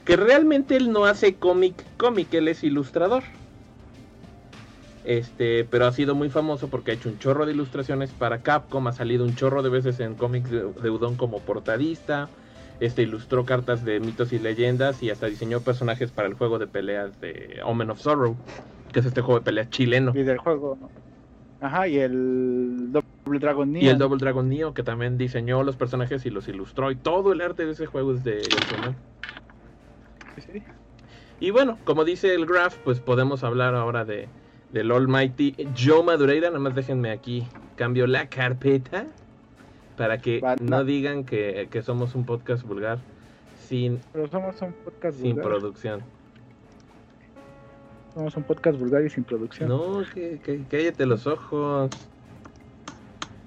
que 0.04 0.16
realmente 0.16 0.76
él 0.76 0.92
no 0.92 1.04
hace 1.04 1.34
cómic, 1.34 1.84
cómic, 1.96 2.32
él 2.34 2.48
es 2.48 2.64
ilustrador. 2.64 3.22
Este, 5.04 5.64
pero 5.64 5.86
ha 5.86 5.92
sido 5.92 6.14
muy 6.14 6.30
famoso 6.30 6.68
porque 6.68 6.92
ha 6.92 6.94
hecho 6.94 7.08
un 7.08 7.18
chorro 7.18 7.44
de 7.44 7.52
ilustraciones 7.52 8.10
para 8.10 8.42
Capcom, 8.42 8.86
ha 8.86 8.92
salido 8.92 9.24
un 9.24 9.34
chorro 9.34 9.62
de 9.62 9.68
veces 9.68 9.98
en 9.98 10.14
cómics 10.14 10.48
de, 10.48 10.62
de 10.62 10.90
Udon 10.90 11.16
como 11.16 11.40
portadista, 11.40 12.28
este 12.84 13.02
ilustró 13.02 13.44
cartas 13.44 13.84
de 13.84 14.00
mitos 14.00 14.32
y 14.32 14.38
leyendas 14.38 15.02
y 15.02 15.10
hasta 15.10 15.26
diseñó 15.26 15.60
personajes 15.60 16.10
para 16.10 16.26
el 16.26 16.34
juego 16.34 16.58
de 16.58 16.66
peleas 16.66 17.20
de 17.20 17.60
Omen 17.64 17.90
of 17.90 18.00
Sorrow, 18.00 18.36
que 18.92 19.00
es 19.00 19.06
este 19.06 19.20
juego 19.20 19.38
de 19.38 19.44
peleas 19.44 19.70
chileno. 19.70 20.12
Y 20.14 20.24
del 20.24 20.38
juego. 20.38 20.76
Ajá, 21.60 21.86
y 21.86 21.98
el 21.98 22.90
Double 22.90 23.38
Dragon 23.38 23.70
Neo. 23.70 23.82
Y 23.84 23.88
el 23.88 23.98
Double 23.98 24.18
Dragon 24.18 24.48
Neo, 24.48 24.74
que 24.74 24.82
también 24.82 25.16
diseñó 25.16 25.62
los 25.62 25.76
personajes 25.76 26.26
y 26.26 26.30
los 26.30 26.48
ilustró. 26.48 26.90
Y 26.90 26.96
todo 26.96 27.32
el 27.32 27.40
arte 27.40 27.64
de 27.64 27.72
ese 27.72 27.86
juego 27.86 28.14
es 28.14 28.24
de 28.24 28.42
Sí. 30.36 30.62
Y 31.38 31.50
bueno, 31.50 31.78
como 31.84 32.04
dice 32.04 32.34
el 32.34 32.46
Graph, 32.46 32.74
pues 32.84 32.98
podemos 32.98 33.44
hablar 33.44 33.76
ahora 33.76 34.04
de 34.04 34.28
del 34.72 34.90
Almighty 34.90 35.54
Joe 35.78 36.02
Madureira. 36.02 36.48
Nada 36.48 36.58
más 36.58 36.74
déjenme 36.74 37.10
aquí, 37.10 37.46
cambio 37.76 38.06
la 38.06 38.28
carpeta 38.28 39.06
para 39.96 40.18
que 40.18 40.40
no 40.60 40.84
digan 40.84 41.24
que, 41.24 41.82
somos 41.84 42.14
un 42.14 42.24
podcast 42.24 42.64
vulgar 42.64 42.98
sin, 43.68 44.00
Pero 44.12 44.28
somos 44.28 44.60
un 44.62 44.72
podcast 44.72 45.18
sin 45.18 45.36
producción. 45.36 46.02
Somos 48.14 48.36
un 48.36 48.42
podcast 48.42 48.78
vulgar 48.78 49.02
y 49.04 49.10
sin 49.10 49.24
producción. 49.24 49.68
No, 49.68 50.02
que, 50.12 50.64
cállate 50.70 51.06
los 51.06 51.26
ojos. 51.26 51.90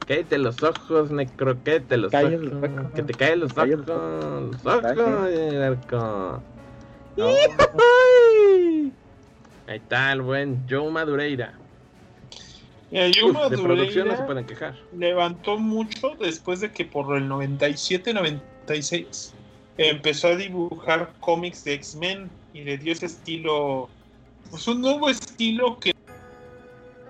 Cállate 0.07 0.37
los 0.37 0.61
ojos, 0.61 1.11
necro, 1.11 1.57
cállate 1.63 1.97
los 1.97 2.13
ojos. 2.13 2.91
Que 2.93 3.03
te 3.03 3.13
caen 3.13 3.39
los 3.39 3.51
ojos. 3.57 3.67
Los 3.67 4.65
ojos, 4.65 4.85
Ahí 9.67 9.77
está 9.77 10.11
el 10.11 10.21
buen 10.21 10.63
Joe 10.69 10.91
Madureira 10.91 11.53
de 12.91 13.57
producción 13.57 14.07
no 14.07 14.15
se 14.15 14.23
pueden 14.23 14.45
quejar. 14.45 14.75
Levantó 14.95 15.57
mucho 15.57 16.15
después 16.19 16.61
de 16.61 16.71
que 16.71 16.85
por 16.85 17.17
el 17.17 17.27
97-96 17.29 19.33
empezó 19.77 20.29
a 20.29 20.35
dibujar 20.35 21.11
cómics 21.19 21.63
de 21.63 21.73
X-Men 21.73 22.29
y 22.53 22.63
le 22.63 22.77
dio 22.77 22.93
ese 22.93 23.07
estilo, 23.07 23.89
pues 24.49 24.67
un 24.67 24.81
nuevo 24.81 25.09
estilo 25.09 25.79
que 25.79 25.93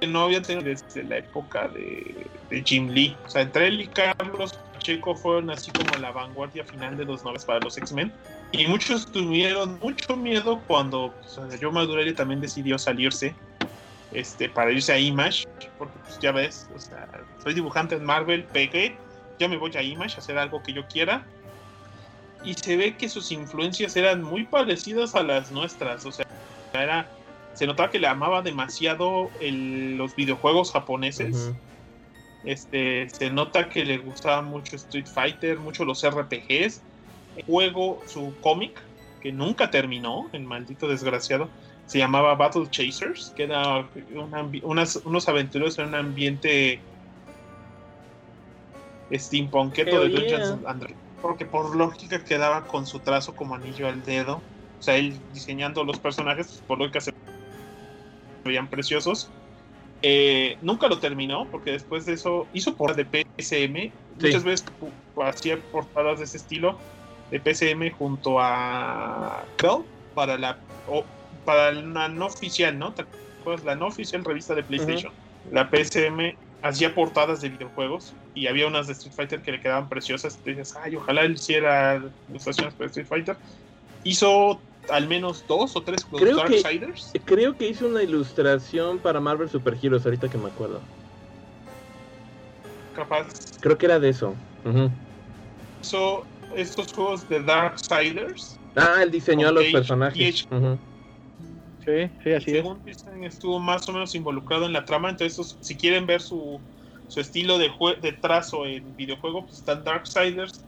no 0.07 0.23
había 0.23 0.41
tenido 0.41 0.65
desde 0.65 1.03
la 1.03 1.17
época 1.17 1.67
de, 1.69 2.27
Jim 2.63 2.89
Lee. 2.89 3.15
O 3.25 3.29
sea, 3.29 3.41
entre 3.41 3.67
él 3.67 3.81
y 3.81 3.87
Carlos 3.87 4.53
Pacheco 4.73 5.15
fueron 5.15 5.49
así 5.49 5.71
como 5.71 5.97
la 5.99 6.11
vanguardia 6.11 6.63
final 6.63 6.95
de 6.95 7.05
los 7.05 7.23
novelas 7.23 7.45
para 7.45 7.59
los 7.59 7.77
X-Men. 7.77 8.11
Y 8.51 8.67
muchos 8.67 9.11
tuvieron 9.11 9.79
mucho 9.79 10.15
miedo 10.15 10.61
cuando 10.67 11.13
pues, 11.21 11.61
Joe 11.61 11.71
Madureira 11.71 12.15
también 12.15 12.39
decidió 12.39 12.77
salirse 12.77 13.35
este, 14.11 14.49
para 14.49 14.71
irse 14.71 14.93
a 14.93 14.99
Image, 14.99 15.47
porque 15.77 15.97
pues 16.03 16.19
ya 16.19 16.31
ves, 16.31 16.69
o 16.75 16.79
sea, 16.79 17.07
soy 17.43 17.53
dibujante 17.53 17.95
en 17.95 18.05
Marvel, 18.05 18.43
pegué, 18.45 18.95
ya 19.39 19.47
me 19.47 19.57
voy 19.57 19.71
a 19.75 19.81
Image 19.81 20.15
a 20.15 20.19
hacer 20.19 20.37
algo 20.37 20.61
que 20.63 20.73
yo 20.73 20.87
quiera. 20.87 21.25
Y 22.43 22.53
se 22.53 22.77
ve 22.77 22.95
que 22.95 23.09
sus 23.09 23.31
influencias 23.31 23.95
eran 23.95 24.21
muy 24.21 24.45
parecidas 24.45 25.15
a 25.15 25.23
las 25.23 25.51
nuestras, 25.51 26.05
o 26.05 26.11
sea, 26.11 26.25
era, 26.73 27.09
se 27.53 27.65
notaba 27.65 27.89
que 27.89 27.99
le 27.99 28.07
amaba 28.07 28.41
demasiado 28.41 29.31
los 29.41 30.15
videojuegos 30.15 30.71
japoneses. 30.71 31.51
Este, 32.43 33.09
se 33.09 33.31
nota 33.31 33.69
que 33.69 33.83
le 33.83 33.97
gustaba 33.97 34.43
mucho 34.43 34.75
Street 34.75 35.07
Fighter, 35.07 35.57
mucho 35.57 35.83
los 35.83 36.05
RPGs. 36.07 36.81
Juego 37.47 38.01
su 38.05 38.33
cómic, 38.41 38.79
que 39.21 39.31
nunca 39.31 39.71
terminó, 39.71 40.29
el 40.31 40.43
maldito 40.43 40.87
desgraciado, 40.87 41.49
se 41.85 41.99
llamaba 41.99 42.35
Battle 42.35 42.67
Chasers, 42.69 43.33
que 43.35 43.43
era 43.43 43.87
unos 44.63 45.29
aventureros 45.29 45.77
en 45.79 45.87
un 45.87 45.95
ambiente 45.95 46.79
steampunketo 49.11 50.01
de 50.01 50.09
Dungeons 50.09 50.65
and 50.65 50.95
porque 51.21 51.45
por 51.45 51.75
lógica 51.75 52.23
quedaba 52.23 52.65
con 52.67 52.85
su 52.85 52.99
trazo 52.99 53.35
como 53.35 53.55
anillo 53.55 53.87
al 53.87 54.03
dedo. 54.03 54.41
O 54.79 54.83
sea, 54.83 54.95
él 54.95 55.17
diseñando 55.33 55.83
los 55.83 55.97
personajes, 55.97 56.47
pues, 56.47 56.61
por 56.67 56.77
lógica 56.77 57.01
se 57.01 57.13
veían 58.43 58.67
preciosos. 58.67 59.29
Eh, 60.03 60.55
nunca 60.61 60.87
lo 60.87 60.99
terminó, 60.99 61.47
porque 61.49 61.71
después 61.71 62.05
de 62.05 62.13
eso 62.13 62.45
hizo 62.53 62.75
por 62.75 62.95
de 62.95 63.05
PSM. 63.05 63.91
Muchas 64.21 64.43
veces 64.43 64.67
hacía 65.23 65.57
portadas 65.71 66.19
de 66.19 66.25
ese 66.25 66.37
estilo. 66.37 66.77
de 67.31 67.39
PCM 67.39 67.89
junto 67.97 68.39
a 68.39 69.43
Cell 69.59 69.81
para 70.13 70.37
la 70.37 70.59
para 71.45 71.71
la 71.71 72.09
no 72.09 72.25
oficial, 72.25 72.77
¿no? 72.77 72.93
¿Te 72.93 73.03
acuerdas? 73.03 73.65
La 73.65 73.75
no 73.75 73.87
oficial 73.87 74.25
revista 74.25 74.55
de 74.55 74.63
PlayStation. 74.63 75.13
La 75.51 75.69
PCM 75.69 76.35
hacía 76.63 76.95
portadas 76.95 77.41
de 77.41 77.49
videojuegos 77.49 78.13
y 78.33 78.47
había 78.47 78.67
unas 78.67 78.87
de 78.87 78.93
Street 78.93 79.13
Fighter 79.15 79.41
que 79.41 79.51
le 79.51 79.61
quedaban 79.61 79.87
preciosas. 79.87 80.37
Te 80.37 80.51
dices, 80.51 80.75
ay, 80.81 80.95
ojalá 80.95 81.21
él 81.21 81.33
hiciera 81.33 82.01
ilustraciones 82.29 82.73
para 82.73 82.87
Street 82.87 83.07
Fighter. 83.07 83.37
Hizo 84.03 84.59
al 84.89 85.07
menos 85.07 85.43
dos 85.47 85.75
o 85.75 85.81
tres 85.81 86.05
creo 86.05 86.37
Darksiders. 86.37 87.11
Que, 87.13 87.19
creo 87.19 87.57
que 87.57 87.69
hizo 87.69 87.87
una 87.87 88.03
ilustración 88.03 88.99
para 88.99 89.19
Marvel 89.19 89.49
Super 89.49 89.77
Heroes, 89.81 90.05
ahorita 90.05 90.29
que 90.29 90.37
me 90.37 90.47
acuerdo. 90.47 90.79
Capaz. 92.95 93.27
Creo 93.59 93.77
que 93.77 93.85
era 93.85 93.99
de 93.99 94.09
eso. 94.09 94.33
Hizo 95.81 96.25
estos 96.55 96.93
juegos 96.93 97.27
de 97.29 97.41
Darksiders. 97.41 98.59
Ah, 98.75 99.01
él 99.03 99.11
diseñó 99.11 99.49
a 99.49 99.51
los 99.51 99.65
personajes. 99.65 100.47
Sí, 101.85 102.09
sí, 102.23 102.33
así 102.33 102.51
Según 102.51 102.83
dicen, 102.83 103.23
estuvo 103.23 103.59
más 103.59 103.87
o 103.87 103.93
menos 103.93 104.15
involucrado 104.15 104.65
en 104.65 104.73
la 104.73 104.85
trama. 104.85 105.09
Entonces, 105.09 105.57
si 105.59 105.75
quieren 105.75 106.07
ver 106.07 106.21
su, 106.21 106.59
su 107.07 107.19
estilo 107.19 107.57
de, 107.57 107.69
de 108.01 108.11
trazo 108.13 108.65
en 108.65 108.95
videojuego, 108.95 109.43
pues 109.43 109.59
están 109.59 109.83
Darksiders. 109.83 110.65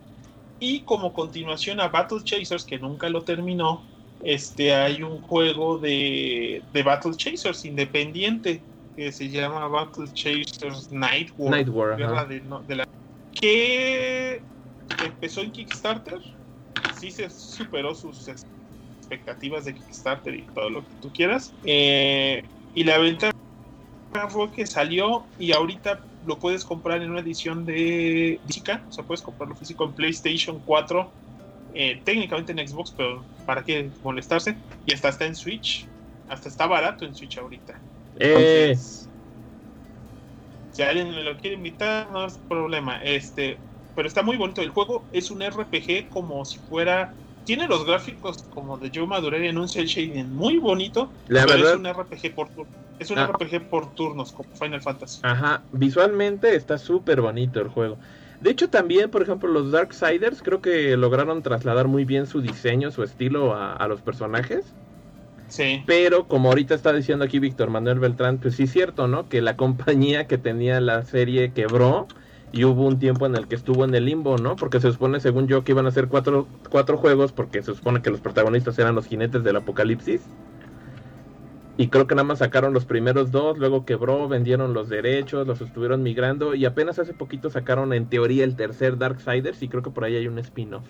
Y 0.60 0.82
como 0.82 1.14
continuación 1.14 1.80
a 1.80 1.88
Battle 1.88 2.24
Chasers, 2.24 2.64
que 2.64 2.80
nunca 2.80 3.10
lo 3.10 3.24
terminó, 3.24 3.84
este 4.24 4.74
hay 4.74 5.04
un 5.04 5.22
juego 5.22 5.78
de, 5.78 6.62
de 6.74 6.84
Battle 6.84 7.16
Chasers 7.16 7.66
independiente 7.66 8.62
que 8.96 9.12
se 9.12 9.30
llama 9.30 9.68
Battle 9.68 10.08
Chasers 10.14 10.92
Night 10.92 11.32
War. 11.38 11.52
Night 11.52 11.70
War 11.70 11.98
que 13.40 14.42
empezó 15.06 15.42
en 15.42 15.52
Kickstarter. 15.52 16.20
Sí 17.00 17.12
se 17.12 17.30
superó 17.30 17.94
sus 17.94 18.28
expectativas 19.08 19.66
de 19.66 19.74
Kickstarter 19.74 20.36
y 20.36 20.42
todo 20.54 20.70
lo 20.70 20.82
que 20.82 20.94
tú 21.02 21.12
quieras. 21.12 21.54
Eh, 21.64 22.44
y 22.76 22.84
la 22.84 22.98
venta 22.98 23.32
fue 24.30 24.52
que 24.52 24.66
salió 24.66 25.24
y 25.40 25.52
ahorita 25.52 26.00
lo 26.26 26.38
puedes 26.40 26.66
comprar 26.66 27.02
en 27.02 27.12
una 27.12 27.22
edición 27.22 27.66
de 27.66 28.40
física, 28.48 28.84
o 28.90 28.92
sea, 28.92 29.04
puedes 29.04 29.22
comprarlo 29.22 29.56
físico 29.56 29.86
en 29.86 29.94
PlayStation 29.94 30.60
4, 30.66 31.10
eh, 31.74 32.02
técnicamente 32.04 32.52
en 32.52 32.68
Xbox, 32.68 32.94
pero 32.96 33.24
para 33.46 33.64
qué 33.64 33.90
molestarse, 34.04 34.58
y 34.86 34.94
hasta 34.94 35.10
está 35.10 35.26
en 35.26 35.36
Switch, 35.36 35.88
hasta 36.28 36.50
está 36.50 36.68
barato 36.68 37.06
en 37.06 37.16
Switch 37.16 37.38
ahorita. 37.38 37.80
Eh. 38.20 38.76
si 40.72 40.82
alguien 40.82 41.12
me 41.12 41.24
lo 41.24 41.38
quiere 41.38 41.56
invitar, 41.56 42.10
no 42.12 42.26
es 42.26 42.38
problema. 42.50 43.02
Este, 43.04 43.58
pero 43.96 44.08
está 44.08 44.24
muy 44.24 44.38
bonito. 44.38 44.62
El 44.62 44.70
juego 44.70 45.04
es 45.14 45.32
un 45.32 45.42
RPG 45.42 46.10
como 46.10 46.44
si 46.46 46.58
fuera 46.60 47.14
tiene 47.48 47.66
los 47.66 47.86
gráficos 47.86 48.44
como 48.54 48.78
de 48.78 48.92
Joe 48.94 49.08
Madureira 49.08 49.48
en 49.48 49.58
un 49.58 49.70
cel 49.70 49.88
shading 49.88 50.36
muy 50.36 50.58
bonito. 50.58 51.10
La 51.30 51.46
verdad. 51.46 51.72
Es 51.72 51.78
un 51.78 51.88
RPG 51.88 52.36
por 52.36 52.50
es 53.00 53.10
un 53.10 53.20
ah. 53.20 53.28
RPG 53.28 53.70
por 53.70 53.96
turnos 53.96 54.34
como 54.34 54.50
Final 54.54 54.82
Fantasy. 54.82 55.22
Ajá, 55.24 55.64
visualmente 55.72 56.56
está 56.56 56.78
súper 56.78 57.22
bonito 57.22 57.62
el 57.62 57.70
juego. 57.70 57.98
De 58.42 58.52
hecho, 58.52 58.70
también, 58.70 59.10
por 59.10 59.22
ejemplo, 59.22 59.50
los 59.50 59.72
Darksiders 59.72 60.44
creo 60.44 60.62
que 60.62 60.98
lograron 60.98 61.42
trasladar 61.42 61.88
muy 61.88 62.04
bien 62.04 62.28
su 62.28 62.42
diseño, 62.42 62.92
su 62.92 63.02
estilo 63.02 63.56
a, 63.56 63.88
los 63.88 64.02
personajes. 64.02 64.66
Sí. 65.48 65.84
Pero 65.86 66.28
como 66.28 66.50
ahorita 66.50 66.76
está 66.76 66.92
diciendo 66.92 67.24
aquí 67.24 67.40
Víctor 67.40 67.70
Manuel 67.70 68.00
Beltrán, 68.00 68.40
pues 68.40 68.56
sí 68.56 68.64
es 68.64 68.74
cierto, 68.74 69.08
¿no? 69.08 69.30
Que 69.30 69.42
la 69.42 69.56
compañía 69.58 70.28
que 70.28 70.38
tenía 70.38 70.82
la 70.82 71.04
serie 71.04 71.54
quebró 71.54 72.08
y 72.52 72.64
hubo 72.64 72.86
un 72.88 73.00
tiempo 73.00 73.26
en 73.26 73.36
el 73.36 73.48
que 73.48 73.56
estuvo 73.56 73.84
en 73.86 73.94
el 73.94 74.06
limbo, 74.06 74.38
¿no? 74.38 74.56
Porque 74.56 74.80
se 74.80 74.92
supone, 74.92 75.20
según 75.20 75.48
yo, 75.48 75.64
que 75.64 75.74
iban 75.74 75.86
a 75.86 75.92
ser 75.92 76.08
cuatro, 76.08 76.48
cuatro 76.70 76.98
juegos 76.98 77.34
porque 77.34 77.62
se 77.62 77.74
supone 77.74 78.02
que 78.02 78.10
los 78.10 78.22
protagonistas 78.22 78.80
eran 78.80 78.96
los 78.96 79.08
jinetes 79.08 79.44
del 79.44 79.58
apocalipsis. 79.58 80.22
Y 81.80 81.90
creo 81.90 82.08
que 82.08 82.16
nada 82.16 82.24
más 82.24 82.40
sacaron 82.40 82.74
los 82.74 82.86
primeros 82.86 83.30
dos, 83.30 83.60
luego 83.60 83.86
quebró, 83.86 84.28
vendieron 84.28 84.74
los 84.74 84.90
derechos, 84.90 85.46
los 85.46 85.62
estuvieron 85.62 86.02
migrando 86.02 86.56
y 86.56 86.66
apenas 86.66 86.98
hace 86.98 87.14
poquito 87.14 87.52
sacaron 87.52 87.94
en 87.94 88.10
teoría 88.10 88.44
el 88.46 88.56
tercer 88.56 88.98
Darksiders 88.98 89.62
y 89.62 89.70
creo 89.70 89.84
que 89.84 89.92
por 89.92 90.04
ahí 90.04 90.16
hay 90.16 90.28
un 90.28 90.40
spin-off. 90.40 90.88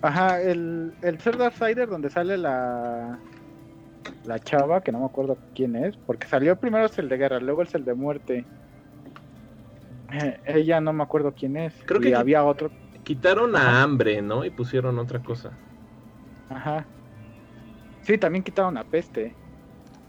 Ajá, 0.00 0.40
el, 0.40 0.94
el 1.02 1.16
tercer 1.16 1.36
Darksiders 1.36 1.90
donde 1.90 2.08
sale 2.08 2.38
la, 2.38 3.18
la 4.24 4.38
chava, 4.38 4.80
que 4.80 4.90
no 4.90 5.00
me 5.00 5.06
acuerdo 5.06 5.36
quién 5.54 5.76
es, 5.76 5.96
porque 5.98 6.26
salió 6.26 6.56
primero 6.56 6.86
el 6.96 7.08
de 7.10 7.16
guerra, 7.18 7.40
luego 7.40 7.62
es 7.62 7.74
el 7.74 7.84
de 7.84 7.94
muerte. 7.94 8.46
Eh, 10.12 10.38
ella 10.46 10.80
no 10.80 10.92
me 10.92 11.02
acuerdo 11.02 11.34
quién 11.34 11.56
es. 11.56 11.74
Creo 11.86 12.00
que 12.00 12.14
había 12.14 12.44
otro. 12.44 12.70
Quitaron 13.02 13.56
a 13.56 13.82
hambre, 13.82 14.20
¿no? 14.20 14.44
Y 14.44 14.50
pusieron 14.50 14.98
otra 14.98 15.22
cosa. 15.22 15.58
Ajá. 16.48 16.86
Sí, 18.02 18.18
también 18.18 18.44
quitaron 18.44 18.76
a 18.76 18.84
peste. 18.84 19.36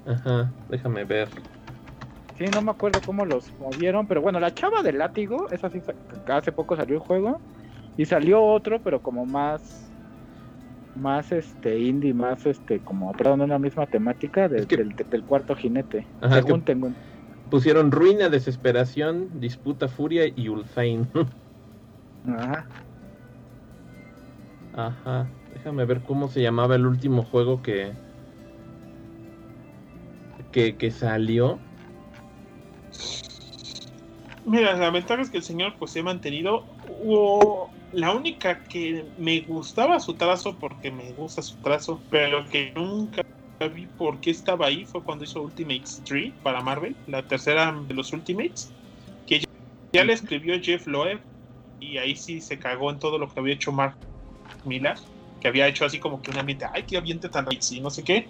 Ajá, 0.05 0.53
déjame 0.67 1.05
ver. 1.05 1.29
Sí, 2.37 2.47
no 2.47 2.61
me 2.61 2.71
acuerdo 2.71 3.01
cómo 3.01 3.25
los 3.25 3.53
movieron, 3.59 4.07
pero 4.07 4.21
bueno, 4.21 4.39
la 4.39 4.53
chava 4.53 4.81
del 4.81 4.97
látigo, 4.97 5.49
esa 5.51 5.69
sí, 5.69 5.81
hace 6.25 6.51
poco 6.51 6.75
salió 6.75 6.95
el 6.95 7.01
juego. 7.01 7.41
Y 7.95 8.05
salió 8.05 8.43
otro, 8.43 8.81
pero 8.81 9.01
como 9.01 9.25
más 9.25 9.93
más 10.95 11.31
este 11.31 11.79
indie, 11.79 12.13
más 12.13 12.45
este 12.45 12.79
como 12.81 13.11
perdón, 13.13 13.41
en 13.41 13.49
la 13.49 13.59
misma 13.59 13.87
temática 13.87 14.47
del, 14.47 14.67
del, 14.67 15.25
cuarto 15.25 15.55
jinete. 15.55 16.07
Ajá, 16.21 16.35
según 16.35 16.63
tengo 16.63 16.89
pusieron 17.53 17.91
Ruina, 17.91 18.29
Desesperación, 18.29 19.29
Disputa, 19.39 19.87
Furia 19.87 20.25
y 20.25 20.49
Ulfain. 20.49 21.07
Ajá. 22.27 22.65
Ajá. 24.73 25.27
Déjame 25.53 25.85
ver 25.85 26.01
cómo 26.01 26.29
se 26.29 26.41
llamaba 26.41 26.73
el 26.73 26.87
último 26.87 27.23
juego 27.23 27.61
que. 27.61 27.91
que, 30.51 30.77
que 30.77 30.89
salió. 30.89 31.59
Mira, 34.47 34.75
la 34.75 34.89
ventaja 34.89 35.21
es 35.21 35.29
que 35.29 35.37
el 35.37 35.43
señor 35.43 35.75
pues 35.77 35.91
se 35.91 35.99
ha 35.99 36.03
mantenido. 36.03 36.65
Hubo 37.03 37.69
la 37.91 38.15
única 38.15 38.63
que 38.63 39.05
me 39.19 39.41
gustaba 39.41 39.99
su 39.99 40.15
trazo 40.15 40.57
porque 40.57 40.89
me 40.89 41.13
gusta 41.13 41.43
su 41.43 41.55
trazo, 41.57 42.01
pero 42.09 42.49
que 42.49 42.73
nunca 42.75 43.21
vi 43.67 43.85
por 43.85 44.19
qué 44.19 44.31
estaba 44.31 44.67
ahí 44.67 44.85
fue 44.85 45.03
cuando 45.03 45.23
hizo 45.23 45.41
Ultimates 45.41 46.01
3 46.05 46.33
para 46.43 46.61
Marvel, 46.61 46.95
la 47.07 47.23
tercera 47.23 47.71
de 47.87 47.93
los 47.93 48.11
Ultimates, 48.13 48.71
que 49.27 49.43
ya, 49.91 50.03
le 50.03 50.13
escribió 50.13 50.59
Jeff 50.61 50.87
Loeb 50.87 51.19
y 51.79 51.97
ahí 51.97 52.15
sí 52.15 52.41
se 52.41 52.57
cagó 52.57 52.91
en 52.91 52.99
todo 52.99 53.17
lo 53.17 53.27
que 53.27 53.39
había 53.39 53.53
hecho 53.53 53.71
Mark 53.71 53.95
Millar, 54.65 54.97
que 55.41 55.47
había 55.47 55.67
hecho 55.67 55.85
así 55.85 55.99
como 55.99 56.21
que 56.21 56.31
un 56.31 56.37
ambiente, 56.37 56.65
ay, 56.73 56.83
qué 56.83 56.97
ambiente 56.97 57.29
tan 57.29 57.45
y 57.51 57.79
no 57.79 57.89
sé 57.89 58.03
qué, 58.03 58.27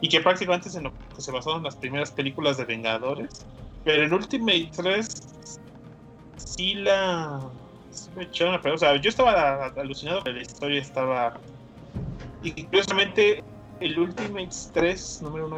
y 0.00 0.08
que 0.08 0.20
prácticamente 0.20 0.68
es 0.68 0.74
en 0.74 0.84
lo 0.84 0.92
que 1.14 1.20
se 1.20 1.30
basaron 1.30 1.62
las 1.62 1.76
primeras 1.76 2.10
películas 2.10 2.56
de 2.56 2.64
Vengadores. 2.64 3.46
Pero 3.84 4.04
en 4.04 4.12
Ultimate 4.12 4.70
3 4.76 5.08
sí 6.36 6.74
la... 6.74 7.40
me 8.16 8.24
echaron 8.24 8.54
a 8.54 8.72
o 8.72 8.78
sea, 8.78 8.96
yo 8.96 9.08
estaba 9.08 9.66
alucinado, 9.66 10.20
pero 10.24 10.36
la 10.36 10.42
historia 10.42 10.80
estaba... 10.80 11.34
Y 12.42 12.64
curiosamente 12.64 13.42
el 13.82 13.98
Ultimates 13.98 14.70
3, 14.72 15.22
número 15.22 15.46
1, 15.46 15.56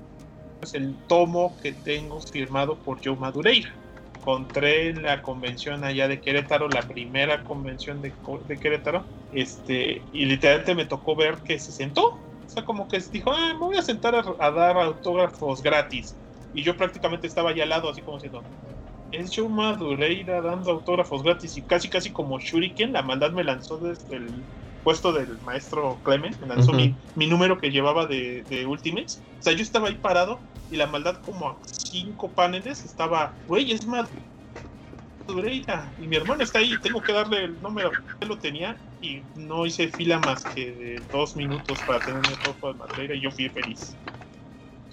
es 0.62 0.74
el 0.74 0.94
tomo 1.08 1.54
que 1.62 1.72
tengo 1.72 2.20
firmado 2.20 2.76
por 2.76 3.04
Joe 3.04 3.16
Madureira. 3.16 3.70
Encontré 4.16 4.88
en 4.88 5.02
la 5.02 5.20
convención 5.20 5.84
allá 5.84 6.08
de 6.08 6.20
Querétaro, 6.20 6.68
la 6.70 6.80
primera 6.82 7.44
convención 7.44 8.00
de, 8.00 8.12
Querétaro, 8.58 9.04
este, 9.32 10.00
y 10.14 10.24
literalmente 10.24 10.74
me 10.74 10.86
tocó 10.86 11.14
ver 11.14 11.36
que 11.38 11.58
se 11.58 11.70
sentó. 11.70 12.18
O 12.46 12.48
sea, 12.48 12.64
como 12.64 12.88
que 12.88 12.98
dijo, 13.12 13.30
ah, 13.30 13.52
me 13.52 13.66
voy 13.66 13.76
a 13.76 13.82
sentar 13.82 14.14
a, 14.14 14.50
dar 14.50 14.78
autógrafos 14.78 15.62
gratis. 15.62 16.16
Y 16.54 16.62
yo 16.62 16.76
prácticamente 16.76 17.26
estaba 17.26 17.50
allá 17.50 17.64
al 17.64 17.68
lado, 17.68 17.90
así 17.90 18.00
como 18.00 18.16
diciendo, 18.16 18.42
es 19.12 19.30
Joe 19.36 19.48
Madureira 19.48 20.40
dando 20.40 20.70
autógrafos 20.70 21.22
gratis 21.22 21.58
y 21.58 21.62
casi 21.62 21.88
casi 21.88 22.10
como 22.10 22.38
Shuriken, 22.38 22.94
la 22.94 23.02
maldad 23.02 23.32
me 23.32 23.44
lanzó 23.44 23.76
desde 23.76 24.16
el 24.16 24.28
puesto 24.84 25.12
del 25.12 25.40
maestro 25.40 25.98
Clement, 26.04 26.38
me 26.40 26.46
lanzó 26.46 26.72
mi, 26.72 26.94
número 27.26 27.58
que 27.58 27.70
llevaba 27.70 28.06
de, 28.06 28.44
de, 28.48 28.66
Ultimates. 28.66 29.22
O 29.40 29.42
sea, 29.42 29.54
yo 29.54 29.62
estaba 29.62 29.88
ahí 29.88 29.96
parado 29.96 30.40
y 30.70 30.76
la 30.76 30.86
maldad 30.86 31.16
como 31.24 31.48
a 31.48 31.58
cinco 31.64 32.30
paneles 32.30 32.84
estaba, 32.84 33.34
güey, 33.46 33.72
es 33.72 33.80
Madureira. 35.26 35.92
Y 35.98 36.06
mi 36.06 36.16
hermano 36.16 36.44
está 36.44 36.58
ahí, 36.58 36.76
tengo 36.82 37.02
que 37.02 37.12
darle 37.12 37.44
el 37.44 37.60
número. 37.60 37.92
Él 38.20 38.28
lo 38.28 38.38
tenía 38.38 38.76
y 39.00 39.22
no 39.34 39.66
hice 39.66 39.88
fila 39.88 40.18
más 40.20 40.44
que 40.44 40.72
de 40.72 41.02
dos 41.10 41.34
minutos 41.34 41.78
para 41.86 42.00
tener 42.00 42.20
mi 42.20 42.34
foto 42.36 42.68
de 42.72 42.78
Madureira 42.78 43.14
y 43.14 43.22
yo 43.22 43.30
fui 43.30 43.48
feliz. 43.48 43.96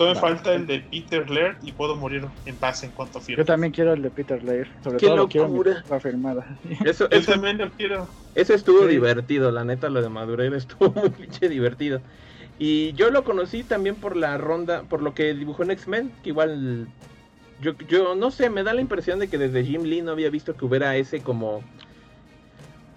Todo 0.02 0.16
me 0.16 0.20
falta 0.20 0.56
el 0.56 0.66
de 0.66 0.80
Peter 0.80 1.30
Laird 1.30 1.58
y 1.62 1.74
puedo 1.74 1.96
morir 1.96 2.28
en 2.46 2.56
paz 2.56 2.84
en 2.84 2.90
cuanto 2.90 3.22
firme. 3.22 3.44
Yo 3.44 3.46
también 3.46 3.72
quiero 3.72 3.94
el 3.94 4.02
de 4.02 4.10
Peter 4.10 4.44
Laird. 4.44 4.68
Sobre 4.84 4.98
todo 4.98 5.16
lo 5.16 5.28
quiero 5.28 6.00
firmada. 6.00 6.58
Eso, 6.86 7.08
eso, 7.12 7.34
también 7.34 7.60
lo 7.60 7.70
quiero. 7.70 8.08
Eso 8.34 8.56
estuvo 8.56 8.88
divertido, 8.88 9.52
la 9.52 9.64
neta, 9.64 9.90
lo 9.90 10.02
de 10.02 10.10
Madureira 10.10 10.58
estuvo 10.58 10.92
muy 11.00 11.12
pinche 11.12 11.50
divertido. 11.50 12.02
Y 12.58 12.94
yo 12.94 13.12
lo 13.12 13.24
conocí 13.24 13.64
también 13.64 13.96
por 13.96 14.18
la 14.18 14.40
ronda, 14.40 14.82
por 14.90 15.04
lo 15.04 15.14
que 15.14 15.36
dibujó 15.36 15.62
en 15.62 15.70
X-Men, 15.70 16.12
que 16.24 16.30
igual 16.30 16.88
yo, 17.62 17.74
yo 17.88 18.16
no 18.16 18.32
sé, 18.32 18.50
me 18.50 18.64
da 18.64 18.74
la 18.74 18.82
impresión 18.82 19.20
de 19.20 19.28
que 19.28 19.38
desde 19.38 19.64
Jim 19.64 19.84
Lee 19.84 20.02
no 20.02 20.14
había 20.14 20.32
visto 20.32 20.56
que 20.56 20.66
hubiera 20.66 20.96
ese 20.96 21.22
como 21.22 21.62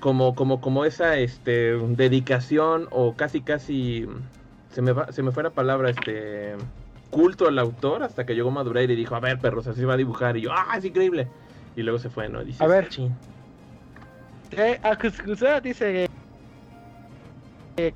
como, 0.01 0.35
como, 0.35 0.63
como 0.63 0.87
esa 0.87 1.19
este, 1.19 1.77
dedicación 1.77 2.89
o 2.91 3.15
casi, 3.15 3.41
casi, 3.41 4.07
se 4.71 4.83
me, 4.83 4.93
va, 4.93 5.13
se 5.13 5.23
me 5.23 5.33
fue 5.33 5.43
la 5.43 5.51
palabra, 5.51 5.91
este, 5.91 6.57
culto 7.15 7.47
al 7.47 7.59
autor 7.61 8.03
hasta 8.03 8.27
que 8.27 8.35
llegó 8.35 8.51
Madureira 8.51 8.93
y 8.93 8.97
dijo, 8.97 9.15
a 9.15 9.21
ver, 9.21 9.39
perros, 9.39 9.69
así 9.69 9.85
va 9.85 9.95
a 9.95 9.97
dibujar. 9.97 10.37
Y 10.37 10.43
yo, 10.43 10.51
ah, 10.53 10.75
es 10.77 10.85
increíble. 10.85 11.29
Y 11.77 11.83
luego 11.83 12.01
se 12.01 12.11
fue, 12.11 12.29
¿no? 12.29 12.41
a 12.41 12.67
ver, 12.67 12.89
eh, 14.57 15.61
dice 15.63 16.09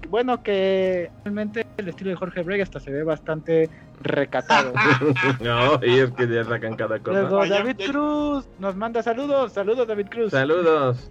bueno, 0.09 0.43
que 0.43 1.11
realmente 1.25 1.67
el 1.77 1.89
estilo 1.89 2.11
de 2.11 2.17
Jorge 2.17 2.43
Brega 2.43 2.63
hasta 2.63 2.79
se 2.79 2.93
ve 2.93 3.03
bastante 3.03 3.69
recatado. 4.03 4.73
no, 5.41 5.85
y 5.85 5.99
es 5.99 6.11
que 6.13 6.29
ya 6.29 6.45
sacan 6.45 6.77
cada 6.77 7.01
cosa. 7.01 7.47
David 7.47 7.77
Cruz 7.91 8.49
nos 8.61 8.77
manda 8.77 9.03
saludos, 9.03 9.53
saludos 9.53 9.89
David 9.89 10.07
Cruz. 10.11 10.31
Saludos. 10.31 11.11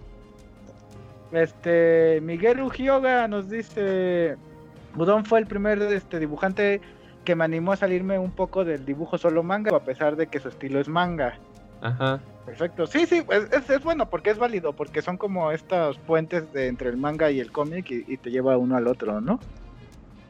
Este, 1.32 2.20
Miguel 2.22 2.62
Ujioga 2.62 3.28
nos 3.28 3.50
dice, 3.50 4.36
Budón 4.94 5.26
fue 5.26 5.40
el 5.40 5.46
primer 5.46 5.80
este, 5.82 6.18
dibujante 6.18 6.80
que 7.28 7.34
me 7.34 7.44
animó 7.44 7.72
a 7.72 7.76
salirme 7.76 8.18
un 8.18 8.30
poco 8.30 8.64
del 8.64 8.86
dibujo 8.86 9.18
solo 9.18 9.42
manga, 9.42 9.76
a 9.76 9.80
pesar 9.80 10.16
de 10.16 10.28
que 10.28 10.40
su 10.40 10.48
estilo 10.48 10.80
es 10.80 10.88
manga. 10.88 11.38
Ajá. 11.82 12.20
Perfecto. 12.46 12.86
Sí, 12.86 13.04
sí, 13.04 13.22
es, 13.28 13.68
es, 13.68 13.84
bueno 13.84 14.08
porque 14.08 14.30
es 14.30 14.38
válido, 14.38 14.72
porque 14.72 15.02
son 15.02 15.18
como 15.18 15.52
estos 15.52 15.98
puentes 15.98 16.50
de, 16.54 16.68
entre 16.68 16.88
el 16.88 16.96
manga 16.96 17.30
y 17.30 17.38
el 17.38 17.52
cómic 17.52 17.90
y, 17.90 18.16
te 18.16 18.30
lleva 18.30 18.56
uno 18.56 18.78
al 18.78 18.86
otro, 18.86 19.20
¿no? 19.20 19.40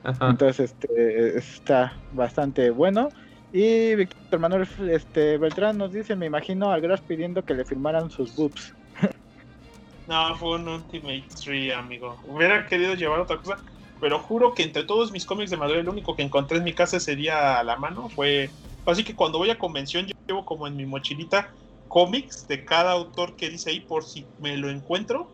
Ajá. 0.03 0.29
Entonces, 0.29 0.73
este, 0.73 1.39
está 1.39 1.93
bastante 2.15 2.71
bueno. 2.71 3.11
Y 3.53 3.95
Víctor 3.95 4.41
Manuel 4.41 4.67
este, 4.91 5.39
Beltrán 5.39 5.79
nos 5.79 5.93
dice, 5.93 6.17
me 6.17 6.27
imagino 6.27 6.73
a 6.73 6.81
Gras 6.81 7.01
pidiendo 7.01 7.45
que 7.45 7.55
le 7.55 7.65
firmaran 7.65 8.11
sus 8.11 8.35
boobs. 8.35 8.75
no, 10.09 10.35
fue 10.35 10.57
un 10.57 10.67
Ultimate 10.67 11.27
Tree, 11.45 11.71
amigo. 11.73 12.19
Hubiera 12.27 12.67
querido 12.67 12.95
llevar 12.95 13.21
otra 13.21 13.37
cosa, 13.37 13.63
pero 14.01 14.19
juro 14.19 14.55
que 14.55 14.63
entre 14.63 14.85
todos 14.85 15.13
mis 15.13 15.25
cómics 15.25 15.51
de 15.51 15.57
Madrid, 15.57 15.79
el 15.79 15.89
único 15.89 16.15
que 16.15 16.23
encontré 16.23 16.59
en 16.59 16.65
mi 16.65 16.73
casa 16.73 17.01
sería 17.01 17.59
a 17.59 17.65
la 17.65 17.77
mano. 17.77 18.09
Fue. 18.09 18.51
Así 18.87 19.05
que 19.05 19.15
cuando 19.15 19.39
voy 19.39 19.51
a 19.51 19.59
convención, 19.59 20.07
yo 20.07 20.15
llevo 20.27 20.45
como 20.45 20.67
en 20.67 20.77
mi 20.77 20.87
mochilita 20.87 21.53
cómics 21.89 22.47
de 22.49 22.65
cada 22.65 22.93
autor 22.93 23.37
que 23.37 23.51
dice 23.51 23.71
ahí 23.71 23.81
por 23.81 24.05
si 24.05 24.27
me 24.41 24.57
lo 24.57 24.71
encuentro. 24.71 25.31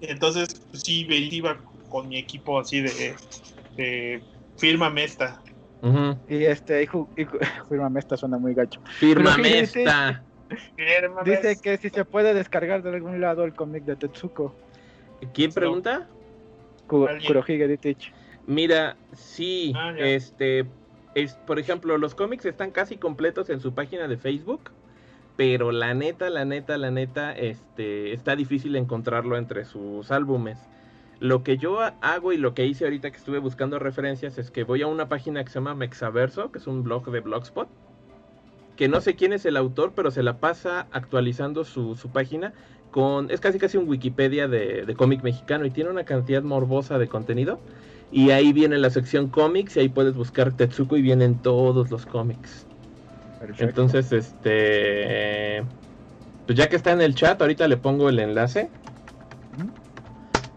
Entonces, 0.00 0.48
pues, 0.70 0.82
sí, 0.82 1.06
iba 1.08 1.58
con 1.88 2.08
mi 2.08 2.18
equipo 2.18 2.58
así 2.58 2.80
de, 2.80 3.14
de 3.76 4.22
firma 4.56 4.92
esta. 4.96 5.42
Y 6.28 6.44
este, 6.44 6.82
hijo, 6.82 7.08
firma 7.68 7.90
esta 7.98 8.16
suena 8.16 8.38
muy 8.38 8.54
gacho. 8.54 8.80
Firma 8.98 9.36
esta. 9.44 10.24
Dice 11.24 11.58
que 11.60 11.76
si 11.76 11.90
se 11.90 12.04
puede 12.04 12.32
descargar 12.34 12.82
de 12.82 12.90
algún 12.90 13.20
lado 13.20 13.44
el 13.44 13.54
cómic 13.54 13.84
de 13.84 13.96
Tetsuko. 13.96 14.54
¿Quién 15.34 15.52
pregunta? 15.52 16.08
Kurohige 16.88 17.68
Ditich. 17.68 18.12
Mira, 18.46 18.96
sí, 19.12 19.72
ah, 19.76 19.94
este, 19.96 20.66
es, 21.14 21.34
por 21.46 21.58
ejemplo, 21.58 21.96
los 21.98 22.14
cómics 22.14 22.46
están 22.46 22.70
casi 22.70 22.96
completos 22.96 23.50
en 23.50 23.60
su 23.60 23.74
página 23.74 24.08
de 24.08 24.16
Facebook 24.16 24.70
pero 25.38 25.70
la 25.70 25.94
neta, 25.94 26.30
la 26.30 26.44
neta, 26.44 26.76
la 26.78 26.90
neta, 26.90 27.30
este, 27.30 28.12
está 28.12 28.34
difícil 28.34 28.74
encontrarlo 28.74 29.36
entre 29.36 29.64
sus 29.64 30.10
álbumes. 30.10 30.58
Lo 31.20 31.44
que 31.44 31.58
yo 31.58 31.78
hago 32.00 32.32
y 32.32 32.38
lo 32.38 32.54
que 32.54 32.66
hice 32.66 32.86
ahorita 32.86 33.12
que 33.12 33.18
estuve 33.18 33.38
buscando 33.38 33.78
referencias 33.78 34.36
es 34.38 34.50
que 34.50 34.64
voy 34.64 34.82
a 34.82 34.88
una 34.88 35.08
página 35.08 35.44
que 35.44 35.50
se 35.50 35.60
llama 35.60 35.76
Mexaverso, 35.76 36.50
que 36.50 36.58
es 36.58 36.66
un 36.66 36.82
blog 36.82 37.08
de 37.12 37.20
Blogspot, 37.20 37.68
que 38.74 38.88
no 38.88 39.00
sé 39.00 39.14
quién 39.14 39.32
es 39.32 39.46
el 39.46 39.56
autor, 39.56 39.92
pero 39.94 40.10
se 40.10 40.24
la 40.24 40.38
pasa 40.38 40.88
actualizando 40.90 41.64
su, 41.64 41.96
página 42.12 42.52
con, 42.90 43.30
es 43.30 43.40
casi 43.40 43.58
casi 43.58 43.76
un 43.76 43.88
Wikipedia 43.88 44.48
de, 44.48 44.84
de 44.84 44.94
cómic 44.94 45.22
mexicano 45.22 45.64
y 45.66 45.70
tiene 45.70 45.90
una 45.90 46.04
cantidad 46.04 46.42
morbosa 46.42 46.98
de 46.98 47.08
contenido. 47.08 47.60
Y 48.10 48.30
ahí 48.30 48.52
viene 48.52 48.78
la 48.78 48.90
sección 48.90 49.28
cómics 49.28 49.76
y 49.76 49.80
ahí 49.80 49.88
puedes 49.88 50.14
buscar 50.14 50.52
Tetsuko 50.52 50.96
y 50.96 51.02
vienen 51.02 51.36
todos 51.42 51.90
los 51.90 52.06
cómics. 52.06 52.66
Entonces, 53.58 54.12
este. 54.12 55.62
Pues 56.46 56.58
ya 56.58 56.68
que 56.68 56.76
está 56.76 56.92
en 56.92 57.02
el 57.02 57.14
chat, 57.14 57.40
ahorita 57.40 57.68
le 57.68 57.76
pongo 57.76 58.08
el 58.08 58.18
enlace. 58.18 58.70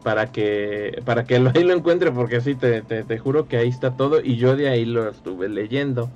Para 0.03 0.31
que, 0.31 0.99
para 1.05 1.25
que 1.25 1.35
ahí 1.35 1.63
lo 1.63 1.73
encuentre, 1.73 2.11
porque 2.11 2.41
sí, 2.41 2.55
te, 2.55 2.81
te, 2.81 3.17
juro 3.19 3.47
que 3.47 3.57
ahí 3.57 3.67
está 3.67 3.95
todo 3.95 4.19
y 4.19 4.35
yo 4.35 4.55
de 4.55 4.67
ahí 4.67 4.83
lo 4.83 5.07
estuve 5.07 5.47
leyendo. 5.47 6.09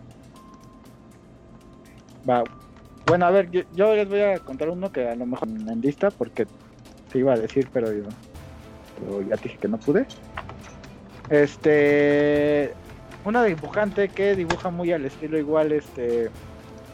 Va. 2.27 2.43
Bueno, 3.07 3.25
a 3.25 3.31
ver, 3.31 3.49
yo, 3.51 3.95
les 3.95 4.09
voy 4.09 4.21
a 4.21 4.39
contar 4.39 4.69
uno 4.69 4.91
que 4.91 5.07
a 5.07 5.15
lo 5.15 5.25
mejor 5.25 5.47
en 5.47 5.81
lista, 5.81 6.09
porque 6.11 6.47
te 7.11 7.19
iba 7.19 7.33
a 7.33 7.37
decir, 7.37 7.69
pero 7.71 7.91
yo 7.91 8.03
pero 8.99 9.21
ya 9.21 9.35
dije 9.35 9.57
que 9.57 9.67
no 9.67 9.77
pude. 9.77 10.05
Este, 11.29 12.73
una 13.25 13.43
dibujante 13.43 14.09
que 14.09 14.35
dibuja 14.35 14.69
muy 14.69 14.91
al 14.91 15.05
estilo 15.05 15.37
igual, 15.37 15.71
este, 15.71 16.29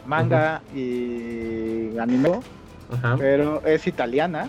manga 0.06 0.62
y 0.74 1.96
anime, 1.98 2.40
pero 3.18 3.64
es 3.64 3.86
italiana. 3.86 4.48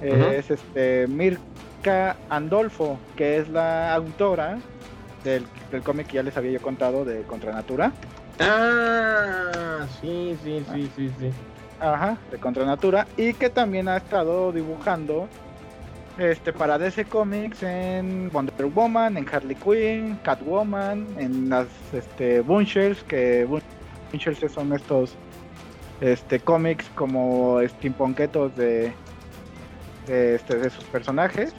Es 0.00 0.50
este 0.50 1.06
Mirka 1.06 2.16
Andolfo, 2.28 2.98
que 3.16 3.36
es 3.36 3.48
la 3.48 3.94
autora 3.94 4.58
del, 5.22 5.44
cómic 5.84 6.08
que 6.08 6.16
ya 6.16 6.24
les 6.24 6.36
había 6.36 6.50
yo 6.50 6.60
contado 6.60 7.04
de 7.04 7.22
Contra 7.22 7.52
Natura. 7.52 7.92
Ah, 8.40 9.86
sí, 10.00 10.36
sí, 10.42 10.64
sí, 10.72 10.90
sí, 10.96 11.10
sí. 11.18 11.30
Ajá, 11.80 12.16
de 12.30 12.38
Contra 12.38 12.64
Natura. 12.64 13.06
Y 13.16 13.34
que 13.34 13.50
también 13.50 13.88
ha 13.88 13.96
estado 13.96 14.52
dibujando 14.52 15.28
este 16.18 16.52
para 16.52 16.78
DC 16.78 17.06
Comics 17.06 17.62
en 17.62 18.30
Wonder 18.32 18.66
Woman, 18.66 19.16
en 19.16 19.26
Harley 19.28 19.56
Quinn, 19.56 20.18
Catwoman, 20.22 21.06
en 21.18 21.48
las 21.48 21.66
este 21.92 22.40
Bunchers, 22.42 23.02
que 23.02 23.46
son 24.52 24.72
estos 24.72 25.14
este 26.00 26.40
cómics 26.40 26.88
como 26.94 27.60
steampunketos 27.62 28.54
de 28.56 28.92
de, 30.06 30.34
este, 30.34 30.58
de 30.58 30.68
sus 30.68 30.84
personajes 30.84 31.54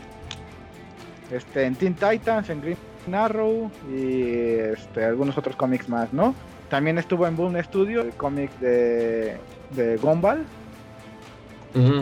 este 1.32 1.64
en 1.64 1.76
Teen 1.76 1.96
Titans 1.96 2.50
en 2.50 2.62
Green 2.62 2.78
Arrow 3.14 3.72
y 3.90 4.60
este 4.74 5.06
algunos 5.06 5.38
otros 5.38 5.56
cómics 5.56 5.88
más 5.88 6.12
no 6.12 6.36
también 6.74 6.98
estuvo 6.98 7.28
en 7.28 7.36
Boom 7.36 7.56
Studio 7.62 8.02
el 8.02 8.14
cómic 8.14 8.50
de 8.58 9.38
de 9.76 9.98
Gumball 9.98 10.44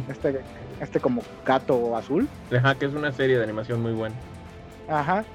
este 0.10 0.39
este 0.80 1.02
como 1.02 1.23
gato 1.45 1.98
azul 1.98 2.26
ajá 2.56 2.76
que 2.76 2.85
es 2.85 2.93
una 2.93 3.11
serie 3.11 3.38
de 3.38 3.43
animación 3.43 3.81
muy 3.81 3.91
buena 3.91 4.15
ajá 4.88 5.26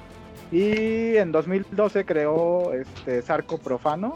y 0.50 1.16
en 1.16 1.32
2012 1.32 2.06
creó 2.06 2.72
este 2.72 3.20
Sarco 3.20 3.58
Profano 3.58 4.14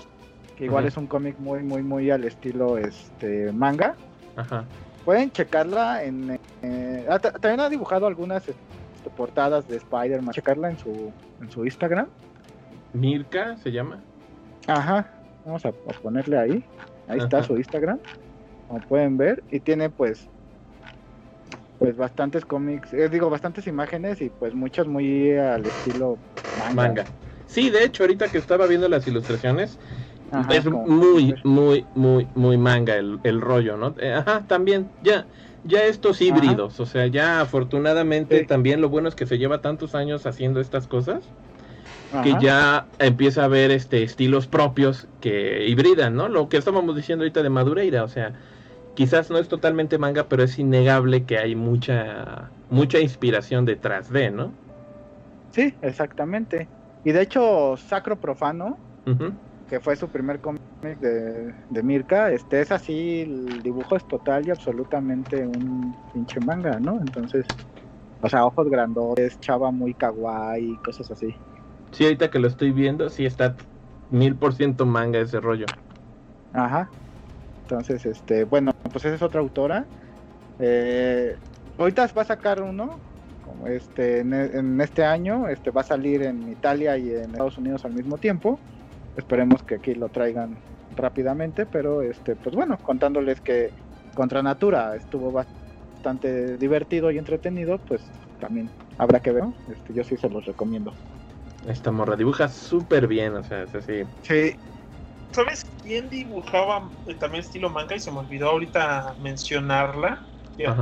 igual 0.65 0.87
es 0.87 0.97
un 0.97 1.07
cómic 1.07 1.39
muy, 1.39 1.63
muy, 1.63 1.83
muy 1.83 2.11
al 2.11 2.25
estilo 2.25 2.79
este 2.79 3.53
manga. 3.53 3.95
Ajá. 4.37 4.65
Pueden 5.05 5.31
checarla 5.31 6.05
en... 6.05 6.39
Eh, 6.63 7.07
ah, 7.09 7.19
también 7.19 7.61
ha 7.61 7.69
dibujado 7.69 8.07
algunas 8.07 8.47
este, 8.47 9.11
portadas 9.17 9.67
de 9.69 9.77
Spider-Man. 9.77 10.35
Checarla 10.35 10.71
en 10.71 10.79
su, 10.79 11.13
en 11.41 11.51
su 11.51 11.65
Instagram. 11.65 12.09
Mirka 12.93 13.57
se 13.57 13.73
llama. 13.73 14.01
Ajá. 14.71 15.07
Vamos 15.45 15.65
a, 15.65 15.73
ponerle 16.03 16.39
ahí. 16.39 16.65
Ahí 17.09 17.19
está 17.19 17.43
su 17.43 17.57
Instagram. 17.57 17.99
Como 18.69 18.81
pueden 18.81 19.17
ver. 19.17 19.43
Y 19.51 19.61
tiene 19.61 19.91
pues 19.91 20.29
pues 21.81 21.97
bastantes 21.97 22.45
cómics, 22.45 22.93
eh, 22.93 23.09
digo, 23.09 23.31
bastantes 23.31 23.67
imágenes 23.67 24.21
y 24.21 24.29
pues 24.29 24.55
muchas 24.55 24.87
muy 24.87 25.33
al 25.33 25.65
estilo 25.65 26.19
manga. 26.59 26.75
manga. 26.75 27.05
Sí, 27.47 27.71
de 27.71 27.85
hecho, 27.85 28.03
ahorita 28.03 28.29
que 28.29 28.37
estaba 28.37 28.67
viendo 28.67 28.87
las 28.87 29.09
ilustraciones, 29.09 29.79
es 30.51 30.67
muy, 30.67 31.35
muy, 31.43 31.87
muy, 31.95 32.29
muy 32.35 32.59
manga 32.59 32.97
el, 32.97 33.41
rollo, 33.41 33.79
¿no? 33.79 33.95
Eh, 33.99 34.13
ajá, 34.13 34.45
también, 34.47 34.91
ya, 35.03 35.27
ya 35.65 35.85
estos 35.85 36.21
híbridos, 36.21 36.79
o 36.81 36.87
sea, 36.87 37.07
ya 37.07 37.41
afortunadamente 37.41 38.45
también 38.45 38.83
lo 38.83 38.91
bueno 38.91 39.09
es 39.09 39.15
que 39.15 39.25
se 39.25 39.39
lleva 39.39 39.63
tantos 39.63 39.95
años 39.95 40.27
haciendo 40.27 40.61
estas 40.61 40.87
cosas 40.87 41.23
que 42.23 42.35
ya 42.41 42.87
empieza 42.99 43.43
a 43.43 43.45
haber 43.45 43.71
este 43.71 44.03
estilos 44.03 44.47
propios 44.47 45.07
que 45.21 45.67
hibridan, 45.67 46.15
¿no? 46.15 46.29
Lo 46.29 46.49
que 46.49 46.57
estábamos 46.57 46.97
diciendo 46.97 47.23
ahorita 47.23 47.43
de 47.43 47.51
Madureira, 47.51 48.05
o 48.05 48.09
sea, 48.09 48.33
quizás 48.95 49.31
no 49.31 49.39
es 49.39 49.49
totalmente 49.49 49.99
manga, 49.99 50.25
pero 50.25 50.43
es 50.43 50.59
innegable 50.59 51.25
que 51.25 51.39
hay 51.39 51.55
mucha 51.55 52.51
mucha 52.71 52.99
inspiración 52.99 53.65
detrás 53.65 54.11
de, 54.11 54.31
¿no? 54.31 54.53
Sí, 55.53 55.75
exactamente. 55.83 56.69
Y 57.05 57.13
de 57.13 57.23
hecho, 57.23 57.77
Sacro 57.77 58.17
Profano, 58.17 58.77
que 59.69 59.81
fue 59.81 59.97
su 59.97 60.09
primer 60.09 60.41
cómic 60.41 60.61
de, 61.01 61.53
de, 61.71 61.83
Mirka, 61.83 62.31
este 62.31 62.61
es 62.61 62.71
así, 62.73 63.23
el 63.23 63.63
dibujo 63.63 63.97
es 63.97 64.07
total 64.07 64.47
y 64.47 64.51
absolutamente 64.51 65.47
un 65.47 65.95
pinche 66.13 66.41
manga, 66.41 66.79
¿no? 66.79 66.99
Entonces, 67.01 67.45
o 68.21 68.29
sea, 68.29 68.45
ojos 68.45 68.69
grandotes, 68.69 69.41
chava 69.41 69.71
muy 69.71 69.95
kawaii, 69.95 70.77
cosas 70.85 71.11
así. 71.11 71.35
Sí, 71.93 72.05
ahorita 72.05 72.31
que 72.31 72.39
lo 72.39 72.49
estoy 72.49 72.71
viendo, 72.71 73.09
sí 73.09 73.27
está 73.27 73.57
mil 74.11 74.35
por 74.35 74.55
ciento 74.55 74.87
manga 74.87 75.19
ese 75.19 75.41
rollo. 75.41 75.67
Ajá. 76.53 76.89
Entonces, 77.63 78.05
este, 78.07 78.45
bueno, 78.45 78.73
pues 78.91 79.05
esa 79.05 79.15
es 79.15 79.23
otra 79.23 79.41
autora. 79.41 79.85
Eh, 80.59 81.37
ahorita 81.79 82.09
va 82.17 82.23
a 82.23 82.25
sacar 82.25 82.63
uno, 82.63 82.99
como 83.45 83.67
este, 83.67 84.21
en, 84.21 84.81
este 84.81 85.05
año, 85.05 85.49
este 85.49 85.71
va 85.71 85.83
a 85.83 85.85
salir 85.85 86.23
en 86.23 86.51
Italia 86.51 86.97
y 86.99 87.11
en 87.11 87.31
Estados 87.31 87.59
Unidos 87.59 87.85
al 87.85 87.95
mismo 87.95 88.19
tiempo. 88.19 88.59
Esperemos 89.17 89.63
que 89.63 89.77
aquí 89.77 89.95
lo 89.95 90.09
traigan 90.09 90.57
rápidamente, 90.97 91.67
pero 91.67 92.03
este, 92.03 92.37
pues 92.37 92.55
bueno, 92.55 92.79
contándoles 92.79 93.41
que 93.41 93.71
Contra 94.15 94.43
Natura 94.43 94.97
estuvo 94.97 95.31
bastante 95.33 96.57
divertido 96.57 97.11
y 97.11 97.19
entretenido, 97.19 97.79
pues 97.79 98.03
también 98.41 98.69
habrá 98.99 99.21
que 99.21 99.33
ver. 99.33 99.45
Este, 99.71 99.95
yo 99.95 100.05
sí 100.05 100.17
se 100.17 100.29
los 100.29 100.45
recomiendo. 100.45 100.93
Esta 101.65 101.91
morra 101.91 102.17
dibuja 102.17 102.49
súper 102.49 103.07
bien, 103.07 103.37
o 103.37 103.43
sea, 103.43 103.63
es 103.63 103.75
así. 103.75 104.03
Sí. 104.23 104.57
¿Sabes 105.33 105.65
quién 105.83 106.09
dibujaba 106.09 106.91
eh, 107.07 107.15
también 107.15 107.45
estilo 107.45 107.71
manga? 107.71 107.95
Y 107.95 108.01
se 108.01 108.11
me 108.11 108.19
olvidó 108.19 108.49
ahorita 108.51 109.17
mencionarla. 109.19 110.27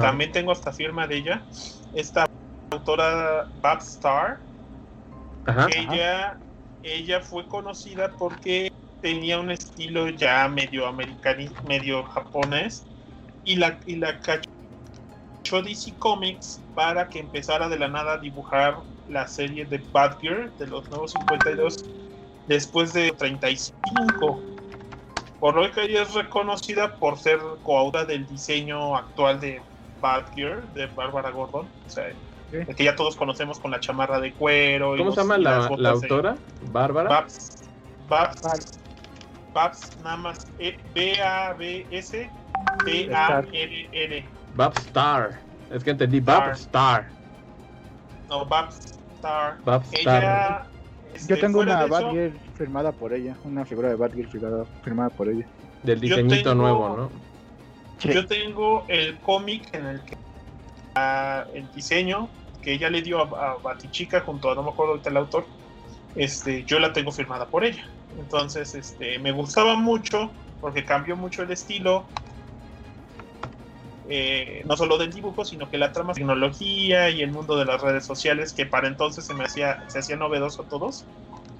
También 0.01 0.33
tengo 0.33 0.51
hasta 0.51 0.73
firma 0.73 1.07
de 1.07 1.17
ella. 1.19 1.47
Esta 1.93 2.27
autora 2.73 3.49
Bab 3.55 3.79
Star. 3.79 4.41
ella, 5.77 6.41
ella 6.83 7.21
fue 7.21 7.47
conocida 7.47 8.13
porque 8.19 8.73
tenía 9.01 9.39
un 9.39 9.51
estilo 9.51 10.09
ya 10.09 10.49
medio 10.49 10.87
americano, 10.87 11.51
medio 11.67 12.05
japonés. 12.05 12.89
Y 13.45 13.57
la, 13.57 13.79
y 13.85 13.97
la 13.97 14.19
cachó 14.19 14.43
DC 15.63 15.97
Comics 15.99 16.61
para 16.75 17.09
que 17.09 17.21
empezara 17.21 17.69
de 17.69 17.79
la 17.79 17.89
nada 17.89 18.15
a 18.15 18.19
dibujar 18.19 18.83
la 19.09 19.27
serie 19.27 19.65
de 19.65 19.79
Badger 19.93 20.53
de 20.59 20.67
los 20.67 20.89
nuevos 20.91 21.13
52 21.13 21.85
después 22.47 22.93
de 22.93 23.13
35. 23.13 24.41
Por 25.41 25.55
lo 25.55 25.71
que 25.71 25.85
ella 25.85 26.03
es 26.03 26.15
reconocida 26.15 26.97
por 26.97 27.19
ser 27.19 27.39
coautora 27.63 28.05
del 28.05 28.27
diseño 28.27 28.97
actual 28.97 29.39
de 29.41 29.63
Badger 30.01 30.63
de 30.75 30.87
Bárbara 30.87 31.31
Gordon. 31.31 31.67
O 31.87 31.91
sea, 31.91 32.13
el 32.51 32.75
que 32.75 32.85
ya 32.85 32.97
todos 32.97 33.15
conocemos 33.15 33.61
con 33.61 33.71
la 33.71 33.79
chamarra 33.79 34.19
de 34.21 34.33
cuero. 34.33 34.97
¿Cómo 34.97 35.13
se 35.13 35.21
llama 35.21 35.39
la, 35.39 35.71
la 35.77 35.91
autora? 35.91 36.37
¿Bárbara? 36.73 37.09
Babs. 37.09 37.63
Babs. 38.09 38.81
Babs, 39.53 39.97
nada 40.03 40.17
más. 40.17 40.47
E, 40.59 40.77
B-A-B-S. 40.95 42.31
T-A-R-R. 42.85 44.25
Babstar. 44.55 45.41
Es 45.71 45.85
que 45.85 45.91
entendí 45.91 46.21
Babstar. 46.21 47.09
No, 48.29 48.45
Babs 48.45 48.98
Star. 49.19 49.59
Ella, 49.93 50.67
este, 51.15 51.35
Yo 51.35 51.41
tengo 51.41 51.61
una 51.61 51.87
Batgirl 51.87 52.39
firmada 52.55 52.93
por 52.93 53.13
ella, 53.13 53.37
una 53.45 53.65
figura 53.65 53.89
de 53.89 53.97
Batgirl 53.97 54.29
firmada, 54.29 54.65
firmada 54.83 55.11
por 55.11 55.29
ella. 55.29 55.47
Del 55.83 56.01
diseñito 56.01 56.55
nuevo, 56.55 56.97
¿no? 56.97 57.11
Yo 58.01 58.27
tengo 58.27 58.85
el 58.89 59.19
cómic 59.19 59.75
en 59.75 59.87
el 59.87 60.01
que 60.03 60.17
el 61.55 61.71
diseño 61.75 62.29
que 62.63 62.73
ella 62.73 62.91
le 62.91 63.03
dio 63.03 63.21
a, 63.37 63.57
Batichica 63.63 64.21
junto 64.21 64.51
a 64.51 64.55
no 64.55 64.63
me 64.63 64.71
acuerdo 64.71 64.93
ahorita 64.93 65.11
el 65.11 65.17
autor, 65.17 65.47
este, 66.17 66.65
yo 66.65 66.81
la 66.81 66.93
tengo 66.93 67.13
firmada 67.13 67.47
por 67.47 67.65
ella. 67.65 67.85
Entonces, 68.19 68.75
este, 68.75 69.19
me 69.19 69.31
gustaba 69.31 69.77
mucho 69.77 70.31
porque 70.61 70.85
cambió 70.85 71.17
mucho 71.17 71.43
el 71.43 71.53
estilo, 71.53 72.05
eh, 74.09 74.63
no 74.65 74.77
solo 74.77 74.97
del 74.97 75.13
dibujo, 75.13 75.45
sino 75.45 75.69
que 75.69 75.79
la 75.79 75.93
trama 75.93 76.15
tecnología 76.15 77.11
y 77.11 77.23
el 77.23 77.31
mundo 77.31 77.57
de 77.57 77.65
las 77.65 77.81
redes 77.83 78.07
sociales, 78.07 78.53
que 78.53 78.67
para 78.67 78.89
entonces 78.89 79.27
se 79.27 79.35
me 79.35 79.45
hacía, 79.45 79.79
se 79.89 79.99
hacía 79.99 80.17
novedoso 80.17 80.63
a 80.63 80.69
todos, 80.69 81.05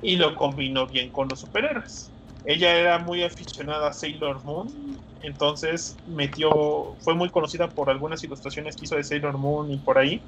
y 0.01 0.17
lo 0.17 0.35
combinó 0.35 0.87
bien 0.87 1.11
con 1.11 1.29
los 1.29 1.41
superhéroes. 1.41 2.11
Ella 2.45 2.75
era 2.77 2.99
muy 2.99 3.23
aficionada 3.23 3.89
a 3.89 3.93
Sailor 3.93 4.43
Moon, 4.45 4.99
entonces 5.21 5.99
metió, 6.07 6.97
fue 7.01 7.15
muy 7.15 7.29
conocida 7.29 7.69
por 7.69 7.91
algunas 7.91 8.23
ilustraciones 8.25 8.77
que 8.77 8.87
hizo 8.87 8.97
de 8.97 9.05
Sailor 9.05 9.37
Moon 9.37 9.71
y 9.71 9.79
por 9.79 9.99
ahí. 9.99 10.23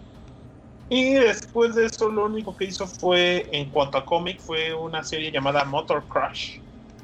Y 0.88 1.14
después 1.14 1.76
de 1.76 1.86
eso 1.86 2.10
lo 2.10 2.26
único 2.26 2.56
que 2.56 2.64
hizo 2.64 2.86
fue, 2.86 3.48
en 3.52 3.70
cuanto 3.70 3.96
a 3.96 4.04
cómic, 4.04 4.40
fue 4.40 4.74
una 4.74 5.04
serie 5.04 5.30
llamada 5.30 5.64
Motor 5.64 6.06
Crash. 6.08 6.58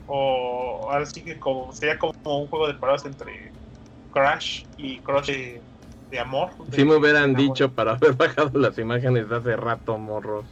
O 0.06 0.88
ahora 0.90 1.06
sí 1.06 1.22
que 1.22 1.38
como, 1.38 1.72
sería 1.72 1.98
como 1.98 2.12
un 2.24 2.48
juego 2.48 2.66
de 2.66 2.74
palabras 2.74 3.06
entre 3.06 3.52
Crash 4.16 4.64
y 4.78 4.97
Crush 5.01 5.26
de, 6.10 6.18
amor. 6.18 6.48
Si 6.72 6.86
me 6.86 6.97
hubieran 6.97 7.34
dicho 7.34 7.70
para 7.70 7.93
haber 7.93 8.14
bajado 8.16 8.59
las 8.59 8.78
imágenes 8.78 9.28
de 9.28 9.36
hace 9.36 9.55
rato, 9.56 9.98
morros. 9.98 10.47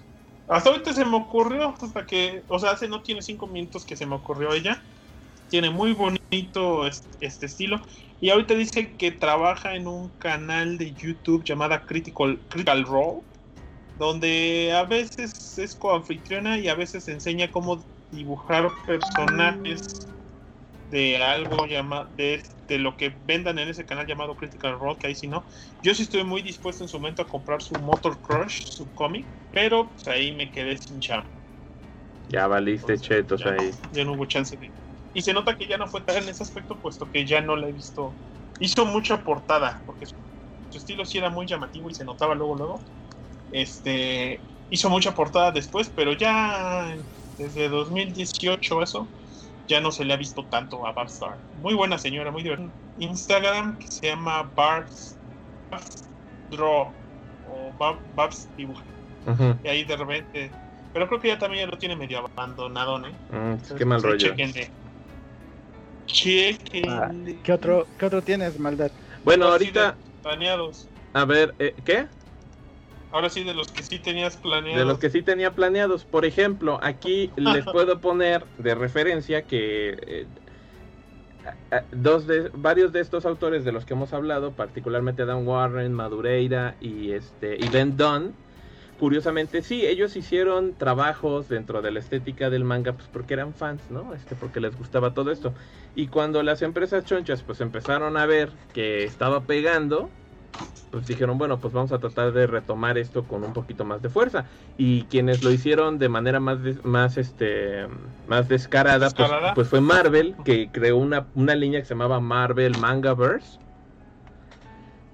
Hasta 0.48 0.68
ahorita 0.68 0.92
se 0.92 1.06
me 1.06 1.16
ocurrió, 1.16 1.74
hasta 1.80 2.04
que, 2.04 2.42
o 2.48 2.58
sea, 2.58 2.72
hace 2.72 2.88
no 2.88 3.00
tiene 3.00 3.22
cinco 3.22 3.46
minutos 3.46 3.86
que 3.86 3.96
se 3.96 4.04
me 4.04 4.16
ocurrió 4.16 4.52
ella. 4.52 4.82
Tiene 5.48 5.70
muy 5.70 5.94
bonito 5.94 6.86
este, 6.86 7.46
estilo. 7.46 7.80
Y 8.20 8.28
ahorita 8.28 8.52
dice 8.52 8.92
que 8.98 9.12
trabaja 9.12 9.74
en 9.74 9.88
un 9.88 10.10
canal 10.18 10.76
de 10.76 10.92
YouTube 10.92 11.42
llamada 11.42 11.86
Critical, 11.86 12.38
Critical 12.50 12.84
Role, 12.84 13.22
donde 13.98 14.74
a 14.76 14.84
veces 14.84 15.56
es 15.56 15.74
coanfitriona 15.74 16.58
y 16.58 16.68
a 16.68 16.74
veces 16.74 17.08
enseña 17.08 17.50
cómo 17.50 17.82
dibujar 18.10 18.68
personajes 18.86 20.06
de 20.90 21.16
algo 21.22 21.66
llamado 21.66 22.10
de, 22.18 22.42
lo 22.68 22.96
que 22.96 23.10
vendan 23.24 23.58
en 23.58 23.68
ese 23.68 23.84
canal 23.84 24.06
llamado 24.06 24.36
Critical 24.36 24.78
Rock, 24.78 25.04
ahí 25.04 25.14
si 25.14 25.26
no. 25.26 25.44
Yo 25.82 25.94
sí 25.94 26.02
estoy 26.02 26.24
muy 26.24 26.42
dispuesto 26.42 26.84
en 26.84 26.88
su 26.88 26.98
momento 26.98 27.22
a 27.22 27.28
comprar 27.28 27.62
su 27.62 27.74
Motor 27.74 28.20
Crush, 28.20 28.64
su 28.64 28.92
cómic, 28.94 29.26
pero 29.52 29.90
pues, 29.90 30.08
ahí 30.08 30.34
me 30.34 30.50
quedé 30.50 30.76
sin 30.76 31.00
chamba. 31.00 31.28
Ya 32.28 32.46
valiste 32.46 32.98
chetos 32.98 33.44
ahí. 33.44 33.70
Ya 33.92 34.04
no 34.04 34.12
hubo 34.12 34.24
chance 34.26 34.56
de. 34.56 34.70
Y 35.12 35.22
se 35.22 35.32
nota 35.32 35.56
que 35.56 35.66
ya 35.66 35.76
no 35.76 35.86
fue 35.86 36.00
tal 36.00 36.22
en 36.22 36.28
ese 36.28 36.42
aspecto, 36.42 36.78
puesto 36.80 37.08
que 37.10 37.24
ya 37.26 37.40
no 37.40 37.56
la 37.56 37.68
he 37.68 37.72
visto. 37.72 38.16
Hizo 38.58 38.84
mucha 38.86 39.22
portada, 39.22 39.82
porque 39.86 40.06
su, 40.06 40.14
estilo 40.72 41.04
sí 41.04 41.18
era 41.18 41.30
muy 41.30 41.46
llamativo 41.46 41.90
y 41.90 41.94
se 41.94 42.04
notaba 42.04 42.34
luego, 42.34 42.56
luego. 42.56 42.84
Este. 43.50 44.40
Hizo 44.70 44.90
mucha 44.90 45.14
portada 45.14 45.52
después, 45.52 45.92
pero 45.94 46.14
ya 46.14 46.96
desde 47.36 47.68
2018 47.68 48.82
eso 48.82 49.08
ya 49.68 49.80
no 49.80 49.90
se 49.90 50.04
le 50.04 50.14
ha 50.14 50.16
visto 50.16 50.44
tanto 50.46 50.86
a 50.86 50.92
Babstar. 50.92 51.38
Muy 51.54 51.74
buena 51.74 51.98
señora, 51.98 52.30
muy 52.30 52.42
divertida. 52.42 52.70
Instagram 52.98 53.78
que 53.78 53.88
se 53.88 54.08
llama 54.08 54.42
Barbs, 54.56 55.16
Draw 56.50 56.92
o 57.48 57.72
Babs 58.14 58.48
Dibuja. 58.56 58.84
Y 59.62 59.68
ahí 59.68 59.84
de 59.84 59.96
repente. 59.96 60.52
Pero 60.92 61.08
creo 61.08 61.20
que 61.20 61.28
ya 61.28 61.38
también 61.38 61.66
ya 61.66 61.70
lo 61.70 61.78
tiene 61.78 61.96
medio 61.96 62.24
abandonado, 62.36 62.98
¿no? 62.98 63.08
Mm, 63.08 63.56
qué 63.76 63.84
mal 63.84 64.02
rollo. 64.02 64.28
Chequenle. 64.28 64.70
Ah, 66.88 67.10
¿qué, 67.42 67.52
otro, 67.52 67.88
¿Qué 67.98 68.06
otro 68.06 68.22
tienes, 68.22 68.58
maldad? 68.58 68.92
Bueno, 69.24 69.46
ahorita. 69.46 69.96
Planeados. 70.22 70.88
A 71.12 71.24
ver, 71.24 71.54
eh, 71.58 71.74
¿qué? 71.84 72.06
Ahora 73.14 73.30
sí, 73.30 73.44
de 73.44 73.54
los 73.54 73.68
que 73.68 73.84
sí 73.84 74.00
tenías 74.00 74.36
planeados. 74.36 74.76
De 74.76 74.84
los 74.84 74.98
que 74.98 75.08
sí 75.08 75.22
tenía 75.22 75.52
planeados. 75.52 76.04
Por 76.04 76.24
ejemplo, 76.24 76.80
aquí 76.82 77.30
les 77.36 77.64
puedo 77.72 78.00
poner 78.00 78.44
de 78.58 78.74
referencia 78.74 79.42
que 79.42 79.96
eh, 80.04 80.26
dos 81.92 82.26
de, 82.26 82.50
varios 82.52 82.92
de 82.92 82.98
estos 82.98 83.24
autores 83.24 83.64
de 83.64 83.70
los 83.70 83.84
que 83.84 83.94
hemos 83.94 84.12
hablado, 84.12 84.50
particularmente 84.50 85.26
Dan 85.26 85.46
Warren, 85.46 85.92
Madureira 85.92 86.74
y, 86.80 87.12
este, 87.12 87.56
y 87.64 87.68
Ben 87.68 87.96
Dunn, 87.96 88.34
curiosamente 88.98 89.62
sí, 89.62 89.86
ellos 89.86 90.16
hicieron 90.16 90.74
trabajos 90.74 91.48
dentro 91.48 91.82
de 91.82 91.92
la 91.92 92.00
estética 92.00 92.50
del 92.50 92.64
manga 92.64 92.94
pues 92.94 93.06
porque 93.12 93.34
eran 93.34 93.54
fans, 93.54 93.82
¿no? 93.90 94.12
Este, 94.12 94.34
porque 94.34 94.58
les 94.58 94.76
gustaba 94.76 95.14
todo 95.14 95.30
esto. 95.30 95.54
Y 95.94 96.08
cuando 96.08 96.42
las 96.42 96.62
empresas 96.62 97.04
chonchas 97.04 97.44
pues 97.44 97.60
empezaron 97.60 98.16
a 98.16 98.26
ver 98.26 98.50
que 98.72 99.04
estaba 99.04 99.42
pegando, 99.42 100.10
pues 100.94 101.08
dijeron, 101.08 101.38
bueno, 101.38 101.58
pues 101.58 101.74
vamos 101.74 101.90
a 101.90 101.98
tratar 101.98 102.32
de 102.32 102.46
retomar 102.46 102.98
esto 102.98 103.26
con 103.26 103.42
un 103.42 103.52
poquito 103.52 103.84
más 103.84 104.00
de 104.00 104.08
fuerza. 104.08 104.44
Y 104.76 105.02
quienes 105.06 105.42
lo 105.42 105.50
hicieron 105.50 105.98
de 105.98 106.08
manera 106.08 106.38
más, 106.38 106.60
más, 106.84 107.16
este, 107.16 107.88
más 108.28 108.48
descarada, 108.48 109.10
pues, 109.10 109.28
pues, 109.56 109.68
fue 109.68 109.80
Marvel, 109.80 110.36
que 110.44 110.70
creó 110.70 110.98
una, 110.98 111.26
una 111.34 111.56
línea 111.56 111.80
que 111.80 111.86
se 111.86 111.94
llamaba 111.94 112.20
Marvel 112.20 112.78
Mangaverse. 112.78 113.58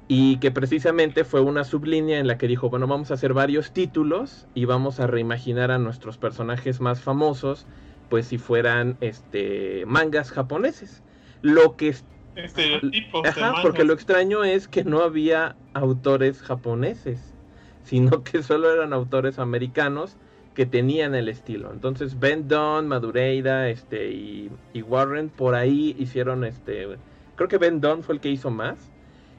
Y 0.07 0.37
que 0.37 0.51
precisamente 0.51 1.25
fue 1.25 1.41
una 1.41 1.65
sublínea 1.65 2.19
en 2.19 2.27
la 2.27 2.37
que 2.37 2.47
dijo, 2.47 2.69
bueno, 2.69 2.87
vamos 2.87 3.11
a 3.11 3.15
hacer 3.15 3.33
varios 3.33 3.73
títulos 3.73 4.49
y 4.53 4.67
vamos 4.67 5.01
a 5.01 5.07
reimaginar 5.07 5.71
a 5.71 5.79
nuestros 5.79 6.19
personajes 6.19 6.83
más 6.83 7.01
famosos, 7.01 7.67
pues 8.11 8.27
si 8.27 8.37
fueran 8.37 8.99
este 9.01 9.85
mangas 9.87 10.31
japoneses. 10.31 11.03
Lo 11.41 11.77
que 11.77 11.95
Ajá, 13.25 13.55
porque 13.63 13.85
lo 13.85 13.93
extraño 13.93 14.45
es 14.45 14.69
que 14.69 14.85
no 14.85 15.03
había 15.03 15.57
autores 15.75 16.43
japoneses, 16.43 17.35
sino 17.85 18.23
que 18.23 18.43
solo 18.43 18.73
eran 18.73 18.93
autores 18.93 19.39
americanos 19.39 20.17
que 20.55 20.67
tenían 20.67 21.15
el 21.15 21.29
estilo. 21.29 21.73
Entonces 21.73 22.19
Ben 22.19 22.49
Dunn, 22.49 22.89
Madureira, 22.89 23.69
este 23.69 24.11
y, 24.11 24.51
Warren 24.83 25.29
por 25.29 25.55
ahí 25.55 25.95
hicieron 25.99 26.45
este, 26.45 26.89
creo 27.37 27.49
que 27.49 27.59
Ben 27.59 27.81
Dunn 27.81 28.03
fue 28.03 28.17
el 28.17 28.21
que 28.21 28.31
hizo 28.31 28.51
más 28.51 28.91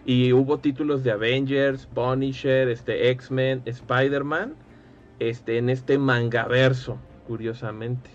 y 0.06 0.34
hubo 0.34 0.60
títulos 0.60 1.04
de 1.04 1.12
Avengers, 1.12 1.86
Punisher, 1.86 2.70
este 2.70 3.10
X-Men, 3.12 3.62
Spider-Man, 3.66 4.56
este 5.20 5.58
en 5.58 5.70
este 5.70 5.98
mangaverso, 5.98 6.98
curiosamente. 7.28 8.10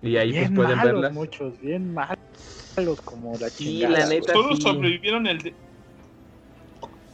Y 0.00 0.16
ahí 0.16 0.32
pues 0.32 0.52
pueden 0.52 0.80
verlas. 0.80 1.12
Muchos, 1.12 1.60
bien 1.60 1.92
malos 1.92 2.27
como 3.04 3.36
la 3.38 3.48
Todos 4.32 4.60
sobrevivieron 4.60 5.26
el 5.26 5.54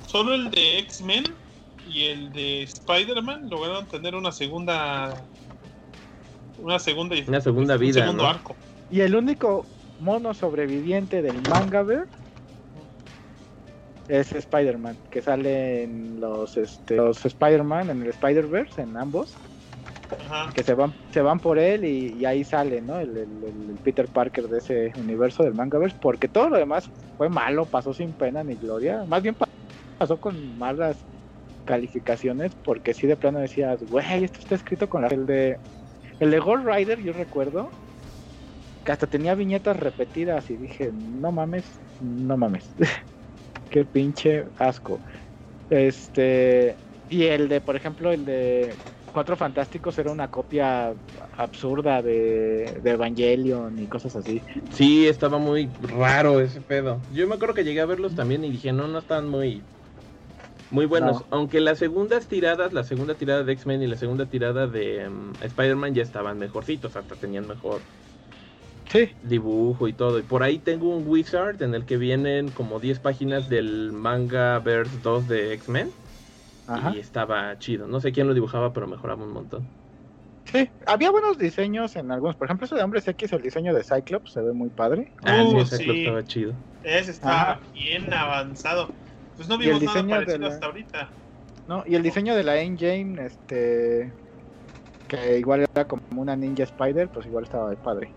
solo 0.07 0.35
el 0.35 0.51
de 0.51 0.79
X-Men 0.79 1.25
y 1.89 2.05
el 2.05 2.33
de 2.33 2.63
Spider-Man 2.63 3.49
lograron 3.51 3.87
tener 3.87 4.15
una 4.15 4.33
segunda 4.33 5.15
una 6.59 6.79
segunda 6.79 7.17
una 7.27 7.41
segunda 7.41 7.77
vida 7.77 8.09
arco. 8.09 8.55
y 8.91 9.01
el 9.01 9.15
único 9.15 9.67
mono 10.01 10.35
sobreviviente 10.35 11.23
del 11.23 11.41
manga 11.49 11.83
ver 11.83 12.07
es 14.09 14.33
Spider-Man 14.33 14.97
que 15.11 15.23
sale 15.23 15.85
en 15.85 16.21
los 16.21 16.57
este, 16.57 16.97
los 16.97 17.25
Spider-Man 17.25 17.91
en 17.91 18.03
el 18.03 18.09
Spider-Verse 18.09 18.83
en 18.83 18.97
ambos 18.97 19.35
que 20.55 20.63
se 20.63 20.75
van 20.75 20.93
se 21.11 21.23
van 21.23 21.41
por 21.41 21.59
él 21.59 21.85
y, 21.85 22.25
ahí 22.25 22.45
sale 22.45 22.81
no 22.81 22.99
el, 22.99 23.17
el, 23.17 23.79
Peter 23.83 24.07
Parker 24.07 24.49
de 24.49 24.59
ese 24.59 24.93
universo 24.97 25.43
del 25.43 25.55
mangaverse 25.55 25.97
porque 26.01 26.29
todo 26.29 26.51
lo 26.51 26.59
demás 26.59 26.91
fue 27.17 27.29
malo 27.29 27.65
pasó 27.65 27.95
sin 27.95 28.13
pena 28.13 28.45
ni 28.45 28.55
gloria 28.55 29.05
más 29.07 29.23
bien 29.23 29.35
pasó 29.99 30.21
con 30.21 30.59
malas 30.59 30.97
calificaciones 31.65 32.53
porque 32.65 32.95
si 32.95 33.07
de 33.07 33.17
plano 33.17 33.39
decías, 33.41 33.83
güey, 33.91 34.25
esto 34.25 34.39
está 34.39 34.55
escrito 34.55 34.89
con 34.89 35.03
la... 35.03 35.09
El 35.09 35.27
de, 35.27 35.59
el 36.21 36.31
de 36.31 36.39
Ghost 36.39 36.65
Rider, 36.67 37.01
yo 37.01 37.13
recuerdo 37.13 37.71
que 38.85 38.93
hasta 38.93 39.07
tenía 39.07 39.35
viñetas 39.35 39.77
repetidas 39.77 40.51
y 40.51 40.57
dije, 40.57 40.93
no 40.93 41.33
mames, 41.33 41.65
no 42.01 42.37
mames. 42.37 42.69
Qué 43.71 43.85
pinche 43.85 44.45
asco. 44.59 45.01
Este, 45.71 46.77
y 47.09 47.25
el 47.25 47.49
de, 47.49 47.61
por 47.61 47.77
ejemplo, 47.77 48.13
el 48.13 48.25
de 48.25 48.75
Cuatro 49.15 49.37
Fantásticos 49.37 49.97
era 49.99 50.11
una 50.11 50.29
copia 50.29 50.93
absurda 51.39 52.03
de, 52.03 52.81
de, 52.83 52.91
Evangelion 52.91 53.79
y 53.79 53.87
cosas 53.87 54.17
así. 54.17 54.43
Sí, 54.73 55.07
estaba 55.07 55.39
muy 55.39 55.71
raro 55.97 56.41
ese 56.41 56.61
pedo. 56.61 57.01
Yo 57.13 57.27
me 57.29 57.37
acuerdo 57.37 57.55
que 57.55 57.63
llegué 57.63 57.81
a 57.81 57.87
verlos 57.87 58.17
también 58.17 58.45
y 58.45 58.51
dije, 58.51 58.73
no, 58.73 58.89
no 58.89 58.99
están 58.99 59.29
muy 59.29 59.63
muy 60.73 60.87
buenos. 60.87 61.23
Aunque 61.31 61.61
las 61.61 61.79
segundas 61.79 62.27
tiradas, 62.27 62.73
la 62.73 62.83
segunda 62.83 63.15
tirada 63.15 63.45
de 63.45 63.53
X-Men 63.53 63.83
y 63.83 63.87
la 63.87 63.97
segunda 63.97 64.27
tirada 64.27 64.67
de 64.67 65.05
em, 65.05 65.33
Spider-Man 65.41 65.95
ya 65.95 66.03
estaban 66.03 66.37
mejorcitos, 66.39 66.97
hasta 66.97 67.15
tenían 67.15 67.47
mejor 67.47 67.81
dibujo 69.23 69.89
y 69.89 69.93
todo. 69.93 70.19
Y 70.19 70.23
por 70.23 70.43
ahí 70.43 70.59
tengo 70.59 70.89
un 70.89 71.07
Wizard 71.07 71.63
en 71.63 71.75
el 71.75 71.85
que 71.85 71.97
vienen 71.97 72.51
como 72.51 72.81
10 72.81 72.99
páginas 73.01 73.49
del 73.49 73.93
manga 73.93 74.59
Verse 74.59 74.99
2 75.03 75.29
de 75.29 75.55
X-Men. 75.55 75.91
Y 76.95 76.99
estaba 76.99 77.59
chido. 77.59 77.87
No 77.87 78.01
sé 78.01 78.13
quién 78.13 78.27
lo 78.27 78.35
dibujaba, 78.35 78.73
pero 78.73 78.87
mejoraba 78.87 79.25
un 79.25 79.33
montón. 79.33 79.67
Sí, 80.45 80.69
había 80.87 81.11
buenos 81.11 81.39
diseños 81.39 81.97
en 81.97 82.11
algunos. 82.11 82.37
Por 82.37 82.47
ejemplo, 82.47 82.67
ese 82.67 82.75
de 82.75 82.83
Hombres 82.83 83.07
X, 83.09 83.33
el 83.33 83.43
diseño 83.43 83.75
de 83.75 83.83
Cyclops, 83.83 84.33
se 84.33 84.43
ve 84.43 84.53
muy 84.53 84.69
padre. 84.69 85.11
Ah, 85.25 85.43
sí, 85.49 85.57
uh, 85.57 85.65
Cyclops 85.65 85.99
estaba 85.99 86.25
chido. 86.25 86.53
Ese 86.83 87.11
estaba 87.11 87.61
bien 87.73 88.13
avanzado. 88.13 88.89
Pues 89.37 89.49
no 89.49 89.59
vimos 89.59 89.83
nada 89.83 90.07
parecido 90.07 90.47
hasta 90.47 90.67
ahorita. 90.67 91.09
No, 91.67 91.83
y 91.87 91.95
el 91.95 92.03
diseño 92.03 92.37
de 92.37 92.45
la 92.45 92.59
Engine, 92.59 93.25
este. 93.25 94.13
Que 95.09 95.39
igual 95.39 95.67
era 95.75 95.87
como 95.87 96.03
una 96.17 96.37
Ninja 96.37 96.65
Spider, 96.65 97.09
pues 97.09 97.27
igual 97.27 97.45
estaba 97.45 97.71
de 97.71 97.77
padre. 97.77 98.11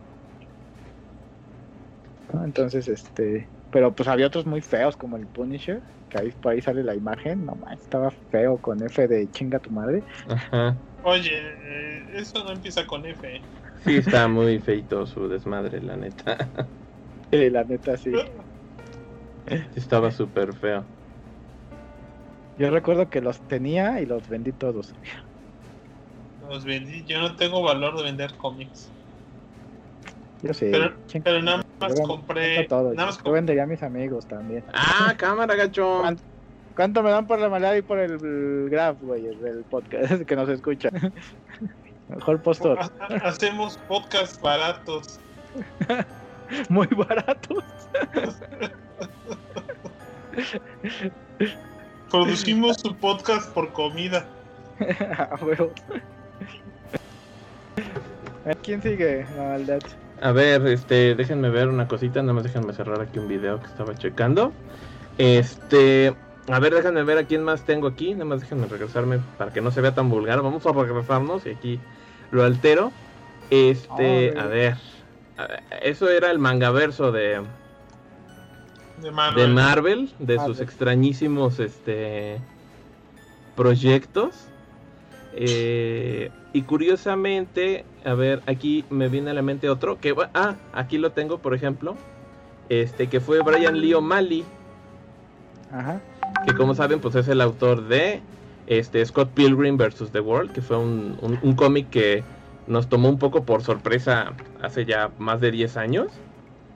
Entonces, 2.43 2.87
este. 2.87 3.47
Pero 3.71 3.93
pues 3.93 4.07
había 4.07 4.27
otros 4.27 4.45
muy 4.45 4.61
feos, 4.61 4.95
como 4.95 5.17
el 5.17 5.27
Punisher, 5.27 5.81
que 6.09 6.17
ahí 6.19 6.31
por 6.31 6.53
ahí 6.53 6.61
sale 6.61 6.83
la 6.83 6.95
imagen. 6.95 7.45
No 7.45 7.55
más, 7.55 7.81
estaba 7.81 8.11
feo 8.31 8.57
con 8.57 8.81
F 8.83 9.07
de 9.07 9.29
chinga 9.31 9.59
tu 9.59 9.71
madre. 9.71 10.03
Ajá. 10.27 10.75
Oye, 11.03 11.31
eh, 11.33 12.05
eso 12.15 12.43
no 12.43 12.51
empieza 12.51 12.85
con 12.85 13.05
F. 13.05 13.41
Sí, 13.85 13.95
está 13.95 14.27
muy 14.27 14.59
feito 14.59 15.05
su 15.05 15.27
desmadre, 15.27 15.81
la 15.81 15.95
neta. 15.95 16.37
Eh, 17.29 17.49
la 17.51 17.65
neta, 17.65 17.97
sí. 17.97 18.13
Estaba 19.75 20.11
súper 20.11 20.53
feo. 20.53 20.85
Yo 22.57 22.69
recuerdo 22.69 23.09
que 23.09 23.19
los 23.19 23.39
tenía 23.41 23.99
y 23.99 24.05
los 24.05 24.29
vendí 24.29 24.53
todos. 24.53 24.93
Los 26.49 26.63
vendí, 26.63 27.03
yo 27.03 27.19
no 27.19 27.35
tengo 27.35 27.61
valor 27.61 27.97
de 27.97 28.03
vender 28.03 28.33
cómics. 28.37 28.89
Yo 30.41 30.53
sí. 30.53 30.71
Pero, 30.71 31.41
nada 31.41 31.66
más 31.79 31.99
compré. 32.01 32.63
Todo, 32.65 32.93
nada 32.93 33.07
más 33.07 33.23
yo 33.23 33.31
vendería 33.31 33.63
a 33.63 33.67
mis 33.67 33.81
amigos 33.83 34.25
también. 34.25 34.63
Ah, 34.73 35.13
cámara, 35.17 35.55
gacho. 35.55 36.03
¿Cuánto, 36.75 37.01
me 37.01 37.09
dan 37.09 37.25
por 37.25 37.39
la 37.39 37.49
maldad 37.49 37.73
y 37.73 37.81
por 37.81 37.97
el, 37.97 38.69
graph, 38.69 39.01
güey, 39.01 39.23
del 39.23 39.63
podcast 39.63 40.21
que 40.27 40.35
nos 40.35 40.47
escucha? 40.49 40.89
Mejor 42.09 42.41
postor. 42.41 42.79
Hacemos 43.23 43.77
podcasts 43.87 44.39
baratos. 44.39 45.19
Muy 46.69 46.87
baratos. 46.87 47.63
Producimos 52.09 52.77
su 52.77 52.95
podcast 52.95 53.51
por 53.53 53.73
comida. 53.73 54.25
¿Quién 58.63 58.81
sigue? 58.81 59.25
maldad. 59.35 59.81
A 60.21 60.31
ver, 60.31 60.65
este, 60.67 61.15
déjenme 61.15 61.49
ver 61.49 61.67
una 61.67 61.87
cosita, 61.87 62.21
nada 62.21 62.33
más 62.33 62.43
déjenme 62.43 62.73
cerrar 62.73 63.01
aquí 63.01 63.19
un 63.19 63.27
video 63.27 63.59
que 63.59 63.67
estaba 63.67 63.95
checando. 63.95 64.51
Este, 65.17 66.15
a 66.47 66.59
ver, 66.59 66.73
déjenme 66.73 67.03
ver 67.03 67.19
a 67.19 67.23
quién 67.25 67.43
más 67.43 67.63
tengo 67.63 67.87
aquí, 67.87 68.13
nada 68.13 68.25
más 68.25 68.41
déjenme 68.41 68.67
regresarme 68.67 69.19
para 69.37 69.53
que 69.53 69.61
no 69.61 69.71
se 69.71 69.81
vea 69.81 69.93
tan 69.93 70.09
vulgar. 70.09 70.41
Vamos 70.41 70.65
a 70.65 70.71
regresarnos 70.71 71.45
y 71.45 71.51
aquí 71.51 71.79
lo 72.31 72.43
altero. 72.43 72.91
Este, 73.49 74.37
a 74.37 74.45
ver, 74.47 74.75
eso 75.81 76.09
era 76.09 76.31
el 76.31 76.39
mangaverso 76.39 77.11
de 77.11 77.41
de 79.01 79.11
Marvel, 79.47 80.11
de, 80.17 80.39
sus 80.39 80.59
extrañísimos 80.59 81.59
este 81.59 82.41
proyectos. 83.55 84.47
Eh, 85.39 86.31
y 86.51 86.63
curiosamente, 86.63 87.85
a 88.03 88.13
ver, 88.15 88.41
aquí 88.47 88.85
me 88.89 89.07
viene 89.07 89.31
a 89.31 89.33
la 89.33 89.43
mente 89.43 89.69
otro 89.69 89.99
que 89.99 90.15
ah, 90.33 90.55
aquí 90.73 90.97
lo 90.97 91.11
tengo, 91.11 91.37
por 91.37 91.53
ejemplo, 91.53 91.95
este 92.69 93.07
que 93.07 93.19
fue 93.19 93.41
Brian 93.41 93.79
Lee 93.79 93.93
O'Malley. 93.93 94.43
Que 96.45 96.53
como 96.55 96.73
saben, 96.73 96.99
pues 96.99 97.15
es 97.15 97.27
el 97.27 97.41
autor 97.41 97.87
de 97.87 98.21
este 98.65 99.05
Scott 99.05 99.29
Pilgrim 99.29 99.77
vs. 99.77 100.11
The 100.11 100.19
World, 100.21 100.51
que 100.51 100.61
fue 100.61 100.77
un, 100.77 101.17
un 101.21 101.55
cómic 101.55 101.89
que 101.89 102.23
nos 102.67 102.87
tomó 102.87 103.09
un 103.09 103.19
poco 103.19 103.43
por 103.43 103.61
sorpresa 103.63 104.33
hace 104.61 104.85
ya 104.85 105.11
más 105.19 105.39
de 105.39 105.51
10 105.51 105.77
años. 105.77 106.07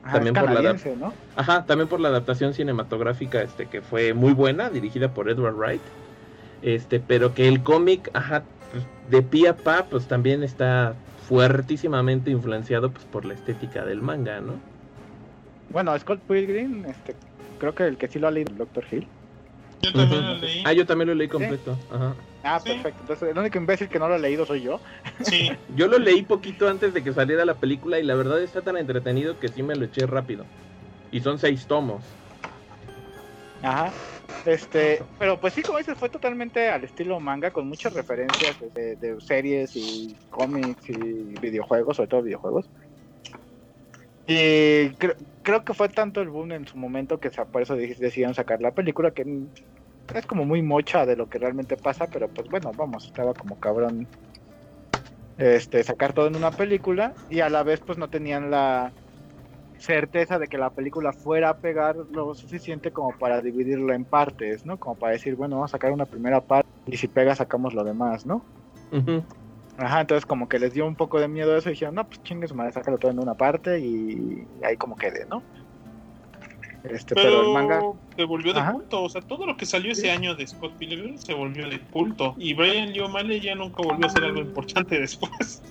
Ah, 0.03 0.13
también 0.13 0.33
por 0.33 0.51
la 0.51 0.73
¿no? 0.73 1.13
Ajá, 1.35 1.65
también 1.65 1.87
por 1.87 1.99
la 1.99 2.07
adaptación 2.07 2.53
cinematográfica 2.53 3.41
este 3.41 3.67
que 3.67 3.81
fue 3.81 4.13
muy 4.13 4.33
buena, 4.33 4.69
dirigida 4.69 5.13
por 5.13 5.29
Edward 5.29 5.55
Wright. 5.55 5.81
Este, 6.61 6.99
pero 6.99 7.33
que 7.33 7.47
el 7.47 7.63
cómic, 7.63 8.09
ajá, 8.13 8.43
de 9.09 9.21
pie 9.21 9.49
a 9.49 9.57
pa, 9.57 9.85
pues 9.85 10.07
también 10.07 10.43
está 10.43 10.95
fuertísimamente 11.27 12.31
influenciado 12.31 12.91
pues 12.91 13.05
por 13.05 13.25
la 13.25 13.33
estética 13.33 13.85
del 13.85 14.01
manga, 14.01 14.39
¿no? 14.41 14.53
Bueno, 15.69 15.97
Scott 15.97 16.19
Pilgrim, 16.27 16.85
este, 16.85 17.15
creo 17.59 17.73
que 17.73 17.87
el 17.87 17.97
que 17.97 18.07
sí 18.07 18.19
lo 18.19 18.27
ha 18.27 18.31
leído 18.31 18.51
el 18.51 18.57
Doctor 18.57 18.83
Hill. 18.91 19.07
Yo 19.81 19.93
también 19.93 20.25
lo 20.25 20.37
leí. 20.37 20.63
Ah, 20.65 20.73
yo 20.73 20.85
también 20.85 21.07
lo 21.07 21.15
leí 21.15 21.27
completo. 21.27 21.77
Ajá. 21.91 22.13
Ah, 22.43 22.59
perfecto. 22.63 22.99
Entonces, 23.01 23.29
el 23.29 23.37
único 23.37 23.57
imbécil 23.57 23.87
que 23.87 23.99
no 23.99 24.07
lo 24.07 24.15
ha 24.15 24.17
leído 24.17 24.45
soy 24.45 24.61
yo. 24.61 24.79
Sí. 25.21 25.51
yo 25.75 25.87
lo 25.87 25.97
leí 25.97 26.23
poquito 26.23 26.67
antes 26.67 26.93
de 26.93 27.03
que 27.03 27.13
saliera 27.13 27.45
la 27.45 27.55
película 27.55 27.99
y 27.99 28.03
la 28.03 28.15
verdad 28.15 28.41
está 28.41 28.61
tan 28.61 28.77
entretenido 28.77 29.39
que 29.39 29.47
sí 29.47 29.63
me 29.63 29.75
lo 29.75 29.85
eché 29.85 30.05
rápido. 30.05 30.45
Y 31.11 31.21
son 31.21 31.39
seis 31.39 31.65
tomos. 31.65 32.03
Ajá. 33.63 33.91
Este, 34.45 35.03
pero 35.19 35.39
pues 35.39 35.53
sí, 35.53 35.61
como 35.61 35.77
dices, 35.77 35.97
fue 35.97 36.09
totalmente 36.09 36.69
al 36.69 36.83
estilo 36.83 37.19
manga, 37.19 37.51
con 37.51 37.67
muchas 37.67 37.93
referencias 37.93 38.57
de, 38.73 39.15
series 39.19 39.75
y 39.75 40.15
cómics 40.29 40.89
y 40.89 41.37
videojuegos, 41.39 41.97
sobre 41.97 42.09
todo 42.09 42.23
videojuegos. 42.23 42.69
Y 44.25 44.89
creo, 44.95 45.15
creo 45.43 45.63
que 45.63 45.73
fue 45.73 45.89
tanto 45.89 46.21
el 46.21 46.29
boom 46.29 46.53
en 46.53 46.67
su 46.67 46.77
momento 46.77 47.19
que 47.19 47.29
por 47.29 47.61
eso 47.61 47.75
decidieron 47.75 48.33
sacar 48.33 48.61
la 48.61 48.71
película, 48.71 49.11
que 49.11 49.25
es 50.13 50.25
como 50.25 50.45
muy 50.45 50.61
mocha 50.61 51.05
de 51.05 51.15
lo 51.15 51.27
que 51.27 51.39
realmente 51.39 51.77
pasa, 51.77 52.07
pero 52.07 52.27
pues 52.29 52.49
bueno, 52.49 52.71
vamos, 52.75 53.05
estaba 53.05 53.33
como 53.33 53.59
cabrón 53.59 54.07
este 55.37 55.83
sacar 55.83 56.13
todo 56.13 56.27
en 56.27 56.35
una 56.35 56.51
película 56.51 57.13
y 57.29 57.39
a 57.39 57.49
la 57.49 57.63
vez 57.63 57.79
pues 57.79 57.97
no 57.97 58.09
tenían 58.09 58.51
la 58.51 58.93
certeza 59.81 60.37
de 60.37 60.47
que 60.47 60.57
la 60.57 60.69
película 60.69 61.11
fuera 61.11 61.49
a 61.49 61.57
pegar 61.57 61.95
lo 62.11 62.33
suficiente 62.35 62.91
como 62.91 63.17
para 63.17 63.41
dividirlo 63.41 63.93
en 63.93 64.05
partes, 64.05 64.65
¿no? 64.65 64.77
Como 64.77 64.95
para 64.95 65.13
decir, 65.13 65.35
bueno, 65.35 65.55
vamos 65.55 65.71
a 65.71 65.73
sacar 65.73 65.91
una 65.91 66.05
primera 66.05 66.39
parte 66.39 66.69
y 66.85 66.97
si 66.97 67.07
pega 67.07 67.35
sacamos 67.35 67.73
lo 67.73 67.83
demás, 67.83 68.25
¿no? 68.25 68.43
Ajá, 69.77 70.01
entonces 70.01 70.25
como 70.25 70.47
que 70.47 70.59
les 70.59 70.73
dio 70.73 70.85
un 70.85 70.95
poco 70.95 71.19
de 71.19 71.27
miedo 71.27 71.57
eso 71.57 71.69
y 71.69 71.73
dijeron, 71.73 71.95
no, 71.95 72.05
pues 72.05 72.21
chingues, 72.23 72.53
madre, 72.53 72.73
sácalo 72.73 72.97
todo 72.97 73.11
en 73.11 73.19
una 73.19 73.33
parte 73.33 73.79
y 73.79 74.45
ahí 74.63 74.77
como 74.77 74.95
quede, 74.95 75.25
¿no? 75.29 75.41
Este, 76.83 77.13
pero, 77.15 77.41
el 77.41 77.53
manga 77.53 77.81
se 78.15 78.23
volvió 78.23 78.53
de 78.53 78.61
culto, 78.71 79.03
o 79.03 79.09
sea, 79.09 79.21
todo 79.21 79.45
lo 79.45 79.55
que 79.55 79.65
salió 79.65 79.91
ese 79.91 80.11
año 80.11 80.35
de 80.35 80.47
Scott 80.47 80.73
Pilgrim 80.77 81.17
se 81.17 81.33
volvió 81.33 81.69
de 81.69 81.79
culto 81.79 82.35
y 82.37 82.53
Brian 82.53 82.91
Lee 82.91 83.01
O'Malley 83.01 83.39
ya 83.39 83.55
nunca 83.55 83.83
volvió 83.83 84.05
a 84.05 84.09
ser 84.09 84.23
algo 84.23 84.41
importante 84.41 84.99
después. 84.99 85.61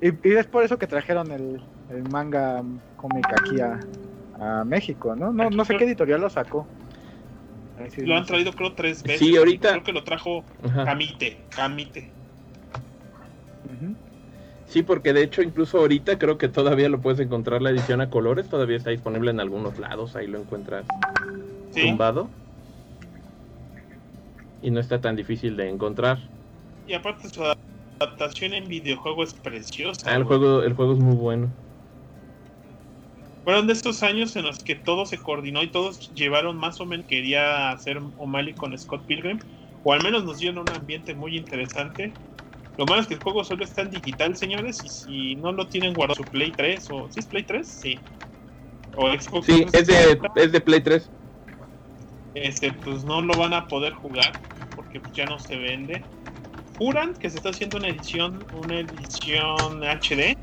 Y, 0.00 0.08
es 0.28 0.46
por 0.46 0.64
eso 0.64 0.78
que 0.78 0.88
trajeron 0.88 1.30
el, 1.30 1.62
manga 2.10 2.62
cómic 2.96 3.26
aquí 3.40 3.60
a, 3.60 3.78
México, 4.64 5.14
¿no? 5.14 5.32
No, 5.32 5.50
no 5.50 5.64
sé 5.64 5.76
qué 5.76 5.84
editorial 5.84 6.20
lo 6.20 6.28
sacó. 6.28 6.66
lo 7.98 8.16
han 8.16 8.26
traído 8.26 8.52
creo 8.52 8.72
tres 8.72 9.04
veces. 9.04 9.20
Sí, 9.20 9.36
ahorita. 9.36 9.70
Creo 9.70 9.84
que 9.84 9.92
lo 9.92 10.02
trajo 10.02 10.42
Camite, 10.84 11.38
Camite. 11.54 12.10
Sí, 14.72 14.82
porque 14.82 15.12
de 15.12 15.22
hecho 15.22 15.42
incluso 15.42 15.78
ahorita 15.78 16.18
creo 16.18 16.38
que 16.38 16.48
todavía 16.48 16.88
lo 16.88 16.98
puedes 16.98 17.20
encontrar 17.20 17.60
la 17.60 17.68
edición 17.68 18.00
a 18.00 18.08
colores, 18.08 18.48
todavía 18.48 18.78
está 18.78 18.88
disponible 18.88 19.30
en 19.30 19.38
algunos 19.38 19.78
lados, 19.78 20.16
ahí 20.16 20.26
lo 20.26 20.40
encuentras 20.40 20.86
tumbado. 21.74 22.30
Y 24.62 24.70
no 24.70 24.80
está 24.80 24.98
tan 24.98 25.14
difícil 25.14 25.56
de 25.56 25.68
encontrar. 25.68 26.18
Y 26.86 26.94
aparte 26.94 27.28
su 27.28 27.44
adaptación 28.00 28.54
en 28.54 28.66
videojuego 28.66 29.24
es 29.24 29.34
preciosa. 29.34 30.10
Ah, 30.10 30.16
el 30.16 30.24
juego, 30.24 30.62
el 30.62 30.72
juego 30.72 30.94
es 30.94 30.98
muy 31.00 31.16
bueno. 31.16 31.50
Fueron 33.44 33.66
de 33.66 33.72
estos 33.72 34.02
años 34.02 34.36
en 34.36 34.44
los 34.44 34.62
que 34.62 34.76
todo 34.76 35.04
se 35.04 35.18
coordinó 35.18 35.62
y 35.62 35.68
todos 35.68 36.10
llevaron 36.14 36.56
más 36.56 36.80
o 36.80 36.86
menos 36.86 37.06
quería 37.06 37.70
hacer 37.70 38.00
O'Malley 38.16 38.54
con 38.54 38.76
Scott 38.78 39.04
Pilgrim, 39.06 39.38
o 39.82 39.92
al 39.92 40.02
menos 40.02 40.24
nos 40.24 40.38
dieron 40.38 40.58
un 40.58 40.70
ambiente 40.70 41.14
muy 41.14 41.36
interesante. 41.36 42.12
Lo 42.78 42.86
malo 42.86 43.02
es 43.02 43.08
que 43.08 43.14
el 43.14 43.20
juego 43.20 43.42
solo 43.42 43.64
está 43.64 43.82
en 43.82 43.90
digital, 43.90 44.36
señores, 44.36 44.80
y 44.84 44.88
si 44.88 45.34
no 45.36 45.50
lo 45.52 45.66
tienen 45.66 45.92
guardado 45.92 46.22
su 46.22 46.30
Play 46.30 46.52
3 46.52 46.88
o 46.90 47.10
¿sí 47.10 47.20
es 47.20 47.26
Play 47.26 47.42
3? 47.42 47.66
Sí. 47.66 47.98
O 48.96 49.10
Xbox. 49.10 49.46
Sí, 49.46 49.66
es 49.72 49.86
de, 49.86 50.20
es 50.36 50.52
de 50.52 50.60
Play 50.60 50.80
3. 50.80 51.10
Este, 52.34 52.72
pues 52.72 53.04
no 53.04 53.20
lo 53.20 53.34
van 53.34 53.52
a 53.54 53.66
poder 53.66 53.92
jugar 53.94 54.32
porque 54.74 55.00
pues, 55.00 55.12
ya 55.14 55.26
no 55.26 55.38
se 55.38 55.56
vende. 55.56 56.02
Juran 56.78 57.14
que 57.14 57.28
se 57.28 57.36
está 57.36 57.50
haciendo 57.50 57.78
una 57.78 57.88
edición, 57.88 58.44
una 58.64 58.80
edición 58.80 59.82
HD 59.82 60.36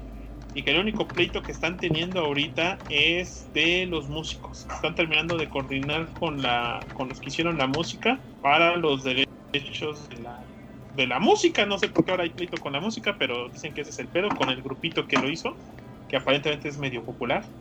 y 0.54 0.64
que 0.64 0.72
el 0.72 0.80
único 0.80 1.12
pleito 1.12 1.44
que 1.44 1.52
están 1.52 1.80
teniendo 1.80 2.22
ahorita 2.22 2.84
es 2.90 3.52
de 3.54 3.86
los 3.88 4.10
músicos. 4.10 4.68
Están 4.72 4.96
terminando 4.96 5.38
de 5.38 5.50
coordinar 5.50 6.12
con 6.14 6.42
la 6.42 6.90
con 6.94 7.10
los 7.10 7.20
que 7.22 7.30
hicieron 7.30 7.58
la 7.58 7.68
música 7.68 8.26
para 8.42 8.78
los 8.78 9.04
derechos 9.04 10.10
de 10.10 10.18
la 10.20 10.50
de 10.92 11.08
la 11.08 11.20
música. 11.20 11.66
No 11.66 11.78
sé 11.78 11.90
por 11.90 12.06
qué 12.06 12.12
ahora 12.12 12.24
hay 12.24 12.32
pleito 12.32 12.60
con 12.60 12.74
la 12.74 12.82
música, 12.82 13.18
pero 13.20 13.50
dicen 13.50 13.74
que 13.74 13.82
ese 13.82 13.92
es 13.92 14.00
el 14.00 14.10
pedo 14.10 14.34
con 14.36 14.50
el 14.50 14.62
grupito 14.64 15.08
que 15.08 15.18
lo 15.20 15.30
hizo, 15.30 15.62
que 16.08 16.18
aparentemente 16.18 16.68
es 16.70 16.78
medio 16.80 17.06
popular. 17.06 17.54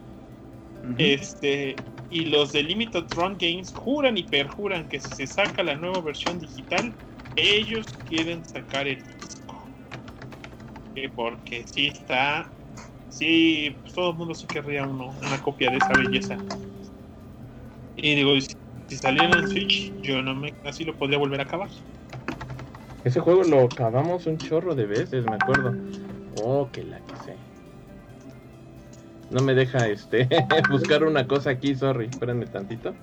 Este 0.97 1.85
y 2.11 2.27
los 2.27 2.53
de 2.53 2.63
Limited 2.63 3.07
Run 3.13 3.37
Games 3.39 3.73
juran 3.73 4.17
y 4.19 4.25
perjuran 4.25 4.89
que 4.89 5.01
si 5.01 5.15
se 5.15 5.27
saca 5.27 5.63
la 5.63 5.77
nueva 5.77 6.01
versión 6.03 6.39
digital, 6.41 6.97
ellos 7.37 8.01
quieren 8.05 8.45
sacar 8.45 8.89
el 8.89 9.05
disco. 9.07 9.75
porque 11.15 11.65
si 11.67 11.89
está 11.89 12.58
Sí, 13.09 13.77
pues 13.83 13.95
todo 13.95 14.11
el 14.11 14.17
mundo 14.17 14.35
sí 14.35 14.47
querría 14.47 14.87
uno, 14.87 15.15
una 15.27 15.43
copia 15.43 15.71
de 15.71 15.79
esa 15.79 15.93
belleza. 15.93 16.37
Y 17.97 18.15
digo, 18.15 18.33
si, 18.41 18.97
saliera 18.97 19.39
en 19.39 19.49
Switch, 19.49 19.93
yo 20.03 20.23
no 20.23 20.35
me 20.35 20.55
así 20.65 20.85
lo 20.85 20.95
podría 20.95 21.19
volver 21.19 21.41
a 21.41 21.45
acabar. 21.45 21.69
Ese 23.05 23.21
juego 23.21 23.43
lo 23.45 23.65
acabamos 23.65 24.27
un 24.27 24.39
chorro 24.39 24.75
de 24.75 24.87
veces, 24.87 25.25
me 25.25 25.35
acuerdo. 25.35 25.75
Oh, 26.43 26.69
que 26.73 26.85
la 26.85 26.99
que 26.99 27.17
sé. 27.25 27.35
No 29.31 29.43
me 29.43 29.55
deja 29.55 29.89
este 29.89 30.29
buscar 30.71 31.05
una 31.05 31.27
cosa 31.27 31.51
aquí, 31.51 31.75
sorry, 31.75 32.07
espérenme 32.07 32.47
tantito. 32.47 32.95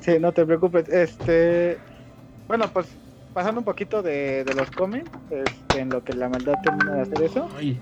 Sí, 0.00 0.18
no 0.18 0.32
te 0.32 0.44
preocupes. 0.44 0.88
Este, 0.88 1.78
bueno, 2.46 2.68
pues 2.72 2.86
pasando 3.32 3.60
un 3.60 3.64
poquito 3.64 4.02
de, 4.02 4.44
de 4.44 4.54
los 4.54 4.70
cómics, 4.70 5.10
este, 5.30 5.80
en 5.80 5.90
lo 5.90 6.02
que 6.02 6.12
la 6.14 6.28
maldad 6.28 6.54
termina 6.62 6.94
de 6.94 7.02
hacer 7.02 7.22
eso. 7.22 7.48
Ay. 7.56 7.78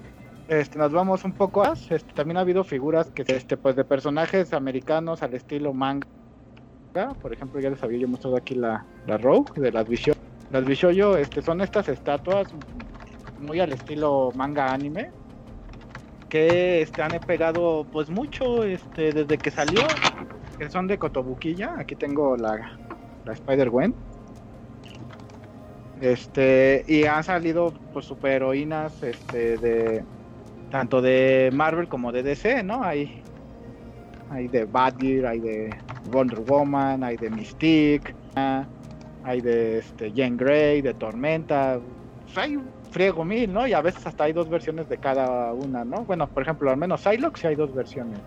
Este, 0.48 0.78
nos 0.78 0.92
vamos 0.92 1.24
un 1.24 1.32
poco 1.32 1.62
a, 1.62 1.72
este, 1.72 2.12
también 2.14 2.36
ha 2.36 2.40
habido 2.40 2.64
figuras 2.64 3.10
que 3.10 3.24
este 3.26 3.56
pues 3.56 3.76
de 3.76 3.84
personajes 3.84 4.52
americanos 4.52 5.22
al 5.22 5.34
estilo 5.34 5.72
manga. 5.72 6.06
Por 7.20 7.32
ejemplo 7.32 7.60
ya 7.60 7.70
les 7.70 7.82
había 7.82 7.98
yo 7.98 8.08
mostrado 8.08 8.36
aquí 8.36 8.54
la, 8.54 8.84
la 9.06 9.16
Rogue 9.16 9.60
de 9.60 9.72
las 9.72 9.88
Bishoyo 9.88 10.20
las 10.52 10.66
Bishoyo 10.66 11.16
este 11.16 11.40
son 11.40 11.62
estas 11.62 11.88
estatuas 11.88 12.48
muy 13.40 13.58
al 13.58 13.72
estilo 13.72 14.30
manga 14.34 14.70
anime 14.70 15.10
que 16.28 16.82
este, 16.82 17.02
han 17.02 17.18
pegado 17.26 17.86
pues 17.90 18.10
mucho 18.10 18.62
este 18.62 19.12
desde 19.12 19.38
que 19.38 19.50
salió 19.50 19.80
que 20.58 20.68
son 20.68 20.86
de 20.86 20.98
Kotobukiya. 20.98 21.74
Aquí 21.78 21.96
tengo 21.96 22.36
la, 22.36 22.78
la 23.24 23.32
Spider 23.32 23.70
Gwen 23.70 23.94
este 26.02 26.84
y 26.86 27.04
han 27.04 27.24
salido 27.24 27.72
pues 27.92 28.04
superheroínas 28.04 29.02
este 29.02 29.56
de 29.56 30.04
tanto 30.72 31.02
de 31.02 31.50
Marvel 31.52 31.86
como 31.86 32.10
de 32.12 32.22
DC, 32.22 32.62
¿no? 32.62 32.82
Hay, 32.82 33.22
hay 34.30 34.48
de 34.48 34.64
Batgirl, 34.64 35.26
hay 35.26 35.38
de 35.38 35.70
Wonder 36.10 36.40
Woman, 36.40 37.04
hay 37.04 37.18
de 37.18 37.28
Mystique, 37.28 38.14
hay 39.22 39.40
de 39.42 39.78
este, 39.80 40.10
Jane 40.16 40.36
Grey, 40.36 40.80
de 40.80 40.94
Tormenta. 40.94 41.78
Pues 42.24 42.38
hay 42.38 42.56
un 42.56 42.64
friego 42.90 43.22
mil, 43.22 43.52
¿no? 43.52 43.66
Y 43.66 43.74
a 43.74 43.82
veces 43.82 44.06
hasta 44.06 44.24
hay 44.24 44.32
dos 44.32 44.48
versiones 44.48 44.88
de 44.88 44.96
cada 44.96 45.52
una, 45.52 45.84
¿no? 45.84 46.04
Bueno, 46.06 46.26
por 46.26 46.42
ejemplo, 46.42 46.70
al 46.70 46.78
menos 46.78 47.02
Psylocke 47.02 47.36
sí 47.36 47.46
hay 47.48 47.54
dos 47.54 47.74
versiones. 47.74 48.18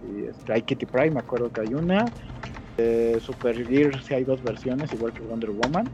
Sí, 0.00 0.24
este, 0.30 0.54
hay 0.54 0.62
Kitty 0.62 0.86
Prime, 0.86 1.10
me 1.10 1.20
acuerdo 1.20 1.52
que 1.52 1.60
hay 1.60 1.74
una. 1.74 2.06
Eh, 2.78 3.18
Super 3.20 3.66
Gear 3.66 4.02
sí 4.02 4.14
hay 4.14 4.24
dos 4.24 4.42
versiones, 4.42 4.90
igual 4.94 5.12
que 5.12 5.20
Wonder 5.20 5.50
Woman. 5.50 5.90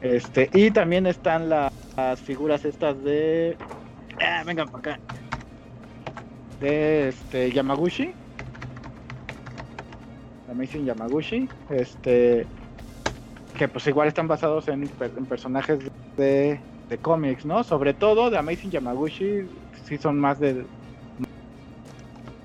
Este, 0.00 0.48
y 0.54 0.70
también 0.70 1.06
están 1.06 1.50
las 1.50 1.70
figuras 2.24 2.64
estas 2.64 3.00
de 3.04 3.58
Ah, 4.20 4.42
vengan 4.44 4.68
para 4.68 4.78
acá. 4.78 5.00
De 6.60 7.08
este 7.08 7.50
Yamaguchi. 7.50 8.12
Amazing 10.50 10.84
Yamaguchi. 10.84 11.48
Este. 11.70 12.46
Que 13.56 13.68
pues 13.68 13.86
igual 13.86 14.08
están 14.08 14.28
basados 14.28 14.68
en, 14.68 14.88
personajes 15.28 15.78
de, 16.16 16.60
de 16.88 16.98
cómics, 16.98 17.44
¿no? 17.44 17.62
Sobre 17.64 17.94
todo 17.94 18.30
de 18.30 18.38
Amazing 18.38 18.70
Yamaguchi. 18.70 19.48
Sí 19.84 19.98
son 19.98 20.18
más 20.18 20.38
de 20.38 20.64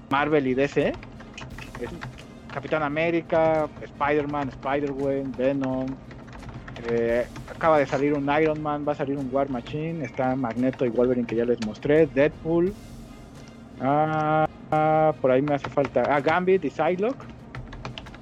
Marvel 0.10 0.48
y 0.48 0.54
DC. 0.54 0.94
Capitán 2.54 2.82
América, 2.82 3.70
Spider-Man, 3.82 4.50
Spider-Man, 4.50 5.32
Venom, 5.38 5.88
eh, 6.90 7.26
acaba 7.50 7.80
de 7.80 7.86
salir 7.86 8.14
un 8.14 8.30
Iron 8.42 8.62
Man, 8.62 8.86
va 8.88 8.92
a 8.92 8.96
salir 8.96 9.18
un 9.18 9.30
War 9.32 9.50
Machine, 9.50 10.04
está 10.04 10.36
Magneto 10.36 10.86
y 10.86 10.90
Wolverine 10.90 11.28
que 11.28 11.36
ya 11.36 11.46
les 11.46 11.66
mostré, 11.66 12.08
Deadpool. 12.08 12.74
Ah, 13.82 14.48
por 15.22 15.32
ahí 15.32 15.42
me 15.42 15.56
hace 15.56 15.70
falta. 15.70 16.04
Ah, 16.08 16.20
Gambit 16.20 16.66
y 16.66 16.70
Psylocke. 16.70 17.26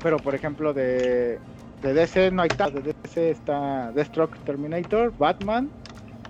Pero 0.02 0.18
por 0.18 0.36
ejemplo 0.36 0.74
de, 0.74 1.40
de 1.82 1.94
DC 1.94 2.32
no 2.32 2.44
hay 2.44 2.50
tanto. 2.50 2.82
De 2.82 2.94
DC 3.04 3.32
está 3.32 3.92
Deathstroke 3.92 4.38
Terminator, 4.46 5.14
Batman. 5.18 5.70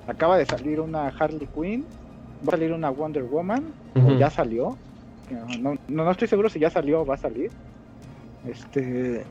Acaba 0.08 0.38
de 0.38 0.46
salir 0.46 0.80
una 0.80 1.08
Harley 1.08 1.48
Quinn. 1.48 1.86
Va 2.48 2.50
a 2.50 2.52
salir 2.52 2.72
una 2.72 2.90
Wonder 2.90 3.24
Woman. 3.24 3.66
ya 4.18 4.30
salió. 4.30 4.78
No, 5.60 5.74
no, 5.74 5.80
no 5.88 6.12
estoy 6.12 6.28
seguro 6.28 6.50
si 6.50 6.60
ya 6.60 6.70
salió 6.70 7.02
o 7.02 7.06
va 7.06 7.16
a 7.16 7.18
salir. 7.18 7.52
Este. 8.48 9.24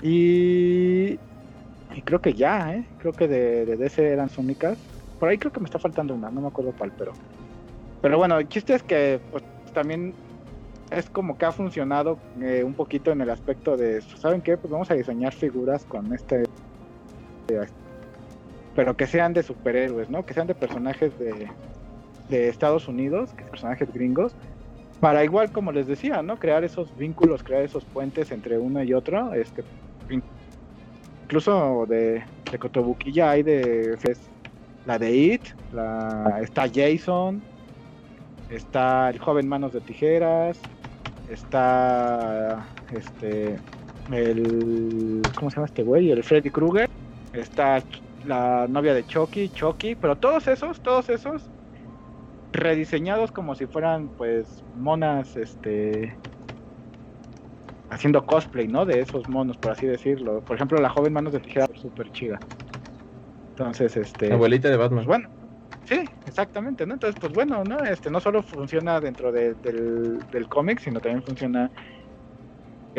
Y 0.00 1.18
y 1.94 2.02
creo 2.02 2.20
que 2.20 2.34
ya, 2.34 2.74
¿eh? 2.74 2.84
Creo 2.98 3.12
que 3.12 3.28
de, 3.28 3.66
de 3.66 3.76
DC 3.76 4.12
eran 4.12 4.28
únicas. 4.36 4.78
Por 5.18 5.28
ahí 5.28 5.38
creo 5.38 5.52
que 5.52 5.60
me 5.60 5.66
está 5.66 5.78
faltando 5.78 6.14
una, 6.14 6.30
no 6.30 6.40
me 6.40 6.48
acuerdo 6.48 6.72
cuál, 6.76 6.92
pero. 6.96 7.12
Pero 8.00 8.18
bueno, 8.18 8.38
el 8.38 8.48
chiste 8.48 8.74
es 8.74 8.82
que 8.82 9.20
pues, 9.30 9.42
también 9.74 10.14
es 10.90 11.10
como 11.10 11.36
que 11.36 11.44
ha 11.44 11.52
funcionado 11.52 12.18
eh, 12.40 12.62
un 12.64 12.74
poquito 12.74 13.10
en 13.10 13.20
el 13.20 13.30
aspecto 13.30 13.76
de, 13.76 14.00
¿saben 14.00 14.40
qué? 14.40 14.56
Pues 14.56 14.70
vamos 14.70 14.90
a 14.90 14.94
diseñar 14.94 15.34
figuras 15.34 15.84
con 15.84 16.12
este. 16.12 16.44
pero 18.74 18.96
que 18.96 19.06
sean 19.06 19.32
de 19.32 19.42
superhéroes, 19.42 20.08
¿no? 20.08 20.24
Que 20.24 20.34
sean 20.34 20.46
de 20.46 20.54
personajes 20.54 21.18
de, 21.18 21.48
de 22.28 22.48
Estados 22.48 22.88
Unidos, 22.88 23.30
que 23.36 23.44
personajes 23.44 23.92
gringos. 23.92 24.34
Para 25.00 25.24
igual, 25.24 25.52
como 25.52 25.72
les 25.72 25.86
decía, 25.86 26.22
¿no? 26.22 26.38
Crear 26.38 26.64
esos 26.64 26.96
vínculos, 26.96 27.42
crear 27.42 27.62
esos 27.62 27.84
puentes 27.84 28.32
entre 28.32 28.58
uno 28.58 28.82
y 28.82 28.94
otro. 28.94 29.32
Este, 29.34 29.62
incluso 31.28 31.84
de, 31.86 32.24
de 32.50 32.58
Kotobuki 32.58 33.12
ya 33.12 33.32
hay 33.32 33.42
de 33.42 33.98
la 34.86 34.98
de 34.98 35.14
It, 35.14 35.42
la, 35.74 36.40
está 36.40 36.66
Jason, 36.74 37.42
está 38.48 39.10
el 39.10 39.18
joven 39.18 39.46
Manos 39.46 39.74
de 39.74 39.82
Tijeras, 39.82 40.58
está 41.30 42.66
este 42.90 43.58
el 44.10 45.20
¿cómo 45.36 45.50
se 45.50 45.56
llama 45.56 45.66
este 45.66 45.82
güey? 45.82 46.10
El 46.10 46.24
Freddy 46.24 46.48
Krueger, 46.48 46.88
está 47.34 47.82
la 48.24 48.66
novia 48.66 48.94
de 48.94 49.04
Chucky, 49.04 49.50
Chucky, 49.50 49.96
pero 49.96 50.16
todos 50.16 50.48
esos, 50.48 50.80
todos 50.80 51.10
esos 51.10 51.42
rediseñados 52.52 53.32
como 53.32 53.54
si 53.54 53.66
fueran 53.66 54.08
pues 54.16 54.64
monas 54.78 55.36
este 55.36 56.16
haciendo 57.90 58.24
cosplay, 58.26 58.68
¿no? 58.68 58.84
De 58.84 59.00
esos 59.00 59.28
monos, 59.28 59.56
por 59.56 59.72
así 59.72 59.86
decirlo. 59.86 60.40
Por 60.40 60.56
ejemplo, 60.56 60.80
la 60.80 60.90
joven 60.90 61.12
manos 61.12 61.32
de 61.32 61.40
tijera, 61.40 61.66
súper 61.74 62.10
chida. 62.12 62.38
Entonces, 63.50 63.96
este... 63.96 64.32
Abuelita 64.32 64.68
de 64.68 64.76
Batman. 64.76 65.04
Pues 65.04 65.06
bueno, 65.06 65.28
sí, 65.84 66.04
exactamente, 66.26 66.86
¿no? 66.86 66.94
Entonces, 66.94 67.18
pues 67.20 67.32
bueno, 67.32 67.64
¿no? 67.64 67.78
Este, 67.84 68.10
no 68.10 68.20
solo 68.20 68.42
funciona 68.42 69.00
dentro 69.00 69.32
del, 69.32 69.56
del 69.62 70.48
cómic, 70.48 70.80
sino 70.80 71.00
también 71.00 71.22
funciona 71.22 71.70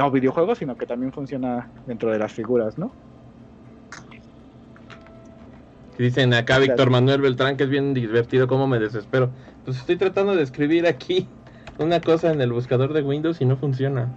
o 0.01 0.11
videojuegos, 0.11 0.57
sino 0.59 0.75
que 0.77 0.85
también 0.85 1.11
funciona 1.11 1.69
dentro 1.85 2.11
de 2.11 2.19
las 2.19 2.31
figuras, 2.31 2.77
¿no? 2.77 2.91
Dicen 5.97 6.33
acá 6.33 6.59
Víctor 6.59 6.89
Manuel 6.89 7.19
Beltrán 7.19 7.57
que 7.57 7.65
es 7.65 7.69
bien 7.69 7.93
divertido, 7.93 8.47
como 8.47 8.67
me 8.67 8.79
desespero. 8.79 9.31
Pues 9.65 9.77
estoy 9.77 9.97
tratando 9.97 10.33
de 10.35 10.43
escribir 10.43 10.87
aquí 10.87 11.27
una 11.77 11.99
cosa 11.99 12.31
en 12.31 12.39
el 12.39 12.53
buscador 12.53 12.93
de 12.93 13.01
Windows 13.01 13.41
y 13.41 13.45
no 13.45 13.57
funciona. 13.57 14.07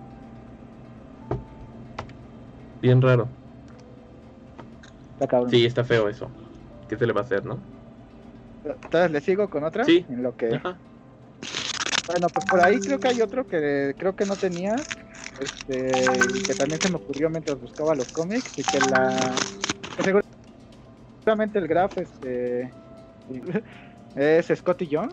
Bien 2.83 3.01
raro. 3.01 3.29
Sí, 5.49 5.65
está 5.65 5.85
feo 5.85 6.09
eso. 6.09 6.29
¿Qué 6.89 6.97
se 6.97 7.07
le 7.07 7.13
va 7.13 7.21
a 7.21 7.25
hacer, 7.25 7.45
no? 7.45 7.61
Entonces 8.65 9.11
le 9.13 9.21
sigo 9.21 9.49
con 9.49 9.63
otra. 9.63 9.85
Sí. 9.85 10.05
En 10.09 10.23
lo 10.25 10.37
que. 10.37 10.61
Bueno, 12.09 12.29
pues 12.29 12.45
por 12.49 12.61
ahí 12.61 12.81
creo 12.81 13.01
que 13.01 13.09
hay 13.09 13.23
otro 13.23 13.47
que 13.47 13.95
creo 13.97 14.17
que 14.17 14.27
no 14.27 14.37
tenía. 14.37 14.85
Este, 15.41 16.45
que 16.47 16.55
también 16.57 16.83
se 16.83 16.89
me 16.89 16.97
ocurrió 16.97 17.31
mientras 17.31 17.61
buscaba 17.61 17.95
los 17.95 18.09
cómics 18.11 18.59
y 18.59 18.65
que 18.65 18.81
la. 18.81 19.39
seguramente 21.25 21.61
el 21.61 21.69
Graf 21.69 21.97
este, 21.99 22.75
es 24.17 24.53
Scotty 24.55 24.89
Young. 24.89 25.13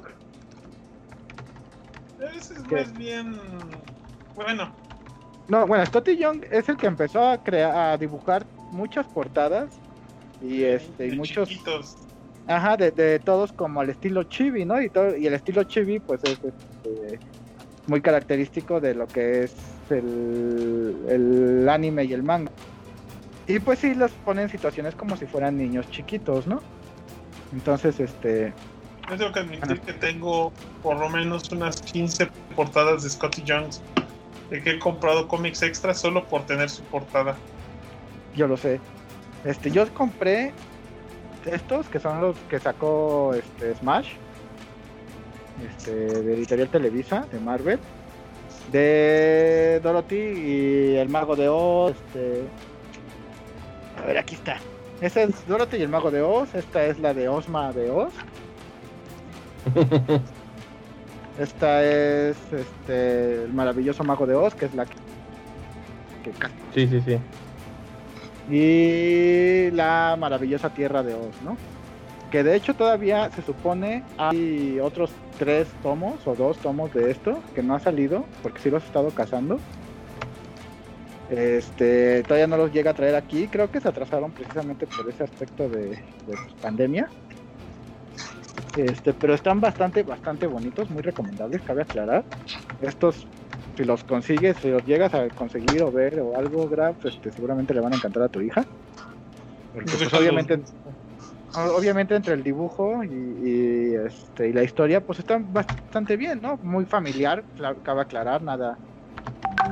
Ese 2.35 2.55
es 2.55 2.71
más 2.71 2.97
bien. 2.97 3.39
Bueno. 4.35 4.88
No, 5.49 5.65
bueno, 5.65 5.83
Scotty 5.85 6.15
Young 6.15 6.45
es 6.51 6.69
el 6.69 6.77
que 6.77 6.85
empezó 6.85 7.27
a 7.27 7.43
crear, 7.43 7.75
a 7.75 7.97
dibujar 7.97 8.45
muchas 8.71 9.07
portadas 9.07 9.67
y 10.41 10.63
este 10.63 11.07
y 11.07 11.17
muchos 11.17 11.49
ajá 12.47 12.77
de, 12.77 13.19
todos 13.19 13.51
como 13.51 13.81
al 13.81 13.89
estilo 13.89 14.23
chibi 14.23 14.63
no 14.63 14.81
y 14.81 14.89
todo 14.89 15.17
y 15.17 15.27
el 15.27 15.33
estilo 15.33 15.63
chibi 15.63 15.99
pues 15.99 16.21
es 16.23 16.39
este, 16.43 17.19
muy 17.87 17.99
característico 17.99 18.79
de 18.79 18.93
lo 18.93 19.07
que 19.07 19.43
es 19.43 19.55
el, 19.89 20.95
el 21.09 21.67
anime 21.67 22.05
y 22.05 22.13
el 22.13 22.23
manga. 22.23 22.51
Y 23.47 23.59
pues 23.59 23.79
sí 23.79 23.95
los 23.95 24.11
ponen 24.11 24.43
en 24.43 24.49
situaciones 24.49 24.93
como 24.93 25.17
si 25.17 25.25
fueran 25.25 25.57
niños 25.57 25.89
chiquitos 25.89 26.45
no 26.45 26.61
entonces 27.51 27.99
este 27.99 28.53
yo 29.09 29.17
tengo 29.17 29.31
que 29.31 29.39
admitir 29.39 29.81
que 29.81 29.93
tengo 29.93 30.53
por 30.83 30.99
lo 30.99 31.09
menos 31.09 31.51
unas 31.51 31.81
15 31.81 32.27
portadas 32.55 33.01
de 33.01 33.09
Scotty 33.09 33.43
Jones 33.47 33.81
de 34.49 34.61
que 34.61 34.71
he 34.71 34.79
comprado 34.79 35.27
cómics 35.27 35.61
extra 35.61 35.93
solo 35.93 36.25
por 36.25 36.45
tener 36.45 36.69
su 36.69 36.83
portada 36.83 37.35
yo 38.35 38.47
lo 38.47 38.57
sé 38.57 38.79
este, 39.45 39.71
yo 39.71 39.91
compré 39.93 40.51
estos 41.45 41.87
que 41.87 41.99
son 41.99 42.21
los 42.21 42.37
que 42.49 42.59
sacó 42.59 43.33
este 43.33 43.73
Smash, 43.75 44.09
este, 45.69 45.91
de 45.91 46.33
Editorial 46.33 46.67
Televisa, 46.69 47.25
de 47.31 47.39
Marvel, 47.39 47.79
de 48.71 49.79
Dorothy 49.81 50.15
y 50.15 50.95
el 50.95 51.09
Mago 51.09 51.35
de 51.35 51.49
Oz. 51.49 51.95
Este... 52.07 52.43
A 53.97 54.05
ver, 54.05 54.17
aquí 54.17 54.35
está. 54.35 54.57
Esa 55.01 55.23
es 55.23 55.47
Dorothy 55.47 55.77
y 55.77 55.83
el 55.83 55.89
Mago 55.89 56.11
de 56.11 56.21
Oz. 56.21 56.53
Esta 56.53 56.85
es 56.85 56.99
la 56.99 57.13
de 57.13 57.29
Osma 57.29 57.71
de 57.71 57.89
Oz. 57.89 58.13
Esta 61.39 61.83
es 61.83 62.37
este 62.51 63.43
el 63.45 63.53
maravilloso 63.53 64.03
Mago 64.03 64.27
de 64.27 64.35
Oz, 64.35 64.53
que 64.53 64.65
es 64.65 64.75
la 64.75 64.85
que. 64.85 64.93
Sí, 66.75 66.87
sí, 66.87 67.01
sí 67.01 67.17
y 68.49 69.69
la 69.71 70.15
maravillosa 70.17 70.69
tierra 70.71 71.03
de 71.03 71.13
Oz, 71.13 71.35
¿no? 71.43 71.57
Que 72.31 72.43
de 72.43 72.55
hecho 72.55 72.75
todavía 72.75 73.29
se 73.31 73.41
supone 73.41 74.03
hay 74.17 74.79
otros 74.79 75.11
tres 75.37 75.67
tomos 75.81 76.25
o 76.27 76.35
dos 76.35 76.57
tomos 76.57 76.93
de 76.93 77.11
esto 77.11 77.39
que 77.55 77.63
no 77.63 77.75
ha 77.75 77.79
salido 77.79 78.25
porque 78.43 78.59
sí 78.59 78.69
los 78.69 78.83
he 78.83 78.87
estado 78.87 79.09
cazando. 79.11 79.59
Este, 81.29 82.23
todavía 82.23 82.47
no 82.47 82.57
los 82.57 82.73
llega 82.73 82.91
a 82.91 82.93
traer 82.95 83.15
aquí, 83.15 83.47
creo 83.47 83.69
que 83.69 83.79
se 83.79 83.87
atrasaron 83.87 84.31
precisamente 84.31 84.87
por 84.87 85.07
ese 85.07 85.23
aspecto 85.23 85.69
de, 85.69 85.99
pandemia. 86.61 87.07
Este, 88.75 89.13
pero 89.13 89.33
están 89.33 89.59
bastante, 89.59 90.03
bastante 90.03 90.47
bonitos, 90.47 90.89
muy 90.89 91.01
recomendables, 91.01 91.61
cabe 91.61 91.81
aclarar. 91.81 92.23
Estos 92.81 93.27
si 93.79 93.85
los 93.85 94.03
consigues, 94.03 94.57
si 94.57 94.69
los 94.69 94.85
llegas 94.85 95.13
a 95.13 95.29
conseguir 95.29 95.81
o 95.81 95.89
ver 95.89 96.19
o 96.19 96.37
algo, 96.37 96.67
Graf, 96.67 97.05
este, 97.05 97.31
seguramente 97.31 97.73
le 97.73 97.79
van 97.79 97.93
a 97.93 97.95
encantar 97.95 98.23
a 98.23 98.27
tu 98.27 98.41
hija. 98.41 98.65
Porque 99.73 99.93
pues, 99.97 100.13
obviamente, 100.13 100.59
obviamente 101.77 102.13
entre 102.13 102.33
el 102.33 102.43
dibujo 102.43 103.01
y, 103.05 103.95
este, 103.95 104.49
y 104.49 104.53
la 104.53 104.63
historia, 104.63 104.99
pues 104.99 105.19
están 105.19 105.53
bastante 105.53 106.17
bien, 106.17 106.41
¿no? 106.41 106.57
Muy 106.61 106.85
familiar, 106.85 107.43
cabe 107.83 108.01
aclarar, 108.01 108.41
nada, 108.41 108.77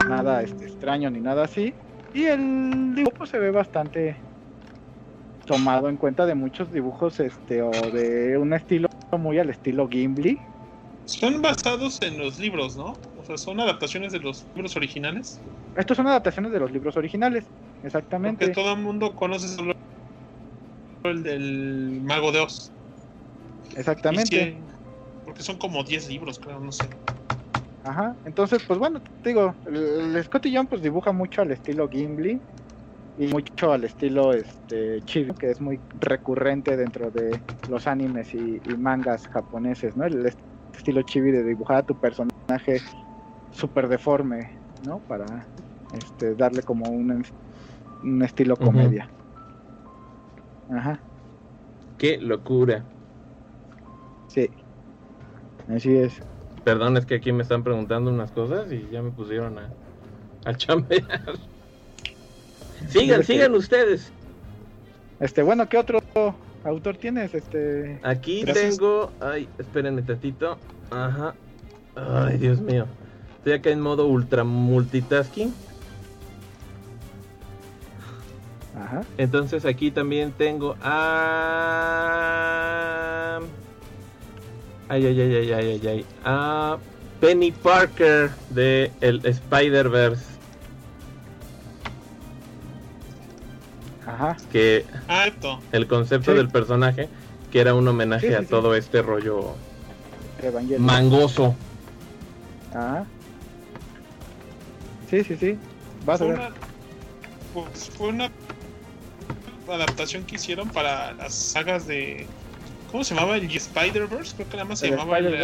nada 0.08 0.42
este, 0.42 0.66
extraño 0.66 1.10
ni 1.10 1.20
nada 1.20 1.44
así. 1.44 1.74
Y 2.14 2.24
el 2.24 2.96
dibujo 2.96 3.18
pues, 3.18 3.30
se 3.32 3.40
ve 3.40 3.52
bastante 3.52 4.16
tomado 5.48 5.90
en 5.90 5.98
cuenta 5.98 6.28
de 6.28 6.36
muchos 6.36 6.72
dibujos 6.72 7.20
este 7.20 7.64
o 7.64 7.72
de 7.72 8.38
un 8.38 8.54
estilo 8.54 8.88
muy 9.18 9.40
al 9.40 9.50
estilo 9.50 9.88
Gimli. 9.88 10.38
Son 11.06 11.42
basados 11.42 12.00
en 12.04 12.20
los 12.20 12.38
libros, 12.38 12.78
¿no? 12.78 12.96
son 13.36 13.60
adaptaciones 13.60 14.14
de 14.14 14.20
los 14.20 14.46
libros 14.56 14.76
originales. 14.76 15.40
Estos 15.76 15.98
son 15.98 16.08
adaptaciones 16.08 16.52
de 16.52 16.60
los 16.60 16.72
libros 16.72 16.96
originales, 16.96 17.44
exactamente. 17.84 18.46
Porque 18.46 18.62
todo 18.62 18.74
el 18.74 18.82
mundo 18.82 19.14
conoce 19.16 19.48
solo 19.48 19.74
el 21.04 21.24
del 21.24 22.02
Mago 22.04 22.32
de 22.32 22.40
Oz. 22.40 22.72
Exactamente. 23.76 24.58
porque 25.26 25.44
son 25.44 25.58
como 25.58 25.84
10 25.84 26.10
libros, 26.10 26.40
creo, 26.40 26.60
no 26.60 26.72
sé. 26.72 26.86
Ajá, 27.84 28.16
entonces, 28.26 28.64
pues 28.66 28.80
bueno, 28.80 29.02
te 29.24 29.30
digo, 29.30 29.56
el, 29.66 30.22
Scotty 30.24 30.52
Young 30.52 30.68
pues 30.68 30.82
dibuja 30.82 31.12
mucho 31.12 31.42
al 31.42 31.52
estilo 31.52 31.90
Gimli 31.90 32.40
y 33.18 33.28
mucho 33.28 33.72
al 33.72 33.84
estilo 33.84 34.32
este 34.34 35.02
chibi, 35.06 35.34
que 35.34 35.50
es 35.50 35.60
muy 35.60 35.80
recurrente 36.00 36.78
dentro 36.78 37.10
de 37.10 37.40
los 37.70 37.88
animes 37.88 38.34
y, 38.34 38.62
mangas 38.78 39.28
japoneses, 39.28 39.98
¿no? 39.98 40.06
El 40.06 40.32
estilo 40.74 41.02
chibi 41.02 41.32
de 41.32 41.44
dibujar 41.44 41.78
a 41.78 41.84
tu 41.84 41.96
personaje 41.96 42.80
súper 43.52 43.88
deforme, 43.88 44.52
¿no? 44.86 45.00
Para 45.00 45.26
este, 45.94 46.36
darle 46.36 46.62
como 46.62 46.90
un, 46.90 47.26
un 48.04 48.22
estilo 48.22 48.56
comedia. 48.56 49.10
Ajá. 50.70 51.00
Qué 51.98 52.20
locura. 52.20 52.84
Sí. 54.28 54.50
Así 55.68 55.98
es. 55.98 56.22
Perdón, 56.64 56.98
es 56.98 57.06
que 57.06 57.16
aquí 57.16 57.32
me 57.32 57.42
están 57.42 57.64
preguntando 57.64 58.12
unas 58.12 58.32
cosas 58.32 58.72
y 58.72 58.88
ya 58.92 59.02
me 59.02 59.10
pusieron 59.10 59.58
a, 59.58 59.70
a 60.46 60.54
chambear. 60.56 61.34
Sigan, 62.90 63.24
sigan 63.24 63.56
ustedes. 63.56 64.12
Este, 65.20 65.42
bueno, 65.44 65.68
¿qué 65.68 65.78
otro 65.78 66.00
autor 66.64 66.98
tienes? 66.98 67.34
Este. 67.34 68.00
Aquí 68.04 68.44
tengo. 68.46 69.12
Ay, 69.20 69.50
espérenme 69.58 70.04
tantito. 70.04 70.58
Ajá. 70.92 71.34
Ay, 71.96 72.38
Dios 72.38 72.62
mío. 72.62 72.86
Estoy 73.38 73.54
acá 73.54 73.70
en 73.72 73.82
modo 73.82 74.06
ultra 74.08 74.44
multitasking. 74.44 75.54
Ajá. 78.76 79.02
Entonces 79.18 79.66
aquí 79.66 79.90
también 79.90 80.32
tengo 80.34 80.76
a... 80.84 82.20
Ay, 84.90 85.06
ay, 85.06 85.20
ay, 85.20 85.36
ay, 85.36 85.52
ay, 85.52 85.80
ay, 85.82 85.88
ay. 85.88 86.06
A 86.24 86.78
Penny 87.20 87.52
Parker 87.52 88.30
de 88.52 88.92
el 89.02 89.26
Spider-Verse. 89.26 90.37
Ajá. 94.08 94.38
Que 94.52 94.86
Alto. 95.08 95.60
el 95.72 95.88
concepto 95.88 96.34
del 96.34 96.50
personaje, 96.50 97.10
que 97.52 97.60
era 97.60 97.74
un 97.74 97.88
homenaje 97.88 98.36
a 98.36 98.44
todo 98.44 98.74
este 98.74 99.02
rollo 99.02 99.56
mangoso. 100.80 101.56
Ajá. 102.74 103.06
Sí, 105.10 105.24
sí, 105.24 105.38
sí. 105.38 105.58
Vas 106.06 106.20
fue 106.20 106.28
a 106.28 106.32
ver. 106.32 106.40
Una, 106.40 106.56
pues 107.54 107.90
fue 107.90 108.08
una 108.10 108.32
adaptación 109.68 110.24
que 110.24 110.36
hicieron 110.36 110.70
para 110.70 111.14
las 111.14 111.34
sagas 111.34 111.86
de. 111.86 112.26
¿Cómo 112.92 113.04
se 113.04 113.14
llamaba? 113.14 113.36
El 113.36 113.54
Spider-Verse, 113.54 114.36
creo 114.36 114.50
que 114.50 114.58
nada 114.58 114.70
más 114.70 114.80
se 114.80 114.90
llamaba 114.90 115.18
el, 115.18 115.36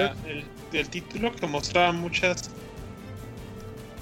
el, 0.72 0.90
título, 0.90 1.34
que 1.34 1.46
mostraba 1.46 1.92
muchas 1.92 2.50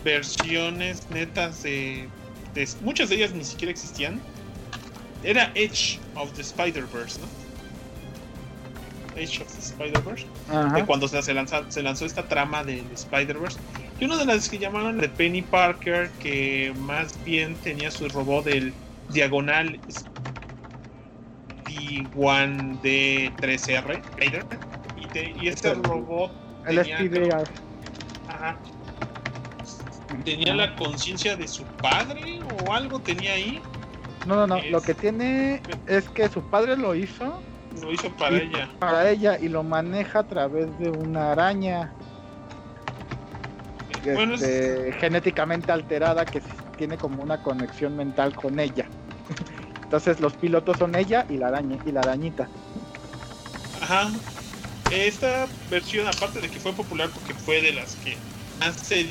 versiones 0.04 1.10
netas 1.10 1.64
de, 1.64 2.08
de, 2.54 2.70
Muchas 2.82 3.10
de 3.10 3.16
ellas 3.16 3.34
ni 3.34 3.44
siquiera 3.44 3.72
existían. 3.72 4.22
Era 5.24 5.52
Edge 5.56 6.00
of 6.16 6.32
the 6.34 6.42
Spider-Verse, 6.42 7.20
¿no? 7.20 7.28
Age 9.22 9.42
of 9.42 9.54
the 9.54 9.62
Spider-Verse, 9.62 10.26
de 10.74 10.86
cuando 10.86 11.08
se, 11.08 11.34
lanzó, 11.34 11.64
se 11.70 11.84
lanzó 11.84 12.06
esta 12.06 12.28
trama 12.28 12.64
del 12.64 12.86
Spider-Verse. 12.94 13.60
Y 14.00 14.06
una 14.06 14.18
de 14.18 14.26
las 14.26 14.48
que 14.50 14.58
llamaron 14.58 14.98
de 15.00 15.10
Penny 15.10 15.42
Parker, 15.42 16.10
que 16.20 16.74
más 16.80 17.22
bien 17.26 17.56
tenía 17.56 17.92
su 17.92 18.08
robot 18.10 18.46
del 18.46 18.74
diagonal 19.10 19.80
D1D3R, 21.66 24.02
y, 24.98 25.46
y 25.46 25.48
este 25.50 25.74
robot. 25.74 26.32
El 26.66 26.82
tenía, 26.84 27.44
ajá, 28.30 28.58
tenía 30.24 30.56
la 30.56 30.76
conciencia 30.76 31.36
de 31.36 31.48
su 31.48 31.64
padre 31.64 32.40
o 32.66 32.74
algo 32.74 33.00
tenía 33.00 33.34
ahí. 33.34 33.62
No, 34.26 34.36
no, 34.36 34.48
no. 34.48 34.62
Lo 34.70 34.82
que 34.82 34.94
tiene 34.94 35.62
es 35.88 36.10
que 36.10 36.30
su 36.30 36.42
padre 36.42 36.78
lo 36.78 36.96
hizo. 36.96 37.42
Lo 37.82 37.92
hizo 37.92 38.10
para 38.16 38.38
ella. 38.38 38.70
Para 38.80 39.10
ella 39.10 39.40
y 39.40 39.48
lo 39.48 39.64
maneja 39.64 40.20
a 40.20 40.28
través 40.28 40.68
de 40.80 40.90
una 40.90 41.32
araña. 41.32 41.94
Este, 44.06 44.94
genéticamente 45.00 45.72
alterada 45.72 46.26
que 46.26 46.42
tiene 46.78 46.98
como 46.98 47.22
una 47.22 47.42
conexión 47.42 47.96
mental 47.96 48.36
con 48.36 48.60
ella. 48.60 48.86
Entonces 49.84 50.20
los 50.20 50.34
pilotos 50.34 50.78
son 50.78 50.96
ella 50.96 51.26
y 51.30 51.38
la 51.38 51.48
araña 51.48 51.78
y 51.86 51.92
la 51.92 52.02
arañita. 52.02 52.48
Ajá. 53.82 54.10
Esta 54.92 55.48
versión, 55.70 56.08
aparte 56.08 56.42
de 56.42 56.50
que 56.50 56.60
fue 56.60 56.74
popular 56.74 57.10
porque 57.14 57.34
fue 57.34 57.62
de 57.62 57.74
las 57.74 57.96
que 57.98 58.18
más 58.60 58.76
se 58.76 59.04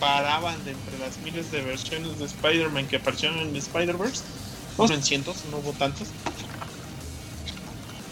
disparaban 0.00 0.64
de 0.64 0.70
entre 0.70 0.98
las 0.98 1.18
miles 1.18 1.52
de 1.52 1.60
versiones 1.60 2.18
de 2.18 2.24
Spider-Man 2.24 2.86
que 2.86 2.96
aparecieron 2.96 3.38
en 3.38 3.54
Spider-Verse, 3.54 4.24
no 4.78 4.86
en 4.86 5.02
cientos, 5.02 5.44
no 5.50 5.58
hubo 5.58 5.72
tantos. 5.72 6.08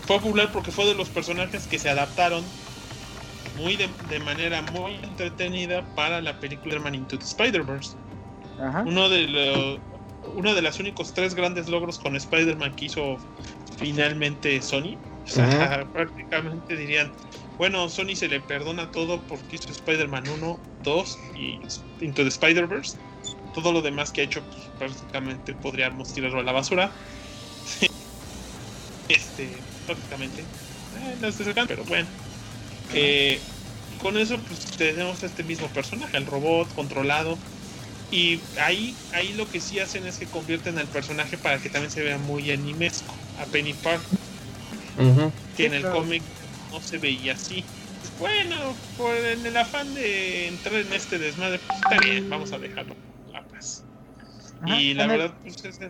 Fue 0.07 0.21
popular 0.21 0.51
porque 0.53 0.71
fue 0.71 0.85
de 0.85 0.95
los 0.95 1.09
personajes 1.09 1.67
que 1.67 1.79
se 1.79 1.89
adaptaron 1.89 2.45
muy 3.57 3.77
de, 3.77 3.89
manera 4.21 4.61
muy 4.73 4.97
entretenida 4.97 5.83
para 5.95 6.21
la 6.21 6.39
película 6.39 6.75
Spider-Man 6.75 6.95
Into 6.95 7.19
the 7.19 7.25
Spider-Verse. 7.25 7.93
Uno 8.85 9.09
de 9.09 9.27
los 9.27 9.79
uno 10.35 10.55
de 10.55 10.61
los 10.61 10.79
únicos 10.79 11.15
tres 11.15 11.35
grandes 11.35 11.69
logros 11.69 11.99
con 11.99 12.15
Spider-Man 12.15 12.75
que 12.75 12.87
hizo 12.87 13.17
finalmente 13.79 14.61
Sony. 14.61 14.99
O 15.25 15.31
sea, 15.31 15.87
prácticamente 15.93 16.77
dirían, 16.77 17.11
bueno, 17.59 17.89
Sony 17.89 18.15
se 18.15 18.29
le 18.29 18.41
perdona 18.41 18.91
todo 18.91 19.21
porque 19.23 19.57
hizo 19.57 19.71
Spider-Man 19.71 20.29
1, 20.29 20.61
2 20.85 21.19
y 21.37 21.59
Into 22.05 22.23
the 22.23 22.29
Spider-Verse. 22.29 22.97
Todo 23.53 23.73
lo 23.73 23.83
demás 23.83 24.13
que 24.13 24.21
ha 24.21 24.25
hecho, 24.25 24.43
pues, 24.43 24.63
prácticamente 24.79 25.55
podríamos 25.55 26.15
tirarlo 26.15 26.41
a 26.41 26.43
la 26.45 26.53
basura. 26.53 26.93
este, 29.09 29.49
prácticamente. 29.87 30.43
Eh, 30.43 31.65
pero 31.67 31.85
bueno. 31.85 32.07
Eh, 32.95 33.39
con 34.01 34.17
eso, 34.17 34.39
pues 34.39 34.61
tenemos 34.77 35.23
este 35.23 35.43
mismo 35.43 35.67
personaje, 35.69 36.17
el 36.17 36.27
robot 36.27 36.73
controlado 36.75 37.37
y 38.11 38.41
ahí, 38.61 38.95
ahí 39.13 39.35
lo 39.35 39.51
que 39.51 39.61
sí 39.61 39.81
hacen 39.81 40.07
es 40.07 40.19
que 40.19 40.27
convierten 40.27 40.79
al 40.79 40.87
personaje 40.87 41.37
para 41.37 41.59
que 41.59 41.69
también 41.69 41.91
se 41.91 42.03
vea 42.03 42.17
muy 42.17 42.51
animesco, 42.51 43.15
a 43.41 43.45
Penny 43.47 43.75
Park. 43.75 44.01
Que 45.57 45.67
en 45.67 45.75
el 45.75 45.83
cómic 45.83 46.23
no 46.71 46.81
se 46.81 46.99
veía 46.99 47.33
así. 47.33 47.65
Bueno, 48.19 48.75
por 48.97 49.15
en 49.15 49.47
el 49.47 49.57
afán 49.57 49.95
de 49.95 50.49
entrar 50.49 50.75
en 50.75 50.93
este 50.93 51.19
desmadre, 51.19 51.61
pues 51.67 51.79
está 51.83 51.99
bien, 52.05 52.29
vamos 52.29 52.53
a 52.53 52.59
dejarlo 52.59 52.95
la 53.33 53.43
paz. 53.43 53.85
y 54.67 54.95
la 54.95 55.07
verdad, 55.07 55.35
pues 55.43 55.65
es. 55.65 55.81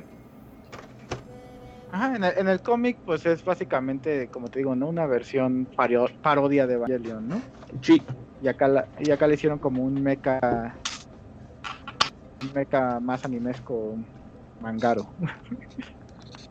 Ajá, 1.91 2.17
en 2.17 2.25
el, 2.25 2.33
en 2.37 2.49
el 2.49 2.61
cómic, 2.61 2.99
pues 3.07 3.25
es 3.25 3.43
básicamente, 3.43 4.29
como 4.29 4.49
te 4.49 4.59
digo, 4.59 4.77
¿no? 4.77 4.89
Una 4.89 5.07
versión 5.07 5.67
parodia 6.23 6.67
de 6.67 6.75
Evangelion, 6.75 7.29
¿no? 7.29 7.41
Sí. 7.81 8.03
Y 8.43 8.49
acá, 8.49 8.87
y 9.01 9.11
acá 9.11 9.27
le 9.27 9.35
hicieron 9.35 9.59
como 9.59 9.83
un 9.83 10.03
mecha 10.03 10.75
un 12.43 12.53
mecha 12.53 13.01
más 13.01 13.25
animesco 13.25 13.97
mangaro. 14.61 15.09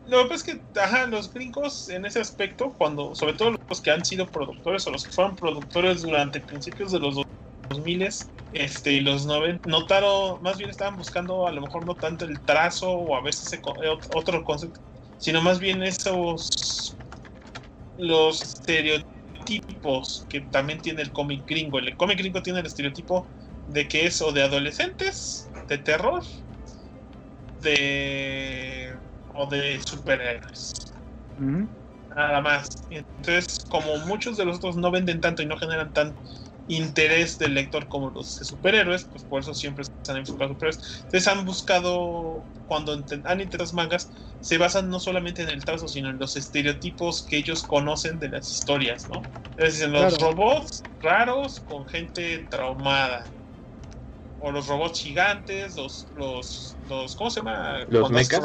Lo 0.08 0.22
que 0.22 0.28
pasa 0.30 0.34
es 0.34 0.42
que, 0.44 0.80
ajá, 0.80 1.06
los 1.06 1.30
gringos 1.30 1.90
en 1.90 2.06
ese 2.06 2.18
aspecto, 2.18 2.74
cuando, 2.78 3.14
sobre 3.14 3.34
todo 3.34 3.54
los 3.68 3.82
que 3.82 3.90
han 3.90 4.06
sido 4.06 4.30
productores 4.30 4.86
o 4.86 4.90
los 4.90 5.04
que 5.04 5.12
fueron 5.12 5.36
productores 5.36 6.00
durante 6.00 6.40
principios 6.40 6.92
de 6.92 6.98
los 6.98 7.20
2000 7.68 8.08
este, 8.50 8.92
y 8.92 9.00
los 9.00 9.26
90, 9.26 9.60
notaron, 9.68 10.42
más 10.42 10.56
bien 10.56 10.70
estaban 10.70 10.96
buscando 10.96 11.46
a 11.46 11.52
lo 11.52 11.60
mejor 11.60 11.84
no 11.84 11.94
tanto 11.94 12.24
el 12.24 12.40
trazo 12.40 12.90
o 12.90 13.16
a 13.16 13.20
veces 13.20 13.52
eh, 13.52 13.60
otro 14.08 14.42
concepto, 14.44 14.80
sino 15.18 15.42
más 15.42 15.58
bien 15.58 15.82
esos, 15.82 16.96
los 17.98 18.42
estereotipos 18.42 20.24
que 20.30 20.40
también 20.40 20.80
tiene 20.80 21.02
el 21.02 21.12
cómic 21.12 21.46
gringo. 21.46 21.80
El 21.80 21.94
cómic 21.98 22.16
gringo 22.16 22.40
tiene 22.40 22.60
el 22.60 22.66
estereotipo 22.66 23.28
de 23.66 23.86
que 23.86 24.06
es 24.06 24.22
o 24.22 24.32
de 24.32 24.42
adolescentes, 24.42 25.50
de 25.68 25.76
terror, 25.76 26.22
de 27.60 28.87
o 29.38 29.46
de 29.46 29.80
superhéroes. 29.86 30.72
Nada 32.14 32.40
más. 32.40 32.66
Entonces, 32.90 33.64
como 33.68 33.96
muchos 33.98 34.36
de 34.36 34.44
los 34.44 34.56
otros 34.56 34.76
no 34.76 34.90
venden 34.90 35.20
tanto 35.20 35.42
y 35.42 35.46
no 35.46 35.56
generan 35.56 35.92
tan 35.92 36.16
interés 36.66 37.38
del 37.38 37.54
lector 37.54 37.88
como 37.88 38.10
los 38.10 38.38
de 38.38 38.44
superhéroes, 38.44 39.04
pues 39.04 39.24
por 39.24 39.40
eso 39.40 39.54
siempre 39.54 39.82
están 39.82 40.16
enfocados 40.16 40.54
superhéroes. 40.54 41.02
Entonces 41.04 41.28
han 41.28 41.44
buscado, 41.46 42.46
cuando 42.66 42.92
han 43.24 43.40
intentado 43.40 43.72
mangas, 43.74 44.10
se 44.40 44.58
basan 44.58 44.90
no 44.90 44.98
solamente 44.98 45.42
en 45.42 45.50
el 45.50 45.64
trazo, 45.64 45.86
sino 45.86 46.10
en 46.10 46.18
los 46.18 46.36
estereotipos 46.36 47.24
que 47.24 47.36
ellos 47.38 47.62
conocen 47.62 48.18
de 48.18 48.30
las 48.30 48.50
historias, 48.52 49.08
¿no? 49.08 49.28
Es 49.56 49.74
decir, 49.74 49.84
en 49.84 49.92
los 49.92 50.18
robots 50.18 50.84
raros 51.00 51.60
con 51.60 51.86
gente 51.86 52.46
traumada 52.50 53.30
o 54.38 54.52
los 54.52 54.66
robots 54.66 55.00
gigantes, 55.00 55.76
los, 55.76 56.06
los, 56.14 56.76
los 56.88 57.16
¿cómo 57.16 57.30
se 57.30 57.40
llama? 57.40 57.84
Los 57.88 58.10
mechas. 58.10 58.40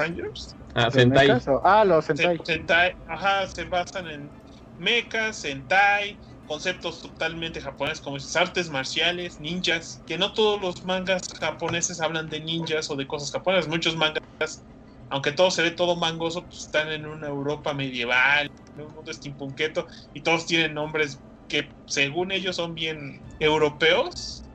Ah, 0.73 0.89
Sentai. 0.89 1.29
Ah, 1.63 1.85
los 1.85 2.05
Sentai. 2.05 2.97
Ajá, 3.05 3.47
se 3.47 3.65
basan 3.65 4.07
en 4.07 4.31
mechas, 4.77 5.37
Sentai, 5.37 6.19
conceptos 6.45 7.01
totalmente 7.01 7.61
japoneses 7.61 8.01
como 8.01 8.17
artes 8.35 8.69
marciales, 8.69 9.39
ninjas, 9.39 10.01
que 10.05 10.17
no 10.17 10.33
todos 10.33 10.59
los 10.59 10.83
mangas 10.83 11.21
japoneses 11.39 12.01
hablan 12.01 12.29
de 12.29 12.39
ninjas 12.39 12.89
o 12.89 12.95
de 12.95 13.07
cosas 13.07 13.31
japonesas, 13.31 13.67
muchos 13.67 13.95
mangas, 13.95 14.65
aunque 15.09 15.31
todo 15.31 15.51
se 15.51 15.61
ve 15.61 15.71
todo 15.71 15.95
mangoso, 15.95 16.45
pues 16.45 16.61
están 16.61 16.91
en 16.91 17.05
una 17.05 17.27
Europa 17.27 17.73
medieval, 17.73 18.51
en 18.75 18.81
un 18.81 18.93
mundo 18.93 19.13
steampunketo, 19.13 19.87
y 20.11 20.23
todos 20.23 20.47
tienen 20.47 20.73
nombres 20.73 21.21
que 21.47 21.69
según 21.85 22.31
ellos 22.31 22.55
son 22.55 22.73
bien 22.73 23.23
europeos, 23.37 24.49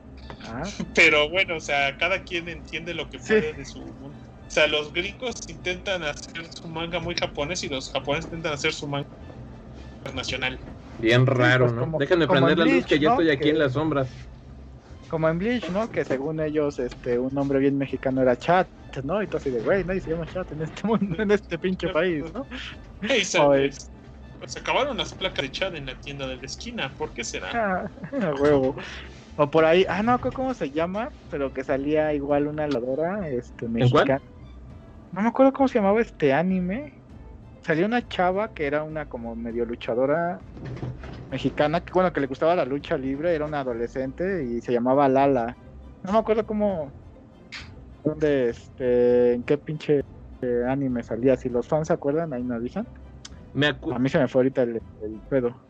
Pero 0.93 1.29
bueno, 1.29 1.57
o 1.57 1.59
sea, 1.59 1.97
cada 1.97 2.23
quien 2.23 2.47
entiende 2.49 2.93
lo 2.93 3.09
que 3.09 3.19
puede 3.19 3.53
de 3.53 3.65
su 3.65 3.79
mundo. 3.99 4.17
O 4.19 4.51
sea, 4.51 4.67
los 4.67 4.91
gringos 4.91 5.35
intentan 5.47 6.03
hacer 6.03 6.47
su 6.51 6.67
manga 6.67 6.99
muy 6.99 7.15
japonés 7.15 7.63
y 7.63 7.69
los 7.69 7.91
japoneses 7.91 8.25
intentan 8.25 8.53
hacer 8.53 8.73
su 8.73 8.87
manga 8.87 9.07
internacional. 10.03 10.59
Bien 10.97 11.25
raro, 11.25 11.67
pues 11.67 11.87
¿no? 11.87 11.99
Déjenme 11.99 12.27
prender 12.27 12.57
la 12.57 12.65
luz 12.65 12.85
que 12.85 12.99
ya 12.99 13.09
estoy 13.09 13.29
aquí 13.29 13.49
en 13.49 13.59
las 13.59 13.73
sombras. 13.73 14.09
Como 15.07 15.27
en 15.27 15.39
Bleach, 15.39 15.69
¿no? 15.69 15.87
Que 15.89 16.05
según 16.05 16.39
ellos, 16.39 16.77
este, 16.79 17.17
un 17.17 17.33
nombre 17.33 17.59
bien 17.59 17.77
mexicano 17.77 18.21
era 18.21 18.35
Chat, 18.35 18.69
¿no? 19.03 19.21
Y 19.23 19.27
todo 19.27 19.37
así 19.37 19.49
de, 19.49 19.59
güey, 19.61 19.83
nadie 19.83 20.01
se 20.01 20.11
llama 20.11 20.27
Chat 20.27 20.51
en 20.51 20.61
este 20.61 20.87
mundo, 20.87 21.21
en 21.21 21.31
este 21.31 21.57
pinche 21.57 21.89
país, 21.89 22.23
¿no? 22.33 22.47
Hey, 23.01 23.23
pues, 23.33 23.91
se 24.47 24.59
acabaron 24.59 24.97
las 24.97 25.13
placas 25.13 25.43
de 25.43 25.51
Chat 25.51 25.75
en 25.75 25.85
la 25.85 25.95
tienda 25.99 26.27
de 26.27 26.35
la 26.37 26.45
esquina, 26.45 26.93
¿por 26.97 27.13
qué 27.13 27.23
será? 27.23 27.49
Ah, 27.53 27.85
huevo. 28.39 28.75
O 29.41 29.49
por 29.49 29.63
ahí, 29.63 29.85
ah, 29.87 30.03
no, 30.03 30.19
¿cómo 30.19 30.53
se 30.53 30.69
llama? 30.69 31.11
Pero 31.31 31.53
que 31.53 31.63
salía 31.63 32.13
igual 32.13 32.47
una 32.47 32.67
ladora 32.67 33.29
este, 33.29 33.69
mexicana. 33.69 34.21
No 35.13 35.21
me 35.21 35.29
acuerdo 35.29 35.53
cómo 35.53 35.69
se 35.69 35.79
llamaba 35.79 36.01
este 36.01 36.33
anime. 36.33 36.93
Salió 37.61 37.85
una 37.85 38.05
chava 38.05 38.49
que 38.53 38.67
era 38.67 38.83
una 38.83 39.05
como 39.05 39.37
medio 39.37 39.63
luchadora 39.63 40.41
mexicana, 41.31 41.79
que 41.79 41.93
bueno, 41.93 42.11
que 42.11 42.19
le 42.19 42.27
gustaba 42.27 42.53
la 42.53 42.65
lucha 42.65 42.97
libre, 42.97 43.33
era 43.33 43.45
una 43.45 43.61
adolescente 43.61 44.43
y 44.43 44.59
se 44.59 44.73
llamaba 44.73 45.07
Lala. 45.07 45.55
No 46.03 46.11
me 46.11 46.19
acuerdo 46.19 46.45
cómo, 46.45 46.91
dónde, 48.03 48.49
este, 48.49 49.35
en 49.35 49.43
qué 49.43 49.57
pinche 49.57 50.01
eh, 50.41 50.63
anime 50.67 51.01
salía. 51.01 51.37
Si 51.37 51.47
los 51.47 51.65
fans 51.65 51.87
se 51.87 51.93
acuerdan, 51.93 52.33
ahí 52.33 52.43
nos 52.43 52.61
dicen. 52.61 52.85
Me 53.53 53.67
a 53.67 53.99
mí 53.99 54.09
se 54.09 54.19
me 54.19 54.27
fue 54.27 54.41
ahorita 54.41 54.63
el 54.63 54.81
pedo. 55.29 55.68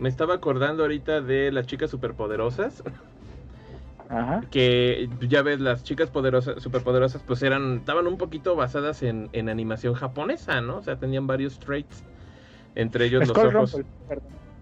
Me 0.00 0.08
estaba 0.08 0.34
acordando 0.34 0.82
ahorita 0.82 1.20
de 1.20 1.52
las 1.52 1.66
chicas 1.66 1.90
superpoderosas. 1.90 2.82
Ajá. 4.08 4.42
Que 4.50 5.08
ya 5.20 5.42
ves, 5.42 5.60
las 5.60 5.84
chicas 5.84 6.10
poderosas, 6.10 6.60
superpoderosas, 6.60 7.22
pues 7.24 7.42
eran, 7.42 7.76
estaban 7.76 8.06
un 8.06 8.16
poquito 8.16 8.56
basadas 8.56 9.02
en, 9.02 9.28
animación 9.48 9.94
japonesa, 9.94 10.62
¿no? 10.62 10.78
O 10.78 10.82
sea, 10.82 10.96
tenían 10.96 11.26
varios 11.26 11.60
traits. 11.60 12.02
Entre 12.74 13.04
ellos 13.04 13.28
los 13.28 13.36
ojos. 13.36 13.80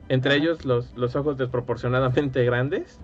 entre 0.09 0.35
ellos 0.35 0.65
los, 0.65 0.95
los 0.97 1.15
ojos 1.15 1.39
desproporcionadamente 1.39 2.45
grandes. 2.45 2.99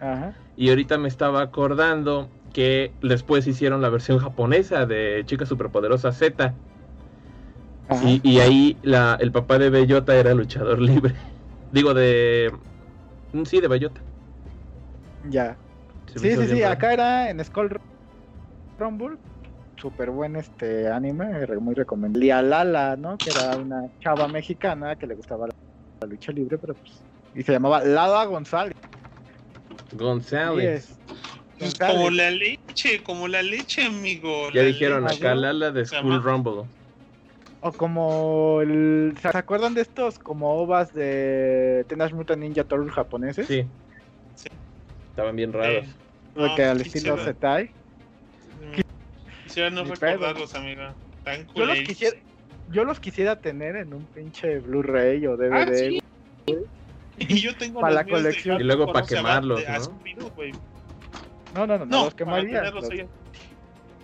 Ajá. 0.00 0.34
Y 0.56 0.70
ahorita 0.70 0.98
me 0.98 1.08
estaba 1.08 1.40
acordando 1.40 2.28
que 2.52 2.92
después 3.00 3.46
hicieron 3.46 3.80
la 3.80 3.90
versión 3.90 4.18
japonesa 4.18 4.86
de 4.86 5.22
Chicas 5.24 5.48
Superpoderosas 5.48 6.18
Z. 6.18 6.52
Y, 8.02 8.20
y, 8.22 8.40
ahí 8.40 8.76
la, 8.82 9.16
el 9.20 9.30
papá 9.30 9.58
de 9.58 9.70
Bellota 9.70 10.16
era 10.16 10.34
luchador 10.34 10.80
libre. 10.80 11.14
Digo, 11.74 11.92
de. 11.92 12.52
Mm, 13.32 13.44
sí, 13.44 13.60
de 13.60 13.66
Bayota. 13.66 14.00
Ya. 15.28 15.58
sí, 16.06 16.36
sí, 16.36 16.46
sí. 16.46 16.62
Acá 16.62 16.92
era 16.92 17.30
en 17.30 17.44
Skull 17.44 17.76
Rumble. 18.78 19.16
Súper 19.76 20.10
buen 20.10 20.36
este 20.36 20.88
anime, 20.88 21.46
muy 21.58 21.74
recomendable. 21.74 22.28
Lala, 22.28 22.94
¿no? 22.96 23.18
Que 23.18 23.30
era 23.30 23.56
una 23.56 23.90
chava 23.98 24.28
mexicana 24.28 24.94
que 24.94 25.08
le 25.08 25.16
gustaba 25.16 25.48
la, 25.48 26.06
lucha 26.06 26.30
libre, 26.30 26.58
pero 26.58 26.74
pues. 26.74 27.02
Y 27.34 27.42
se 27.42 27.50
llamaba 27.50 27.82
Lala 27.82 28.24
González. 28.26 28.76
González. 29.94 30.96
Pues 31.58 31.74
como 31.74 32.08
la 32.10 32.30
leche, 32.30 33.02
como 33.02 33.26
la 33.26 33.42
leche, 33.42 33.84
amigo. 33.84 34.52
Ya 34.52 34.62
dijeron 34.62 35.08
acá 35.08 35.34
Lala 35.34 35.72
de 35.72 35.84
School 35.84 36.22
Rumble. 36.22 36.68
O 37.66 37.72
como 37.72 38.60
el... 38.60 39.14
¿Se 39.22 39.38
acuerdan 39.38 39.72
de 39.72 39.80
estos 39.80 40.18
como 40.18 40.52
ovas 40.52 40.92
de 40.92 41.86
Teenage 41.88 42.14
Mutant 42.14 42.42
Ninja 42.42 42.62
Turtles 42.62 42.92
japoneses? 42.92 43.46
Sí. 43.46 43.66
Estaban 45.08 45.34
bien 45.34 45.50
raros. 45.50 45.86
que 46.56 46.62
al 46.62 46.82
estilo 46.82 47.16
Setai. 47.24 47.70
Quisiera 49.44 49.70
no 49.70 49.84
recordarlos, 49.84 50.54
amiga. 50.54 50.94
yo 51.54 51.64
los 51.64 51.78
quisiera 51.78 52.16
yo 52.70 52.84
los 52.84 53.00
quisiera 53.00 53.40
tener 53.40 53.76
en 53.76 53.94
un 53.94 54.04
pinche 54.04 54.58
Blu-ray 54.58 55.26
o 55.26 55.38
DVD. 55.38 56.02
Ah, 56.02 56.52
y 57.16 57.34
yo 57.36 57.56
tengo 57.56 57.80
para 57.80 57.94
la 57.94 58.04
colección. 58.04 58.60
Y 58.60 58.64
luego 58.64 58.92
para 58.92 59.06
quemarlos, 59.06 59.62
¿no? 61.54 61.66
No, 61.66 61.78
no, 61.78 61.86
no, 61.86 62.04
los 62.04 62.14
quemaría. 62.14 62.70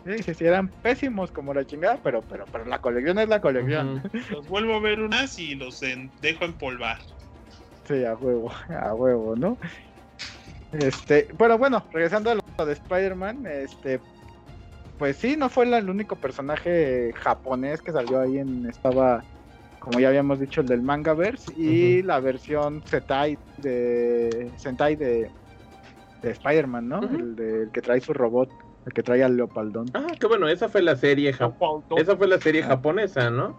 Sí, 0.04 0.34
sí, 0.34 0.44
eran 0.44 0.68
pésimos 0.68 1.30
como 1.30 1.52
la 1.52 1.64
chingada, 1.64 1.98
pero, 2.02 2.22
pero, 2.22 2.44
pero 2.50 2.64
la 2.64 2.80
colección 2.80 3.18
es 3.18 3.28
la 3.28 3.40
colección. 3.40 4.02
Los 4.30 4.48
vuelvo 4.48 4.74
a 4.74 4.80
ver 4.80 5.00
unas 5.00 5.38
y 5.38 5.54
los 5.54 5.82
en, 5.82 6.10
dejo 6.22 6.44
empolvar. 6.44 6.98
Sí, 7.86 8.04
a 8.04 8.14
huevo, 8.14 8.50
a 8.68 8.94
huevo, 8.94 9.36
¿no? 9.36 9.58
Este, 10.72 11.28
pero 11.36 11.58
bueno, 11.58 11.84
regresando 11.92 12.30
a 12.30 12.36
lo 12.36 12.64
de 12.64 12.72
Spider-Man, 12.72 13.46
este, 13.46 14.00
pues 14.98 15.16
sí, 15.16 15.36
no 15.36 15.48
fue 15.48 15.64
el 15.64 15.90
único 15.90 16.14
personaje 16.14 17.12
japonés 17.16 17.82
que 17.82 17.90
salió 17.90 18.20
ahí 18.20 18.38
en, 18.38 18.66
estaba, 18.66 19.24
como 19.80 19.98
ya 19.98 20.08
habíamos 20.08 20.38
dicho, 20.38 20.60
el 20.60 20.68
del 20.68 20.82
Mangaverse 20.82 21.52
y 21.56 22.02
la 22.02 22.20
versión 22.20 22.82
Sentai 22.86 23.36
de, 23.56 24.50
Sentai 24.56 24.96
de, 24.96 25.30
de 26.22 26.30
Spider-Man, 26.30 26.88
¿no? 26.88 27.02
el, 27.02 27.34
de, 27.34 27.62
el 27.62 27.70
que 27.70 27.80
trae 27.80 28.00
su 28.00 28.12
robot. 28.12 28.50
El 28.86 28.92
que 28.92 29.02
trae 29.02 29.22
al 29.22 29.36
Leopaldón. 29.36 29.86
Ah, 29.94 30.06
qué 30.18 30.26
bueno, 30.26 30.48
esa 30.48 30.68
fue 30.68 30.82
la 30.82 30.96
serie 30.96 31.30
esa 31.30 32.16
fue 32.16 32.28
la 32.28 32.40
serie 32.40 32.62
ah. 32.62 32.68
japonesa, 32.68 33.30
¿no? 33.30 33.56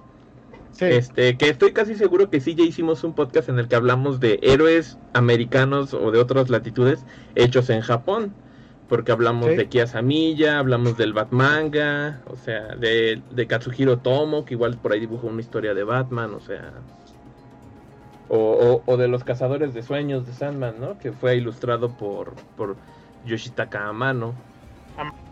Sí. 0.72 0.86
Este, 0.86 1.38
que 1.38 1.50
estoy 1.50 1.74
casi 1.74 1.96
seguro 1.96 2.30
que 2.30 2.40
sí 2.40 2.56
ya 2.56 2.64
hicimos 2.64 3.04
un 3.04 3.14
podcast 3.14 3.50
en 3.50 3.60
el 3.60 3.68
que 3.68 3.76
hablamos 3.76 4.20
de 4.20 4.40
héroes 4.42 4.98
americanos 5.14 5.94
o 5.94 6.12
de 6.12 6.20
otras 6.20 6.50
latitudes 6.50 7.06
hechos 7.36 7.70
en 7.70 7.82
Japón. 7.82 8.34
Porque 8.88 9.14
hablamos 9.14 9.48
de 9.48 9.70
Kia 9.70 9.88
Samilla, 9.88 10.60
hablamos 10.60 10.98
del 10.98 11.14
Batmanga, 11.14 12.22
o 12.28 12.36
sea, 12.36 12.76
de, 12.76 13.22
de 13.32 13.48
Katsuhiro 13.48 14.00
Tomo, 14.00 14.44
que 14.44 14.56
igual 14.56 14.78
por 14.78 14.92
ahí 14.92 15.00
dibujó 15.00 15.28
una 15.28 15.40
historia 15.40 15.74
de 15.74 15.86
Batman, 15.86 16.34
o 16.34 16.42
sea. 16.42 16.74
O, 18.28 18.84
o, 18.86 18.98
de 18.98 19.08
los 19.08 19.24
cazadores 19.24 19.74
de 19.74 19.82
sueños 19.82 20.28
de 20.28 20.34
Sandman, 20.34 20.76
¿no? 20.82 20.98
Que 21.00 21.14
fue 21.14 21.38
ilustrado 21.38 21.96
por, 21.96 22.34
por 22.58 22.76
Yoshitaka 23.26 23.88
Amano. 23.88 24.34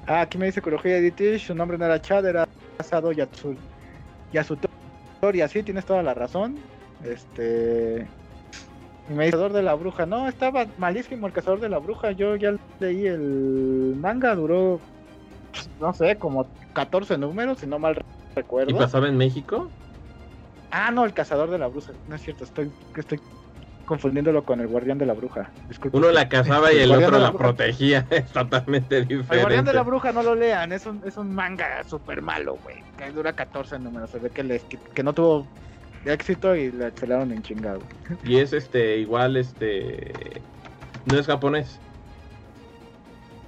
Ah, 0.10 0.22
aquí 0.22 0.40
me 0.40 0.48
dice 0.48 0.60
Kurohige 0.60 0.98
Editish, 0.98 1.46
su 1.46 1.54
nombre 1.54 1.78
no 1.78 1.86
era 1.86 2.02
Chad, 2.02 2.26
era 2.26 2.48
Asado 2.80 3.12
Yatsul. 3.12 3.56
Yasutori, 4.34 5.42
así 5.42 5.62
tienes 5.62 5.86
toda 5.86 6.02
la 6.02 6.16
razón. 6.16 6.58
Este. 7.04 8.08
Y 9.08 9.14
me 9.14 9.26
dice 9.26 9.34
Cazador 9.34 9.54
de 9.54 9.62
la 9.62 9.76
Bruja. 9.76 10.08
No, 10.08 10.28
estaba 10.28 10.66
malísimo 10.80 11.28
el 11.28 11.34
Cazador 11.34 11.60
de 11.60 11.70
la 11.70 11.78
Bruja. 11.78 12.10
Yo 12.12 12.36
ya 12.36 12.56
leí 12.80 13.06
el 13.06 13.96
manga, 14.00 14.34
duró. 14.34 14.80
No 15.80 15.94
sé, 15.94 16.16
como 16.16 16.48
14 16.74 17.20
números, 17.20 17.60
si 17.60 17.68
no 17.68 17.78
mal 17.78 18.04
recuerdo. 18.36 18.72
¿Y 18.72 18.74
pasaba 18.74 19.08
en 19.08 19.16
México? 19.16 19.70
Ah, 20.72 20.90
no, 20.90 21.06
el 21.06 21.14
Cazador 21.14 21.52
de 21.52 21.60
la 21.60 21.68
Bruja. 21.68 21.94
No 22.08 22.16
es 22.16 22.24
cierto, 22.24 22.46
estoy, 22.46 22.72
estoy 22.96 23.20
confundiéndolo 23.90 24.44
con 24.44 24.60
el 24.60 24.68
guardián 24.68 25.00
de 25.00 25.08
la 25.08 25.14
bruja. 25.14 25.50
Uno 25.94 26.12
la 26.12 26.30
cazaba 26.30 26.72
y 26.72 26.78
el, 26.78 26.92
otro 26.92 27.18
la, 27.18 27.34
protegía. 27.34 28.06
Es 28.12 28.28
totalmente 28.28 29.02
diferente. 29.02 29.34
El 29.34 29.42
guardián 29.42 29.66
de 29.66 29.74
la 29.80 29.82
bruja 29.82 30.12
no 30.12 30.22
lo 30.22 30.36
lean, 30.36 30.72
es 30.72 30.86
un, 30.86 31.02
es 31.08 31.18
un 31.18 31.34
manga 31.34 31.84
súper 31.86 32.22
malo, 32.22 32.60
güey. 32.64 32.84
Que 33.00 33.10
dura 33.10 33.34
14 33.34 33.80
números. 33.80 34.12
Se 34.12 34.20
ve 34.20 34.30
que, 34.30 34.62
que, 34.94 35.02
no 35.02 35.14
tuvo 35.14 35.48
éxito 36.06 36.56
y 36.56 36.72
le 36.72 36.90
excelaron 36.90 37.32
en 37.32 37.42
chingado. 37.42 37.80
Y 38.24 38.38
es 38.38 38.54
este, 38.54 38.98
igual, 38.98 39.38
este. 39.38 40.14
No 41.06 41.18
es 41.18 41.26
japonés. 41.26 41.80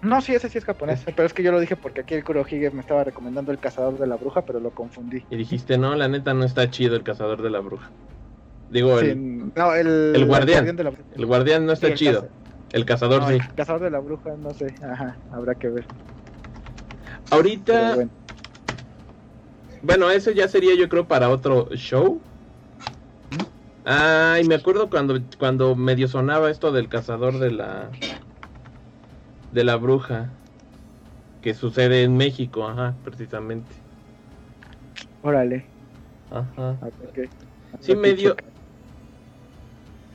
No, 0.02 0.22
sí, 0.22 0.34
ese 0.34 0.50
sí 0.50 0.58
es 0.58 0.66
japonés, 0.66 1.04
pero 1.06 1.28
es 1.28 1.34
que 1.36 1.44
yo 1.44 1.52
lo 1.52 1.60
dije 1.60 1.76
porque 1.76 2.02
aquí 2.02 2.16
el 2.16 2.24
Kurohige 2.24 2.72
me 2.72 2.82
estaba 2.82 3.04
recomendando 3.04 3.52
el 3.52 3.60
cazador 3.60 4.00
de 4.00 4.08
la 4.08 4.16
bruja, 4.16 4.42
pero 4.42 4.60
lo 4.60 4.72
confundí. 4.72 5.24
Y 5.30 5.36
dijiste, 5.36 5.78
no, 5.78 5.94
la 5.94 6.08
neta 6.08 6.34
no 6.34 6.46
está 6.46 6.68
chido 6.72 6.96
el 6.96 7.04
cazador 7.04 7.44
de 7.44 7.52
la 7.52 7.60
bruja. 7.60 7.92
Digo, 8.72 9.00
el, 9.00 9.52
no, 9.54 9.76
el, 9.76 10.16
el, 10.16 10.26
guardián. 10.26 10.66
El 11.16 11.26
guardián, 11.26 11.66
no 11.66 11.74
está 11.74 11.94
chido. 11.94 12.30
El 12.72 12.86
cazador 12.86 13.28
sí. 13.28 13.34
El 13.34 13.54
cazador 13.54 13.82
de 13.82 13.92
la 13.92 14.00
bruja, 14.00 14.32
no 14.38 14.52
sé. 14.52 14.74
Ajá, 14.82 15.18
habrá 15.32 15.56
que 15.56 15.68
ver. 15.68 15.86
Ahorita. 17.30 18.08
Bueno. 19.82 20.10
eso 20.10 20.32
ya 20.32 20.48
sería, 20.48 20.74
yo 20.76 20.88
creo, 20.88 21.06
para 21.06 21.30
otro 21.30 21.68
show. 21.76 22.22
Ay, 23.84 24.46
me 24.46 24.56
acuerdo 24.56 24.90
cuando, 24.90 25.20
cuando 25.38 25.76
medio 25.76 26.08
sonaba 26.08 26.50
esto 26.50 26.72
del 26.72 26.88
cazador 26.88 27.40
de 27.40 27.52
la. 27.52 27.90
de 29.52 29.64
la 29.66 29.76
bruja. 29.76 30.30
Que 31.42 31.54
sucede 31.56 32.04
en 32.04 32.16
México, 32.16 32.66
ajá, 32.68 32.94
precisamente. 33.04 33.72
Órale. 35.24 35.66
Ajá. 36.30 36.78
Okay. 37.10 37.28
Sí, 37.80 37.96
medio, 37.96 38.36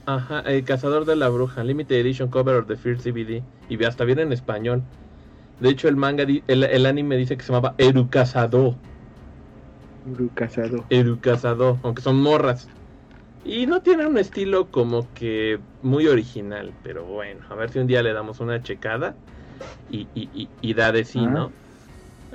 Ajá, 0.06 0.40
El 0.40 0.62
Cazador 0.62 1.04
de 1.04 1.16
la 1.16 1.28
Bruja, 1.28 1.64
Limited 1.64 1.96
Edition 1.96 2.28
Cover 2.28 2.54
of 2.56 2.68
the 2.68 2.76
Fear 2.76 2.98
CBD. 2.98 3.42
Y 3.68 3.84
hasta 3.84 4.04
viene 4.04 4.22
en 4.22 4.32
español. 4.32 4.82
De 5.58 5.68
hecho, 5.68 5.88
el 5.88 5.96
manga, 5.96 6.24
el, 6.46 6.86
anime 6.86 7.16
dice 7.16 7.36
que 7.36 7.42
se 7.42 7.52
llamaba 7.52 7.74
Erukazado. 7.78 8.76
Erukazado. 10.08 10.84
Erukazado, 10.90 11.78
aunque 11.82 12.02
son 12.02 12.22
morras. 12.22 12.68
Y 13.44 13.66
no 13.66 13.82
tiene 13.82 14.06
un 14.06 14.16
estilo 14.16 14.66
como 14.66 15.12
que 15.14 15.58
muy 15.82 16.06
original, 16.06 16.72
pero 16.82 17.04
bueno, 17.04 17.40
a 17.48 17.54
ver 17.54 17.70
si 17.70 17.78
un 17.78 17.86
día 17.86 18.02
le 18.02 18.12
damos 18.12 18.40
una 18.40 18.62
checada 18.62 19.14
y, 19.90 20.08
y, 20.14 20.48
y, 20.60 20.74
da 20.74 20.90
de 20.90 21.04
sí, 21.04 21.24
¿no? 21.24 21.52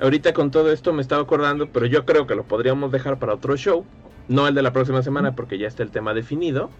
Ahorita 0.00 0.32
con 0.32 0.50
todo 0.50 0.72
esto 0.72 0.92
me 0.94 1.02
estaba 1.02 1.22
acordando, 1.22 1.68
pero 1.68 1.84
yo 1.84 2.06
creo 2.06 2.26
que 2.26 2.34
lo 2.34 2.44
podríamos 2.44 2.90
dejar 2.92 3.18
para 3.18 3.34
otro 3.34 3.56
show, 3.56 3.84
no 4.28 4.48
el 4.48 4.54
de 4.54 4.62
la 4.62 4.72
próxima 4.72 5.02
semana 5.02 5.36
porque 5.36 5.58
ya 5.58 5.68
está 5.68 5.82
el 5.82 5.90
tema 5.90 6.14
definido. 6.14 6.70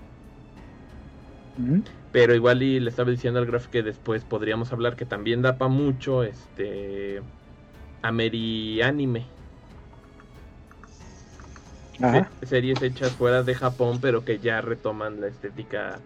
Pero 2.12 2.34
igual 2.34 2.62
y 2.62 2.80
le 2.80 2.90
estaba 2.90 3.10
diciendo 3.10 3.40
al 3.40 3.46
Graf 3.46 3.68
que 3.68 3.82
después 3.82 4.24
podríamos 4.24 4.72
hablar 4.72 4.96
que 4.96 5.06
también 5.06 5.42
da 5.42 5.56
para 5.58 5.70
mucho 5.70 6.22
este 6.22 7.22
Anime 8.02 9.26
series 12.42 12.82
hechas 12.82 13.12
fuera 13.12 13.42
de 13.42 13.54
Japón, 13.54 13.98
pero 14.00 14.24
que 14.24 14.38
ya 14.38 14.60
retoman 14.60 15.20
la 15.20 15.28
estética 15.28 16.00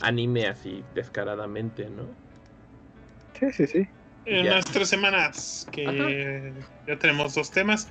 anime 0.00 0.46
así 0.46 0.82
descaradamente, 0.94 1.88
¿no? 1.90 2.08
Sí, 3.38 3.52
sí, 3.52 3.66
sí. 3.66 3.88
En 4.26 4.46
las 4.46 4.64
tres 4.66 4.88
semanas 4.88 5.66
que 5.72 6.54
ya 6.86 6.96
tenemos 6.98 7.34
dos 7.34 7.50
temas. 7.50 7.88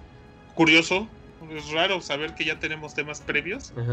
Curioso, 0.55 1.07
es 1.51 1.71
raro 1.71 2.01
saber 2.01 2.35
que 2.35 2.45
ya 2.45 2.59
tenemos 2.59 2.93
temas 2.93 3.21
previos. 3.21 3.73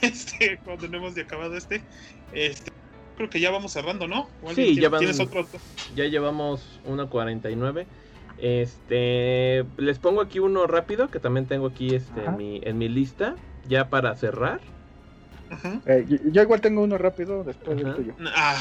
Este, 0.00 0.60
cuando 0.64 0.86
no 0.86 0.98
hemos 0.98 1.18
acabado 1.18 1.56
este. 1.56 1.82
Este, 2.32 2.70
creo 3.16 3.28
que 3.28 3.40
ya 3.40 3.50
vamos 3.50 3.72
cerrando, 3.72 4.06
¿no? 4.06 4.28
Sí, 4.54 4.76
ya, 4.76 4.88
ya 5.96 6.04
llevamos 6.04 6.80
1.49. 6.86 7.84
Este, 8.38 9.64
les 9.76 9.98
pongo 9.98 10.20
aquí 10.20 10.38
uno 10.38 10.68
rápido 10.68 11.10
que 11.10 11.18
también 11.18 11.46
tengo 11.46 11.66
aquí 11.66 11.96
este 11.96 12.24
en 12.24 12.36
mi, 12.36 12.60
en 12.62 12.78
mi 12.78 12.88
lista 12.88 13.34
ya 13.68 13.88
para 13.88 14.14
cerrar. 14.14 14.60
Eh, 15.86 16.06
yo, 16.30 16.42
igual 16.42 16.60
tengo 16.60 16.82
uno 16.82 16.98
rápido 16.98 17.42
después 17.42 17.76
del 17.76 17.94
tuyo. 17.94 18.14
Ah, 18.36 18.56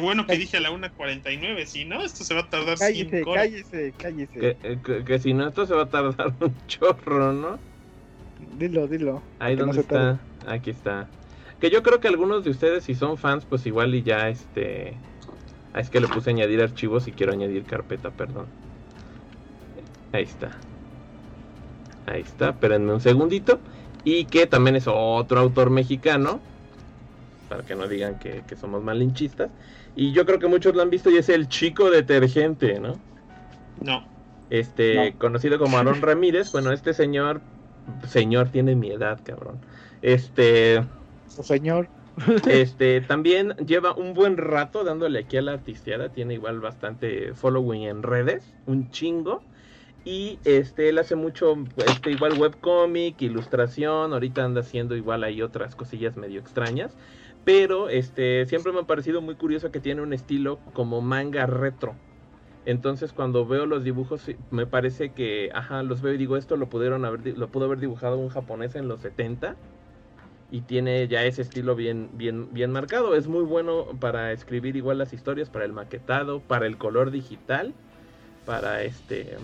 bueno 0.00 0.26
que 0.26 0.36
dije 0.36 0.56
a 0.56 0.60
la 0.60 0.70
1.49, 0.70 1.66
si 1.66 1.84
no, 1.84 2.02
esto 2.02 2.24
se 2.24 2.34
va 2.34 2.40
a 2.40 2.50
tardar 2.50 2.78
cállese, 2.78 3.22
cállese, 3.24 3.94
cállese. 3.96 4.40
Que, 4.40 4.56
eh, 4.62 4.78
que, 4.84 5.04
que, 5.04 5.18
si 5.18 5.34
no, 5.34 5.48
esto 5.48 5.66
se 5.66 5.74
va 5.74 5.82
a 5.82 5.88
tardar 5.88 6.32
un 6.40 6.54
chorro, 6.66 7.32
¿no? 7.32 7.58
Dilo, 8.58 8.86
dilo. 8.86 9.22
Ahí 9.38 9.56
donde 9.56 9.80
está, 9.80 10.18
aquí 10.46 10.70
está. 10.70 11.08
Que 11.60 11.70
yo 11.70 11.82
creo 11.82 12.00
que 12.00 12.08
algunos 12.08 12.44
de 12.44 12.50
ustedes, 12.50 12.84
si 12.84 12.94
son 12.94 13.18
fans, 13.18 13.44
pues 13.44 13.66
igual 13.66 13.94
y 13.94 14.02
ya 14.02 14.28
este. 14.28 14.94
Ah, 15.74 15.80
es 15.80 15.90
que 15.90 16.00
le 16.00 16.08
puse 16.08 16.30
añadir 16.30 16.62
archivos 16.62 17.08
y 17.08 17.12
quiero 17.12 17.32
añadir 17.32 17.64
carpeta, 17.64 18.10
perdón. 18.10 18.46
Ahí 20.12 20.22
está. 20.22 20.50
Ahí 22.06 22.22
está, 22.22 22.50
espérenme 22.50 22.92
un 22.92 23.00
segundito. 23.00 23.58
Y 24.04 24.24
que 24.24 24.46
también 24.46 24.76
es 24.76 24.86
otro 24.86 25.40
autor 25.40 25.70
mexicano. 25.70 26.40
Para 27.48 27.64
que 27.64 27.74
no 27.74 27.88
digan 27.88 28.18
que, 28.18 28.42
somos 28.58 28.82
malinchistas. 28.82 29.50
Y 29.98 30.12
yo 30.12 30.24
creo 30.24 30.38
que 30.38 30.46
muchos 30.46 30.76
lo 30.76 30.82
han 30.82 30.90
visto 30.90 31.10
y 31.10 31.16
es 31.16 31.28
el 31.28 31.48
chico 31.48 31.90
detergente, 31.90 32.78
¿no? 32.78 33.00
No. 33.80 34.06
Este, 34.48 35.12
conocido 35.18 35.58
como 35.58 35.76
Aaron 35.76 36.00
Ramírez. 36.00 36.52
Bueno, 36.52 36.70
este 36.70 36.94
señor. 36.94 37.40
Señor 38.06 38.50
tiene 38.50 38.76
mi 38.76 38.92
edad, 38.92 39.18
cabrón. 39.24 39.58
Este 40.00 40.84
señor. 41.26 41.88
Este, 42.48 43.00
también 43.00 43.54
lleva 43.66 43.92
un 43.92 44.14
buen 44.14 44.36
rato 44.36 44.84
dándole 44.84 45.18
aquí 45.18 45.36
a 45.36 45.42
la 45.42 45.54
artisteada, 45.54 46.10
tiene 46.10 46.34
igual 46.34 46.60
bastante 46.60 47.34
following 47.34 47.82
en 47.82 48.04
redes, 48.04 48.54
un 48.66 48.92
chingo. 48.92 49.42
Y 50.04 50.38
este, 50.44 50.90
él 50.90 50.98
hace 50.98 51.16
mucho, 51.16 51.56
este, 51.88 52.12
igual 52.12 52.38
webcomic, 52.38 53.20
ilustración, 53.20 54.12
ahorita 54.12 54.44
anda 54.44 54.60
haciendo 54.60 54.94
igual 54.94 55.24
hay 55.24 55.42
otras 55.42 55.74
cosillas 55.74 56.16
medio 56.16 56.38
extrañas. 56.38 56.96
Pero 57.48 57.88
este, 57.88 58.44
siempre 58.44 58.72
me 58.72 58.80
ha 58.80 58.82
parecido 58.82 59.22
muy 59.22 59.34
curioso 59.34 59.70
que 59.70 59.80
tiene 59.80 60.02
un 60.02 60.12
estilo 60.12 60.58
como 60.74 61.00
manga 61.00 61.46
retro. 61.46 61.94
Entonces 62.66 63.14
cuando 63.14 63.46
veo 63.46 63.64
los 63.64 63.84
dibujos 63.84 64.30
me 64.50 64.66
parece 64.66 65.12
que, 65.12 65.48
ajá, 65.54 65.82
los 65.82 66.02
veo 66.02 66.12
y 66.12 66.18
digo, 66.18 66.36
esto 66.36 66.58
lo 66.58 66.68
pudieron 66.68 67.06
haber, 67.06 67.38
lo 67.38 67.48
pudo 67.48 67.64
haber 67.64 67.78
dibujado 67.78 68.18
un 68.18 68.28
japonés 68.28 68.74
en 68.74 68.86
los 68.86 69.00
70 69.00 69.56
y 70.50 70.60
tiene 70.60 71.08
ya 71.08 71.24
ese 71.24 71.40
estilo 71.40 71.74
bien, 71.74 72.10
bien, 72.12 72.52
bien 72.52 72.70
marcado. 72.70 73.14
Es 73.14 73.28
muy 73.28 73.44
bueno 73.44 73.86
para 73.98 74.32
escribir 74.32 74.76
igual 74.76 74.98
las 74.98 75.14
historias, 75.14 75.48
para 75.48 75.64
el 75.64 75.72
maquetado, 75.72 76.40
para 76.40 76.66
el 76.66 76.76
color 76.76 77.10
digital, 77.10 77.72
para 78.44 78.82
este 78.82 79.38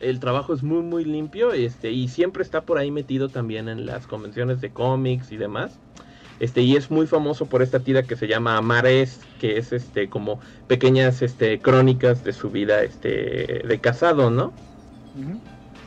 el 0.00 0.20
trabajo 0.20 0.52
es 0.52 0.62
muy 0.62 0.82
muy 0.82 1.06
limpio 1.06 1.54
este 1.54 1.90
y 1.90 2.08
siempre 2.08 2.42
está 2.42 2.66
por 2.66 2.76
ahí 2.76 2.90
metido 2.90 3.30
también 3.30 3.70
en 3.70 3.86
las 3.86 4.06
convenciones 4.06 4.60
de 4.60 4.68
cómics 4.72 5.32
y 5.32 5.38
demás 5.38 5.80
este 6.42 6.60
y 6.60 6.76
es 6.76 6.90
muy 6.90 7.06
famoso 7.06 7.46
por 7.46 7.62
esta 7.62 7.80
tira 7.80 8.02
que 8.02 8.16
se 8.16 8.26
llama 8.26 8.58
Amares 8.58 9.20
que 9.40 9.56
es 9.56 9.72
este 9.72 10.08
como 10.10 10.40
pequeñas 10.66 11.22
este 11.22 11.58
crónicas 11.60 12.24
de 12.24 12.32
su 12.32 12.50
vida 12.50 12.82
este 12.82 13.62
de 13.66 13.78
casado 13.80 14.30
no 14.30 14.52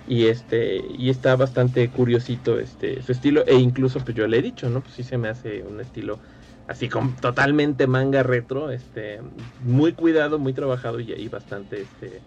y 0.07 0.25
este 0.25 0.81
y 0.97 1.09
está 1.09 1.35
bastante 1.35 1.89
curiosito 1.89 2.59
este 2.59 3.01
su 3.03 3.11
estilo 3.11 3.45
e 3.45 3.55
incluso 3.55 3.99
pues 3.99 4.15
yo 4.15 4.27
le 4.27 4.39
he 4.39 4.41
dicho 4.41 4.69
no 4.69 4.81
pues 4.81 4.95
sí 4.95 5.03
se 5.03 5.17
me 5.17 5.27
hace 5.27 5.61
un 5.63 5.79
estilo 5.81 6.19
así 6.67 6.89
como 6.89 7.15
totalmente 7.21 7.85
manga 7.85 8.23
retro 8.23 8.71
este 8.71 9.19
muy 9.63 9.93
cuidado 9.93 10.39
muy 10.39 10.53
trabajado 10.53 10.99
y, 10.99 11.11
y 11.13 11.27
bastante 11.27 11.81
este 11.81 12.21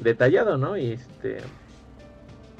detallado, 0.00 0.56
¿no? 0.56 0.76
Y 0.76 0.92
este 0.92 1.38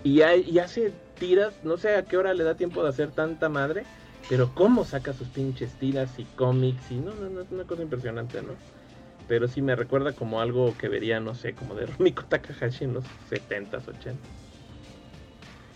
y, 0.03 0.23
y, 0.23 0.59
hace 0.59 0.93
tiras, 1.19 1.53
no 1.63 1.77
sé 1.77 1.95
a 1.97 2.05
qué 2.05 2.17
hora 2.17 2.33
le 2.33 2.45
da 2.45 2.55
tiempo 2.55 2.83
de 2.83 2.89
hacer 2.89 3.11
tanta 3.11 3.51
madre, 3.51 3.85
pero 4.31 4.55
cómo 4.55 4.85
saca 4.85 5.13
sus 5.13 5.27
pinches 5.27 5.73
tiras 5.73 6.17
y 6.17 6.25
cómics 6.25 6.89
y 6.93 6.95
no, 6.95 7.13
no, 7.15 7.29
no, 7.29 7.41
es 7.41 7.51
una 7.51 7.65
cosa 7.65 7.83
impresionante, 7.83 8.41
¿no? 8.41 8.53
Pero 9.27 9.49
sí 9.49 9.61
me 9.61 9.75
recuerda 9.75 10.13
como 10.13 10.41
algo 10.41 10.73
que 10.79 10.89
vería, 10.89 11.19
no 11.19 11.35
sé, 11.35 11.53
como 11.53 11.75
de 11.75 11.87
Rumiko 11.99 12.23
Takahashi 12.23 12.85
en 12.85 12.95
los 12.95 13.05
70s, 13.29 13.87
80s. 13.87 14.15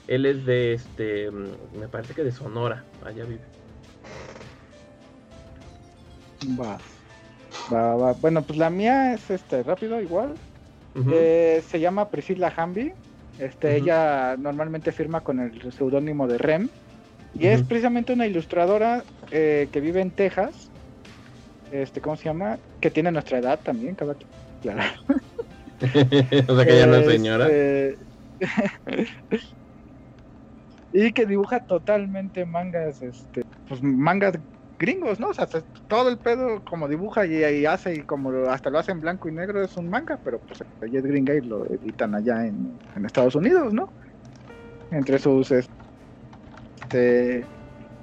Él 0.07 0.25
es 0.25 0.47
de 0.47 0.73
este, 0.73 1.33
mm, 1.33 1.81
me 1.81 1.89
parece 1.89 2.15
que 2.15 2.23
de 2.23 2.31
Sonora, 2.31 2.85
allá 3.05 3.25
vive. 3.25 3.41
Va. 6.57 6.79
Va, 7.73 7.97
va. 7.97 8.13
Bueno, 8.13 8.43
pues 8.43 8.57
la 8.57 8.71
mía 8.71 9.15
es 9.15 9.31
este 9.31 9.65
rápido 9.65 10.01
igual. 10.01 10.35
Eh, 11.11 11.61
se 11.67 11.81
llama 11.81 12.09
Priscilla 12.09 12.53
Hamby. 12.57 12.93
Este, 13.41 13.79
Ella 13.79 14.37
normalmente 14.39 14.93
firma 14.93 15.23
con 15.23 15.41
el 15.41 15.73
seudónimo 15.73 16.29
de 16.29 16.39
Rem. 16.39 16.69
Y 17.39 17.47
es 17.47 17.63
precisamente 17.63 18.13
una 18.13 18.27
ilustradora 18.27 19.03
eh, 19.31 19.69
que 19.73 19.81
vive 19.81 20.01
en 20.01 20.11
Texas. 20.11 20.71
Este, 21.73 22.01
¿cómo 22.01 22.17
se 22.17 22.25
llama? 22.25 22.59
Que 22.81 22.91
tiene 22.91 23.11
nuestra 23.11 23.39
edad 23.39 23.59
también, 23.61 23.97
claro. 23.97 24.17
o 26.49 26.57
sea 26.57 26.67
que 26.67 26.79
ya 26.79 26.87
no 26.87 26.97
es 26.97 27.07
señora. 27.07 27.49
Este, 27.49 27.99
y 30.93 31.13
que 31.13 31.27
dibuja 31.27 31.61
totalmente 31.61 32.47
mangas, 32.47 33.03
este, 33.03 33.45
pues 33.69 33.83
mangas 33.83 34.39
gringos, 34.79 35.19
¿no? 35.19 35.29
O 35.29 35.35
sea, 35.35 35.49
todo 35.89 36.09
el 36.09 36.19
pedo 36.19 36.65
como 36.65 36.89
dibuja 36.89 37.27
y, 37.27 37.67
hace 37.67 37.97
y 37.97 38.01
como 38.01 38.31
hasta 38.49 38.71
lo 38.71 38.79
hace 38.79 38.93
en 38.93 39.01
blanco 39.01 39.29
y 39.29 39.33
negro 39.33 39.63
es 39.63 39.77
un 39.77 39.89
manga, 39.89 40.19
pero 40.23 40.39
pues 40.39 40.63
es 40.83 41.03
gringa 41.03 41.35
y 41.35 41.41
lo 41.41 41.67
editan 41.67 42.15
allá 42.15 42.47
en, 42.47 42.79
Estados 43.05 43.35
Unidos, 43.35 43.73
¿no? 43.73 43.89
Entre 44.91 45.19
sus 45.19 45.51
este, 45.51 45.84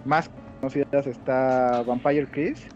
más 0.05 0.29
conocidas 0.59 1.07
está 1.07 1.83
Vampire 1.83 2.27
Chris 2.27 2.67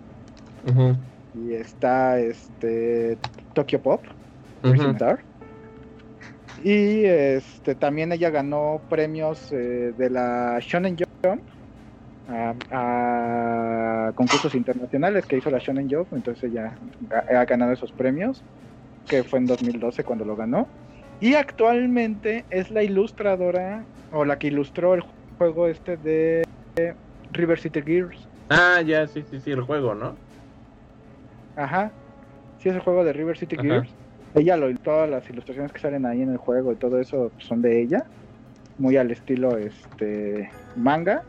y 1.36 1.54
está 1.54 2.20
este 2.20 3.18
Tokyo 3.54 3.82
Pop, 3.82 4.02
y 6.64 7.06
este 7.06 7.76
también 7.76 8.12
ella 8.12 8.30
ganó 8.30 8.82
premios 8.90 9.52
eh, 9.52 9.94
de 9.98 10.10
la 10.10 10.58
Shonen 10.62 10.98
Jump 10.98 11.42
a, 12.72 14.12
concursos 14.16 14.56
internacionales 14.56 15.26
que 15.26 15.38
hizo 15.38 15.52
la 15.52 15.60
Shonen 15.60 15.90
Jump, 15.90 16.14
entonces 16.14 16.52
ya 16.52 16.76
ha 17.12 17.46
ganado 17.46 17.74
esos 17.74 17.92
premios, 17.92 18.44
que 19.08 19.24
fue 19.24 19.40
en 19.40 19.46
2012 19.46 20.04
cuando 20.04 20.26
lo 20.26 20.36
ganó. 20.36 20.68
Y 21.20 21.36
actualmente 21.36 22.46
es 22.50 22.72
la 22.72 22.84
ilustradora 22.84 23.84
o 24.12 24.26
la 24.26 24.38
que 24.38 24.48
ilustró 24.48 24.96
el 24.96 25.04
juego 25.38 25.68
este 25.68 25.98
de 25.98 26.44
River 27.32 27.60
City 27.60 27.82
Gears. 27.82 28.28
Ah, 28.50 28.82
ya, 28.82 29.08
sí, 29.08 29.24
sí, 29.30 29.40
sí, 29.40 29.52
el 29.52 29.62
juego, 29.62 29.96
¿no? 29.96 30.16
Ajá. 31.56 31.92
Sí, 32.60 32.70
es 32.70 32.76
el 32.76 32.82
juego 32.82 33.04
de 33.04 33.14
River 33.14 33.38
City 33.38 33.56
Gears. 33.58 33.90
Ella 34.36 34.58
lo 34.58 34.74
todas 34.76 35.10
las 35.10 35.30
ilustraciones 35.30 35.72
que 35.72 35.80
salen 35.80 36.06
ahí 36.06 36.22
en 36.22 36.32
el 36.32 36.38
juego 36.38 36.74
y 36.74 36.76
todo 36.76 37.00
eso 37.00 37.32
son 37.38 37.62
de 37.62 37.82
ella. 37.82 38.06
Muy 38.78 38.98
al 38.98 39.12
estilo 39.12 39.58
este 39.58 40.50
manga. 40.76 41.24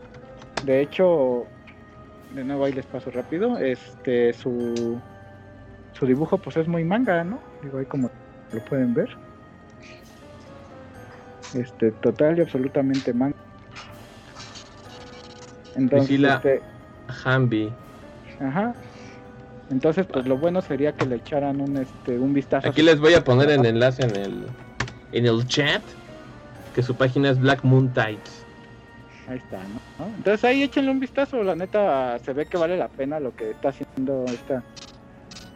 De 0.65 0.81
hecho, 0.81 1.47
de 2.35 2.43
nuevo 2.43 2.65
ahí 2.65 2.73
les 2.73 2.87
paso 2.87 3.11
rápido, 3.11 3.59
este 3.59 4.33
su 4.33 5.01
su 5.93 6.07
dibujo 6.07 6.39
pues 6.39 6.57
es 6.57 6.67
muy 6.67 6.85
manga, 6.85 7.23
¿no? 7.23 7.39
Digo 7.63 7.79
ahí 7.79 7.87
como 7.87 8.11
lo 8.53 8.65
pueden 8.65 8.93
ver. 8.93 9.09
Este, 11.55 11.93
total 11.93 12.39
y 12.39 12.43
absolutamente 12.43 13.13
manga. 13.13 13.37
Entonces, 15.77 16.21
este, 16.21 16.63
Hambi. 17.25 17.73
Ajá. 18.41 18.75
Entonces, 19.71 20.07
pues 20.07 20.27
lo 20.27 20.37
bueno 20.37 20.63
sería 20.63 20.93
que 20.93 21.07
le 21.07 21.17
echaran 21.17 21.61
un 21.61 21.77
este 21.77 22.19
un 22.19 22.33
vistazo. 22.33 22.69
Aquí 22.69 22.83
les 22.83 23.01
voy 23.01 23.15
a 23.15 23.25
poner 23.25 23.51
el 23.51 23.65
enlace 23.67 24.05
en 24.05 24.17
el 24.17 24.47
en 25.13 25.27
el 25.27 25.47
chat 25.47 25.83
que 26.75 26.83
su 26.83 26.95
página 26.95 27.31
es 27.31 27.41
Black 27.41 27.65
Moon 27.65 27.93
Tides. 27.93 28.45
Ahí 29.29 29.39
está, 29.39 29.59
¿no? 29.99 30.07
Entonces 30.17 30.45
ahí 30.45 30.63
échenle 30.63 30.91
un 30.91 31.01
vistazo, 31.01 31.43
la 31.43 31.57
neta 31.57 32.19
se 32.21 32.33
ve 32.33 32.47
que 32.47 32.57
vale 32.57 32.77
la 32.77 32.89
pena 32.89 33.19
lo 33.19 33.35
que 33.35 33.51
está 33.51 33.71
haciendo 33.71 34.25
esta 34.27 34.63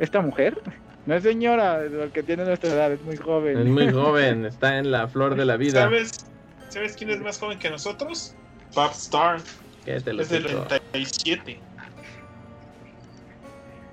esta 0.00 0.20
mujer. 0.20 0.60
No 1.06 1.14
es 1.14 1.22
señora, 1.22 1.82
el 1.82 2.10
que 2.12 2.22
tiene 2.22 2.44
nuestra 2.44 2.70
edad, 2.70 2.92
es 2.92 3.02
muy 3.02 3.16
joven. 3.16 3.58
Es 3.58 3.66
muy 3.66 3.90
joven, 3.92 4.44
está 4.44 4.78
en 4.78 4.90
la 4.90 5.08
flor 5.08 5.34
de 5.36 5.44
la 5.44 5.56
vida. 5.56 5.82
¿Sabes, 5.82 6.26
¿sabes 6.68 6.96
quién 6.96 7.10
es 7.10 7.20
más 7.20 7.38
joven 7.38 7.58
que 7.58 7.70
nosotros? 7.70 8.34
Bob 8.74 8.90
Star. 8.92 9.40
Es 9.86 10.04
del 10.04 10.20
87. 10.20 11.58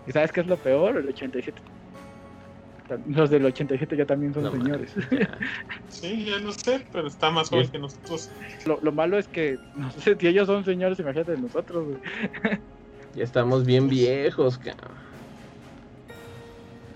¿Y 0.08 0.12
sabes 0.12 0.32
qué 0.32 0.42
es 0.42 0.48
lo 0.48 0.58
peor? 0.58 0.98
El 0.98 1.08
87 1.10 1.62
los 3.08 3.30
del 3.30 3.46
87 3.46 3.98
ya 3.98 4.06
también 4.06 4.34
son 4.34 4.52
señores. 4.52 4.92
sí, 5.90 6.26
ya 6.26 6.40
no 6.40 6.52
sé, 6.52 6.86
pero 6.92 7.08
está 7.08 7.30
más 7.32 7.50
joven 7.50 7.68
que 7.68 7.80
nosotros. 7.80 8.30
Lo, 8.66 8.92
malo 8.92 9.18
es 9.18 9.28
que, 9.28 9.58
no 9.76 9.92
sé, 9.92 10.16
si 10.16 10.28
ellos 10.28 10.48
son 10.48 10.64
señores, 10.64 11.00
imagínate 11.00 11.38
nosotros, 11.38 11.98
Ya 13.16 13.24
estamos 13.24 13.66
bien 13.66 13.90
viejos, 13.90 14.58
cabrón. 14.58 14.96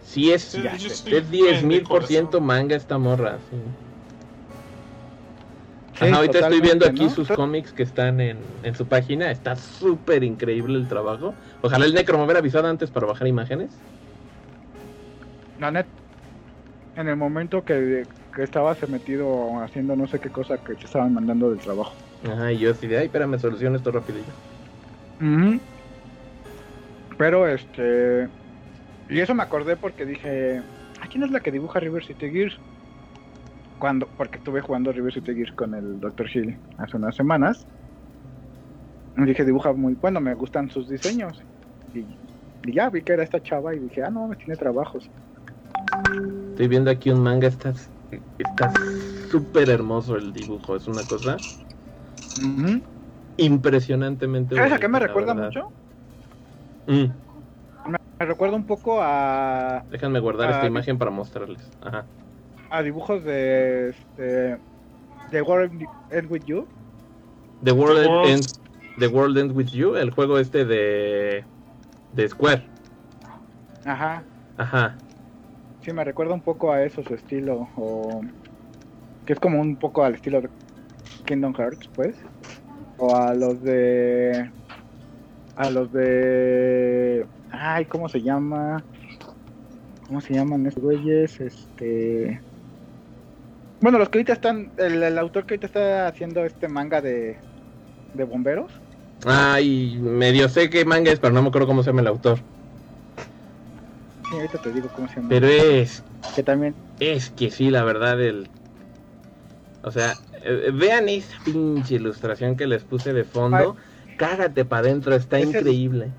Sí, 0.06 0.32
es, 0.32 0.54
es 0.56 1.32
10 1.32 1.64
mil 1.64 1.84
por 1.84 2.06
ciento 2.06 2.42
manga 2.42 2.76
esta 2.76 2.98
morra. 2.98 3.38
Sí. 3.50 3.58
Ahorita 6.02 6.40
estoy 6.40 6.62
viendo 6.62 6.86
aquí 6.86 7.10
sus 7.10 7.28
cómics 7.28 7.72
que 7.72 7.84
están 7.84 8.20
en, 8.20 8.38
en 8.64 8.76
su 8.76 8.86
página. 8.86 9.32
Está 9.32 9.56
súper 9.56 10.24
increíble 10.24 10.78
el 10.78 10.88
trabajo. 10.88 11.34
Ojalá 11.62 11.86
el 11.86 11.94
Necro 11.94 12.18
me 12.18 12.24
hubiera 12.24 12.40
avisado 12.40 12.68
antes 12.68 12.90
para 12.90 13.08
bajar 13.08 13.28
imágenes 13.28 13.72
la 15.62 15.72
net, 15.72 15.86
en 16.96 17.08
el 17.08 17.16
momento 17.16 17.64
que, 17.64 18.06
que 18.36 18.44
estaba 18.44 18.76
se 18.76 18.88
metido 18.88 19.62
haciendo 19.62 19.96
no 19.96 20.08
sé 20.08 20.20
qué 20.20 20.30
cosa 20.30 20.58
que 20.58 20.74
te 20.74 20.86
estaban 20.86 21.14
mandando 21.14 21.52
del 21.52 21.60
trabajo. 21.60 21.94
Ajá, 22.26 22.52
y 22.52 22.58
yo 22.58 22.72
así 22.72 22.88
de, 22.88 22.98
ay, 22.98 23.06
espérame, 23.06 23.40
soluciona 23.40 23.78
esto 23.78 23.92
rapidillo. 23.92 24.26
Pero 27.18 27.48
este. 27.48 28.28
Y 29.08 29.20
eso 29.20 29.36
me 29.36 29.44
acordé 29.44 29.76
porque 29.76 30.06
dije, 30.06 30.62
¿a 31.00 31.08
quién 31.08 31.24
es 31.24 31.32
la 31.32 31.42
que 31.42 31.52
dibuja 31.52 31.80
River 31.80 32.04
City 32.04 32.30
Gears? 32.30 32.58
Cuando, 33.82 34.08
porque 34.16 34.38
estuve 34.38 34.62
jugando 34.62 34.92
River 34.92 35.12
City 35.12 35.34
Gears 35.34 35.54
con 35.54 35.74
el 35.74 36.00
Dr. 36.00 36.30
Hill 36.32 36.56
hace 36.78 36.98
unas 36.98 37.16
semanas. 37.16 37.66
Dije, 39.16 39.44
dibuja 39.44 39.74
muy 39.74 39.96
bueno, 39.96 40.22
me 40.22 40.36
gustan 40.36 40.70
sus 40.70 40.88
diseños. 40.88 41.42
Y, 41.92 42.02
y 42.64 42.74
ya 42.74 42.92
vi 42.92 43.02
que 43.02 43.14
era 43.14 43.24
esta 43.24 43.42
chava 43.42 43.74
y 43.74 43.80
dije, 43.80 44.04
ah, 44.04 44.12
no, 44.12 44.30
tiene 44.38 44.56
trabajos. 44.56 45.10
Estoy 46.52 46.68
viendo 46.68 46.92
aquí 46.92 47.10
un 47.10 47.24
manga, 47.24 47.48
está 47.48 47.74
está 48.38 48.72
súper 49.32 49.70
hermoso 49.72 50.16
el 50.16 50.32
dibujo, 50.32 50.76
es 50.76 50.88
una 50.88 51.02
cosa 51.02 51.38
impresionantemente. 53.38 54.58
¿Sabes 54.58 54.74
a 54.74 54.78
qué 54.78 54.88
me 54.88 55.00
recuerda 55.00 55.34
mucho? 55.34 55.70
Mm. 56.86 57.06
Me 57.88 58.26
recuerda 58.28 58.56
un 58.56 58.68
poco 58.68 59.00
a. 59.02 59.84
Déjenme 59.90 60.20
guardar 60.20 60.52
esta 60.52 60.68
imagen 60.68 61.00
para 61.00 61.10
mostrarles. 61.10 61.68
Ajá. 61.82 62.06
A 62.72 62.82
dibujos 62.82 63.24
de. 63.24 63.90
Este, 63.90 64.58
The 65.30 65.42
World 65.42 65.86
Ends 66.10 66.32
With 66.32 66.44
You. 66.46 66.66
The 67.64 67.74
World, 67.74 68.28
Ends, 68.28 68.60
The 68.98 69.08
World 69.08 69.38
Ends 69.38 69.54
With 69.54 69.68
You, 69.68 69.96
el 69.96 70.10
juego 70.12 70.40
este 70.40 70.66
de. 70.66 71.44
de 72.14 72.30
Square. 72.30 72.66
Ajá. 73.86 74.24
Ajá. 74.58 74.96
Sí, 75.82 75.92
me 75.92 76.04
recuerda 76.04 76.34
un 76.34 76.42
poco 76.42 76.72
a 76.72 76.82
eso, 76.84 77.04
su 77.04 77.14
estilo. 77.14 77.68
O. 77.76 78.22
que 79.26 79.34
es 79.34 79.40
como 79.40 79.60
un 79.60 79.76
poco 79.76 80.04
al 80.06 80.16
estilo 80.16 80.42
de 80.42 80.50
Kingdom 81.26 81.54
Hearts, 81.54 81.90
pues. 81.94 82.16
O 82.98 83.14
a 83.14 83.34
los 83.34 83.62
de. 83.62 84.50
a 85.58 85.70
los 85.70 85.92
de 85.92 87.26
Ay, 87.52 87.84
¿cómo 87.84 88.08
se 88.08 88.22
llama? 88.22 88.82
¿Cómo 90.08 90.22
se 90.22 90.34
llaman 90.34 90.66
estos 90.66 90.84
güeyes? 90.84 91.40
Este. 91.42 92.42
Bueno, 93.82 93.98
los 93.98 94.10
que 94.10 94.20
ahorita 94.20 94.34
están. 94.34 94.72
El, 94.78 95.18
autor 95.18 95.46
que 95.46 95.56
ahorita 95.56 95.68
está 95.68 96.08
haciendo 96.08 96.46
este 96.46 96.68
manga 96.68 97.02
de, 97.02 97.38
de 98.14 98.24
bomberos. 98.24 98.72
Ay, 99.26 99.98
medio 100.00 100.50
sé 100.50 100.70
qué 100.70 100.86
manga 100.86 101.12
es, 101.12 101.20
pero 101.20 101.34
no 101.34 101.42
me 101.42 101.50
acuerdo 101.50 101.68
cómo 101.68 101.84
se 101.84 101.90
llama 101.90 102.02
el 102.02 102.08
autor. 102.08 102.40
Sí, 104.30 104.36
ahorita 104.36 104.62
te 104.62 104.72
digo 104.72 104.88
cómo 104.96 105.08
se 105.08 105.16
llama. 105.16 105.30
Pero 105.30 105.48
es. 105.48 106.04
Que 106.36 106.44
también. 106.44 106.76
Es 107.00 107.32
que 107.32 107.50
sí, 107.50 107.72
la 107.72 107.84
verdad, 107.84 108.22
el. 108.22 108.48
O 109.84 109.90
sea, 109.90 110.14
eh, 110.44 110.70
vean 110.72 111.10
esa 111.10 111.36
pinche 111.44 111.96
ilustración 111.96 112.56
que 112.56 112.68
les 112.68 112.84
puse 112.84 113.14
de 113.14 113.24
fondo. 113.24 113.76
Cágate 114.18 114.64
para 114.64 114.82
adentro, 114.82 115.16
está 115.16 115.40
increíble. 115.40 116.12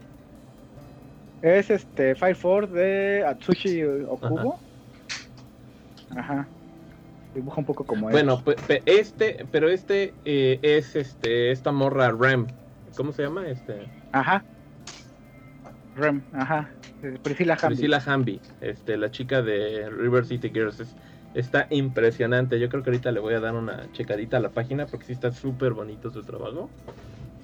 Es 1.43 1.71
este 1.71 2.17
Fire 2.17 2.35
Force 2.35 2.73
de 2.73 3.25
Atsushi 3.25 3.85
Okubo. 3.85 4.59
Ajá. 6.11 6.49
Dibuja 7.35 7.61
un 7.61 7.65
poco 7.65 7.85
como 7.85 8.11
Bueno, 8.11 8.43
este, 8.85 9.47
pero 9.51 9.69
este 9.69 10.13
eh, 10.25 10.59
es 10.63 10.97
este 10.97 11.51
esta 11.51 11.73
morra 11.73 12.13
Rem. 12.13 12.47
¿Cómo 12.97 13.13
se 13.13 13.23
llama? 13.23 13.47
Este. 13.47 13.89
Ajá. 14.13 14.45
Rem, 15.97 16.23
ajá. 16.33 16.71
Priscilla 17.23 17.55
Hamby. 17.61 17.77
Priscilla 17.77 18.03
Hamby, 18.05 18.41
este, 18.61 18.97
la 18.97 19.11
chica 19.11 19.43
de 19.43 19.91
River 19.91 20.25
City 20.27 20.51
Girls. 20.51 20.83
está 21.35 21.67
impresionante. 21.71 22.61
Yo 22.61 22.69
creo 22.69 22.83
que 22.83 22.91
ahorita 22.91 23.13
le 23.13 23.21
voy 23.21 23.35
a 23.35 23.41
dar 23.41 23.55
una 23.55 23.91
checadita 23.93 24.37
a 24.37 24.41
la 24.41 24.51
página 24.51 24.87
porque 24.87 25.07
sí 25.07 25.13
está 25.13 25.33
súper 25.33 25.73
bonito 25.73 26.11
su 26.11 26.23
trabajo. 26.23 26.71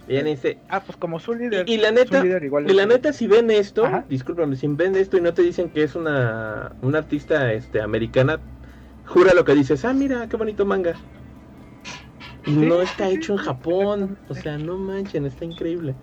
Ella 0.06 0.22
dice, 0.22 0.58
ah, 0.70 0.80
pues 0.80 0.96
como 0.96 1.20
su 1.20 1.34
líder. 1.34 1.68
Y, 1.68 1.76
la 1.76 1.92
neta, 1.92 2.24
y 2.24 2.72
la 2.72 2.86
neta 2.86 3.12
si 3.12 3.26
ven 3.26 3.50
esto, 3.50 3.86
discúlpame, 4.08 4.56
si 4.56 4.66
ven 4.68 4.96
esto 4.96 5.18
y 5.18 5.20
no 5.20 5.34
te 5.34 5.42
dicen 5.42 5.68
que 5.68 5.82
es 5.82 5.94
una, 5.94 6.72
una 6.80 6.98
artista 6.98 7.52
este, 7.52 7.82
americana, 7.82 8.40
jura 9.08 9.34
lo 9.34 9.44
que 9.44 9.54
dices, 9.54 9.84
ah, 9.84 9.92
mira, 9.92 10.28
qué 10.28 10.36
bonito 10.36 10.64
manga. 10.64 10.94
Y 12.46 12.52
no 12.52 12.80
está 12.80 13.08
hecho 13.08 13.32
en 13.32 13.38
Japón, 13.38 14.18
o 14.28 14.34
sea, 14.34 14.56
no 14.56 14.78
manchen, 14.78 15.26
está 15.26 15.44
increíble. 15.44 15.94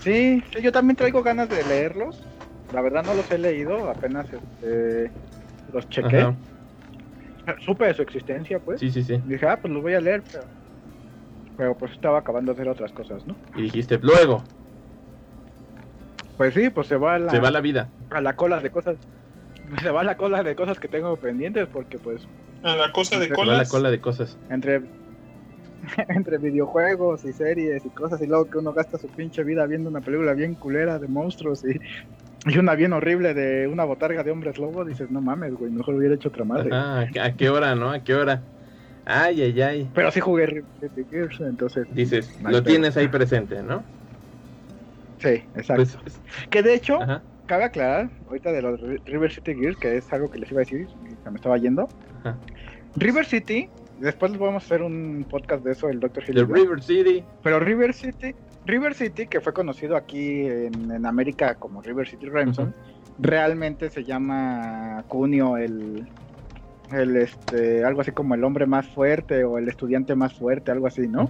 Sí, 0.00 0.42
yo 0.62 0.72
también 0.72 0.96
traigo 0.96 1.22
ganas 1.22 1.48
de 1.48 1.62
leerlos. 1.64 2.22
La 2.72 2.80
verdad 2.80 3.04
no 3.04 3.14
los 3.14 3.30
he 3.30 3.38
leído, 3.38 3.90
apenas 3.90 4.26
este, 4.32 5.10
los 5.72 5.88
chequé. 5.88 6.34
Supe 7.64 7.86
de 7.86 7.94
su 7.94 8.02
existencia, 8.02 8.58
pues. 8.58 8.80
Sí, 8.80 8.90
sí, 8.90 9.02
sí. 9.02 9.20
dije, 9.26 9.46
ah, 9.46 9.58
pues 9.60 9.72
los 9.72 9.82
voy 9.82 9.94
a 9.94 10.00
leer, 10.00 10.22
pero 10.30 10.44
pero 11.60 11.76
pues 11.76 11.92
estaba 11.92 12.20
acabando 12.20 12.54
de 12.54 12.62
hacer 12.62 12.70
otras 12.70 12.90
cosas, 12.92 13.26
¿no? 13.26 13.36
Y 13.54 13.64
dijiste, 13.64 13.98
luego. 14.00 14.42
Pues 16.38 16.54
sí, 16.54 16.70
pues 16.70 16.86
se 16.86 16.96
va 16.96 17.16
a 17.16 17.18
la... 17.18 17.30
Se 17.30 17.38
va 17.38 17.50
la 17.50 17.60
vida. 17.60 17.90
A 18.08 18.22
la 18.22 18.34
cola 18.34 18.60
de 18.60 18.70
cosas. 18.70 18.96
Se 19.82 19.90
va 19.90 20.02
la 20.04 20.16
cola 20.16 20.42
de 20.42 20.54
cosas 20.54 20.78
que 20.78 20.88
tengo 20.88 21.16
pendientes 21.16 21.66
porque 21.72 21.98
pues... 21.98 22.26
A 22.62 22.76
la 22.76 22.92
cosa 22.92 23.18
de 23.18 23.30
colas. 23.30 23.58
la 23.58 23.64
cola 23.66 23.90
de 23.90 24.00
cosas. 24.00 24.38
Entre... 24.50 24.82
entre 26.08 26.38
videojuegos 26.38 27.24
y 27.24 27.32
series 27.32 27.84
y 27.84 27.88
cosas 27.90 28.20
y 28.20 28.26
luego 28.26 28.50
que 28.50 28.58
uno 28.58 28.72
gasta 28.72 28.98
su 28.98 29.08
pinche 29.08 29.42
vida 29.44 29.66
viendo 29.66 29.88
una 29.88 30.00
película 30.00 30.34
bien 30.34 30.54
culera 30.54 30.98
de 30.98 31.08
monstruos 31.08 31.64
y, 31.64 31.80
y 32.50 32.58
una 32.58 32.74
bien 32.74 32.92
horrible 32.92 33.34
de 33.34 33.66
una 33.66 33.84
botarga 33.84 34.22
de 34.22 34.30
hombres 34.30 34.58
lobos, 34.58 34.86
dices, 34.86 35.10
no 35.10 35.20
mames, 35.20 35.54
güey, 35.54 35.70
mejor 35.70 35.94
hubiera 35.94 36.14
hecho 36.14 36.28
otra 36.28 36.44
madre. 36.44 36.70
Ah, 36.72 37.06
¿a 37.22 37.32
qué 37.32 37.48
hora, 37.48 37.74
no? 37.74 37.90
¿A 37.90 38.00
qué 38.00 38.14
hora? 38.14 38.42
Ay, 39.04 39.42
ay, 39.42 39.62
ay. 39.62 39.90
Pero 39.94 40.10
sí 40.10 40.20
jugué 40.20 40.62
Gears, 41.10 41.40
entonces. 41.40 41.86
Dices, 41.92 42.38
lo 42.42 42.62
tienes 42.62 42.96
ahí 42.96 43.08
presente, 43.08 43.62
¿no? 43.62 43.82
Sí, 45.18 45.42
exacto. 45.54 45.84
Pues, 46.02 46.20
que 46.48 46.62
de 46.62 46.74
hecho, 46.74 46.98
cabe 47.50 47.64
aclarar, 47.64 48.08
ahorita 48.28 48.52
de 48.52 48.62
los 48.62 48.80
River 49.06 49.32
City 49.32 49.56
Gears, 49.56 49.76
que 49.76 49.96
es 49.96 50.12
algo 50.12 50.30
que 50.30 50.38
les 50.38 50.52
iba 50.52 50.60
a 50.60 50.64
decir, 50.64 50.86
que 51.24 51.30
me 51.30 51.34
estaba 51.34 51.58
yendo. 51.58 51.88
River 52.94 53.26
City, 53.26 53.68
después 53.98 54.30
les 54.30 54.40
vamos 54.40 54.62
a 54.62 54.66
hacer 54.66 54.82
un 54.82 55.26
podcast 55.28 55.64
de 55.64 55.72
eso, 55.72 55.88
el 55.88 55.98
Dr. 55.98 56.22
Hill. 56.28 56.34
De 56.36 56.44
River 56.44 56.80
City. 56.80 57.24
Pero 57.42 57.58
River 57.58 57.92
City, 57.92 58.36
River 58.66 58.94
City, 58.94 59.26
que 59.26 59.40
fue 59.40 59.52
conocido 59.52 59.96
aquí 59.96 60.46
en, 60.46 61.04
América 61.04 61.56
como 61.56 61.82
River 61.82 62.06
City 62.06 62.28
Ransom, 62.28 62.70
realmente 63.18 63.90
se 63.90 64.04
llama 64.04 65.02
Cunio 65.08 65.56
el, 65.56 66.06
el 66.92 67.16
este 67.16 67.84
algo 67.84 68.02
así 68.02 68.12
como 68.12 68.36
el 68.36 68.44
hombre 68.44 68.66
más 68.66 68.86
fuerte 68.86 69.42
o 69.42 69.58
el 69.58 69.68
estudiante 69.68 70.14
más 70.14 70.34
fuerte, 70.34 70.70
algo 70.70 70.86
así, 70.86 71.08
¿no? 71.08 71.28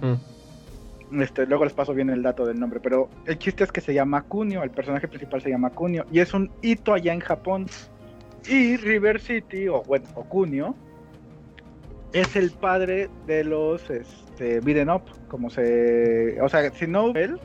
Este, 1.19 1.45
luego 1.45 1.65
les 1.65 1.73
paso 1.73 1.93
bien 1.93 2.09
el 2.09 2.23
dato 2.23 2.45
del 2.45 2.59
nombre, 2.59 2.79
pero 2.79 3.09
el 3.25 3.37
chiste 3.37 3.63
es 3.63 3.71
que 3.71 3.81
se 3.81 3.93
llama 3.93 4.23
Kunio, 4.23 4.63
el 4.63 4.71
personaje 4.71 5.07
principal 5.07 5.41
se 5.41 5.49
llama 5.49 5.71
Kunio 5.71 6.05
y 6.11 6.19
es 6.19 6.33
un 6.33 6.49
hito 6.61 6.93
allá 6.93 7.13
en 7.13 7.19
Japón. 7.19 7.65
Y 8.47 8.77
River 8.77 9.19
City 9.19 9.67
o 9.67 9.83
bueno, 9.83 10.07
o 10.15 10.23
Kunio 10.23 10.73
es 12.13 12.35
el 12.35 12.51
padre 12.51 13.09
de 13.27 13.43
los 13.43 13.89
este 13.89 14.59
beaten 14.61 14.89
up, 14.89 15.03
como 15.27 15.49
se, 15.49 16.41
o 16.41 16.49
sea, 16.49 16.71
si 16.71 16.87
no 16.87 17.13
él 17.13 17.39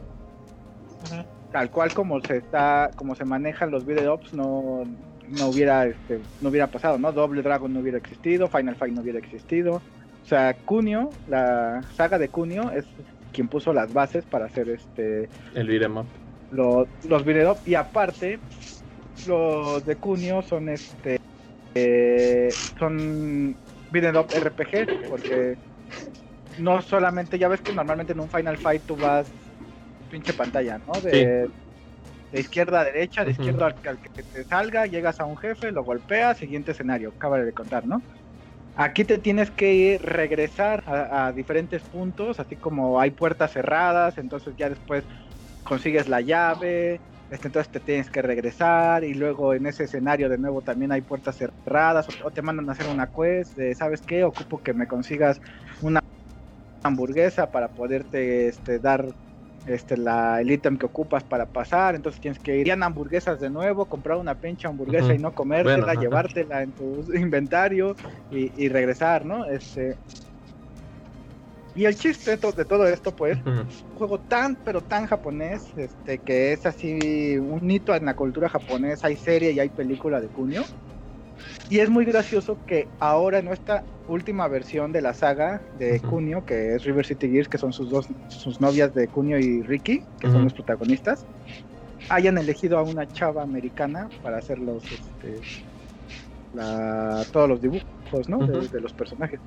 tal 1.52 1.70
cual 1.70 1.92
como 1.92 2.20
se 2.20 2.38
está 2.38 2.90
como 2.96 3.14
se 3.14 3.24
manejan 3.24 3.70
los 3.70 3.84
beaten 3.84 4.08
ups 4.08 4.34
no 4.34 4.84
no 5.28 5.48
hubiera 5.48 5.86
este, 5.86 6.20
no 6.40 6.48
hubiera 6.50 6.68
pasado, 6.68 6.98
¿no? 6.98 7.12
Double 7.12 7.42
Dragon 7.42 7.72
no 7.72 7.80
hubiera 7.80 7.98
existido, 7.98 8.48
Final 8.48 8.76
Fight 8.76 8.94
no 8.94 9.02
hubiera 9.02 9.18
existido. 9.18 9.82
O 10.22 10.28
sea, 10.28 10.54
Kunio, 10.54 11.10
la 11.28 11.82
saga 11.94 12.18
de 12.18 12.28
Kunio 12.28 12.70
es 12.70 12.84
quien 13.36 13.48
puso 13.50 13.72
las 13.74 13.92
bases 13.92 14.26
para 14.26 14.46
hacer 14.46 14.70
este 14.70 15.30
el 15.62 15.68
beat'em 15.68 15.96
up. 15.98 16.08
los 16.50 17.24
beat'em 17.24 17.48
up 17.50 17.60
y 17.64 17.74
aparte 17.74 18.40
los 19.24 19.84
de 19.84 19.96
Kunio 19.98 20.42
son 20.42 20.68
este 20.70 21.16
eh, 21.74 22.58
son 22.78 23.58
beat'em 23.90 24.16
up 24.16 24.30
RPG 24.32 24.88
porque 25.06 25.56
no 26.56 26.82
solamente 26.82 27.38
ya 27.38 27.48
ves 27.48 27.62
que 27.62 27.72
normalmente 27.72 28.12
en 28.12 28.20
un 28.20 28.30
Final 28.30 28.58
Fight 28.58 28.84
tú 28.86 28.96
vas 28.96 29.32
pinche 30.08 30.34
pantalla, 30.34 30.78
¿no? 30.86 31.00
De, 31.02 31.48
de 32.32 32.40
izquierda 32.40 32.80
a 32.80 32.84
derecha, 32.84 33.24
de 33.24 33.32
izquierda 33.32 33.66
al, 33.84 34.00
que 34.00 34.24
te 34.24 34.44
salga, 34.44 34.86
llegas 34.86 35.20
a 35.20 35.26
un 35.26 35.36
jefe, 35.38 35.72
lo 35.72 35.84
golpeas, 35.84 36.38
siguiente 36.38 36.72
escenario, 36.72 37.10
acaba 37.10 37.40
de 37.40 37.52
contar, 37.54 37.86
¿no? 37.86 38.04
Aquí 38.78 39.06
te 39.06 39.16
tienes 39.16 39.50
que 39.50 39.98
regresar 40.02 40.82
a, 40.86 41.32
diferentes 41.32 41.82
puntos, 41.84 42.38
así 42.40 42.58
como 42.58 43.00
hay 43.00 43.10
puertas 43.12 43.52
cerradas, 43.52 44.18
entonces 44.18 44.54
ya 44.54 44.68
después 44.68 45.06
consigues 45.62 46.08
la 46.08 46.20
llave, 46.20 47.00
este, 47.30 47.48
entonces 47.48 47.70
te 47.72 47.80
tienes 47.80 48.10
que 48.10 48.20
regresar 48.20 49.02
y 49.04 49.14
luego 49.14 49.54
en 49.54 49.64
ese 49.64 49.84
escenario 49.84 50.28
de 50.28 50.36
nuevo 50.36 50.60
también 50.60 50.92
hay 50.92 51.00
puertas 51.00 51.38
cerradas 51.38 52.06
o, 52.22 52.30
te 52.30 52.42
mandan 52.42 52.68
a 52.68 52.72
hacer 52.72 52.86
una 52.88 53.08
quest 53.08 53.56
de, 53.56 53.74
¿sabes 53.74 54.02
qué? 54.02 54.24
Ocupo 54.24 54.62
que 54.62 54.74
me 54.74 54.86
consigas 54.86 55.40
una 55.80 56.00
hamburguesa 56.84 57.50
para 57.50 57.68
poderte 57.68 58.48
este, 58.48 58.78
dar 58.78 59.06
este, 59.66 59.96
la, 59.96 60.40
el 60.40 60.50
ítem 60.50 60.76
que 60.76 60.86
ocupas 60.86 61.24
para 61.24 61.46
pasar, 61.46 61.94
entonces 61.94 62.20
tienes 62.20 62.38
que 62.38 62.56
ir 62.56 62.70
a 62.70 62.74
hamburguesas 62.74 63.40
de 63.40 63.50
nuevo, 63.50 63.86
comprar 63.86 64.16
una 64.16 64.34
pinche 64.34 64.68
hamburguesa 64.68 65.14
y 65.14 65.18
no 65.18 65.32
comértela, 65.32 65.94
llevártela 65.94 66.62
en 66.62 66.72
tu 66.72 67.04
inventario 67.14 67.96
y, 68.30 68.68
regresar, 68.68 69.24
¿no? 69.24 69.44
Este, 69.46 69.96
y 71.74 71.84
el 71.84 71.94
chiste 71.96 72.36
de 72.36 72.64
todo 72.64 72.86
esto, 72.86 73.14
pues, 73.14 73.38
un 73.44 73.66
juego 73.98 74.18
tan, 74.18 74.56
pero 74.56 74.80
tan 74.80 75.06
japonés, 75.06 75.66
este, 75.76 76.18
que 76.18 76.52
es 76.52 76.64
así 76.64 77.36
un 77.36 77.70
hito 77.70 77.94
en 77.94 78.06
la 78.06 78.14
cultura 78.14 78.48
japonesa, 78.48 79.08
hay 79.08 79.16
serie 79.16 79.52
y 79.52 79.60
hay 79.60 79.68
película 79.68 80.20
de 80.20 80.28
Kunio. 80.28 80.64
Y 81.68 81.80
es 81.80 81.90
muy 81.90 82.04
gracioso 82.04 82.56
que 82.66 82.88
ahora 82.98 83.38
en 83.40 83.48
esta 83.48 83.84
última 84.08 84.48
versión 84.48 84.92
de 84.92 85.02
la 85.02 85.14
saga 85.14 85.60
de 85.78 86.00
Kunio, 86.00 86.44
que 86.44 86.74
es 86.74 86.84
River 86.84 87.06
City 87.06 87.28
Gears, 87.28 87.48
que 87.48 87.58
son 87.58 87.72
sus 87.72 87.90
dos 87.90 88.08
sus 88.28 88.60
novias 88.60 88.94
de 88.94 89.08
Kunio 89.08 89.38
y 89.38 89.62
Ricky, 89.62 90.02
que 90.20 90.30
son 90.30 90.44
los 90.44 90.52
protagonistas, 90.52 91.26
hayan 92.08 92.38
elegido 92.38 92.78
a 92.78 92.82
una 92.82 93.06
chava 93.08 93.42
americana 93.42 94.08
para 94.22 94.38
hacer 94.38 94.58
los 94.58 94.84
este, 94.84 95.40
todos 97.32 97.48
los 97.48 97.60
dibujos, 97.60 98.28
¿no? 98.28 98.38
de, 98.38 98.80
los 98.80 98.92
personajes. 98.92 99.40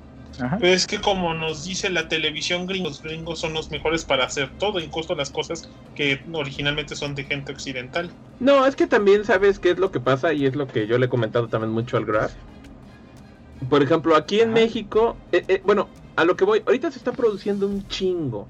Pero 0.60 0.72
es 0.72 0.86
que 0.86 1.00
como 1.00 1.34
nos 1.34 1.64
dice 1.64 1.90
la 1.90 2.08
televisión 2.08 2.66
gringos, 2.66 2.92
los 2.92 3.02
gringos 3.02 3.38
son 3.40 3.52
los 3.52 3.70
mejores 3.70 4.04
para 4.04 4.24
hacer 4.24 4.50
todo, 4.58 4.78
incluso 4.78 5.14
las 5.14 5.30
cosas 5.30 5.68
que 5.94 6.20
originalmente 6.32 6.94
son 6.94 7.14
de 7.14 7.24
gente 7.24 7.52
occidental. 7.52 8.10
No, 8.38 8.64
es 8.64 8.76
que 8.76 8.86
también 8.86 9.24
sabes 9.24 9.58
qué 9.58 9.70
es 9.70 9.78
lo 9.78 9.90
que 9.90 10.00
pasa 10.00 10.32
y 10.32 10.46
es 10.46 10.54
lo 10.54 10.66
que 10.66 10.86
yo 10.86 10.98
le 10.98 11.06
he 11.06 11.08
comentado 11.08 11.48
también 11.48 11.72
mucho 11.72 11.96
al 11.96 12.06
Graf. 12.06 12.32
Por 13.68 13.82
ejemplo, 13.82 14.16
aquí 14.16 14.40
en 14.40 14.52
México, 14.52 15.16
eh, 15.32 15.44
eh, 15.48 15.62
bueno, 15.64 15.88
a 16.16 16.24
lo 16.24 16.36
que 16.36 16.44
voy, 16.44 16.62
ahorita 16.66 16.90
se 16.90 16.98
está 16.98 17.12
produciendo 17.12 17.66
un 17.66 17.86
chingo 17.88 18.48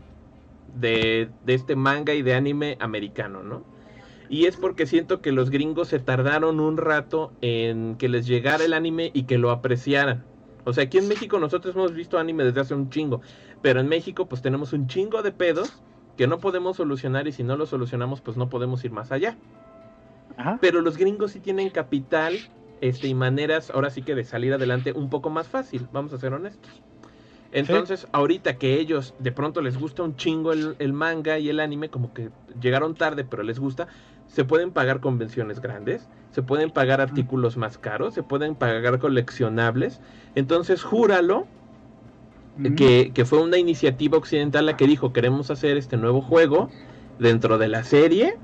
de, 0.79 1.29
de 1.45 1.55
este 1.55 1.77
manga 1.77 2.15
y 2.15 2.23
de 2.23 2.35
anime 2.35 2.77
americano, 2.81 3.43
¿no? 3.43 3.65
Y 4.29 4.47
es 4.47 4.57
porque 4.57 4.87
siento 4.87 5.21
que 5.21 5.33
los 5.33 5.51
gringos 5.51 5.89
se 5.89 5.99
tardaron 5.99 6.61
un 6.61 6.77
rato 6.77 7.33
en 7.41 7.97
que 7.97 8.09
les 8.09 8.27
llegara 8.27 8.65
el 8.65 8.73
anime 8.75 9.11
y 9.13 9.25
que 9.25 9.39
lo 9.39 9.51
apreciaran. 9.51 10.25
O 10.65 10.73
sea, 10.73 10.85
aquí 10.85 10.99
en 10.99 11.09
México 11.09 11.41
nosotros 11.41 11.75
hemos 11.75 11.93
visto 11.93 12.19
anime 12.19 12.45
desde 12.45 12.61
hace 12.61 12.75
un 12.75 12.91
chingo, 12.91 13.23
pero 13.61 13.81
en 13.81 13.89
México 13.89 14.27
pues 14.27 14.41
tenemos 14.41 14.73
un 14.73 14.87
chingo 14.87 15.23
de 15.23 15.33
pedos 15.33 15.83
que 16.17 16.29
no 16.29 16.39
podemos 16.39 16.77
solucionar 16.77 17.27
y 17.27 17.33
si 17.33 17.43
no 17.43 17.57
lo 17.57 17.67
solucionamos 17.67 18.21
pues 18.21 18.37
no 18.37 18.49
podemos 18.49 18.85
ir 18.85 18.93
más 18.93 19.11
allá. 19.11 19.37
Pero 20.61 20.81
los 20.81 20.97
gringos 20.97 21.33
sí 21.33 21.41
tienen 21.41 21.69
capital 21.71 22.39
este, 22.81 23.09
y 23.09 23.15
maneras 23.15 23.71
ahora 23.71 23.91
sí 23.91 24.03
que 24.03 24.15
de 24.15 24.25
salir 24.25 24.53
adelante 24.53 24.93
un 24.93 25.11
poco 25.11 25.31
más 25.31 25.49
fácil, 25.49 25.87
vamos 25.93 26.13
a 26.13 26.19
ser 26.19 26.33
honestos. 26.33 26.83
Entonces, 27.53 28.07
ahorita 28.13 28.59
que 28.59 28.79
ellos 28.79 29.15
de 29.19 29.33
pronto 29.33 29.61
les 29.61 29.77
gusta 29.77 30.05
un 30.05 30.17
chingo 30.17 30.53
el, 30.53 30.77
el, 30.79 30.93
manga 30.93 31.39
y 31.39 31.49
el 31.49 31.59
anime, 31.59 31.89
como 31.89 32.15
que 32.15 32.31
llegaron 32.61 32.95
tarde, 32.95 33.25
pero 33.25 33.43
les 33.43 33.59
gusta, 33.59 33.89
se 34.29 34.45
pueden 34.45 34.71
pagar 34.71 35.01
convenciones 35.01 35.61
grandes, 35.61 36.09
se 36.31 36.43
pueden 36.43 36.71
pagar 36.71 37.01
artículos 37.01 37.57
más 37.57 37.77
caros, 37.77 38.15
se 38.15 38.23
pueden 38.23 38.55
pagar 38.55 39.01
coleccionables. 39.01 40.01
Entonces, 40.37 40.85
júralo 40.85 41.47
que, 42.77 43.11
que, 43.13 43.25
fue 43.25 43.41
una 43.41 43.59
iniciativa 43.59 44.19
occidental 44.19 44.67
la 44.67 44.77
que 44.77 44.87
dijo, 44.87 45.13
queremos 45.13 45.51
hacer 45.51 45.77
este 45.77 45.97
nuevo 45.97 46.21
juego 46.21 46.69
dentro 47.19 47.59
de 47.59 47.69
la 47.69 47.83
serie. 47.83 48.37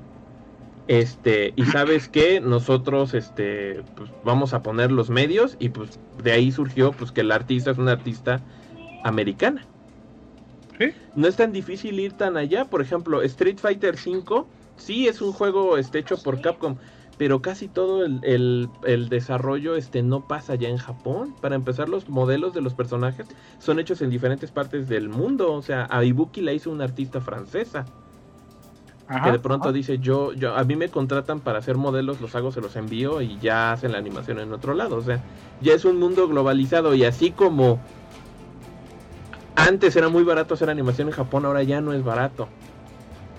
Este, 0.87 1.53
y 1.55 1.65
sabes 1.65 2.07
que 2.07 2.39
nosotros 2.39 3.13
este, 3.13 3.83
pues, 3.95 4.09
vamos 4.23 4.53
a 4.53 4.63
poner 4.63 4.91
los 4.91 5.09
medios 5.09 5.57
y 5.59 5.69
pues 5.69 5.99
de 6.23 6.31
ahí 6.31 6.51
surgió 6.51 6.93
pues 6.93 7.11
que 7.11 7.21
el 7.21 7.31
artista 7.31 7.71
es 7.71 7.77
una 7.77 7.91
artista 7.91 8.41
americana. 9.03 9.65
No 11.15 11.27
es 11.27 11.35
tan 11.35 11.51
difícil 11.51 11.99
ir 11.99 12.13
tan 12.13 12.37
allá, 12.37 12.65
por 12.65 12.81
ejemplo, 12.81 13.23
Street 13.23 13.57
Fighter 13.57 13.95
V 13.95 14.45
sí 14.75 15.07
es 15.07 15.21
un 15.21 15.33
juego 15.33 15.77
este, 15.77 15.97
hecho 15.99 16.17
por 16.21 16.39
Capcom, 16.39 16.75
pero 17.17 17.41
casi 17.41 17.67
todo 17.67 18.05
el, 18.05 18.69
desarrollo 19.09 19.75
este, 19.75 20.03
no 20.03 20.27
pasa 20.27 20.53
ya 20.55 20.69
en 20.69 20.77
Japón. 20.77 21.35
Para 21.41 21.55
empezar, 21.55 21.89
los 21.89 22.07
modelos 22.09 22.53
de 22.53 22.61
los 22.61 22.75
personajes 22.75 23.27
son 23.57 23.79
hechos 23.79 24.01
en 24.03 24.11
diferentes 24.11 24.51
partes 24.51 24.87
del 24.87 25.09
mundo. 25.09 25.51
O 25.51 25.63
sea, 25.63 25.87
a 25.89 26.03
Ibuki 26.03 26.41
la 26.41 26.53
hizo 26.53 26.69
una 26.69 26.83
artista 26.83 27.19
francesa. 27.19 27.85
Que 29.07 29.31
de 29.31 29.39
pronto 29.39 29.71
dice, 29.71 29.99
yo, 29.99 30.33
yo, 30.33 30.55
a 30.55 30.63
mí 30.65 30.75
me 30.75 30.89
contratan 30.89 31.39
para 31.39 31.59
hacer 31.59 31.77
modelos, 31.77 32.19
los 32.19 32.35
hago, 32.35 32.51
se 32.51 32.59
los 32.59 32.75
envío 32.75 33.21
y 33.21 33.37
ya 33.39 33.71
hacen 33.71 33.93
la 33.93 33.97
animación 33.97 34.39
en 34.39 34.51
otro 34.51 34.73
lado. 34.73 34.97
O 34.97 35.01
sea, 35.01 35.21
ya 35.61 35.73
es 35.73 35.85
un 35.85 35.97
mundo 35.97 36.27
globalizado 36.27 36.93
y 36.93 37.05
así 37.05 37.31
como 37.31 37.79
antes 39.55 39.95
era 39.95 40.09
muy 40.09 40.23
barato 40.23 40.53
hacer 40.53 40.69
animación 40.69 41.07
en 41.07 41.13
Japón, 41.13 41.45
ahora 41.45 41.63
ya 41.63 41.79
no 41.79 41.93
es 41.93 42.03
barato. 42.03 42.49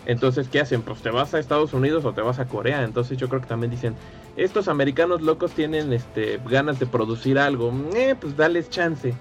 Entonces, 0.07 0.49
¿qué 0.49 0.59
hacen? 0.59 0.81
Pues 0.81 1.03
te 1.03 1.11
vas 1.11 1.35
a 1.35 1.39
Estados 1.39 1.75
Unidos 1.75 2.05
o 2.07 2.15
te 2.15 2.23
vas 2.23 2.39
a 2.39 2.47
Corea. 2.47 2.83
Entonces 2.83 3.19
yo 3.19 3.29
creo 3.29 3.43
que 3.43 3.47
también 3.47 3.71
dicen, 3.71 3.95
estos 4.37 4.69
americanos 4.69 5.21
locos 5.21 5.51
tienen 5.51 5.93
este 5.93 6.41
ganas 6.49 6.79
de 6.79 6.87
producir 6.87 7.39
algo. 7.39 7.73
Eh, 7.95 8.17
pues 8.19 8.35
dales 8.35 8.71
chance. 8.71 9.15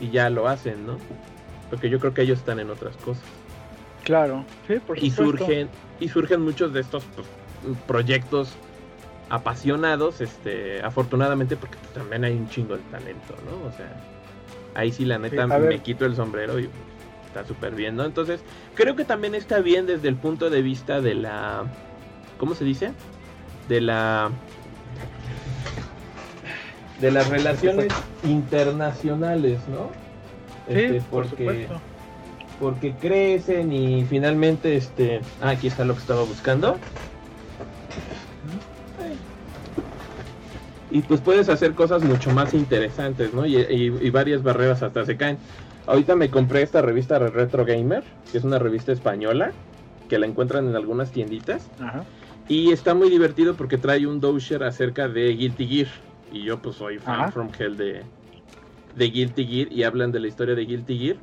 Y 0.00 0.10
ya 0.10 0.30
lo 0.30 0.48
hacen, 0.48 0.86
¿no? 0.86 0.96
Porque 1.68 1.90
yo 1.90 2.00
creo 2.00 2.14
que 2.14 2.22
ellos 2.22 2.38
están 2.38 2.60
en 2.60 2.70
otras 2.70 2.96
cosas. 2.96 3.22
Claro, 4.04 4.44
sí, 4.68 4.74
por 4.86 5.02
y 5.02 5.10
surgen 5.10 5.68
y 5.98 6.08
surgen 6.08 6.42
muchos 6.42 6.72
de 6.72 6.80
estos 6.80 7.04
pues, 7.14 7.26
proyectos 7.86 8.54
apasionados, 9.30 10.20
este, 10.20 10.82
afortunadamente 10.82 11.56
porque 11.56 11.78
también 11.94 12.24
hay 12.24 12.34
un 12.34 12.48
chingo 12.48 12.76
de 12.76 12.82
talento, 12.90 13.34
¿no? 13.46 13.66
O 13.66 13.72
sea, 13.72 13.90
ahí 14.74 14.92
sí 14.92 15.04
la 15.04 15.18
neta 15.18 15.46
me 15.46 15.78
quito 15.80 16.04
el 16.04 16.14
sombrero 16.14 16.58
y 16.60 16.68
está 17.26 17.44
súper 17.46 17.74
bien, 17.74 17.96
¿no? 17.96 18.04
Entonces, 18.04 18.40
creo 18.74 18.94
que 18.94 19.04
también 19.04 19.34
está 19.34 19.58
bien 19.60 19.86
desde 19.86 20.08
el 20.08 20.16
punto 20.16 20.50
de 20.50 20.62
vista 20.62 21.00
de 21.00 21.14
la. 21.14 21.64
¿Cómo 22.38 22.54
se 22.54 22.64
dice? 22.64 22.92
De 23.68 23.80
la. 23.80 24.30
De 27.00 27.10
las 27.10 27.28
relaciones 27.28 27.92
internacionales, 28.22 29.58
¿no? 29.68 29.90
Este, 30.68 31.02
porque, 31.10 31.68
porque 32.60 32.92
crecen 32.92 33.72
y 33.72 34.04
finalmente, 34.04 34.76
este. 34.76 35.20
Ah, 35.40 35.50
aquí 35.50 35.66
está 35.66 35.84
lo 35.84 35.94
que 35.94 36.00
estaba 36.00 36.22
buscando. 36.22 36.78
y 40.90 41.02
pues 41.02 41.20
puedes 41.20 41.48
hacer 41.48 41.74
cosas 41.74 42.04
mucho 42.04 42.30
más 42.30 42.54
interesantes, 42.54 43.34
¿no? 43.34 43.44
y, 43.44 44.10
varias 44.10 44.44
barreras 44.44 44.82
hasta 44.84 45.04
se 45.04 45.16
caen. 45.16 45.38
Ahorita 45.86 46.14
me 46.14 46.30
compré 46.30 46.62
esta 46.62 46.82
revista 46.82 47.18
Retro 47.18 47.64
Gamer, 47.64 48.04
que 48.30 48.38
es 48.38 48.44
una 48.44 48.60
revista 48.60 48.92
española, 48.92 49.50
que 50.08 50.20
la 50.20 50.26
encuentran 50.26 50.68
en 50.68 50.76
algunas 50.76 51.10
tienditas. 51.10 51.68
Y 52.48 52.70
está 52.70 52.94
muy 52.94 53.10
divertido 53.10 53.54
porque 53.54 53.76
trae 53.76 54.06
un 54.06 54.20
dossier 54.20 54.62
acerca 54.62 55.08
de 55.08 55.34
Guilty 55.34 55.66
Gear. 55.66 55.88
Y 56.32 56.44
yo 56.44 56.60
pues 56.60 56.76
soy 56.76 56.98
fan 56.98 57.32
from 57.32 57.50
hell 57.58 57.76
de, 57.76 58.02
de 58.94 59.04
Guilty 59.10 59.46
Gear 59.46 59.72
y 59.72 59.82
hablan 59.82 60.12
de 60.12 60.20
la 60.20 60.28
historia 60.28 60.54
de 60.54 60.64
Guilty 60.64 60.96
Gear. 60.96 61.16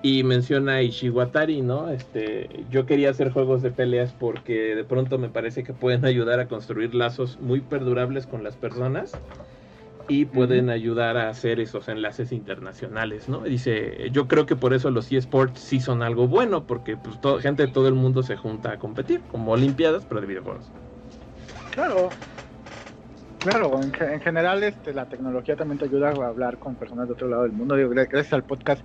Y 0.00 0.22
menciona 0.22 0.74
a 0.74 0.82
Ishiwatari, 0.82 1.60
¿no? 1.60 1.88
Este, 1.90 2.64
yo 2.70 2.86
quería 2.86 3.10
hacer 3.10 3.32
juegos 3.32 3.62
de 3.62 3.72
peleas 3.72 4.12
porque 4.12 4.76
de 4.76 4.84
pronto 4.84 5.18
me 5.18 5.28
parece 5.28 5.64
que 5.64 5.72
pueden 5.72 6.04
ayudar 6.04 6.38
a 6.38 6.46
construir 6.46 6.94
lazos 6.94 7.38
muy 7.40 7.60
perdurables 7.60 8.26
con 8.26 8.44
las 8.44 8.56
personas 8.56 9.18
y 10.08 10.24
pueden 10.24 10.70
ayudar 10.70 11.18
a 11.18 11.28
hacer 11.28 11.60
esos 11.60 11.88
enlaces 11.88 12.32
internacionales, 12.32 13.28
¿no? 13.28 13.40
Dice, 13.40 14.08
yo 14.10 14.26
creo 14.26 14.46
que 14.46 14.56
por 14.56 14.72
eso 14.72 14.90
los 14.90 15.12
eSports 15.12 15.60
sí 15.60 15.80
son 15.80 16.02
algo 16.02 16.26
bueno, 16.26 16.64
porque 16.64 16.96
pues 16.96 17.18
gente 17.42 17.66
de 17.66 17.72
todo 17.72 17.88
el 17.88 17.94
mundo 17.94 18.22
se 18.22 18.36
junta 18.36 18.72
a 18.72 18.78
competir, 18.78 19.20
como 19.30 19.52
Olimpiadas, 19.52 20.04
pero 20.08 20.22
de 20.22 20.26
videojuegos. 20.26 20.70
Claro, 21.72 22.08
claro, 23.38 23.80
en, 23.82 24.20
general 24.20 24.62
este, 24.64 24.94
la 24.94 25.06
tecnología 25.06 25.56
también 25.56 25.78
te 25.78 25.84
ayuda 25.84 26.08
a 26.08 26.26
hablar 26.26 26.58
con 26.58 26.74
personas 26.74 27.06
de 27.06 27.12
otro 27.12 27.28
lado 27.28 27.42
del 27.42 27.52
mundo. 27.52 27.76
gracias 27.76 28.32
al 28.32 28.44
podcast 28.44 28.82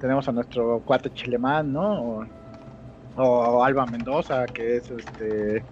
tenemos 0.00 0.28
a 0.28 0.32
nuestro 0.32 0.80
cuate 0.84 1.10
chilemán, 1.10 1.72
¿no? 1.72 2.26
O, 3.16 3.64
Alba 3.64 3.86
Mendoza, 3.86 4.44
que 4.46 4.76
es 4.76 4.90
este 4.90 5.64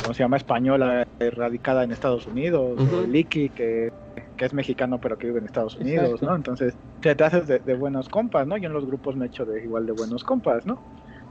¿cómo 0.00 0.14
se 0.14 0.22
llama? 0.22 0.36
española, 0.36 1.06
radicada 1.18 1.84
en 1.84 1.92
Estados 1.92 2.26
Unidos, 2.26 2.78
uh 2.78 3.06
Liki, 3.06 3.48
que 3.48 3.90
que 4.36 4.44
es 4.44 4.54
mexicano 4.54 5.00
pero 5.00 5.16
que 5.18 5.26
vive 5.26 5.38
en 5.38 5.46
Estados 5.46 5.76
Unidos, 5.76 6.22
¿no? 6.22 6.34
Entonces 6.34 6.74
te, 7.00 7.10
haces 7.10 7.46
de, 7.46 7.74
buenos 7.74 8.08
compas, 8.08 8.46
¿no? 8.46 8.56
Yo 8.56 8.66
en 8.66 8.72
los 8.72 8.86
grupos 8.86 9.16
me 9.16 9.26
echo 9.26 9.44
de 9.44 9.62
igual 9.62 9.86
de 9.86 9.92
buenos 9.92 10.24
compas, 10.24 10.66
¿no? 10.66 10.80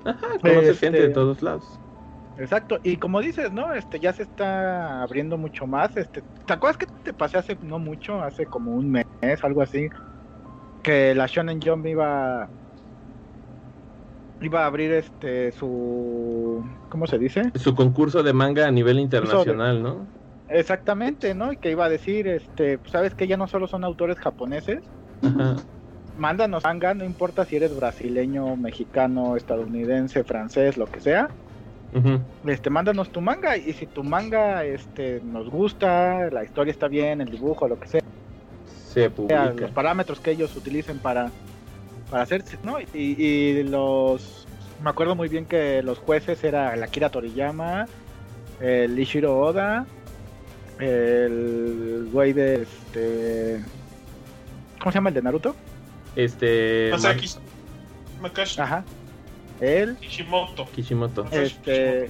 Ajá, 0.05 0.27
conoces 0.41 0.79
gente 0.79 0.97
de 0.97 1.03
este, 1.05 1.13
todos 1.13 1.41
lados. 1.41 1.79
Exacto, 2.37 2.79
y 2.83 2.97
como 2.97 3.21
dices, 3.21 3.51
¿no? 3.51 3.73
Este 3.73 3.99
ya 3.99 4.13
se 4.13 4.23
está 4.23 5.03
abriendo 5.03 5.37
mucho 5.37 5.67
más. 5.67 5.95
Este, 5.95 6.23
¿te 6.45 6.53
acuerdas 6.53 6.77
que 6.77 6.87
te 7.03 7.13
pasé 7.13 7.37
hace 7.37 7.57
no 7.61 7.79
mucho, 7.79 8.21
hace 8.21 8.45
como 8.45 8.71
un 8.71 8.89
mes, 8.89 9.05
algo 9.43 9.61
así, 9.61 9.89
que 10.81 11.15
la 11.15 11.27
Shonen 11.27 11.61
Jump 11.61 11.85
iba 11.85 12.49
iba 14.41 14.63
a 14.63 14.65
abrir 14.65 14.91
este 14.91 15.51
su 15.51 16.63
¿cómo 16.89 17.07
se 17.07 17.17
dice? 17.17 17.51
Su 17.55 17.75
concurso 17.75 18.23
de 18.23 18.33
manga 18.33 18.67
a 18.67 18.71
nivel 18.71 18.99
internacional, 18.99 19.81
¿no? 19.81 20.05
Exactamente, 20.49 21.33
¿no? 21.33 21.53
Y 21.53 21.57
que 21.57 21.71
iba 21.71 21.85
a 21.85 21.89
decir, 21.89 22.27
este, 22.27 22.77
pues, 22.77 22.91
sabes 22.91 23.15
que 23.15 23.25
ya 23.25 23.37
no 23.37 23.47
solo 23.47 23.67
son 23.67 23.85
autores 23.85 24.17
japoneses. 24.17 24.83
Mándanos 26.17 26.63
manga, 26.63 26.93
no 26.93 27.05
importa 27.05 27.45
si 27.45 27.55
eres 27.55 27.75
brasileño, 27.75 28.57
mexicano, 28.57 29.37
estadounidense, 29.37 30.25
francés, 30.25 30.77
lo 30.77 30.87
que 30.87 30.99
sea. 30.99 31.29
Este, 32.45 32.69
mándanos 32.69 33.11
tu 33.11 33.21
manga 33.21 33.57
y 33.57 33.73
si 33.73 33.85
tu 33.85 34.03
manga 34.03 34.65
este 34.65 35.21
nos 35.23 35.49
gusta, 35.49 36.29
la 36.29 36.43
historia 36.43 36.71
está 36.71 36.87
bien, 36.87 37.21
el 37.21 37.29
dibujo, 37.29 37.67
lo 37.67 37.79
que 37.79 37.87
sea. 37.87 38.01
Se 38.93 39.09
publica. 39.09 39.53
Los 39.53 39.71
parámetros 39.71 40.19
que 40.19 40.31
ellos 40.31 40.55
utilicen 40.55 40.99
para 40.99 41.31
para 42.09 42.23
hacer, 42.23 42.43
¿no? 42.63 42.79
Y, 42.81 42.87
y 42.93 43.63
los 43.63 44.45
me 44.83 44.89
acuerdo 44.89 45.15
muy 45.15 45.29
bien 45.29 45.45
que 45.45 45.81
los 45.83 45.99
jueces 45.99 46.43
era 46.43 46.73
el 46.73 46.83
Akira 46.83 47.09
Toriyama, 47.09 47.87
el 48.59 48.97
Ishiro 48.99 49.39
Oda, 49.39 49.85
el 50.79 52.09
güey 52.11 52.33
de 52.33 52.63
este. 52.63 53.63
¿Cómo 54.79 54.91
se 54.91 54.97
llama 54.97 55.09
el 55.09 55.15
de 55.15 55.21
Naruto? 55.21 55.55
Este. 56.15 56.89
Masaki. 56.91 57.29
Makashi. 58.19 58.59
Ajá. 58.59 58.83
Él. 59.59 59.95
Kishimoto. 59.97 60.67
Kishimoto. 60.75 61.25
Este. 61.31 62.09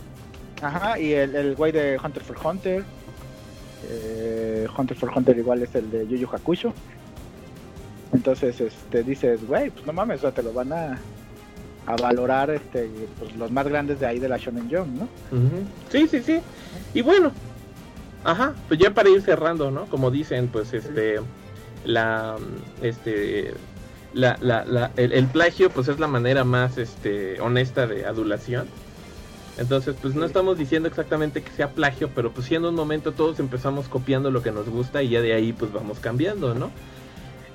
Ajá, 0.61 0.99
y 0.99 1.13
el, 1.13 1.35
el 1.35 1.55
güey 1.55 1.71
de 1.71 1.99
Hunter 2.01 2.23
for 2.23 2.37
Hunter. 2.43 2.83
Eh, 3.89 4.67
Hunter 4.77 4.97
for 4.97 5.11
Hunter 5.15 5.37
igual 5.37 5.61
es 5.61 5.73
el 5.75 5.89
de 5.91 6.07
Yu 6.07 6.17
Yu 6.17 6.27
Hakusho. 6.31 6.73
Entonces, 8.13 8.59
este, 8.59 9.03
dices, 9.03 9.45
güey, 9.47 9.69
pues 9.69 9.85
no 9.85 9.93
mames, 9.93 10.19
o 10.19 10.21
sea, 10.21 10.31
te 10.31 10.43
lo 10.43 10.51
van 10.51 10.73
a, 10.73 10.99
a 11.85 11.95
valorar 11.95 12.49
este, 12.49 12.89
pues, 13.19 13.35
los 13.35 13.51
más 13.51 13.67
grandes 13.67 13.99
de 13.99 14.05
ahí 14.05 14.19
de 14.19 14.29
la 14.29 14.37
Shonen 14.37 14.69
Jump, 14.69 14.87
¿no? 14.87 15.07
Sí, 15.89 16.07
sí, 16.07 16.21
sí. 16.21 16.41
Y 16.93 17.01
bueno, 17.01 17.31
ajá, 18.23 18.53
pues 18.67 18.79
ya 18.79 18.93
para 18.93 19.09
ir 19.09 19.21
cerrando, 19.21 19.71
¿no? 19.71 19.85
Como 19.85 20.11
dicen, 20.11 20.47
pues 20.49 20.73
este, 20.73 21.19
la, 21.85 22.35
este, 22.81 23.53
la, 24.13 24.37
la, 24.41 24.65
la 24.65 24.91
el, 24.97 25.25
plagio, 25.27 25.69
pues 25.69 25.87
es 25.87 25.99
la 25.99 26.07
manera 26.07 26.43
más, 26.43 26.77
este, 26.77 27.39
honesta 27.39 27.87
de 27.87 28.05
adulación. 28.05 28.67
Entonces, 29.57 29.95
pues 30.01 30.15
no 30.15 30.25
estamos 30.25 30.57
diciendo 30.57 30.87
exactamente 30.87 31.41
que 31.41 31.51
sea 31.51 31.71
plagio, 31.71 32.09
pero 32.15 32.31
pues 32.31 32.47
siendo 32.47 32.69
un 32.69 32.75
momento 32.75 33.11
todos 33.11 33.39
empezamos 33.39 33.87
copiando 33.87 34.31
lo 34.31 34.41
que 34.41 34.51
nos 34.51 34.69
gusta 34.69 35.03
y 35.03 35.09
ya 35.09 35.21
de 35.21 35.33
ahí 35.33 35.53
pues 35.53 35.71
vamos 35.71 35.99
cambiando, 35.99 36.55
¿no? 36.55 36.71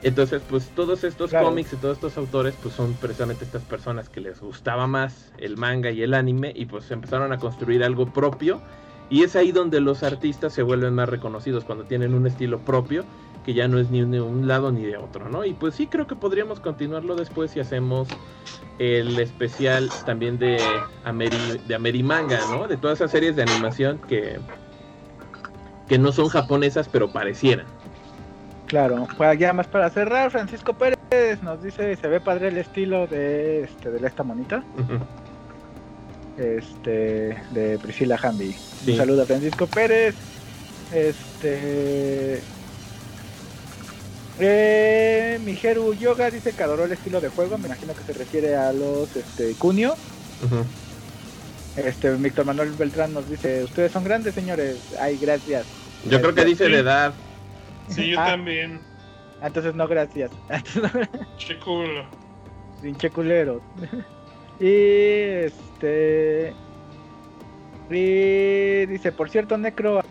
Entonces, 0.03 0.43
pues 0.49 0.69
todos 0.69 1.05
estos 1.05 1.33
cómics 1.33 1.73
y 1.73 1.77
todos 1.77 1.97
estos 1.97 2.17
autores, 2.17 2.55
pues 2.63 2.75
son 2.75 2.95
precisamente 2.95 3.45
estas 3.45 3.63
personas 3.63 4.09
que 4.09 4.21
les 4.21 4.41
gustaba 4.41 4.87
más 4.87 5.33
el 5.39 5.57
manga 5.57 5.91
y 5.91 6.03
el 6.03 6.15
anime 6.15 6.53
y 6.55 6.67
pues 6.67 6.91
empezaron 6.91 7.33
a 7.33 7.39
construir 7.39 7.83
algo 7.83 8.07
propio. 8.13 8.61
Y 9.09 9.23
es 9.23 9.37
ahí 9.37 9.53
donde 9.53 9.81
los 9.81 10.03
artistas 10.03 10.53
se 10.53 10.63
vuelven 10.63 10.95
más 10.95 11.09
reconocidos, 11.09 11.65
cuando 11.65 11.85
tienen 11.85 12.13
un 12.13 12.27
estilo 12.27 12.59
propio, 12.59 13.05
que 13.47 13.55
ya 13.55 13.69
no 13.69 13.79
es 13.79 13.91
ni 13.91 14.05
de 14.05 14.21
un 14.21 14.49
lado 14.49 14.73
ni 14.73 14.83
de 14.83 14.97
otro, 14.97 15.29
¿no? 15.29 15.45
Y 15.45 15.55
pues 15.55 15.77
sí 15.77 15.87
creo 15.87 16.09
que 16.09 16.17
podríamos 16.17 16.59
continuarlo 16.59 17.15
después 17.15 17.53
si 17.53 17.61
hacemos 17.61 18.09
el 18.81 19.17
especial 19.21 19.89
también 20.05 20.37
de, 20.37 20.59
Ameri, 21.05 21.39
de 21.65 21.75
Amerimanga, 21.77 22.41
¿no? 22.51 22.67
De 22.67 22.77
todas 22.77 22.99
esas 22.99 23.13
series 23.13 23.37
de 23.37 23.43
animación 23.43 24.01
que, 24.09 24.41
que 25.87 25.97
no 25.97 26.11
son 26.11 26.29
japonesas, 26.29 26.89
pero 26.89 27.13
parecieran. 27.13 27.67
Claro, 28.67 29.07
pues 29.17 29.39
ya 29.39 29.53
más 29.53 29.69
para 29.69 29.91
cerrar, 29.91 30.33
Francisco 30.33 30.73
Pérez 30.73 31.41
nos 31.41 31.63
dice, 31.63 31.95
se 31.95 32.09
ve 32.09 32.19
padre 32.19 32.49
el 32.49 32.57
estilo 32.57 33.07
de 33.07 33.63
este 33.63 33.93
de 33.93 34.05
esta 34.05 34.25
monita. 34.25 34.65
Este 36.37 37.41
de 37.53 37.79
Priscila 37.81 38.19
Hamby. 38.21 38.57
Un 38.89 38.97
saludo 38.97 39.23
a 39.23 39.27
Francisco 39.27 39.69
Pérez. 39.69 40.17
Este 40.93 42.43
eh, 44.39 45.41
Mijeru 45.45 45.95
Yoga 45.95 46.31
dice 46.31 46.53
que 46.53 46.63
adoró 46.63 46.85
el 46.85 46.93
estilo 46.93 47.21
de 47.21 47.29
juego, 47.29 47.59
me 47.59 47.67
imagino 47.67 47.95
que 47.95 48.03
se 48.03 48.13
refiere 48.13 48.57
a 48.57 48.73
los 48.73 49.15
este 49.17 49.55
Cunio. 49.55 49.95
Este 51.77 52.15
Víctor 52.15 52.47
Manuel 52.47 52.73
Beltrán 52.73 53.13
nos 53.13 53.29
dice, 53.29 53.65
ustedes 53.65 53.93
son 53.93 54.05
grandes 54.05 54.35
señores. 54.35 54.95
Ay, 55.01 55.19
gracias. 55.19 55.67
Yo 56.09 56.21
creo 56.21 56.35
que 56.35 56.45
dice 56.45 56.69
de 56.69 56.79
edad. 56.79 57.13
Sí, 57.89 58.11
yo 58.11 58.21
ah. 58.21 58.27
también. 58.27 58.81
Entonces 59.43 59.75
no, 59.75 59.87
gracias. 59.87 60.31
che 61.37 61.59
culo. 61.59 62.07
Pinche 62.81 63.11
culero. 63.11 63.61
y 64.61 64.71
este. 65.47 66.55
Y 67.91 68.87
dice, 68.87 69.13
por 69.13 69.31
cierto, 69.31 69.57
Necro, 69.59 70.03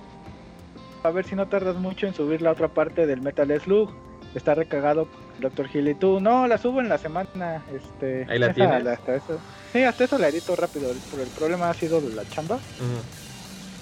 a 1.04 1.10
ver 1.10 1.26
si 1.26 1.36
no 1.36 1.48
tardas 1.48 1.76
mucho 1.76 2.08
en 2.08 2.14
subir 2.14 2.42
la 2.42 2.52
otra 2.52 2.70
parte 2.70 3.06
del 3.06 3.22
Metal 3.22 3.60
Slug. 3.60 3.92
Está 4.36 4.54
recagado 4.54 5.08
Doctor 5.40 5.70
Hill 5.74 5.88
y 5.88 5.96
tú. 5.96 6.20
No, 6.20 6.48
la 6.48 6.58
subo 6.58 6.82
en 6.82 6.90
la 6.90 6.98
semana. 6.98 7.64
Este, 7.74 8.28
Ahí 8.30 8.38
la 8.38 8.54
tienes. 8.54 8.86
Hasta 8.86 9.16
eso. 9.16 9.40
Sí, 9.74 9.84
hasta 9.84 10.04
eso 10.04 10.18
la 10.18 10.28
edito 10.28 10.56
rápido. 10.56 10.94
Pero 11.10 11.24
el 11.24 11.30
problema 11.30 11.70
ha 11.70 11.74
sido 11.74 12.02
la 12.02 12.28
chamba. 12.30 12.60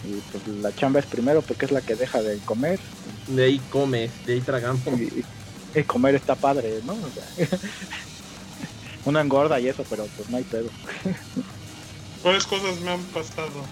Y 0.05 0.13
pues 0.31 0.47
la 0.59 0.73
chamba 0.75 0.99
es 0.99 1.05
primero 1.05 1.41
porque 1.41 1.65
es 1.65 1.71
la 1.71 1.81
que 1.81 1.95
deja 1.95 2.21
de 2.21 2.37
comer. 2.39 2.79
De 3.27 3.45
ahí 3.45 3.59
comes, 3.69 4.11
de 4.25 4.33
ahí 4.33 4.41
tragamos. 4.41 4.81
Y, 4.87 5.83
comer 5.83 6.13
está 6.15 6.35
padre, 6.35 6.81
¿no? 6.85 6.95
uno 9.05 9.19
engorda 9.19 9.59
y 9.59 9.67
eso, 9.67 9.83
pero 9.89 10.05
pues 10.15 10.29
no 10.29 10.37
hay 10.37 10.43
pedo. 10.43 10.69
¿Cuáles 12.21 12.45
cosas 12.45 12.79
me 12.81 12.91
han 12.91 13.01
pasado? 13.05 13.65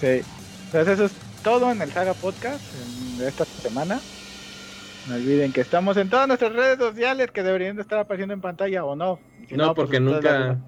Sí. 0.00 0.22
Entonces 0.66 0.94
eso 0.94 1.04
es 1.04 1.12
todo 1.44 1.70
en 1.70 1.80
el 1.80 1.92
Saga 1.92 2.14
Podcast 2.14 2.60
de 3.18 3.28
esta 3.28 3.44
semana. 3.44 4.00
No 5.06 5.14
olviden 5.14 5.52
que 5.52 5.60
estamos 5.60 5.96
en 5.96 6.10
todas 6.10 6.26
nuestras 6.26 6.52
redes 6.52 6.78
sociales 6.78 7.30
que 7.30 7.42
deberían 7.42 7.76
de 7.76 7.82
estar 7.82 7.98
apareciendo 7.98 8.34
en 8.34 8.40
pantalla 8.40 8.84
o 8.84 8.96
no. 8.96 9.20
no, 9.50 9.74
pues, 9.74 9.86
porque 9.86 10.00
nunca 10.00 10.58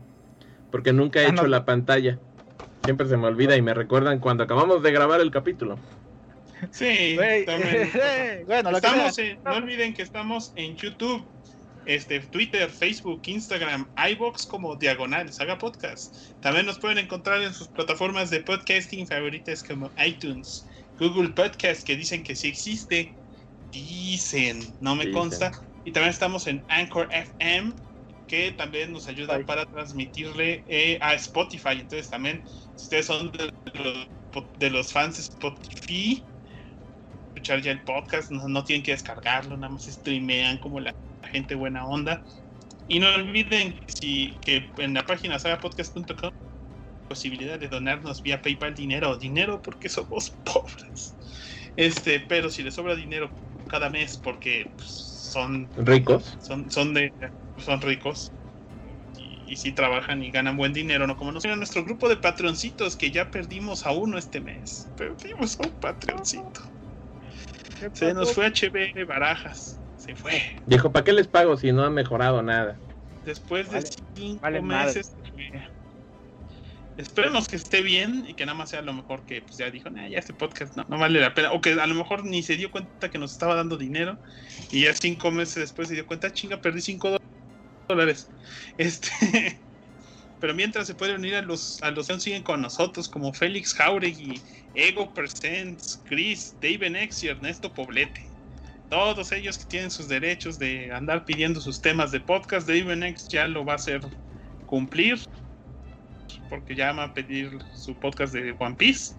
porque 0.71 0.93
nunca 0.93 1.23
he 1.23 1.27
ah, 1.27 1.31
hecho 1.31 1.47
la 1.47 1.65
pantalla. 1.65 2.19
Siempre 2.85 3.09
se 3.09 3.17
me 3.17 3.27
olvida 3.27 3.57
y 3.57 3.63
me 3.63 3.75
recuerdan 3.75 4.19
cuando 4.21 4.45
acabamos 4.45 4.83
de 4.83 4.93
grabar 4.93 5.21
el 5.21 5.31
capítulo. 5.31 5.79
Sí, 6.71 7.17
también. 7.47 7.91
bueno, 8.47 8.71
estamos 8.71 9.17
no 9.45 9.53
olviden 9.53 9.95
que 9.95 10.03
estamos 10.03 10.53
en 10.57 10.77
YouTube, 10.77 11.25
este, 11.87 12.21
Twitter, 12.21 12.69
Facebook, 12.69 13.23
Instagram, 13.27 13.87
iBox 14.13 14.47
como 14.47 14.77
Diagonal 14.77 15.33
Saga 15.33 15.59
Podcast. 15.59 16.15
También 16.41 16.67
nos 16.67 16.79
pueden 16.79 16.99
encontrar 16.99 17.43
en 17.43 17.53
sus 17.53 17.69
plataformas 17.69 18.31
de 18.31 18.41
podcasting 18.41 19.07
favoritas 19.07 19.63
como 19.63 19.91
iTunes, 20.05 20.67
Google 20.99 21.31
Podcast, 21.31 21.85
que 21.85 21.97
dicen 21.97 22.23
que 22.23 22.35
sí 22.35 22.49
existe. 22.49 23.15
Dicen, 23.71 24.77
no 24.81 24.97
me 24.97 25.11
consta. 25.11 25.53
Y 25.85 25.93
también 25.93 26.11
estamos 26.11 26.47
en 26.47 26.65
Anchor 26.69 27.09
FM, 27.13 27.73
que 28.27 28.53
también 28.53 28.93
nos 28.93 29.09
ayuda 29.09 29.39
para 29.47 29.65
transmitirle 29.67 30.65
eh, 30.67 30.99
a 31.01 31.15
Spotify. 31.15 31.73
Entonces 31.73 32.11
también, 32.11 32.45
si 32.77 32.85
ustedes 32.85 33.07
son 33.07 33.31
de 33.33 33.51
los, 33.75 34.09
de 34.59 34.71
los 34.71 34.93
fans 34.93 35.17
de 35.17 35.23
Spotify, 35.23 36.25
escuchar 37.35 37.63
ya 37.63 37.73
el 37.73 37.83
podcast, 37.83 38.31
no, 38.31 38.65
tienen 38.65 38.83
que 38.83 38.93
descargarlo, 38.93 39.57
nada 39.57 39.73
más 39.73 39.85
streamean 39.87 40.59
como 40.59 40.81
la, 40.81 40.93
gente 41.31 41.55
buena 41.55 41.87
onda. 41.87 42.25
Y 42.87 43.01
no 43.01 43.09
olviden 43.15 43.79
si, 43.87 44.39
que 44.41 44.71
en 44.79 44.95
la 44.95 45.05
página 45.05 45.39
sagapodcast.com 45.39 46.31
posibilidad 47.09 47.59
de 47.59 47.69
donarnos 47.69 48.23
vía 48.23 48.41
PayPal 48.43 48.75
dinero, 48.75 49.17
dinero 49.17 49.61
porque 49.63 49.89
somos 49.89 50.31
pobres. 50.45 51.17
Este, 51.77 52.21
pero 52.21 52.51
si 52.51 52.63
les 52.63 52.75
sobra 52.75 52.95
dinero 52.95 53.31
cada 53.69 53.91
mes 53.91 54.17
porque 54.17 54.71
pues, 54.77 54.89
son 54.89 55.69
ricos, 55.77 56.37
son, 56.41 56.71
son 56.71 56.95
de 56.95 57.13
son 57.59 57.81
ricos 57.81 58.33
y, 59.47 59.57
si 59.57 59.73
trabajan 59.73 60.23
y 60.23 60.31
ganan 60.31 60.57
buen 60.57 60.73
dinero, 60.73 61.07
no 61.07 61.17
como 61.17 61.33
nos 61.33 61.45
nuestro 61.45 61.85
grupo 61.85 62.09
de 62.09 62.17
patroncitos 62.17 62.97
que 62.97 63.11
ya 63.11 63.31
perdimos 63.31 63.87
a 63.87 63.93
uno 63.93 64.19
este 64.19 64.41
mes. 64.41 64.89
Perdimos 64.97 65.59
a 65.59 65.67
un 65.67 65.73
patroncito. 65.73 66.61
Se 67.93 68.13
nos 68.13 68.35
fue 68.35 68.51
HB 68.51 69.07
Barajas. 69.07 69.81
Se 69.97 70.15
fue. 70.15 70.57
Dijo, 70.67 70.93
¿para 70.93 71.05
qué 71.05 71.13
les 71.13 71.27
pago 71.27 71.57
si 71.57 71.73
no 71.73 71.85
han 71.85 71.95
mejorado 71.95 72.43
nada? 72.43 72.77
Después 73.25 73.71
de 73.71 73.83
cinco 74.15 74.51
meses. 74.63 75.17
Esperemos 76.99 77.47
que 77.47 77.55
esté 77.55 77.81
bien 77.81 78.25
y 78.27 78.35
que 78.35 78.45
nada 78.45 78.59
más 78.59 78.71
sea 78.71 78.83
lo 78.83 78.93
mejor 78.93 79.25
que 79.25 79.41
pues, 79.41 79.57
ya 79.57 79.71
dijo, 79.71 79.89
ya 79.89 80.19
este 80.19 80.35
podcast 80.35 80.77
no, 80.77 80.99
vale 80.99 81.21
la 81.21 81.33
pena. 81.33 81.53
O 81.53 81.61
que 81.61 81.71
a 81.71 81.87
lo 81.87 81.95
mejor 81.95 82.25
ni 82.25 82.43
se 82.43 82.57
dio 82.57 82.73
cuenta 82.73 83.09
que 83.09 83.19
nos 83.19 83.31
estaba 83.31 83.55
dando 83.55 83.77
dinero 83.77 84.19
y 84.73 84.83
ya 84.83 84.93
cinco 84.95 85.31
meses 85.31 85.55
después 85.55 85.87
se 85.87 85.95
dio 85.95 86.05
cuenta, 86.09 86.33
chinga, 86.33 86.61
perdí 86.61 86.81
cinco 86.81 87.17
dólares. 87.89 88.29
Este, 88.79 89.61
pero 90.41 90.55
mientras 90.55 90.87
se 90.87 90.95
puede 90.95 91.15
unir 91.15 91.37
a 91.37 91.43
los 91.43 91.83
a 91.83 91.91
los 91.91 92.09
que 92.09 92.19
siguen 92.19 92.43
con 92.43 92.63
nosotros, 92.63 93.09
como 93.09 93.33
Félix 93.33 93.75
Jauregui, 93.75 94.41
Ego 94.75 95.13
Presents, 95.15 96.03
Chris, 96.05 96.55
David 96.61 96.97
X 96.97 97.23
y 97.25 97.29
Ernesto 97.29 97.73
Poblete. 97.73 98.27
Todos 98.89 99.31
ellos 99.33 99.59
que 99.59 99.67
tienen 99.67 99.91
sus 99.91 100.09
derechos 100.09 100.59
de 100.59 100.93
andar 100.93 101.25
pidiendo 101.25 101.61
sus 101.61 101.81
temas 101.81 102.11
de 102.11 102.21
podcast, 102.21 102.67
David 102.67 103.03
X 103.05 103.29
ya 103.29 103.47
lo 103.47 103.65
va 103.65 103.75
a 103.75 103.77
hacer 103.77 104.01
cumplir 104.67 105.19
porque 106.49 106.75
ya 106.75 106.93
va 106.93 107.05
a 107.05 107.15
pedir 107.15 107.59
su 107.75 107.95
podcast 107.95 108.33
de 108.33 108.55
One 108.59 108.77
Piece. 108.77 109.15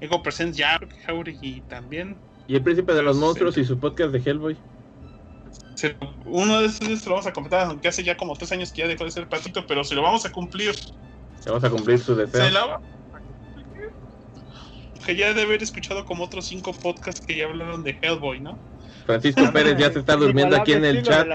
Ego 0.00 0.22
Presents 0.22 0.56
ya, 0.56 0.78
Jauregui 1.06 1.62
también. 1.68 2.16
Y 2.46 2.56
el 2.56 2.62
príncipe 2.62 2.94
de 2.94 3.02
los 3.02 3.16
monstruos 3.16 3.58
y 3.58 3.64
su 3.64 3.78
podcast 3.78 4.12
de 4.12 4.18
Hellboy. 4.18 4.56
Uno 6.24 6.60
de 6.60 6.66
esos 6.66 7.06
lo 7.06 7.12
vamos 7.12 7.26
a 7.26 7.32
completar, 7.32 7.66
aunque 7.66 7.88
hace 7.88 8.02
ya 8.02 8.16
como 8.16 8.34
tres 8.34 8.50
años 8.52 8.72
que 8.72 8.82
ya 8.82 8.88
dejó 8.88 9.04
de 9.04 9.10
ser 9.10 9.28
patito, 9.28 9.66
pero 9.66 9.84
si 9.84 9.94
lo 9.94 10.02
vamos 10.02 10.24
a 10.24 10.32
cumplir. 10.32 10.74
Se 11.40 11.50
vamos 11.50 11.64
a 11.64 11.70
cumplir 11.70 11.98
su 11.98 12.16
deseo. 12.16 12.44
Se 12.44 12.50
la 12.50 12.80
Que 15.04 15.14
ya 15.14 15.28
debe 15.28 15.42
haber 15.42 15.62
escuchado 15.62 16.04
como 16.04 16.24
otros 16.24 16.46
cinco 16.46 16.72
podcasts 16.72 17.24
que 17.24 17.36
ya 17.36 17.44
hablaron 17.44 17.84
de 17.84 17.96
Hellboy, 18.00 18.40
¿no? 18.40 18.58
Francisco 19.06 19.50
Pérez 19.52 19.78
ya 19.78 19.90
se 19.90 20.00
está 20.00 20.16
durmiendo 20.16 20.56
aquí 20.56 20.72
en 20.72 20.84
el 20.84 21.02
chat. 21.02 21.26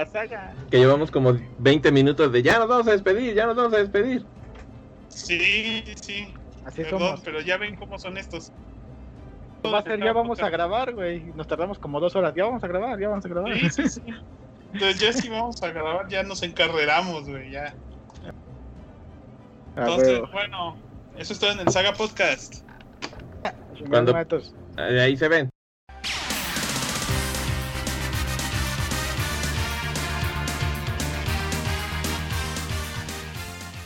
Que 0.70 0.78
llevamos 0.78 1.10
como 1.10 1.36
20 1.58 1.90
minutos 1.90 2.30
de 2.30 2.42
ya 2.42 2.58
nos 2.58 2.68
vamos 2.68 2.86
a 2.86 2.92
despedir, 2.92 3.34
ya 3.34 3.46
nos 3.46 3.56
vamos 3.56 3.74
a 3.74 3.78
despedir. 3.78 4.24
Sí, 5.14 5.84
sí. 6.00 6.34
Así 6.64 6.82
Perdón, 6.82 7.20
pero 7.24 7.40
ya 7.40 7.56
ven 7.56 7.76
cómo 7.76 7.98
son 7.98 8.16
estos. 8.16 8.52
Va 9.64 9.78
a 9.78 9.82
ser, 9.82 10.02
ya 10.02 10.12
vamos 10.12 10.40
a 10.40 10.50
grabar, 10.50 10.92
güey. 10.92 11.20
Nos 11.34 11.46
tardamos 11.46 11.78
como 11.78 12.00
dos 12.00 12.14
horas. 12.16 12.34
Ya 12.34 12.44
vamos 12.44 12.62
a 12.62 12.66
grabar, 12.66 12.98
ya 12.98 13.08
vamos 13.08 13.24
a 13.24 13.28
grabar. 13.28 13.54
Sí, 13.54 13.70
sí, 13.70 13.88
sí. 13.88 14.02
Entonces 14.74 15.00
ya 15.00 15.12
sí 15.12 15.28
vamos 15.28 15.62
a 15.62 15.70
grabar, 15.70 16.08
ya 16.08 16.22
nos 16.24 16.42
encarreramos, 16.42 17.28
güey, 17.28 17.50
ya. 17.52 17.74
Entonces, 19.76 20.20
bueno, 20.32 20.76
eso 21.16 21.32
es 21.32 21.38
todo 21.38 21.52
en 21.52 21.60
el 21.60 21.68
Saga 21.68 21.92
Podcast. 21.92 22.64
Cuando, 23.88 24.14
ahí 24.76 25.16
se 25.16 25.28
ven. 25.28 25.53